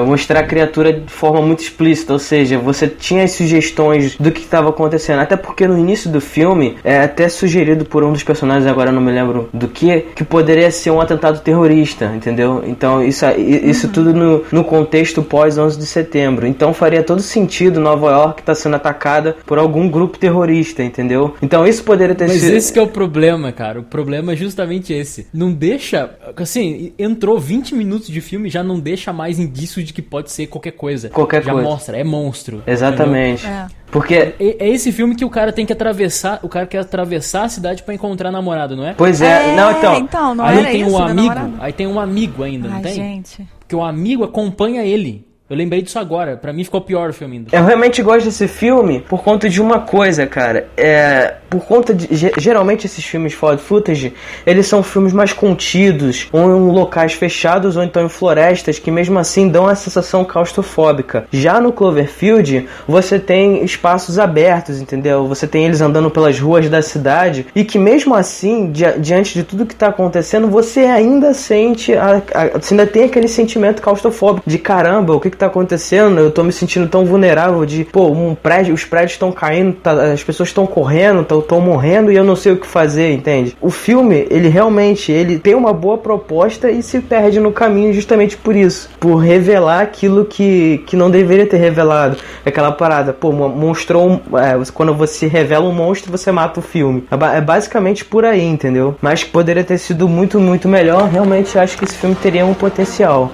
mostrar 0.07 0.41
a 0.41 0.43
criatura 0.45 0.93
de 0.93 1.13
forma 1.13 1.41
muito 1.43 1.61
explícita, 1.61 2.13
ou 2.13 2.19
seja, 2.19 2.59
você 2.59 2.89
tinha 2.89 3.25
as 3.25 3.33
sugestões 3.33 4.17
do 4.17 4.31
que 4.31 4.41
estava 4.41 4.71
acontecendo, 4.71 5.21
até 5.21 5.37
porque 5.37 5.67
no 5.67 5.79
início 5.79 6.11
do 6.11 6.21
filme 6.21 6.77
é 6.85 7.01
até 7.01 7.29
sugerido 7.29 7.85
por 7.85 8.05
um 8.05 8.13
dos 8.13 8.23
personagens, 8.23 8.67
agora 8.67 8.93
não 8.93 9.01
me 9.01 9.13
lembro 9.13 9.49
do 9.53 9.69
que, 9.69 10.07
que 10.15 10.25
poderia 10.25 10.71
ser 10.71 10.91
um 10.91 11.01
atentado 11.01 11.41
terrorista, 11.41 12.13
entendeu? 12.15 12.63
Então 12.67 13.03
isso, 13.03 13.25
isso 13.37 13.89
tudo 13.89 14.13
no, 14.13 14.45
no 14.51 14.65
contexto 14.65 15.23
pós 15.23 15.59
11 15.59 15.79
de 15.79 15.87
setembro, 15.87 16.47
então 16.47 16.73
faria 16.73 17.03
todo 17.03 17.21
sentido 17.23 17.81
Nova 17.81 18.11
York 18.11 18.43
estar 18.43 18.55
sendo 18.55 18.77
atacada 18.77 19.37
por 19.47 19.59
algum 19.59 19.89
grupo 19.89 20.19
terrorista, 20.19 20.83
entendeu? 20.83 21.35
Então 21.43 21.67
isso 21.67 21.83
poderia 21.85 22.15
ter 22.15 22.29
Mas 22.29 22.41
sido... 22.41 22.57
esse 22.57 22.73
que 22.73 22.79
é 22.79 22.83
o 22.83 22.89
problema, 22.89 23.53
cara. 23.53 23.81
O 23.81 23.83
problema 23.83 24.33
é 24.33 24.37
justamente 24.37 24.93
esse. 24.93 25.27
Não 25.33 25.53
deixa. 25.53 26.11
Assim, 26.37 26.93
entrou 26.99 27.39
20 27.39 27.75
minutos 27.75 28.09
de 28.09 28.21
filme 28.21 28.49
já 28.49 28.63
não 28.63 28.79
deixa 28.79 29.13
mais 29.13 29.36
indício 29.39 29.83
de 29.83 29.93
que 29.93 30.03
pode 30.03 30.31
ser 30.31 30.47
qualquer 30.47 30.73
coisa. 30.73 31.09
Qualquer 31.09 31.43
já 31.43 31.53
coisa. 31.53 31.69
mostra, 31.69 31.97
é 31.99 32.05
monstro. 32.05 32.63
Exatamente. 32.67 33.47
É. 33.47 33.67
Porque? 33.91 34.15
É, 34.15 34.35
é 34.39 34.69
esse 34.69 34.93
filme 34.93 35.15
que 35.15 35.25
o 35.25 35.31
cara 35.31 35.53
tem 35.53 35.65
que 35.65 35.73
atravessar. 35.73 36.41
O 36.43 36.49
cara 36.49 36.67
quer 36.67 36.79
atravessar 36.79 37.45
a 37.45 37.49
cidade 37.49 37.83
pra 37.83 37.95
encontrar 37.95 38.29
a 38.29 38.33
namorada, 38.33 38.75
não 38.77 38.87
é? 38.87 38.95
Pois 38.95 39.21
é, 39.21 39.55
não, 39.55 39.73
então. 39.73 39.97
então, 39.97 40.35
não 40.35 40.45
aí 40.45 40.59
era 40.59 40.69
tem 40.69 40.81
isso, 40.83 40.91
um 40.91 40.99
meu 40.99 41.03
amigo. 41.07 41.35
namorado? 41.35 41.55
Aí 41.61 41.73
tem 41.73 41.87
um 41.87 42.01
amigo 42.01 42.43
ainda, 42.43 42.69
não 42.69 42.77
Ai, 42.77 42.83
tem? 42.83 42.95
gente. 42.95 43.49
Porque 43.61 43.75
o 43.77 43.83
amigo 43.83 44.25
acompanha 44.25 44.83
ele. 44.83 45.27
Eu 45.49 45.57
lembrei 45.57 45.81
disso 45.81 45.99
agora. 45.99 46.37
Pra 46.37 46.53
mim 46.53 46.65
ficou 46.65 46.81
pior 46.81 47.11
o 47.11 47.13
filme 47.13 47.37
ainda. 47.37 47.57
Eu 47.57 47.65
realmente 47.65 48.03
gosto 48.03 48.25
desse 48.25 48.49
filme 48.49 49.01
por 49.09 49.23
conta 49.23 49.49
de 49.49 49.63
uma 49.63 49.79
coisa, 49.81 50.27
cara. 50.27 50.69
É. 50.77 51.37
Por 51.49 51.65
conta 51.65 51.95
de. 51.95 52.09
ge- 52.15 52.33
Geralmente 52.39 52.87
esses 52.87 53.05
filmes 53.05 53.33
found 53.33 53.61
footage, 53.63 54.13
eles 54.45 54.67
são 54.67 54.83
filmes 54.83 55.13
mais 55.13 55.33
contidos, 55.33 56.29
ou 56.33 56.43
em 56.43 56.71
locais 56.73 57.13
fechados, 57.13 57.77
ou 57.77 57.83
então 57.83 58.05
em 58.05 58.09
florestas, 58.09 58.79
que 58.79 58.91
mesmo 58.91 59.19
assim 59.19 59.49
dão 59.49 59.67
a 59.67 59.75
sensação 59.75 60.25
claustrofóbica. 60.25 61.27
Já 61.33 61.61
no 61.61 61.73
Cloverfield, 61.73 62.67
você 62.87 63.19
tem 63.19 63.65
espaços 63.65 64.19
abertos, 64.19 64.81
entendeu? 64.81 65.27
Você 65.27 65.47
tem 65.47 65.65
eles 65.65 65.81
andando 65.81 66.11
pelas 66.11 66.39
ruas 66.39 66.69
da 66.69 66.83
cidade, 66.83 67.47
e 67.55 67.65
que 67.65 67.79
mesmo 67.79 68.15
assim, 68.15 68.71
dia- 68.71 68.97
diante 68.99 69.35
de 69.35 69.43
tudo 69.45 69.67
que 69.67 69.75
tá 69.75 69.89
acontecendo, 69.89 70.49
você 70.49 70.81
ainda 70.81 71.35
sente. 71.35 71.95
A, 71.95 72.23
a- 72.35 72.59
você 72.61 72.75
ainda 72.75 72.87
tem 72.87 73.05
aquele 73.05 73.29
sentimento 73.29 73.83
claustrofóbico 73.83 74.49
de 74.49 74.59
caramba, 74.59 75.15
o 75.15 75.21
que 75.21 75.31
que 75.31 75.37
tá 75.37 75.47
acontecendo? 75.47 76.19
Eu 76.21 76.31
tô 76.31 76.43
me 76.43 76.53
sentindo 76.53 76.89
tão 76.89 77.05
vulnerável 77.05 77.65
de, 77.67 77.85
pô, 77.85 78.09
um 78.09 78.35
prédio, 78.35 78.75
os 78.75 78.85
prédios 78.85 79.13
estão 79.13 79.33
caindo, 79.33 79.75
tá- 79.75 80.13
as 80.13 80.23
pessoas 80.23 80.49
estão 80.49 80.67
correndo, 80.67 81.23
estão 81.23 81.36
morrendo 81.61 82.13
e 82.13 82.17
eu 82.17 82.25
não 82.25 82.37
sei 82.37 82.53
o 82.53 82.57
que 82.57 82.67
fazer, 82.67 83.13
entende? 83.13 83.57
O 83.61 83.71
filme, 83.71 84.27
ele 84.31 84.49
realmente, 84.49 85.11
ele 85.11 85.39
tem 85.39 85.55
uma 85.55 85.73
boa 85.73 85.99
proposta 85.99 86.71
e 86.71 86.83
se 86.83 87.01
perde 87.01 87.41
no 87.41 87.51
caminho 87.53 87.93
justamente 87.93 88.37
por 88.37 88.55
isso, 88.55 88.89
por 89.01 89.17
revelar 89.17 89.81
aquilo 89.81 90.25
que, 90.25 90.83
que 90.87 90.97
não 90.97 91.11
deveria 91.11 91.47
ter 91.47 91.57
revelado. 91.57 92.17
Aquela 92.45 92.73
parada, 92.73 93.13
pô, 93.13 93.33
mo- 93.33 93.49
mostrou, 93.49 94.21
é, 94.35 94.57
quando 94.73 94.95
você 94.95 95.27
revela 95.27 95.67
um 95.69 95.73
monstro, 95.73 96.11
você 96.11 96.31
mata 96.31 96.61
o 96.61 96.63
filme. 96.63 97.05
É, 97.11 97.39
é 97.39 97.41
basicamente 97.41 98.05
por 98.05 98.25
aí, 98.25 98.45
entendeu? 98.45 98.95
Mas 99.01 99.25
poderia 99.25 99.65
ter 99.65 99.79
sido 99.79 100.09
muito, 100.09 100.39
muito 100.39 100.69
melhor, 100.69 101.09
realmente 101.09 101.59
acho 101.59 101.77
que 101.77 101.85
esse 101.85 101.97
filme 101.97 102.15
teria 102.15 102.45
um 102.47 102.55
potencial. 102.55 103.33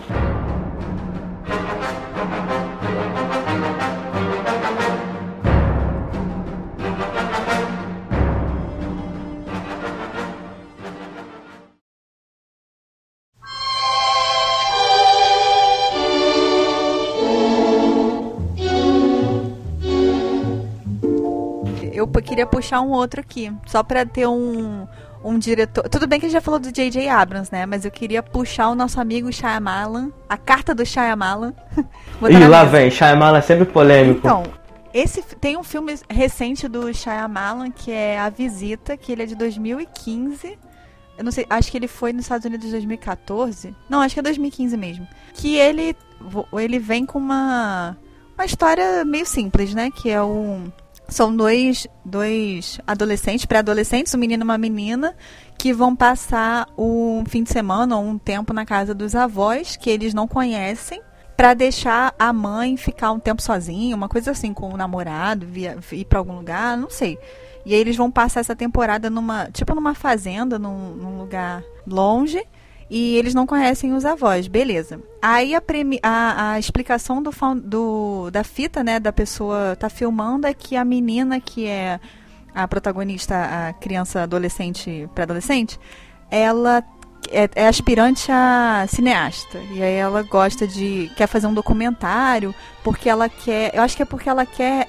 Queria 22.32 22.46
puxar 22.46 22.80
um 22.80 22.90
outro 22.90 23.20
aqui, 23.20 23.52
só 23.66 23.82
pra 23.82 24.06
ter 24.06 24.26
um, 24.26 24.88
um 25.22 25.38
diretor. 25.38 25.86
Tudo 25.90 26.06
bem 26.06 26.18
que 26.18 26.24
a 26.24 26.28
gente 26.30 26.32
já 26.34 26.40
falou 26.40 26.58
do 26.58 26.72
J.J. 26.72 27.06
Abrams, 27.06 27.52
né? 27.52 27.66
Mas 27.66 27.84
eu 27.84 27.90
queria 27.90 28.22
puxar 28.22 28.70
o 28.70 28.74
nosso 28.74 28.98
amigo 28.98 29.30
Shyamalan, 29.30 30.10
a 30.26 30.38
carta 30.38 30.74
do 30.74 30.84
Shyamalan. 30.86 31.52
Ih, 32.30 32.48
lá 32.48 32.64
vem, 32.64 32.90
Shyamalan 32.90 33.36
é 33.36 33.42
sempre 33.42 33.66
polêmico. 33.66 34.20
Então, 34.20 34.44
esse 34.94 35.22
tem 35.36 35.58
um 35.58 35.62
filme 35.62 35.94
recente 36.08 36.66
do 36.66 36.92
Shyamalan 36.94 37.70
que 37.70 37.92
é 37.92 38.18
A 38.18 38.30
Visita, 38.30 38.96
que 38.96 39.12
ele 39.12 39.24
é 39.24 39.26
de 39.26 39.34
2015. 39.34 40.58
Eu 41.18 41.24
não 41.24 41.30
sei, 41.30 41.44
acho 41.50 41.70
que 41.70 41.76
ele 41.76 41.88
foi 41.88 42.14
nos 42.14 42.24
Estados 42.24 42.46
Unidos 42.46 42.66
em 42.66 42.70
2014. 42.70 43.76
Não, 43.90 44.00
acho 44.00 44.14
que 44.14 44.20
é 44.20 44.22
2015 44.22 44.74
mesmo. 44.78 45.06
Que 45.34 45.56
ele 45.56 45.94
ele 46.54 46.78
vem 46.78 47.04
com 47.04 47.18
uma 47.18 47.94
uma 48.34 48.46
história 48.46 49.04
meio 49.04 49.26
simples, 49.26 49.74
né? 49.74 49.90
Que 49.90 50.08
é 50.08 50.22
um 50.22 50.72
são 51.12 51.34
dois, 51.34 51.86
dois 52.04 52.80
adolescentes, 52.86 53.44
pré-adolescentes, 53.44 54.14
um 54.14 54.18
menino 54.18 54.42
e 54.42 54.44
uma 54.44 54.58
menina, 54.58 55.14
que 55.58 55.72
vão 55.72 55.94
passar 55.94 56.66
um 56.76 57.24
fim 57.26 57.42
de 57.42 57.50
semana 57.50 57.96
ou 57.96 58.04
um 58.04 58.18
tempo 58.18 58.52
na 58.52 58.64
casa 58.64 58.94
dos 58.94 59.14
avós, 59.14 59.76
que 59.76 59.90
eles 59.90 60.12
não 60.12 60.26
conhecem, 60.26 61.00
para 61.36 61.54
deixar 61.54 62.14
a 62.18 62.32
mãe 62.32 62.76
ficar 62.76 63.12
um 63.12 63.18
tempo 63.18 63.42
sozinha, 63.42 63.96
uma 63.96 64.08
coisa 64.08 64.30
assim, 64.30 64.52
com 64.52 64.72
o 64.72 64.76
namorado, 64.76 65.46
via, 65.46 65.78
ir 65.92 66.04
para 66.04 66.18
algum 66.18 66.34
lugar, 66.34 66.76
não 66.76 66.90
sei. 66.90 67.18
E 67.64 67.74
aí 67.74 67.80
eles 67.80 67.96
vão 67.96 68.10
passar 68.10 68.40
essa 68.40 68.56
temporada 68.56 69.08
numa, 69.08 69.50
tipo 69.50 69.74
numa 69.74 69.94
fazenda, 69.94 70.58
num, 70.58 70.94
num 70.94 71.18
lugar 71.18 71.62
longe. 71.86 72.42
E 72.94 73.16
eles 73.16 73.32
não 73.32 73.46
conhecem 73.46 73.94
os 73.94 74.04
avós, 74.04 74.46
beleza. 74.48 75.00
Aí 75.22 75.54
a, 75.54 75.62
premi- 75.62 75.98
a, 76.02 76.52
a 76.52 76.58
explicação 76.58 77.22
do, 77.22 77.30
do- 77.64 78.30
da 78.30 78.44
fita, 78.44 78.84
né, 78.84 79.00
da 79.00 79.10
pessoa 79.10 79.74
tá 79.76 79.88
filmando 79.88 80.46
é 80.46 80.52
que 80.52 80.76
a 80.76 80.84
menina 80.84 81.40
que 81.40 81.66
é 81.66 81.98
a 82.54 82.68
protagonista, 82.68 83.34
a 83.68 83.72
criança 83.72 84.22
adolescente, 84.24 85.08
pré-adolescente, 85.14 85.80
ela 86.30 86.84
é, 87.30 87.48
é 87.54 87.66
aspirante 87.66 88.30
a 88.30 88.84
cineasta. 88.86 89.58
E 89.72 89.82
aí 89.82 89.94
ela 89.94 90.22
gosta 90.22 90.66
de. 90.68 91.10
quer 91.16 91.26
fazer 91.26 91.46
um 91.46 91.54
documentário, 91.54 92.54
porque 92.84 93.08
ela 93.08 93.26
quer. 93.26 93.74
Eu 93.74 93.80
acho 93.82 93.96
que 93.96 94.02
é 94.02 94.06
porque 94.06 94.28
ela 94.28 94.44
quer 94.44 94.86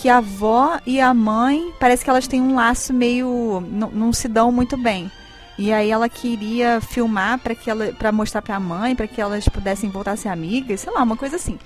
que 0.00 0.08
a 0.08 0.16
avó 0.16 0.80
e 0.84 1.00
a 1.00 1.14
mãe. 1.14 1.72
Parece 1.78 2.02
que 2.02 2.10
elas 2.10 2.26
têm 2.26 2.40
um 2.40 2.56
laço 2.56 2.92
meio. 2.92 3.62
não, 3.70 3.90
não 3.90 4.12
se 4.12 4.26
dão 4.26 4.50
muito 4.50 4.76
bem. 4.76 5.08
E 5.58 5.72
aí 5.72 5.90
ela 5.90 6.08
queria 6.08 6.80
filmar 6.80 7.38
para 7.38 7.54
que 7.54 7.70
ela 7.70 7.92
para 7.92 8.12
mostrar 8.12 8.42
para 8.42 8.56
a 8.56 8.60
mãe, 8.60 8.94
para 8.94 9.06
que 9.06 9.20
elas 9.20 9.48
pudessem 9.48 9.88
voltar 9.88 10.12
a 10.12 10.16
ser 10.16 10.28
amigas, 10.28 10.80
sei 10.80 10.92
lá, 10.92 11.02
uma 11.02 11.16
coisa 11.16 11.36
assim. 11.36 11.58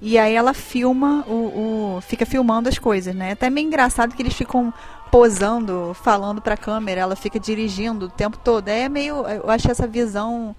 E 0.00 0.18
aí 0.18 0.34
ela 0.34 0.52
filma 0.52 1.24
o, 1.26 1.96
o 1.96 2.00
fica 2.00 2.26
filmando 2.26 2.68
as 2.68 2.78
coisas, 2.78 3.14
né? 3.14 3.32
Até 3.32 3.48
meio 3.48 3.66
engraçado 3.66 4.14
que 4.14 4.22
eles 4.22 4.34
ficam 4.34 4.74
posando, 5.10 5.94
falando 5.94 6.42
pra 6.42 6.56
câmera, 6.56 7.00
ela 7.00 7.16
fica 7.16 7.38
dirigindo 7.38 8.06
o 8.06 8.10
tempo 8.10 8.36
todo. 8.38 8.68
É 8.68 8.88
meio, 8.88 9.26
eu 9.26 9.48
achei 9.50 9.70
essa 9.70 9.86
visão 9.86 10.54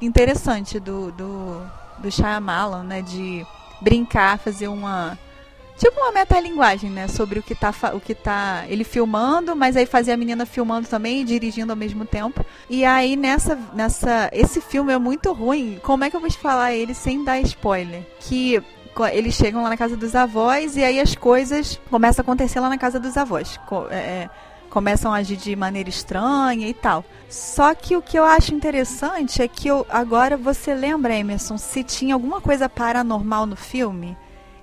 interessante 0.00 0.80
do 0.80 1.12
do 1.12 1.62
do 1.98 2.10
Shyamalan, 2.10 2.82
né, 2.84 3.02
de 3.02 3.46
brincar, 3.80 4.38
fazer 4.38 4.68
uma 4.68 5.18
tipo 5.80 5.98
uma 5.98 6.12
metalinguagem, 6.12 6.90
né, 6.90 7.08
sobre 7.08 7.38
o 7.38 7.42
que 7.42 7.54
tá 7.54 7.72
o 7.94 8.00
que 8.00 8.14
tá 8.14 8.64
ele 8.68 8.84
filmando, 8.84 9.56
mas 9.56 9.76
aí 9.76 9.86
fazer 9.86 10.12
a 10.12 10.16
menina 10.16 10.44
filmando 10.44 10.86
também 10.86 11.22
e 11.22 11.24
dirigindo 11.24 11.72
ao 11.72 11.76
mesmo 11.76 12.04
tempo. 12.04 12.44
E 12.68 12.84
aí 12.84 13.16
nessa 13.16 13.56
nessa 13.72 14.28
esse 14.30 14.60
filme 14.60 14.92
é 14.92 14.98
muito 14.98 15.32
ruim. 15.32 15.80
Como 15.82 16.04
é 16.04 16.10
que 16.10 16.16
eu 16.16 16.20
vou 16.20 16.28
te 16.28 16.38
falar 16.38 16.74
ele 16.74 16.92
sem 16.92 17.24
dar 17.24 17.40
spoiler? 17.40 18.02
Que 18.20 18.62
eles 19.10 19.34
chegam 19.34 19.62
lá 19.62 19.70
na 19.70 19.76
casa 19.76 19.96
dos 19.96 20.14
avós 20.14 20.76
e 20.76 20.84
aí 20.84 21.00
as 21.00 21.14
coisas 21.14 21.80
começam 21.88 22.22
a 22.22 22.24
acontecer 22.24 22.60
lá 22.60 22.68
na 22.68 22.76
casa 22.76 23.00
dos 23.00 23.16
avós. 23.16 23.58
É, 23.90 23.96
é, 23.96 24.30
começam 24.68 25.12
a 25.12 25.16
agir 25.16 25.36
de 25.36 25.56
maneira 25.56 25.88
estranha 25.88 26.68
e 26.68 26.74
tal. 26.74 27.02
Só 27.26 27.74
que 27.74 27.96
o 27.96 28.02
que 28.02 28.18
eu 28.18 28.24
acho 28.24 28.54
interessante 28.54 29.40
é 29.40 29.48
que 29.48 29.68
eu, 29.68 29.86
agora 29.88 30.36
você 30.36 30.74
lembra, 30.74 31.16
Emerson, 31.16 31.56
se 31.56 31.82
tinha 31.82 32.14
alguma 32.14 32.40
coisa 32.40 32.68
paranormal 32.68 33.46
no 33.46 33.56
filme? 33.56 34.16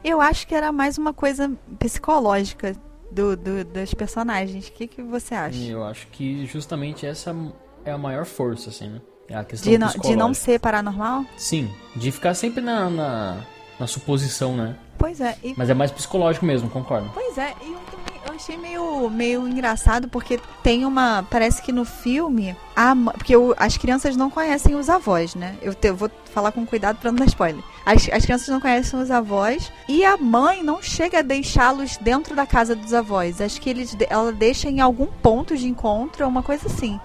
Eu 0.08 0.22
acho 0.22 0.48
que 0.48 0.56
era 0.56 0.72
mais 0.72 0.98
uma 0.98 1.14
coisa 1.14 1.52
psicológica 1.78 2.74
do, 3.12 3.36
do- 3.36 3.66
dos 3.66 3.94
personagens. 3.94 4.68
O 4.68 4.72
que, 4.72 4.88
que 4.88 5.02
você 5.04 5.36
acha? 5.36 5.58
Eu 5.64 5.84
acho 5.84 6.08
que 6.08 6.46
justamente 6.46 7.06
essa 7.06 7.36
é 7.84 7.92
a 7.92 7.98
maior 7.98 8.26
força, 8.26 8.70
assim, 8.70 8.88
né? 8.90 9.02
É 9.28 9.36
a 9.36 9.44
questão 9.44 9.70
De, 9.70 9.78
não- 9.78 9.90
de 9.90 10.16
não 10.16 10.34
ser 10.34 10.60
paranormal? 10.62 11.26
Sim, 11.36 11.70
de 11.94 12.10
ficar 12.12 12.34
sempre 12.36 12.62
na, 12.62 12.90
na, 12.90 13.38
na 13.78 13.86
suposição, 13.88 14.56
né? 14.56 14.78
Pois 14.98 15.20
é. 15.20 15.38
E 15.44 15.54
Mas 15.58 15.70
é 15.70 15.74
mais 15.74 15.92
psicológico 15.92 16.46
mesmo, 16.46 16.70
concordo. 16.70 17.12
Pois 17.14 17.38
é, 17.38 17.54
e 17.62 17.74
eu 17.74 17.80
eu 18.28 18.36
achei 18.36 18.58
meio, 18.58 19.10
meio 19.10 19.48
engraçado 19.48 20.08
porque 20.08 20.40
tem 20.64 20.86
uma. 20.86 21.24
Parece 21.30 21.62
que 21.62 21.72
no 21.72 21.86
filme. 21.86 22.56
A, 22.76 22.96
porque 22.96 23.36
o- 23.36 23.56
as 23.58 23.78
crianças 23.78 24.16
não 24.16 24.30
conhecem 24.30 24.76
os 24.76 24.90
avós, 24.90 25.34
né? 25.36 25.56
Eu, 25.62 25.74
te- 25.74 25.88
eu 25.88 25.96
vou 25.96 26.10
falar 26.34 26.52
com 26.52 26.66
cuidado 26.66 26.98
pra 26.98 27.12
não 27.12 27.18
dar 27.20 27.26
spoiler. 27.26 27.64
As, 27.86 28.08
as 28.12 28.24
crianças 28.26 28.48
não 28.50 28.60
conhecem 28.60 29.00
os 29.00 29.10
avós 29.10 29.72
e 29.88 30.04
a 30.06 30.18
mãe 30.18 30.62
não 30.62 30.82
chega 30.82 31.20
a 31.20 31.24
deixá-los 31.24 31.98
dentro 31.98 32.36
da 32.36 32.46
casa 32.46 32.76
dos 32.76 32.94
avós. 32.94 33.40
Acho 33.42 33.60
que 33.62 33.70
eles, 33.70 33.96
ela 34.10 34.32
deixa 34.32 34.70
em 34.70 34.80
algum 34.82 35.08
ponto 35.08 35.56
de 35.58 35.68
encontro, 35.68 36.24
é 36.24 36.28
uma 36.28 36.44
coisa 36.44 36.68
assim. 36.68 37.00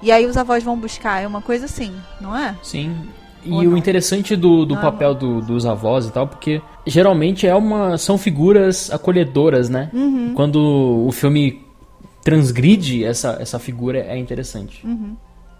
E 0.00 0.12
aí 0.12 0.26
os 0.26 0.36
avós 0.36 0.62
vão 0.62 0.76
buscar, 0.78 1.20
é 1.22 1.26
uma 1.26 1.42
coisa 1.42 1.64
assim, 1.64 1.98
não 2.20 2.36
é? 2.36 2.54
Sim. 2.62 3.08
E 3.48 3.52
Ou 3.52 3.60
o 3.60 3.70
não? 3.70 3.76
interessante 3.76 4.36
do, 4.36 4.64
do 4.66 4.74
Não 4.74 4.80
é 4.80 4.84
papel 4.84 5.14
do- 5.14 5.40
dos 5.40 5.64
avós 5.66 6.06
e 6.06 6.12
tal, 6.12 6.26
porque 6.28 6.60
geralmente 6.86 7.46
é 7.46 7.54
uma 7.54 7.96
são 7.98 8.16
figuras 8.18 8.90
acolhedoras, 8.90 9.68
né? 9.68 9.90
Uhum. 9.92 10.32
Quando 10.34 10.56
o 11.06 11.10
filme 11.12 11.62
transgride 12.22 13.04
essa, 13.04 13.38
essa 13.40 13.58
figura 13.58 13.98
é 14.00 14.18
interessante. 14.18 14.82
é 14.86 14.88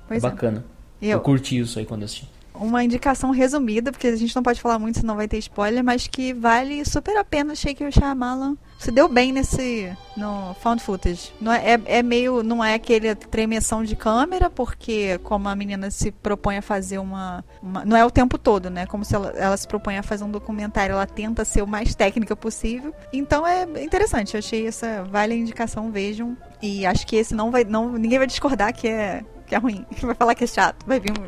Pois 0.06 0.23
é. 0.24 0.28
bacana. 0.28 0.65
Eu... 1.01 1.10
Eu, 1.12 1.20
curti 1.20 1.59
isso 1.59 1.78
aí 1.78 1.85
quando 1.86 2.02
assisti. 2.05 2.28
Uma 2.60 2.82
indicação 2.85 3.30
resumida, 3.30 3.90
porque 3.93 4.06
a 4.09 4.16
gente 4.16 4.35
não 4.35 4.43
pode 4.43 4.60
falar 4.60 4.78
muito, 4.78 4.98
senão 5.01 5.16
vai 5.16 5.28
ter 5.28 5.39
spoiler, 5.39 5.82
mas 5.85 6.06
que 6.06 6.32
vale 6.32 6.85
super 6.85 7.16
a 7.16 7.24
pena. 7.24 7.52
Achei 7.52 7.74
que 7.74 7.85
o 7.85 7.93
Shyamalan 7.93 8.56
se 8.78 8.90
deu 8.90 9.09
bem 9.09 9.32
nesse 9.32 9.93
no 10.16 10.55
found 10.60 10.82
footage. 10.82 11.32
Não 11.40 11.52
é, 11.52 11.74
é, 11.74 11.80
é 11.86 12.02
meio, 12.02 12.43
não 12.43 12.64
é 12.64 12.74
aquele 12.74 13.14
tremeção 13.14 13.82
de 13.82 13.97
câmera, 13.97 14.48
porque 14.51 15.18
como 15.24 15.48
a 15.48 15.55
menina 15.56 15.90
se 15.90 16.10
propõe 16.10 16.59
a 16.59 16.62
fazer 16.62 16.98
uma, 16.98 17.44
uma- 17.62 17.85
não 17.85 17.97
é 17.97 18.05
o 18.05 18.10
tempo 18.10 18.39
todo, 18.39 18.70
né? 18.70 18.86
Como 18.86 19.05
se 19.05 19.14
ela, 19.14 19.30
ela 19.30 19.56
se 19.56 19.66
propõe 19.66 19.97
a 19.98 20.02
fazer 20.02 20.24
um 20.24 20.30
documentário, 20.30 20.93
ela 20.93 21.06
tenta 21.06 21.44
ser 21.44 21.62
o 21.62 21.66
mais 21.66 21.94
técnica 21.94 22.35
possível. 22.36 22.94
Então 23.12 23.47
é 23.47 23.62
interessante. 23.82 24.35
Eu 24.35 24.39
achei 24.39 24.66
essa 24.66 25.05
vale 25.05 25.35
a 25.35 25.36
indicação, 25.36 25.90
vejam. 25.90 26.36
E 26.62 26.85
acho 26.86 27.06
que 27.06 27.16
esse 27.16 27.35
não 27.35 27.51
vai, 27.51 27.64
não 27.64 27.93
ninguém 27.93 28.18
vai 28.18 28.26
discordar 28.26 28.72
que 28.72 28.89
é 28.89 29.24
que 29.47 29.55
é 29.55 29.59
ruim, 29.59 29.86
vai 30.02 30.14
falar 30.14 30.35
que 30.35 30.44
é 30.44 30.47
chato, 30.47 30.85
vai 30.86 31.01
vir 31.01 31.10
um 31.12 31.24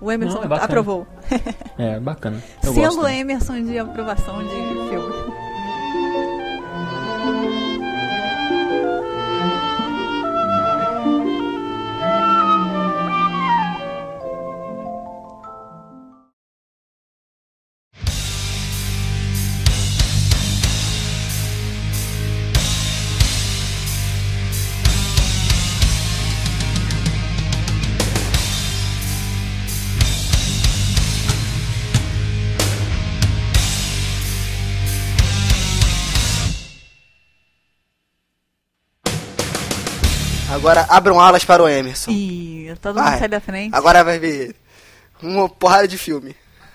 o 0.00 0.10
Emerson 0.10 0.42
Não, 0.44 0.56
é 0.56 0.60
aprovou. 0.60 1.06
É, 1.78 2.00
bacana. 2.00 2.42
Eu 2.62 2.72
Selo 2.72 2.86
gosto. 2.96 3.02
né? 3.02 3.18
Emerson 3.18 3.62
de 3.62 3.78
aprovação 3.78 4.38
de 4.42 4.48
filme. 4.88 5.09
Agora 40.70 40.86
abram 40.88 41.20
alas 41.20 41.44
para 41.44 41.62
o 41.62 41.68
Emerson. 41.68 42.10
Ih, 42.10 42.72
todo 42.80 42.96
mundo 42.96 43.04
Vai. 43.08 43.18
sai 43.18 43.28
da 43.28 43.40
frente. 43.40 43.74
Agora 43.74 44.02
vai 44.04 44.18
ver 44.18 44.54
uma 45.22 45.48
porrada 45.48 45.86
de 45.88 45.98
filme. 45.98 46.34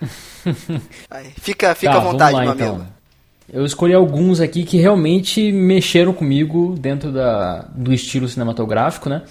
Vai, 1.10 1.24
Fica, 1.40 1.74
fica 1.74 1.92
Tá, 1.92 1.98
à 1.98 2.00
vontade, 2.00 2.32
vamos 2.32 2.48
lá, 2.48 2.54
meu 2.54 2.54
então. 2.54 2.74
amigo. 2.76 2.90
Eu 3.52 3.64
escolhi 3.64 3.94
alguns 3.94 4.40
aqui 4.40 4.64
que 4.64 4.76
realmente 4.76 5.52
mexeram 5.52 6.12
comigo 6.12 6.74
dentro 6.78 7.12
da, 7.12 7.60
do 7.74 7.92
estilo 7.94 8.28
cinematográfico, 8.28 9.08
né? 9.08 9.22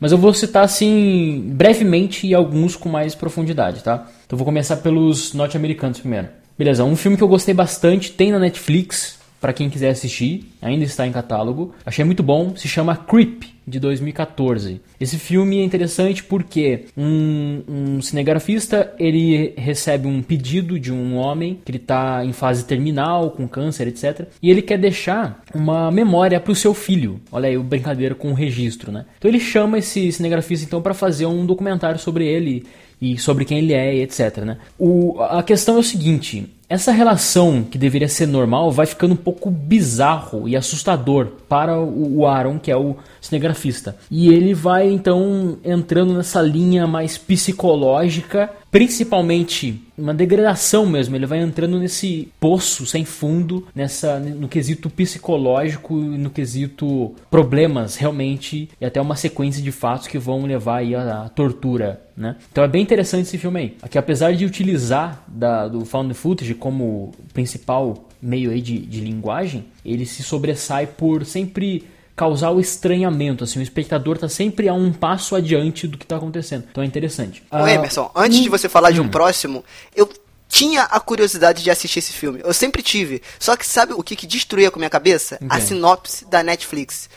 Mas 0.00 0.10
eu 0.12 0.16
vou 0.18 0.32
citar 0.32 0.64
assim 0.64 1.42
brevemente 1.54 2.26
e 2.26 2.34
alguns 2.34 2.76
com 2.76 2.88
mais 2.88 3.14
profundidade, 3.14 3.82
tá? 3.82 3.94
Então 4.26 4.36
eu 4.36 4.38
vou 4.38 4.44
começar 4.46 4.76
pelos 4.76 5.34
norte-americanos 5.34 5.98
primeiro. 6.00 6.28
Beleza, 6.56 6.82
um 6.84 6.96
filme 6.96 7.16
que 7.16 7.22
eu 7.22 7.28
gostei 7.28 7.52
bastante, 7.54 8.10
tem 8.12 8.32
na 8.32 8.38
Netflix, 8.38 9.17
pra 9.40 9.52
quem 9.52 9.70
quiser 9.70 9.90
assistir, 9.90 10.50
ainda 10.60 10.84
está 10.84 11.06
em 11.06 11.12
catálogo. 11.12 11.74
Achei 11.84 12.04
muito 12.04 12.22
bom, 12.22 12.56
se 12.56 12.68
chama 12.68 12.96
Creep, 12.96 13.44
de 13.68 13.78
2014. 13.78 14.80
Esse 14.98 15.18
filme 15.18 15.58
é 15.58 15.64
interessante 15.64 16.24
porque 16.24 16.86
um, 16.96 17.62
um 17.68 18.02
cinegrafista, 18.02 18.94
ele 18.98 19.52
recebe 19.56 20.08
um 20.08 20.22
pedido 20.22 20.78
de 20.78 20.92
um 20.92 21.16
homem 21.16 21.60
que 21.64 21.70
ele 21.70 21.78
está 21.78 22.24
em 22.24 22.32
fase 22.32 22.64
terminal, 22.64 23.30
com 23.30 23.46
câncer, 23.46 23.88
etc. 23.88 24.26
E 24.42 24.50
ele 24.50 24.62
quer 24.62 24.78
deixar 24.78 25.42
uma 25.54 25.90
memória 25.90 26.40
para 26.40 26.52
o 26.52 26.56
seu 26.56 26.72
filho. 26.72 27.20
Olha 27.30 27.48
aí, 27.48 27.58
o 27.58 27.62
brincadeira 27.62 28.14
com 28.14 28.30
o 28.30 28.34
registro, 28.34 28.90
né? 28.90 29.04
Então 29.18 29.30
ele 29.30 29.40
chama 29.40 29.78
esse 29.78 30.10
cinegrafista 30.10 30.64
então 30.64 30.80
para 30.80 30.94
fazer 30.94 31.26
um 31.26 31.44
documentário 31.44 31.98
sobre 31.98 32.26
ele 32.26 32.64
e 33.00 33.18
sobre 33.18 33.44
quem 33.44 33.58
ele 33.58 33.72
é, 33.72 33.96
etc. 33.96 34.38
Né? 34.38 34.58
O, 34.78 35.20
a 35.20 35.42
questão 35.42 35.76
é 35.76 35.80
o 35.80 35.82
seguinte: 35.82 36.48
essa 36.68 36.92
relação 36.92 37.62
que 37.62 37.78
deveria 37.78 38.08
ser 38.08 38.26
normal 38.26 38.70
vai 38.70 38.84
ficando 38.84 39.14
um 39.14 39.16
pouco 39.16 39.50
bizarro 39.50 40.46
e 40.46 40.54
assustador 40.54 41.28
para 41.48 41.80
o, 41.80 42.26
Aaron, 42.26 42.58
que 42.58 42.70
é 42.70 42.76
o 42.76 42.96
cinegrafista. 43.22 43.96
E 44.10 44.28
ele 44.28 44.52
vai 44.52 44.90
então 44.90 45.56
entrando 45.64 46.12
nessa 46.12 46.42
linha 46.42 46.86
mais 46.86 47.16
psicológica, 47.16 48.50
principalmente 48.70 49.82
uma 49.96 50.14
degradação 50.14 50.86
mesmo. 50.86 51.16
Ele 51.16 51.26
vai 51.26 51.40
entrando 51.40 51.78
nesse 51.78 52.28
poço 52.38 52.86
sem 52.86 53.04
fundo, 53.04 53.66
nessa 53.74 54.18
no 54.18 54.48
quesito 54.48 54.88
psicológico 54.88 55.98
e 55.98 56.18
no 56.18 56.30
quesito 56.30 57.14
problemas 57.30 57.96
realmente 57.96 58.68
e 58.80 58.84
até 58.84 59.00
uma 59.00 59.16
sequência 59.16 59.62
de 59.62 59.72
fatos 59.72 60.06
que 60.06 60.18
vão 60.18 60.44
levar 60.44 60.78
aí 60.78 60.94
à, 60.94 61.28
tortura, 61.28 62.02
né? 62.16 62.36
Então 62.50 62.64
é 62.64 62.68
bem 62.68 62.82
interessante 62.82 63.26
esse 63.26 63.38
filme 63.38 63.60
aí. 63.60 63.76
Aqui 63.82 63.98
apesar 63.98 64.32
de 64.34 64.44
utilizar 64.44 65.24
da, 65.26 65.68
do 65.68 65.84
found 65.84 66.12
footage 66.14 66.54
como 66.54 67.12
principal 67.32 68.08
meio 68.20 68.50
aí 68.50 68.60
de, 68.60 68.78
de 68.78 69.00
linguagem, 69.00 69.66
ele 69.84 70.04
se 70.04 70.22
sobressai 70.22 70.86
por 70.86 71.24
sempre 71.24 71.84
causar 72.18 72.50
o 72.50 72.58
estranhamento, 72.58 73.44
assim, 73.44 73.60
o 73.60 73.62
espectador 73.62 74.18
tá 74.18 74.28
sempre 74.28 74.68
a 74.68 74.74
um 74.74 74.92
passo 74.92 75.36
adiante 75.36 75.86
do 75.86 75.96
que 75.96 76.04
tá 76.04 76.16
acontecendo. 76.16 76.64
Então 76.68 76.82
é 76.82 76.86
interessante. 76.86 77.44
Ô, 77.48 77.56
Ah, 77.58 77.72
Emerson, 77.72 78.10
antes 78.12 78.40
de 78.40 78.48
você 78.48 78.68
falar 78.68 78.90
de 78.90 79.00
um 79.00 79.04
hum. 79.04 79.08
próximo, 79.08 79.64
eu 79.94 80.08
tinha 80.48 80.82
a 80.82 80.98
curiosidade 80.98 81.62
de 81.62 81.70
assistir 81.70 82.00
esse 82.00 82.12
filme. 82.12 82.40
Eu 82.42 82.52
sempre 82.52 82.82
tive. 82.82 83.22
Só 83.38 83.54
que 83.54 83.64
sabe 83.64 83.92
o 83.92 84.02
que, 84.02 84.16
que 84.16 84.26
destruía 84.26 84.68
com 84.70 84.78
a 84.78 84.80
minha 84.80 84.90
cabeça? 84.90 85.38
A 85.48 85.60
sinopse 85.60 86.24
da 86.24 86.42
Netflix. 86.42 87.08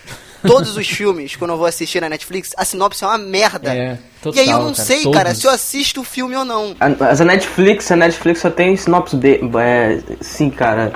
Todos 0.45 0.77
os 0.77 0.87
filmes, 0.87 1.35
quando 1.35 1.51
eu 1.51 1.57
vou 1.57 1.65
assistir 1.65 1.99
na 2.01 2.09
Netflix, 2.09 2.51
a 2.55 2.63
sinopse 2.65 3.03
é 3.03 3.07
uma 3.07 3.17
merda. 3.17 3.73
É, 3.73 3.97
e 4.35 4.39
aí 4.39 4.49
eu 4.49 4.57
total, 4.57 4.63
não 4.65 4.73
cara, 4.73 4.85
sei, 4.85 5.03
cara, 5.11 5.29
todos. 5.29 5.41
se 5.41 5.47
eu 5.47 5.51
assisto 5.51 6.01
o 6.01 6.03
filme 6.03 6.35
ou 6.35 6.45
não. 6.45 6.75
A- 6.79 6.89
Mas 6.89 7.21
a 7.21 7.25
Netflix, 7.25 7.91
a 7.91 7.95
Netflix 7.95 8.41
só 8.41 8.49
tem 8.51 8.75
sinopse 8.77 9.15
B. 9.15 9.39
É, 9.59 9.99
sim, 10.21 10.49
cara. 10.51 10.93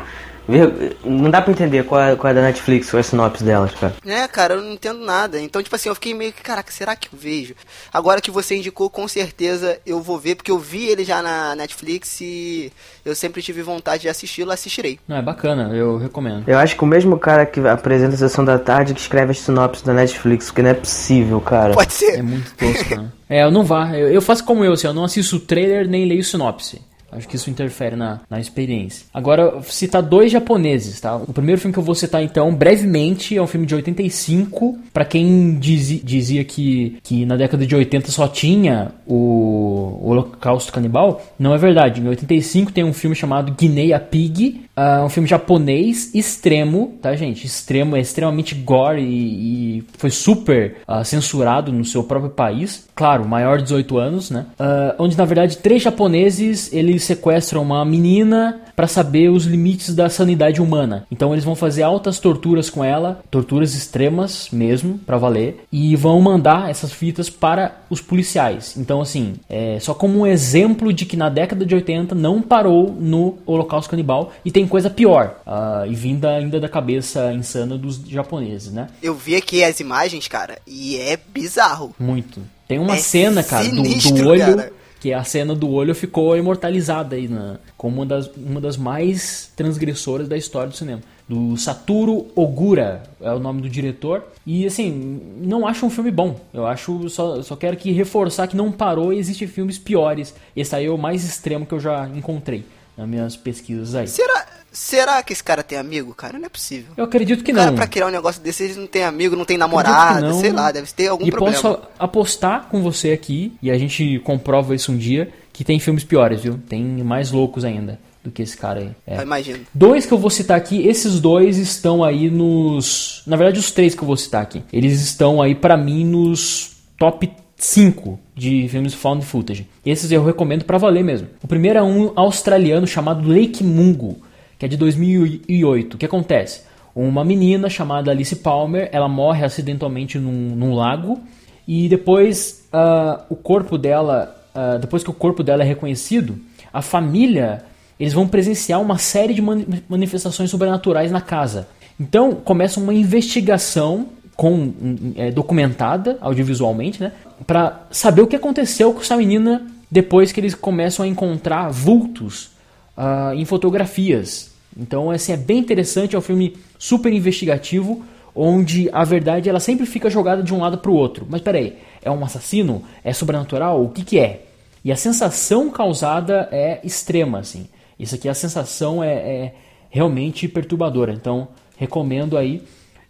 Não 1.04 1.30
dá 1.30 1.42
pra 1.42 1.52
entender 1.52 1.84
qual 1.86 2.02
é, 2.02 2.16
qual 2.16 2.32
é 2.32 2.34
da 2.34 2.42
Netflix, 2.42 2.90
qual 2.90 3.00
é 3.00 3.02
a 3.02 3.04
sinopse 3.04 3.44
delas, 3.44 3.72
cara. 3.74 3.96
É, 4.06 4.28
cara, 4.28 4.56
eu 4.56 4.62
não 4.62 4.74
entendo 4.74 5.04
nada. 5.04 5.40
Então, 5.40 5.62
tipo 5.62 5.76
assim, 5.76 5.90
eu 5.90 5.96
fiquei 5.96 6.14
meio 6.14 6.32
que, 6.32 6.42
caraca, 6.42 6.72
será 6.72 6.96
que 6.96 7.08
eu 7.14 7.20
vejo? 7.20 7.56
Agora 7.92 8.22
que 8.22 8.32
você 8.32 8.56
indicou, 8.56 8.90
com 8.90 9.08
certeza 9.08 9.80
eu 9.86 10.02
vou 10.02 10.20
ver, 10.20 10.36
porque 10.36 10.52
eu 10.52 10.60
vi 10.60 10.86
ele 10.88 11.04
já 11.04 11.22
na 11.22 11.56
Netflix 11.56 12.20
e 12.22 12.72
eu 13.04 13.16
sempre 13.16 13.42
tive 13.42 13.62
vontade 13.62 14.04
de 14.04 14.10
assisti-lo, 14.10 14.52
assistirei. 14.52 15.00
Não, 15.08 15.18
é 15.18 15.22
bacana, 15.22 15.76
eu 15.76 15.98
recomendo. 15.98 16.44
Eu 16.48 16.58
acho 16.58 16.76
que 16.76 16.84
o 16.84 16.88
mesmo 16.88 17.18
cara 17.18 17.46
que 17.46 17.60
apresenta 17.68 18.16
a 18.16 18.18
sessão 18.18 18.46
da 18.46 18.60
tarde 18.60 18.94
que 18.94 19.00
escreve 19.00 19.32
as 19.32 19.40
sinopses 19.40 19.84
da 19.84 19.94
Netflix, 19.94 20.48
porque 20.48 20.62
não 20.62 20.70
é 20.70 20.74
possível, 20.74 21.42
cara. 21.42 21.74
Pode 21.74 21.94
ser. 21.94 22.20
É 22.20 22.22
muito 22.22 22.54
tosco, 22.56 22.96
né? 22.96 23.12
É, 23.28 23.44
eu 23.44 23.50
não 23.50 23.64
vá. 23.64 23.90
Eu, 23.98 24.08
eu 24.10 24.22
faço 24.22 24.44
como 24.44 24.64
eu, 24.64 24.74
assim, 24.74 24.86
eu 24.86 24.94
não 24.94 25.04
assisto 25.04 25.38
o 25.38 25.40
trailer 25.40 25.88
nem 25.88 26.08
leio 26.08 26.24
sinopse. 26.24 26.80
Acho 27.12 27.28
que 27.28 27.36
isso 27.38 27.50
interfere 27.50 27.96
na, 27.96 28.20
na 28.30 28.40
experiência. 28.40 29.06
Agora, 29.14 29.62
citar 29.64 30.02
dois 30.02 30.32
japoneses, 30.32 31.00
tá? 31.00 31.16
O 31.16 31.32
primeiro 31.32 31.62
filme 31.62 31.72
que 31.74 31.80
eu 31.80 31.84
vou 31.84 31.96
citar, 31.96 32.22
então, 32.22 32.54
brevemente, 32.54 33.38
é 33.38 33.42
um 33.42 33.48
filme 33.48 33.66
de 33.66 33.74
85. 33.76 34.78
Pra 34.94 35.06
quem 35.06 35.56
dizi- 35.58 36.02
dizia 36.04 36.44
que, 36.44 36.98
que 37.04 37.26
na 37.26 37.38
década 37.38 37.66
de 37.66 37.74
80 37.76 38.12
só 38.12 38.28
tinha 38.28 38.92
o, 39.08 40.00
o 40.02 40.10
Holocausto 40.10 40.74
Canibal, 40.74 41.22
não 41.40 41.54
é 41.54 41.58
verdade. 41.58 42.02
Em 42.02 42.08
85 42.08 42.72
tem 42.72 42.84
um 42.84 42.94
filme 42.94 43.16
chamado 43.16 43.54
Guinea 43.54 44.00
Pig, 44.00 44.65
ah, 44.76 45.04
um 45.06 45.10
filme 45.10 45.28
japonês 45.28 46.14
extremo, 46.14 46.98
tá, 47.02 47.16
gente? 47.16 47.46
Extremo, 47.46 47.96
é 47.96 48.00
extremamente 48.00 48.54
gore 48.54 49.02
e, 49.02 49.78
e 49.78 49.84
foi 49.98 50.10
super 50.10 50.78
ah, 50.88 51.04
censurado 51.04 51.72
no 51.72 51.86
seu 51.86 52.04
próprio 52.04 52.32
país. 52.32 52.88
Claro, 52.94 53.28
maior 53.28 53.58
de 53.58 53.64
18 53.64 53.98
anos, 53.98 54.32
né? 54.32 54.46
Ah, 54.60 54.96
onde, 55.00 55.18
na 55.18 55.26
verdade, 55.26 55.58
três 55.58 55.82
japoneses, 55.82 56.72
eles 56.74 57.04
sequestram 57.04 57.62
uma 57.62 57.86
menina 57.86 58.62
para 58.76 58.88
saber 58.88 59.30
os 59.30 59.46
limites 59.46 59.96
da 59.96 60.10
sanidade 60.10 60.62
humana. 60.62 61.06
Então 61.10 61.34
eles 61.34 61.46
vão 61.46 61.56
fazer 61.56 61.84
altas 61.84 62.20
torturas 62.20 62.70
com 62.70 62.84
ela, 62.84 63.22
torturas 63.32 63.74
extremas 63.74 64.50
mesmo, 64.52 65.00
pra 65.06 65.18
valer, 65.18 65.66
e 65.72 65.96
vão 65.96 66.20
mandar 66.20 66.70
essas 66.70 66.92
fitas 66.92 67.30
para 67.30 67.78
os 67.90 68.02
policiais. 68.02 68.76
Então, 68.78 69.02
assim, 69.02 69.36
é 69.50 69.78
só 69.80 69.94
como 69.94 70.20
um 70.20 70.28
exemplo 70.28 70.92
de 70.92 71.06
que 71.06 71.16
na 71.16 71.30
década 71.30 71.66
de 71.66 71.74
80 71.74 72.14
não 72.14 72.42
parou 72.42 72.96
no 73.00 73.38
Holocausto 73.46 73.90
Canibal 73.90 74.34
e 74.44 74.52
tem 74.52 74.65
coisa 74.68 74.90
pior, 74.90 75.40
ah, 75.46 75.84
e 75.88 75.96
vinda 75.96 76.30
ainda 76.30 76.60
da 76.60 76.70
cabeça 76.70 77.32
insana 77.34 77.78
dos 77.78 77.98
japoneses, 78.08 78.72
né? 78.72 78.88
Eu 79.02 79.14
vi 79.16 79.36
aqui 79.36 79.64
as 79.64 79.80
imagens, 79.80 80.28
cara, 80.28 80.58
e 80.66 80.98
é 80.98 81.18
bizarro. 81.18 81.94
Muito. 82.00 82.42
Tem 82.68 82.80
uma 82.80 82.96
É 82.96 82.98
cena, 82.98 83.44
cara, 83.44 83.68
do, 83.70 83.76
do 83.76 83.86
sinistro, 83.86 84.28
olho. 84.28 84.56
cara. 84.58 84.74
Que 85.00 85.14
a 85.14 85.24
cena 85.24 85.54
do 85.54 85.70
olho 85.70 85.94
ficou 85.94 86.36
imortalizada 86.36 87.16
aí 87.16 87.28
na, 87.28 87.58
como 87.78 87.98
uma 87.98 88.06
das, 88.08 88.28
uma 88.36 88.60
das 88.60 88.76
mais 88.76 89.52
transgressoras 89.56 90.28
da 90.28 90.36
história 90.36 90.70
do 90.70 90.76
cinema. 90.76 91.02
Do 91.30 91.56
Satoru 91.58 92.28
Ogura 92.36 93.04
é 93.22 93.32
o 93.32 93.38
nome 93.38 93.62
do 93.62 93.70
diretor. 93.70 94.24
E 94.48 94.66
assim, 94.66 95.22
não 95.42 95.68
acho 95.68 95.86
um 95.86 95.92
filme 95.92 96.10
bom. 96.10 96.40
Eu 96.52 96.66
acho. 96.66 97.08
Só, 97.10 97.42
só 97.44 97.56
quero 97.56 97.78
que 97.78 97.92
reforçar 97.92 98.48
que 98.48 98.56
não 98.58 98.72
parou 98.72 99.14
e 99.14 99.20
existem 99.20 99.48
filmes 99.48 99.78
piores. 99.78 100.34
Esse 100.56 100.76
aí 100.76 100.86
é 100.88 100.90
o 100.90 100.98
mais 100.98 101.24
extremo 101.24 101.68
que 101.68 101.74
eu 101.74 101.80
já 101.80 102.08
encontrei 102.16 102.66
nas 102.98 103.08
minhas 103.08 103.36
pesquisas 103.36 103.94
aí. 103.94 104.08
Será, 104.08 104.46
será 104.76 105.24
que 105.24 105.34
esse 105.34 105.44
cara 105.44 105.64
tem 105.64 105.78
amigo, 105.78 106.14
cara? 106.14 106.38
Não 106.38 106.46
é 106.46 106.50
possível. 106.50 106.94
Eu 106.96 107.06
acredito 107.06 107.44
que 107.44 107.52
O 107.52 107.56
cara, 107.56 107.72
não. 107.72 107.78
pra 107.78 107.88
criar 107.88 108.08
um 108.08 108.12
negócio 108.12 108.42
desse, 108.42 108.64
ele 108.64 108.76
não 108.76 108.88
tem 108.88 109.04
amigo, 109.04 109.36
não 109.36 109.46
tem 109.46 109.58
namorada, 109.58 110.34
sei 110.34 110.52
lá, 110.52 110.72
deve 110.72 110.92
ter 110.94 111.08
algum 111.08 111.26
e 111.26 111.32
problema. 111.32 111.56
posso 111.60 111.80
apostar 111.98 112.68
com 112.70 112.82
você 112.82 113.12
aqui, 113.12 113.54
e 113.62 113.72
a 113.72 113.78
gente 113.78 114.20
comprova 114.20 114.76
isso 114.76 114.92
um 114.92 114.98
dia, 114.98 115.30
que 115.54 115.64
tem 115.64 115.80
filmes 115.80 116.04
piores, 116.04 116.42
viu? 116.42 116.60
Tem 116.68 116.84
mais 116.84 117.32
loucos 117.32 117.64
ainda 117.66 117.98
do 118.24 118.32
que 118.32 118.42
esse 118.42 118.58
cara 118.58 118.80
aí. 118.82 118.92
É. 119.08 119.18
Eu 119.18 119.22
imagino. 119.22 119.60
Dois 119.74 120.06
que 120.06 120.12
eu 120.14 120.18
vou 120.18 120.30
citar 120.30 120.58
aqui, 120.58 120.86
esses 120.88 121.20
dois 121.20 121.58
estão 121.58 122.04
aí 122.04 122.30
nos. 122.30 123.22
Na 123.26 123.38
verdade, 123.38 123.60
os 123.60 123.72
três 123.72 123.96
que 123.96 124.02
eu 124.02 124.08
vou 124.08 124.18
citar 124.18 124.42
aqui. 124.42 124.64
Eles 124.74 125.00
estão 125.02 125.42
aí 125.42 125.54
pra 125.56 125.78
mim 125.78 126.04
nos 126.04 126.76
top 126.98 127.32
5 127.58 128.20
de 128.36 128.68
filmes 128.68 128.94
found 128.94 129.24
footage. 129.26 129.68
Esses 129.86 130.12
eu 130.12 130.26
recomendo 130.26 130.66
pra 130.66 130.78
valer 130.78 131.04
mesmo. 131.04 131.28
O 131.42 131.48
primeiro 131.48 131.80
é 131.80 131.84
um 131.84 132.12
australiano 132.16 132.86
chamado 132.86 133.28
Lake 133.30 133.64
Mungo, 133.64 134.18
que 134.58 134.66
é 134.66 134.68
de 134.70 134.78
2008. 134.78 135.94
O 135.94 135.98
que 135.98 136.06
acontece? 136.06 136.62
Uma 136.96 137.26
menina 137.26 137.70
chamada 137.70 138.12
Alice 138.12 138.36
Palmer, 138.38 138.90
ela 138.92 139.08
morre 139.10 139.44
acidentalmente 139.44 140.18
num, 140.18 140.56
num 140.56 140.74
lago 140.74 141.20
e 141.68 141.90
depois 141.90 142.68
ah, 142.72 143.22
o 143.30 143.36
corpo 143.36 143.78
dela, 143.78 144.36
ah, 144.54 144.78
depois 144.78 145.04
que 145.04 145.10
o 145.10 145.14
corpo 145.14 145.44
dela 145.44 145.64
é 145.64 145.66
reconhecido, 145.66 146.38
a 146.72 146.82
família 146.82 147.64
eles 148.00 148.14
vão 148.14 148.28
presenciar 148.28 148.82
uma 148.82 148.98
série 148.98 149.34
de 149.34 149.42
mani- 149.42 149.84
manifestações 149.88 150.50
sobrenaturais 150.50 151.12
na 151.12 151.22
casa. 151.22 151.68
Então 152.00 152.34
começa 152.36 152.80
uma 152.80 152.94
investigação 152.94 154.08
com 154.36 154.74
é, 155.16 155.32
documentada 155.32 156.18
audiovisualmente, 156.20 157.02
né, 157.02 157.14
para 157.48 157.86
saber 157.90 158.22
o 158.22 158.28
que 158.28 158.36
aconteceu 158.36 158.94
com 158.94 159.00
essa 159.00 159.16
menina 159.16 159.66
depois 159.90 160.32
que 160.32 160.40
eles 160.42 160.54
começam 160.54 161.06
a 161.06 161.08
encontrar 161.08 161.70
vultos 161.70 162.52
ah, 162.96 163.32
em 163.36 163.46
fotografias. 163.46 164.52
Então 164.78 165.12
assim 165.12 165.32
é 165.32 165.38
bem 165.38 165.60
interessante, 165.60 166.16
é 166.16 166.20
um 166.20 166.22
filme 166.22 166.56
super 166.78 167.12
investigativo 167.12 168.04
onde 168.36 168.90
a 168.92 169.04
verdade 169.06 169.50
ela 169.50 169.62
sempre 169.62 169.86
fica 169.86 170.10
jogada 170.10 170.44
de 170.44 170.54
um 170.54 170.60
lado 170.60 170.78
para 170.78 170.92
o 170.92 170.96
outro. 170.96 171.26
Mas 171.30 171.42
peraí, 171.42 171.78
é 172.02 172.12
um 172.12 172.24
assassino? 172.24 172.84
É 173.04 173.14
sobrenatural? 173.14 173.82
O 173.82 173.90
que, 173.90 174.04
que 174.04 174.20
é? 174.20 174.46
E 174.84 174.92
a 174.92 174.96
sensação 174.98 175.72
causada 175.72 176.50
é 176.52 176.80
extrema, 176.84 177.40
assim. 177.40 177.68
Isso 177.98 178.14
aqui, 178.16 178.28
a 178.28 178.34
sensação 178.34 179.04
é, 179.04 179.14
é 179.14 179.56
realmente 179.90 180.48
perturbadora. 180.48 181.14
Então, 181.14 181.48
recomendo 181.78 182.38
aí. 182.38 182.62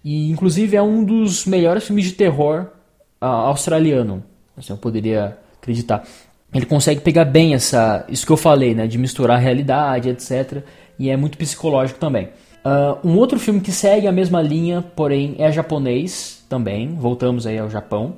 E, 0.04 0.30
inclusive, 0.30 0.78
é 0.78 0.82
um 0.82 1.04
dos 1.04 1.46
melhores 1.46 1.84
filmes 1.84 2.06
de 2.06 2.14
terror 2.14 2.68
ah, 3.20 3.28
australiano. 3.28 4.24
Assim, 4.56 4.72
eu 4.72 4.78
poderia 4.78 5.38
acreditar. 5.60 6.08
Ele 6.56 6.66
consegue 6.66 7.02
pegar 7.02 7.26
bem 7.26 7.54
essa, 7.54 8.06
isso 8.10 8.26
que 8.26 8.32
eu 8.32 8.38
falei, 8.38 8.74
né? 8.74 8.88
De 8.88 8.98
misturar 8.98 9.38
a 9.38 9.40
realidade, 9.40 10.10
etc. 10.10 10.64
E 10.98 11.10
é 11.10 11.18
muito 11.18 11.38
psicológico 11.38 12.00
também. 12.00 12.30
Ah, 12.64 12.98
um 13.04 13.16
outro 13.18 13.38
filme 13.38 13.60
que 13.62 13.72
segue 13.72 14.08
a 14.08 14.12
mesma 14.12 14.42
linha, 14.42 14.82
porém 14.96 15.36
é 15.38 15.52
japonês 15.52 16.44
também. 16.50 16.96
Voltamos 16.96 17.46
aí 17.46 17.60
ao 17.60 17.70
Japão. 17.70 18.16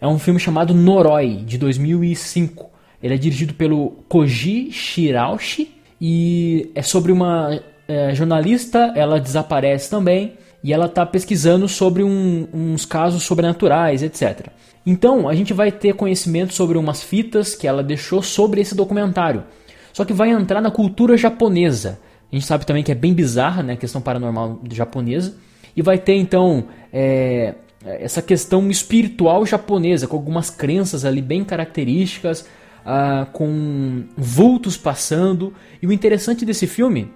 É 0.00 0.06
um 0.06 0.18
filme 0.18 0.40
chamado 0.40 0.72
Noroi, 0.72 1.42
de 1.44 1.58
2005. 1.58 2.70
Ele 3.02 3.14
é 3.14 3.18
dirigido 3.18 3.54
pelo 3.54 3.90
Koji 4.08 4.70
Shiraushi 4.72 5.70
e 6.00 6.70
é 6.74 6.82
sobre 6.82 7.12
uma 7.12 7.60
é, 7.88 8.14
jornalista, 8.14 8.92
ela 8.94 9.18
desaparece 9.20 9.90
também 9.90 10.34
e 10.62 10.72
ela 10.72 10.86
está 10.86 11.04
pesquisando 11.04 11.66
sobre 11.68 12.02
um- 12.04 12.46
uns 12.54 12.84
casos 12.86 13.22
sobrenaturais, 13.24 14.02
etc. 14.02 14.46
Então 14.90 15.28
a 15.28 15.34
gente 15.36 15.54
vai 15.54 15.70
ter 15.70 15.94
conhecimento 15.94 16.52
sobre 16.52 16.76
umas 16.76 17.00
fitas 17.00 17.54
que 17.54 17.64
ela 17.64 17.80
deixou 17.80 18.24
sobre 18.24 18.60
esse 18.60 18.74
documentário. 18.74 19.44
Só 19.92 20.04
que 20.04 20.12
vai 20.12 20.30
entrar 20.30 20.60
na 20.60 20.68
cultura 20.68 21.16
japonesa. 21.16 22.00
A 22.30 22.34
gente 22.34 22.44
sabe 22.44 22.66
também 22.66 22.82
que 22.82 22.90
é 22.90 22.94
bem 22.96 23.14
bizarra, 23.14 23.62
né, 23.62 23.74
a 23.74 23.76
questão 23.76 24.00
paranormal 24.00 24.58
japonesa. 24.68 25.36
E 25.76 25.80
vai 25.80 25.96
ter 25.96 26.14
então 26.14 26.64
é, 26.92 27.54
essa 27.84 28.20
questão 28.20 28.68
espiritual 28.68 29.46
japonesa, 29.46 30.08
com 30.08 30.16
algumas 30.16 30.50
crenças 30.50 31.04
ali 31.04 31.22
bem 31.22 31.44
características, 31.44 32.44
ah, 32.84 33.28
com 33.32 34.02
vultos 34.16 34.76
passando. 34.76 35.54
E 35.80 35.86
o 35.86 35.92
interessante 35.92 36.44
desse 36.44 36.66
filme 36.66 37.12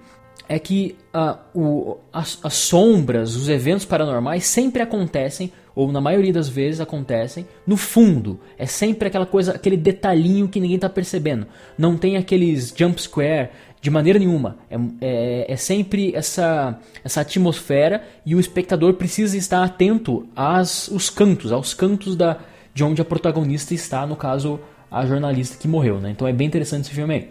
é 0.47 0.59
que 0.59 0.95
ah, 1.13 1.37
o- 1.53 1.97
as, 2.11 2.39
as 2.43 2.53
sombras, 2.53 3.35
os 3.35 3.49
eventos 3.49 3.85
paranormais 3.85 4.45
sempre 4.45 4.81
acontecem, 4.81 5.51
ou 5.75 5.91
na 5.91 5.99
maioria 5.99 6.31
das 6.31 6.47
vezes 6.47 6.79
acontecem, 6.79 7.45
no 7.67 7.75
fundo. 7.75 8.39
É 8.57 8.65
sempre 8.65 9.07
aquela 9.07 9.25
coisa, 9.25 9.53
aquele 9.53 9.75
detalhinho 9.75 10.47
que 10.47 10.59
ninguém 10.59 10.75
está 10.75 10.87
percebendo. 10.89 11.45
Não 11.77 11.97
tem 11.97 12.15
aqueles 12.15 12.73
jump 12.75 13.01
scare 13.01 13.49
de 13.81 13.89
maneira 13.91 14.17
nenhuma. 14.17 14.57
É, 14.69 14.77
é, 15.01 15.53
é 15.53 15.55
sempre 15.57 16.15
essa, 16.15 16.79
essa 17.03 17.21
atmosfera 17.21 18.03
e 18.25 18.33
o 18.35 18.39
espectador 18.39 18.93
precisa 18.93 19.37
estar 19.37 19.63
atento 19.63 20.27
às, 20.35 20.87
os 20.87 21.09
cantos, 21.09 21.51
aos 21.51 21.73
cantos 21.73 22.15
da, 22.15 22.37
de 22.73 22.83
onde 22.83 23.01
a 23.01 23.05
protagonista 23.05 23.73
está, 23.73 24.07
no 24.07 24.15
caso, 24.15 24.59
a 24.89 25.05
jornalista 25.05 25.57
que 25.57 25.67
morreu. 25.67 25.99
Né? 25.99 26.11
Então 26.11 26.27
é 26.27 26.31
bem 26.33 26.47
interessante 26.47 26.85
esse 26.85 26.95
filme 26.95 27.13
aí. 27.13 27.29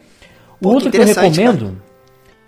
O 0.60 0.64
Pô, 0.64 0.68
que 0.68 0.74
outro 0.74 0.90
que 0.90 0.96
eu 0.98 1.02
interessante, 1.02 1.40
recomendo 1.40 1.82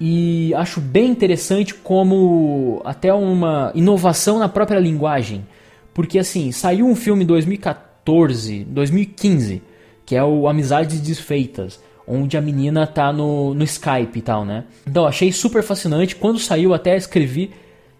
e 0.00 0.54
acho 0.54 0.80
bem 0.80 1.10
interessante 1.10 1.74
como 1.74 2.82
até 2.84 3.12
uma 3.12 3.72
inovação 3.74 4.38
na 4.38 4.48
própria 4.48 4.78
linguagem. 4.78 5.46
Porque 5.94 6.18
assim, 6.18 6.52
saiu 6.52 6.86
um 6.86 6.94
filme 6.94 7.24
em 7.24 7.26
2014, 7.26 8.64
2015, 8.64 9.62
que 10.04 10.14
é 10.14 10.22
o 10.22 10.46
Amizades 10.46 11.00
Desfeitas, 11.00 11.80
onde 12.06 12.36
a 12.36 12.40
menina 12.40 12.86
tá 12.86 13.12
no, 13.12 13.54
no 13.54 13.64
Skype 13.64 14.18
e 14.18 14.22
tal, 14.22 14.44
né? 14.44 14.64
Então 14.86 15.06
achei 15.06 15.32
super 15.32 15.62
fascinante. 15.62 16.14
Quando 16.14 16.38
saiu, 16.38 16.74
até 16.74 16.96
escrevi 16.96 17.50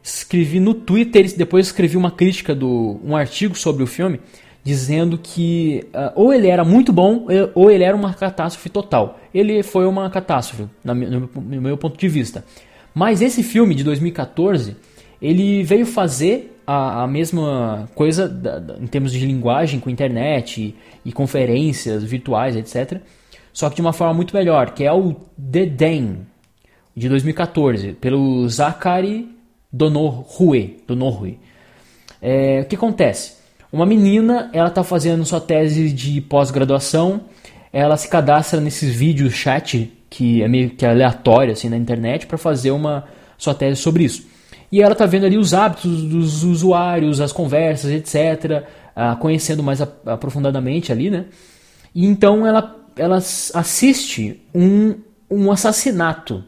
escrevi 0.03 0.61
no 0.61 0.73
Twitter 0.73 1.37
depois 1.37 1.67
escrevi 1.67 1.97
uma 1.97 2.13
crítica 2.13 2.55
do 2.55 3.01
um 3.03 3.17
artigo 3.17 3.59
sobre 3.59 3.83
o 3.83 3.89
filme 3.89 4.21
dizendo 4.67 5.17
que 5.17 5.87
uh, 5.95 6.11
ou 6.17 6.35
ele 6.35 6.49
era 6.49 6.65
muito 6.65 6.93
bom 6.93 7.29
ou 7.55 7.71
ele 7.71 7.85
era 7.85 7.97
uma 7.97 8.13
catástrofe 8.13 8.69
total. 8.69 9.17
Ele 9.33 9.63
foi 9.63 9.87
uma 9.87 10.11
catástrofe 10.11 10.69
no 10.83 10.93
meu, 10.93 11.31
no 11.37 11.63
meu 11.63 11.79
ponto 11.79 11.97
de 11.97 12.09
vista. 12.09 12.45
Mas 12.93 13.23
esse 13.23 13.45
filme 13.45 13.77
de 13.77 13.85
2014 13.85 14.77
ele 15.23 15.63
veio 15.63 15.87
fazer 15.87 16.61
a, 16.67 17.05
a 17.05 17.07
mesma 17.07 17.89
coisa 17.95 18.29
da, 18.29 18.59
da, 18.59 18.77
em 18.79 18.89
termos 18.89 19.13
de 19.13 19.25
linguagem 19.25 19.79
com 19.79 19.89
internet 19.89 20.61
e, 20.61 21.09
e, 21.09 21.13
conferências 21.13 22.03
virtuais, 22.03 22.57
etc. 22.57 23.01
Só 23.53 23.71
que 23.71 23.77
de 23.77 23.83
uma 23.83 23.93
forma 23.93 24.15
muito 24.15 24.35
melhor, 24.35 24.73
que 24.73 24.83
é 24.83 24.93
o 24.93 25.15
The 25.41 25.65
Den, 25.65 26.27
de 26.97 27.09
2014, 27.09 27.93
pelo 27.93 28.49
Zachary 28.49 29.29
Donorue. 29.73 30.79
Donorue. 30.89 31.39
É, 32.21 32.63
o 32.63 32.65
que 32.65 32.75
acontece? 32.75 33.36
Uma 33.77 33.85
menina, 33.85 34.49
ela 34.55 34.69
está 34.69 34.83
fazendo 34.83 35.23
sua 35.27 35.39
tese 35.39 35.93
de 35.93 36.19
pós-graduação, 36.23 37.21
ela 37.71 37.95
se 37.99 38.09
cadastra 38.09 38.59
nesses 38.59 38.97
vídeos 38.97 39.35
chat 39.35 39.93
que 40.09 40.43
é 40.43 40.49
meio 40.49 40.71
que 40.71 40.87
aleatório 40.87 41.53
assim 41.53 41.69
na 41.69 41.77
internet 41.77 42.27
para 42.27 42.39
fazer 42.39 42.71
uma 42.71 43.05
sua 43.37 43.53
tese 43.53 43.79
sobre 43.79 44.05
isso. 44.05 44.27
E 44.73 44.81
ela 44.81 44.93
está 44.93 45.05
vendo 45.05 45.27
ali 45.27 45.37
os 45.37 45.53
hábitos 45.53 46.05
dos 46.05 46.43
usuários, 46.43 47.21
as 47.21 47.33
conversas, 47.33 47.91
etc., 47.91 48.65
conhecendo 49.21 49.63
mais 49.63 49.83
aprofundadamente 49.83 50.91
ali, 50.91 51.11
né? 51.11 51.27
E 51.95 52.07
então 52.07 52.47
ela, 52.47 52.77
ela 52.97 53.19
assiste 53.19 54.41
um, 54.55 54.95
um 55.31 55.53
assassinato 55.53 56.43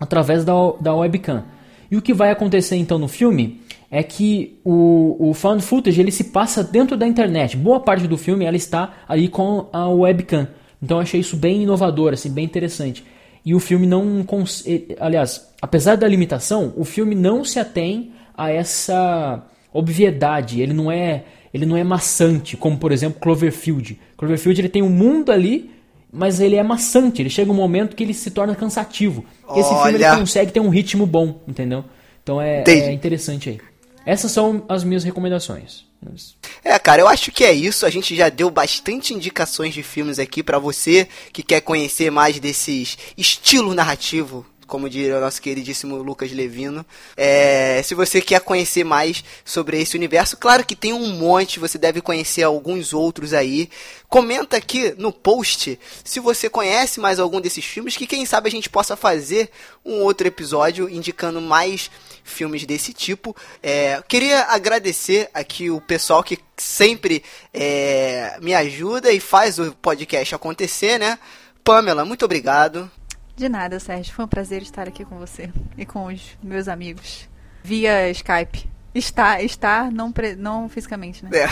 através 0.00 0.44
da, 0.44 0.54
da 0.80 0.92
webcam. 0.92 1.44
E 1.88 1.96
o 1.96 2.02
que 2.02 2.12
vai 2.12 2.32
acontecer 2.32 2.74
então 2.74 2.98
no 2.98 3.06
filme 3.06 3.60
é 3.90 4.02
que 4.02 4.58
o, 4.64 5.30
o 5.30 5.34
found 5.34 5.62
footage 5.62 6.00
ele 6.00 6.10
se 6.10 6.24
passa 6.24 6.62
dentro 6.62 6.96
da 6.96 7.06
internet. 7.06 7.56
Boa 7.56 7.80
parte 7.80 8.06
do 8.06 8.18
filme 8.18 8.44
ela 8.44 8.56
está 8.56 8.94
ali 9.08 9.28
com 9.28 9.66
a 9.72 9.88
webcam. 9.88 10.48
Então 10.82 10.98
eu 10.98 11.02
achei 11.02 11.20
isso 11.20 11.36
bem 11.36 11.62
inovador, 11.62 12.12
assim, 12.12 12.30
bem 12.30 12.44
interessante. 12.44 13.04
E 13.44 13.54
o 13.54 13.60
filme 13.60 13.86
não. 13.86 14.24
Aliás, 15.00 15.48
apesar 15.60 15.96
da 15.96 16.06
limitação, 16.06 16.72
o 16.76 16.84
filme 16.84 17.14
não 17.14 17.44
se 17.44 17.58
atém 17.58 18.12
a 18.36 18.50
essa 18.50 19.42
obviedade. 19.72 20.60
Ele 20.60 20.74
não 20.74 20.92
é, 20.92 21.24
ele 21.52 21.64
não 21.64 21.76
é 21.76 21.82
maçante, 21.82 22.56
como 22.56 22.76
por 22.76 22.92
exemplo 22.92 23.20
Cloverfield. 23.20 23.98
Cloverfield 24.16 24.60
ele 24.60 24.68
tem 24.68 24.82
um 24.82 24.90
mundo 24.90 25.32
ali, 25.32 25.70
mas 26.12 26.40
ele 26.40 26.56
é 26.56 26.62
maçante. 26.62 27.22
Ele 27.22 27.30
chega 27.30 27.50
um 27.50 27.54
momento 27.54 27.96
que 27.96 28.04
ele 28.04 28.14
se 28.14 28.30
torna 28.30 28.54
cansativo. 28.54 29.24
Olha. 29.46 29.60
Esse 29.60 29.74
filme 29.74 29.94
ele 29.94 30.16
consegue 30.18 30.52
ter 30.52 30.60
um 30.60 30.68
ritmo 30.68 31.06
bom, 31.06 31.40
entendeu? 31.48 31.84
Então 32.22 32.42
é, 32.42 32.62
é 32.66 32.92
interessante 32.92 33.48
aí. 33.48 33.58
Essas 34.08 34.32
são 34.32 34.64
as 34.70 34.84
minhas 34.84 35.04
recomendações. 35.04 35.84
É, 36.64 36.78
cara, 36.78 37.02
eu 37.02 37.08
acho 37.08 37.30
que 37.30 37.44
é 37.44 37.52
isso. 37.52 37.84
A 37.84 37.90
gente 37.90 38.16
já 38.16 38.30
deu 38.30 38.48
bastante 38.50 39.12
indicações 39.12 39.74
de 39.74 39.82
filmes 39.82 40.18
aqui 40.18 40.42
para 40.42 40.58
você 40.58 41.06
que 41.30 41.42
quer 41.42 41.60
conhecer 41.60 42.10
mais 42.10 42.40
desses 42.40 42.96
estilo 43.18 43.74
narrativo 43.74 44.46
como 44.68 44.88
diria 44.88 45.16
o 45.16 45.20
nosso 45.20 45.40
queridíssimo 45.40 45.96
Lucas 45.96 46.30
Levino. 46.30 46.84
É, 47.16 47.82
se 47.82 47.94
você 47.94 48.20
quer 48.20 48.40
conhecer 48.42 48.84
mais 48.84 49.24
sobre 49.42 49.80
esse 49.80 49.96
universo, 49.96 50.36
claro 50.36 50.64
que 50.64 50.76
tem 50.76 50.92
um 50.92 51.08
monte, 51.14 51.58
você 51.58 51.78
deve 51.78 52.02
conhecer 52.02 52.42
alguns 52.42 52.92
outros 52.92 53.32
aí. 53.32 53.70
Comenta 54.10 54.58
aqui 54.58 54.94
no 54.98 55.10
post 55.10 55.80
se 56.04 56.20
você 56.20 56.50
conhece 56.50 57.00
mais 57.00 57.18
algum 57.18 57.40
desses 57.40 57.64
filmes, 57.64 57.96
que 57.96 58.06
quem 58.06 58.26
sabe 58.26 58.48
a 58.48 58.50
gente 58.50 58.68
possa 58.68 58.94
fazer 58.94 59.50
um 59.82 60.02
outro 60.02 60.28
episódio 60.28 60.88
indicando 60.88 61.40
mais 61.40 61.90
filmes 62.28 62.64
desse 62.64 62.92
tipo. 62.92 63.34
É, 63.62 64.02
queria 64.06 64.44
agradecer 64.44 65.28
aqui 65.34 65.70
o 65.70 65.80
pessoal 65.80 66.22
que 66.22 66.38
sempre 66.56 67.22
é, 67.52 68.38
me 68.40 68.54
ajuda 68.54 69.10
e 69.12 69.20
faz 69.20 69.58
o 69.58 69.72
podcast 69.72 70.34
acontecer, 70.34 70.98
né? 70.98 71.18
Pamela, 71.64 72.04
muito 72.04 72.24
obrigado. 72.24 72.90
De 73.36 73.48
nada, 73.48 73.78
Sérgio. 73.78 74.14
Foi 74.14 74.24
um 74.24 74.28
prazer 74.28 74.62
estar 74.62 74.88
aqui 74.88 75.04
com 75.04 75.18
você 75.18 75.50
e 75.76 75.86
com 75.86 76.06
os 76.06 76.36
meus 76.42 76.68
amigos 76.68 77.28
via 77.62 78.10
Skype. 78.10 78.68
Está, 78.94 79.42
está, 79.42 79.90
não, 79.90 80.10
pre, 80.10 80.34
não 80.34 80.68
fisicamente, 80.68 81.24
né? 81.24 81.30
É. 81.32 81.46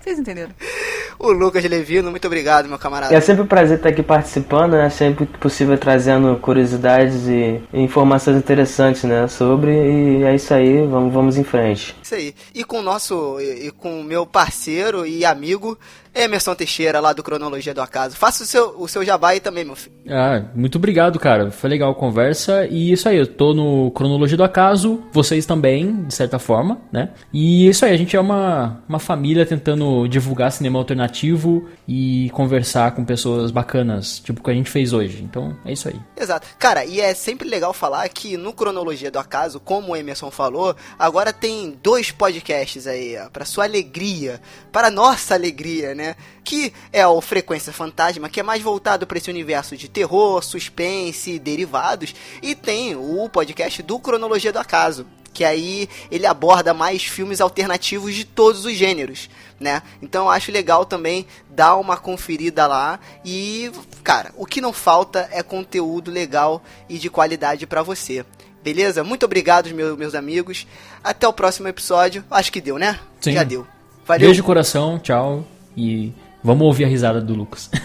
Vocês 0.00 0.18
entenderam. 0.18 0.54
o 1.18 1.32
Lucas 1.32 1.64
Levino, 1.64 2.10
muito 2.10 2.26
obrigado, 2.26 2.68
meu 2.68 2.78
camarada. 2.78 3.14
É 3.14 3.20
sempre 3.20 3.42
um 3.42 3.46
prazer 3.46 3.78
estar 3.78 3.88
aqui 3.88 4.02
participando, 4.02 4.72
né? 4.72 4.88
Sempre 4.90 5.26
possível 5.26 5.76
trazendo 5.78 6.36
curiosidades 6.36 7.26
e 7.26 7.60
informações 7.72 8.36
interessantes, 8.36 9.04
né? 9.04 9.26
Sobre, 9.28 9.72
e 9.72 10.24
é 10.24 10.34
isso 10.34 10.52
aí, 10.52 10.86
vamos, 10.86 11.12
vamos 11.12 11.36
em 11.36 11.44
frente. 11.44 11.96
Isso 12.06 12.14
aí. 12.14 12.34
E 12.54 12.62
com 12.62 12.78
o 12.78 12.82
nosso, 12.82 13.40
e 13.40 13.68
com 13.72 14.00
o 14.00 14.04
meu 14.04 14.24
parceiro 14.24 15.04
e 15.04 15.24
amigo, 15.24 15.76
Emerson 16.16 16.54
Teixeira, 16.54 16.98
lá 16.98 17.12
do 17.12 17.22
Cronologia 17.22 17.74
do 17.74 17.82
Acaso. 17.82 18.16
Faça 18.16 18.42
o 18.42 18.46
seu, 18.46 18.74
o 18.78 18.88
seu 18.88 19.04
jabá 19.04 19.30
aí 19.30 19.40
também, 19.40 19.64
meu 19.64 19.76
filho. 19.76 19.94
Ah, 20.08 20.44
muito 20.54 20.78
obrigado, 20.78 21.18
cara. 21.18 21.50
Foi 21.50 21.68
legal 21.68 21.90
a 21.90 21.94
conversa. 21.94 22.66
E 22.66 22.92
isso 22.92 23.08
aí, 23.08 23.18
eu 23.18 23.26
tô 23.26 23.52
no 23.52 23.90
Cronologia 23.90 24.36
do 24.36 24.44
Acaso, 24.44 25.02
vocês 25.12 25.44
também, 25.44 26.04
de 26.04 26.14
certa 26.14 26.38
forma, 26.38 26.80
né? 26.90 27.10
E 27.32 27.68
isso 27.68 27.84
aí, 27.84 27.92
a 27.92 27.96
gente 27.96 28.16
é 28.16 28.20
uma, 28.20 28.82
uma 28.88 28.98
família 28.98 29.44
tentando 29.44 30.08
divulgar 30.08 30.50
cinema 30.52 30.78
alternativo 30.78 31.68
e 31.86 32.30
conversar 32.30 32.92
com 32.92 33.04
pessoas 33.04 33.50
bacanas, 33.50 34.20
tipo 34.20 34.40
o 34.40 34.44
que 34.44 34.50
a 34.50 34.54
gente 34.54 34.70
fez 34.70 34.92
hoje. 34.94 35.22
Então, 35.22 35.54
é 35.66 35.72
isso 35.72 35.88
aí. 35.88 36.00
Exato. 36.16 36.46
Cara, 36.58 36.84
e 36.84 36.98
é 37.00 37.12
sempre 37.12 37.46
legal 37.46 37.74
falar 37.74 38.08
que 38.08 38.36
no 38.36 38.54
Cronologia 38.54 39.10
do 39.10 39.18
Acaso, 39.18 39.60
como 39.60 39.92
o 39.92 39.96
Emerson 39.96 40.30
falou, 40.30 40.74
agora 40.98 41.32
tem 41.32 41.76
dois 41.82 41.95
podcasts 42.10 42.86
aí, 42.86 43.16
ó, 43.18 43.28
pra 43.30 43.44
sua 43.44 43.64
alegria, 43.64 44.40
para 44.70 44.90
nossa 44.90 45.34
alegria, 45.34 45.94
né? 45.94 46.14
Que 46.44 46.72
é 46.92 47.06
o 47.06 47.20
Frequência 47.20 47.72
Fantasma, 47.72 48.28
que 48.28 48.40
é 48.40 48.42
mais 48.42 48.62
voltado 48.62 49.06
para 49.06 49.18
esse 49.18 49.30
universo 49.30 49.76
de 49.76 49.88
terror, 49.88 50.42
suspense, 50.42 51.38
derivados. 51.38 52.14
E 52.42 52.54
tem 52.54 52.94
o 52.94 53.28
podcast 53.28 53.82
do 53.82 53.98
Cronologia 53.98 54.52
do 54.52 54.58
Acaso, 54.58 55.06
que 55.36 55.44
aí 55.44 55.86
ele 56.10 56.24
aborda 56.24 56.72
mais 56.72 57.04
filmes 57.04 57.42
alternativos 57.42 58.14
de 58.14 58.24
todos 58.24 58.64
os 58.64 58.74
gêneros, 58.74 59.28
né? 59.60 59.82
Então 60.00 60.24
eu 60.24 60.30
acho 60.30 60.50
legal 60.50 60.86
também 60.86 61.26
dar 61.50 61.76
uma 61.76 61.98
conferida 61.98 62.66
lá 62.66 62.98
e, 63.22 63.70
cara, 64.02 64.32
o 64.34 64.46
que 64.46 64.62
não 64.62 64.72
falta 64.72 65.28
é 65.30 65.42
conteúdo 65.42 66.10
legal 66.10 66.62
e 66.88 66.96
de 66.96 67.10
qualidade 67.10 67.66
para 67.66 67.82
você. 67.82 68.24
Beleza? 68.66 69.04
Muito 69.04 69.24
obrigado, 69.24 69.72
meus, 69.72 69.96
meus 69.96 70.12
amigos. 70.12 70.66
Até 71.04 71.28
o 71.28 71.32
próximo 71.32 71.68
episódio. 71.68 72.24
Acho 72.28 72.50
que 72.50 72.60
deu, 72.60 72.76
né? 72.78 72.98
Sim. 73.20 73.30
Já 73.30 73.44
deu. 73.44 73.64
Valeu. 74.04 74.26
Beijo 74.26 74.42
coração, 74.42 74.98
tchau. 74.98 75.44
E 75.76 76.12
vamos 76.42 76.66
ouvir 76.66 76.84
a 76.84 76.88
risada 76.88 77.20
do 77.20 77.32
Lucas. 77.32 77.70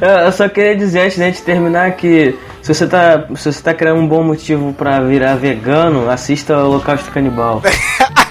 Eu 0.00 0.30
só 0.32 0.48
queria 0.48 0.76
dizer 0.76 1.00
antes 1.00 1.40
de 1.40 1.42
terminar 1.42 1.96
que 1.96 2.38
se 2.64 2.72
você 2.72 2.86
tá, 2.86 3.26
se 3.36 3.52
você 3.52 3.62
tá 3.62 3.74
querendo 3.74 3.98
um 3.98 4.08
bom 4.08 4.22
motivo 4.22 4.72
para 4.72 4.98
virar 5.00 5.34
vegano, 5.34 6.08
assista 6.08 6.56
o 6.56 6.64
Holocausto 6.64 7.10
Canibal. 7.10 7.60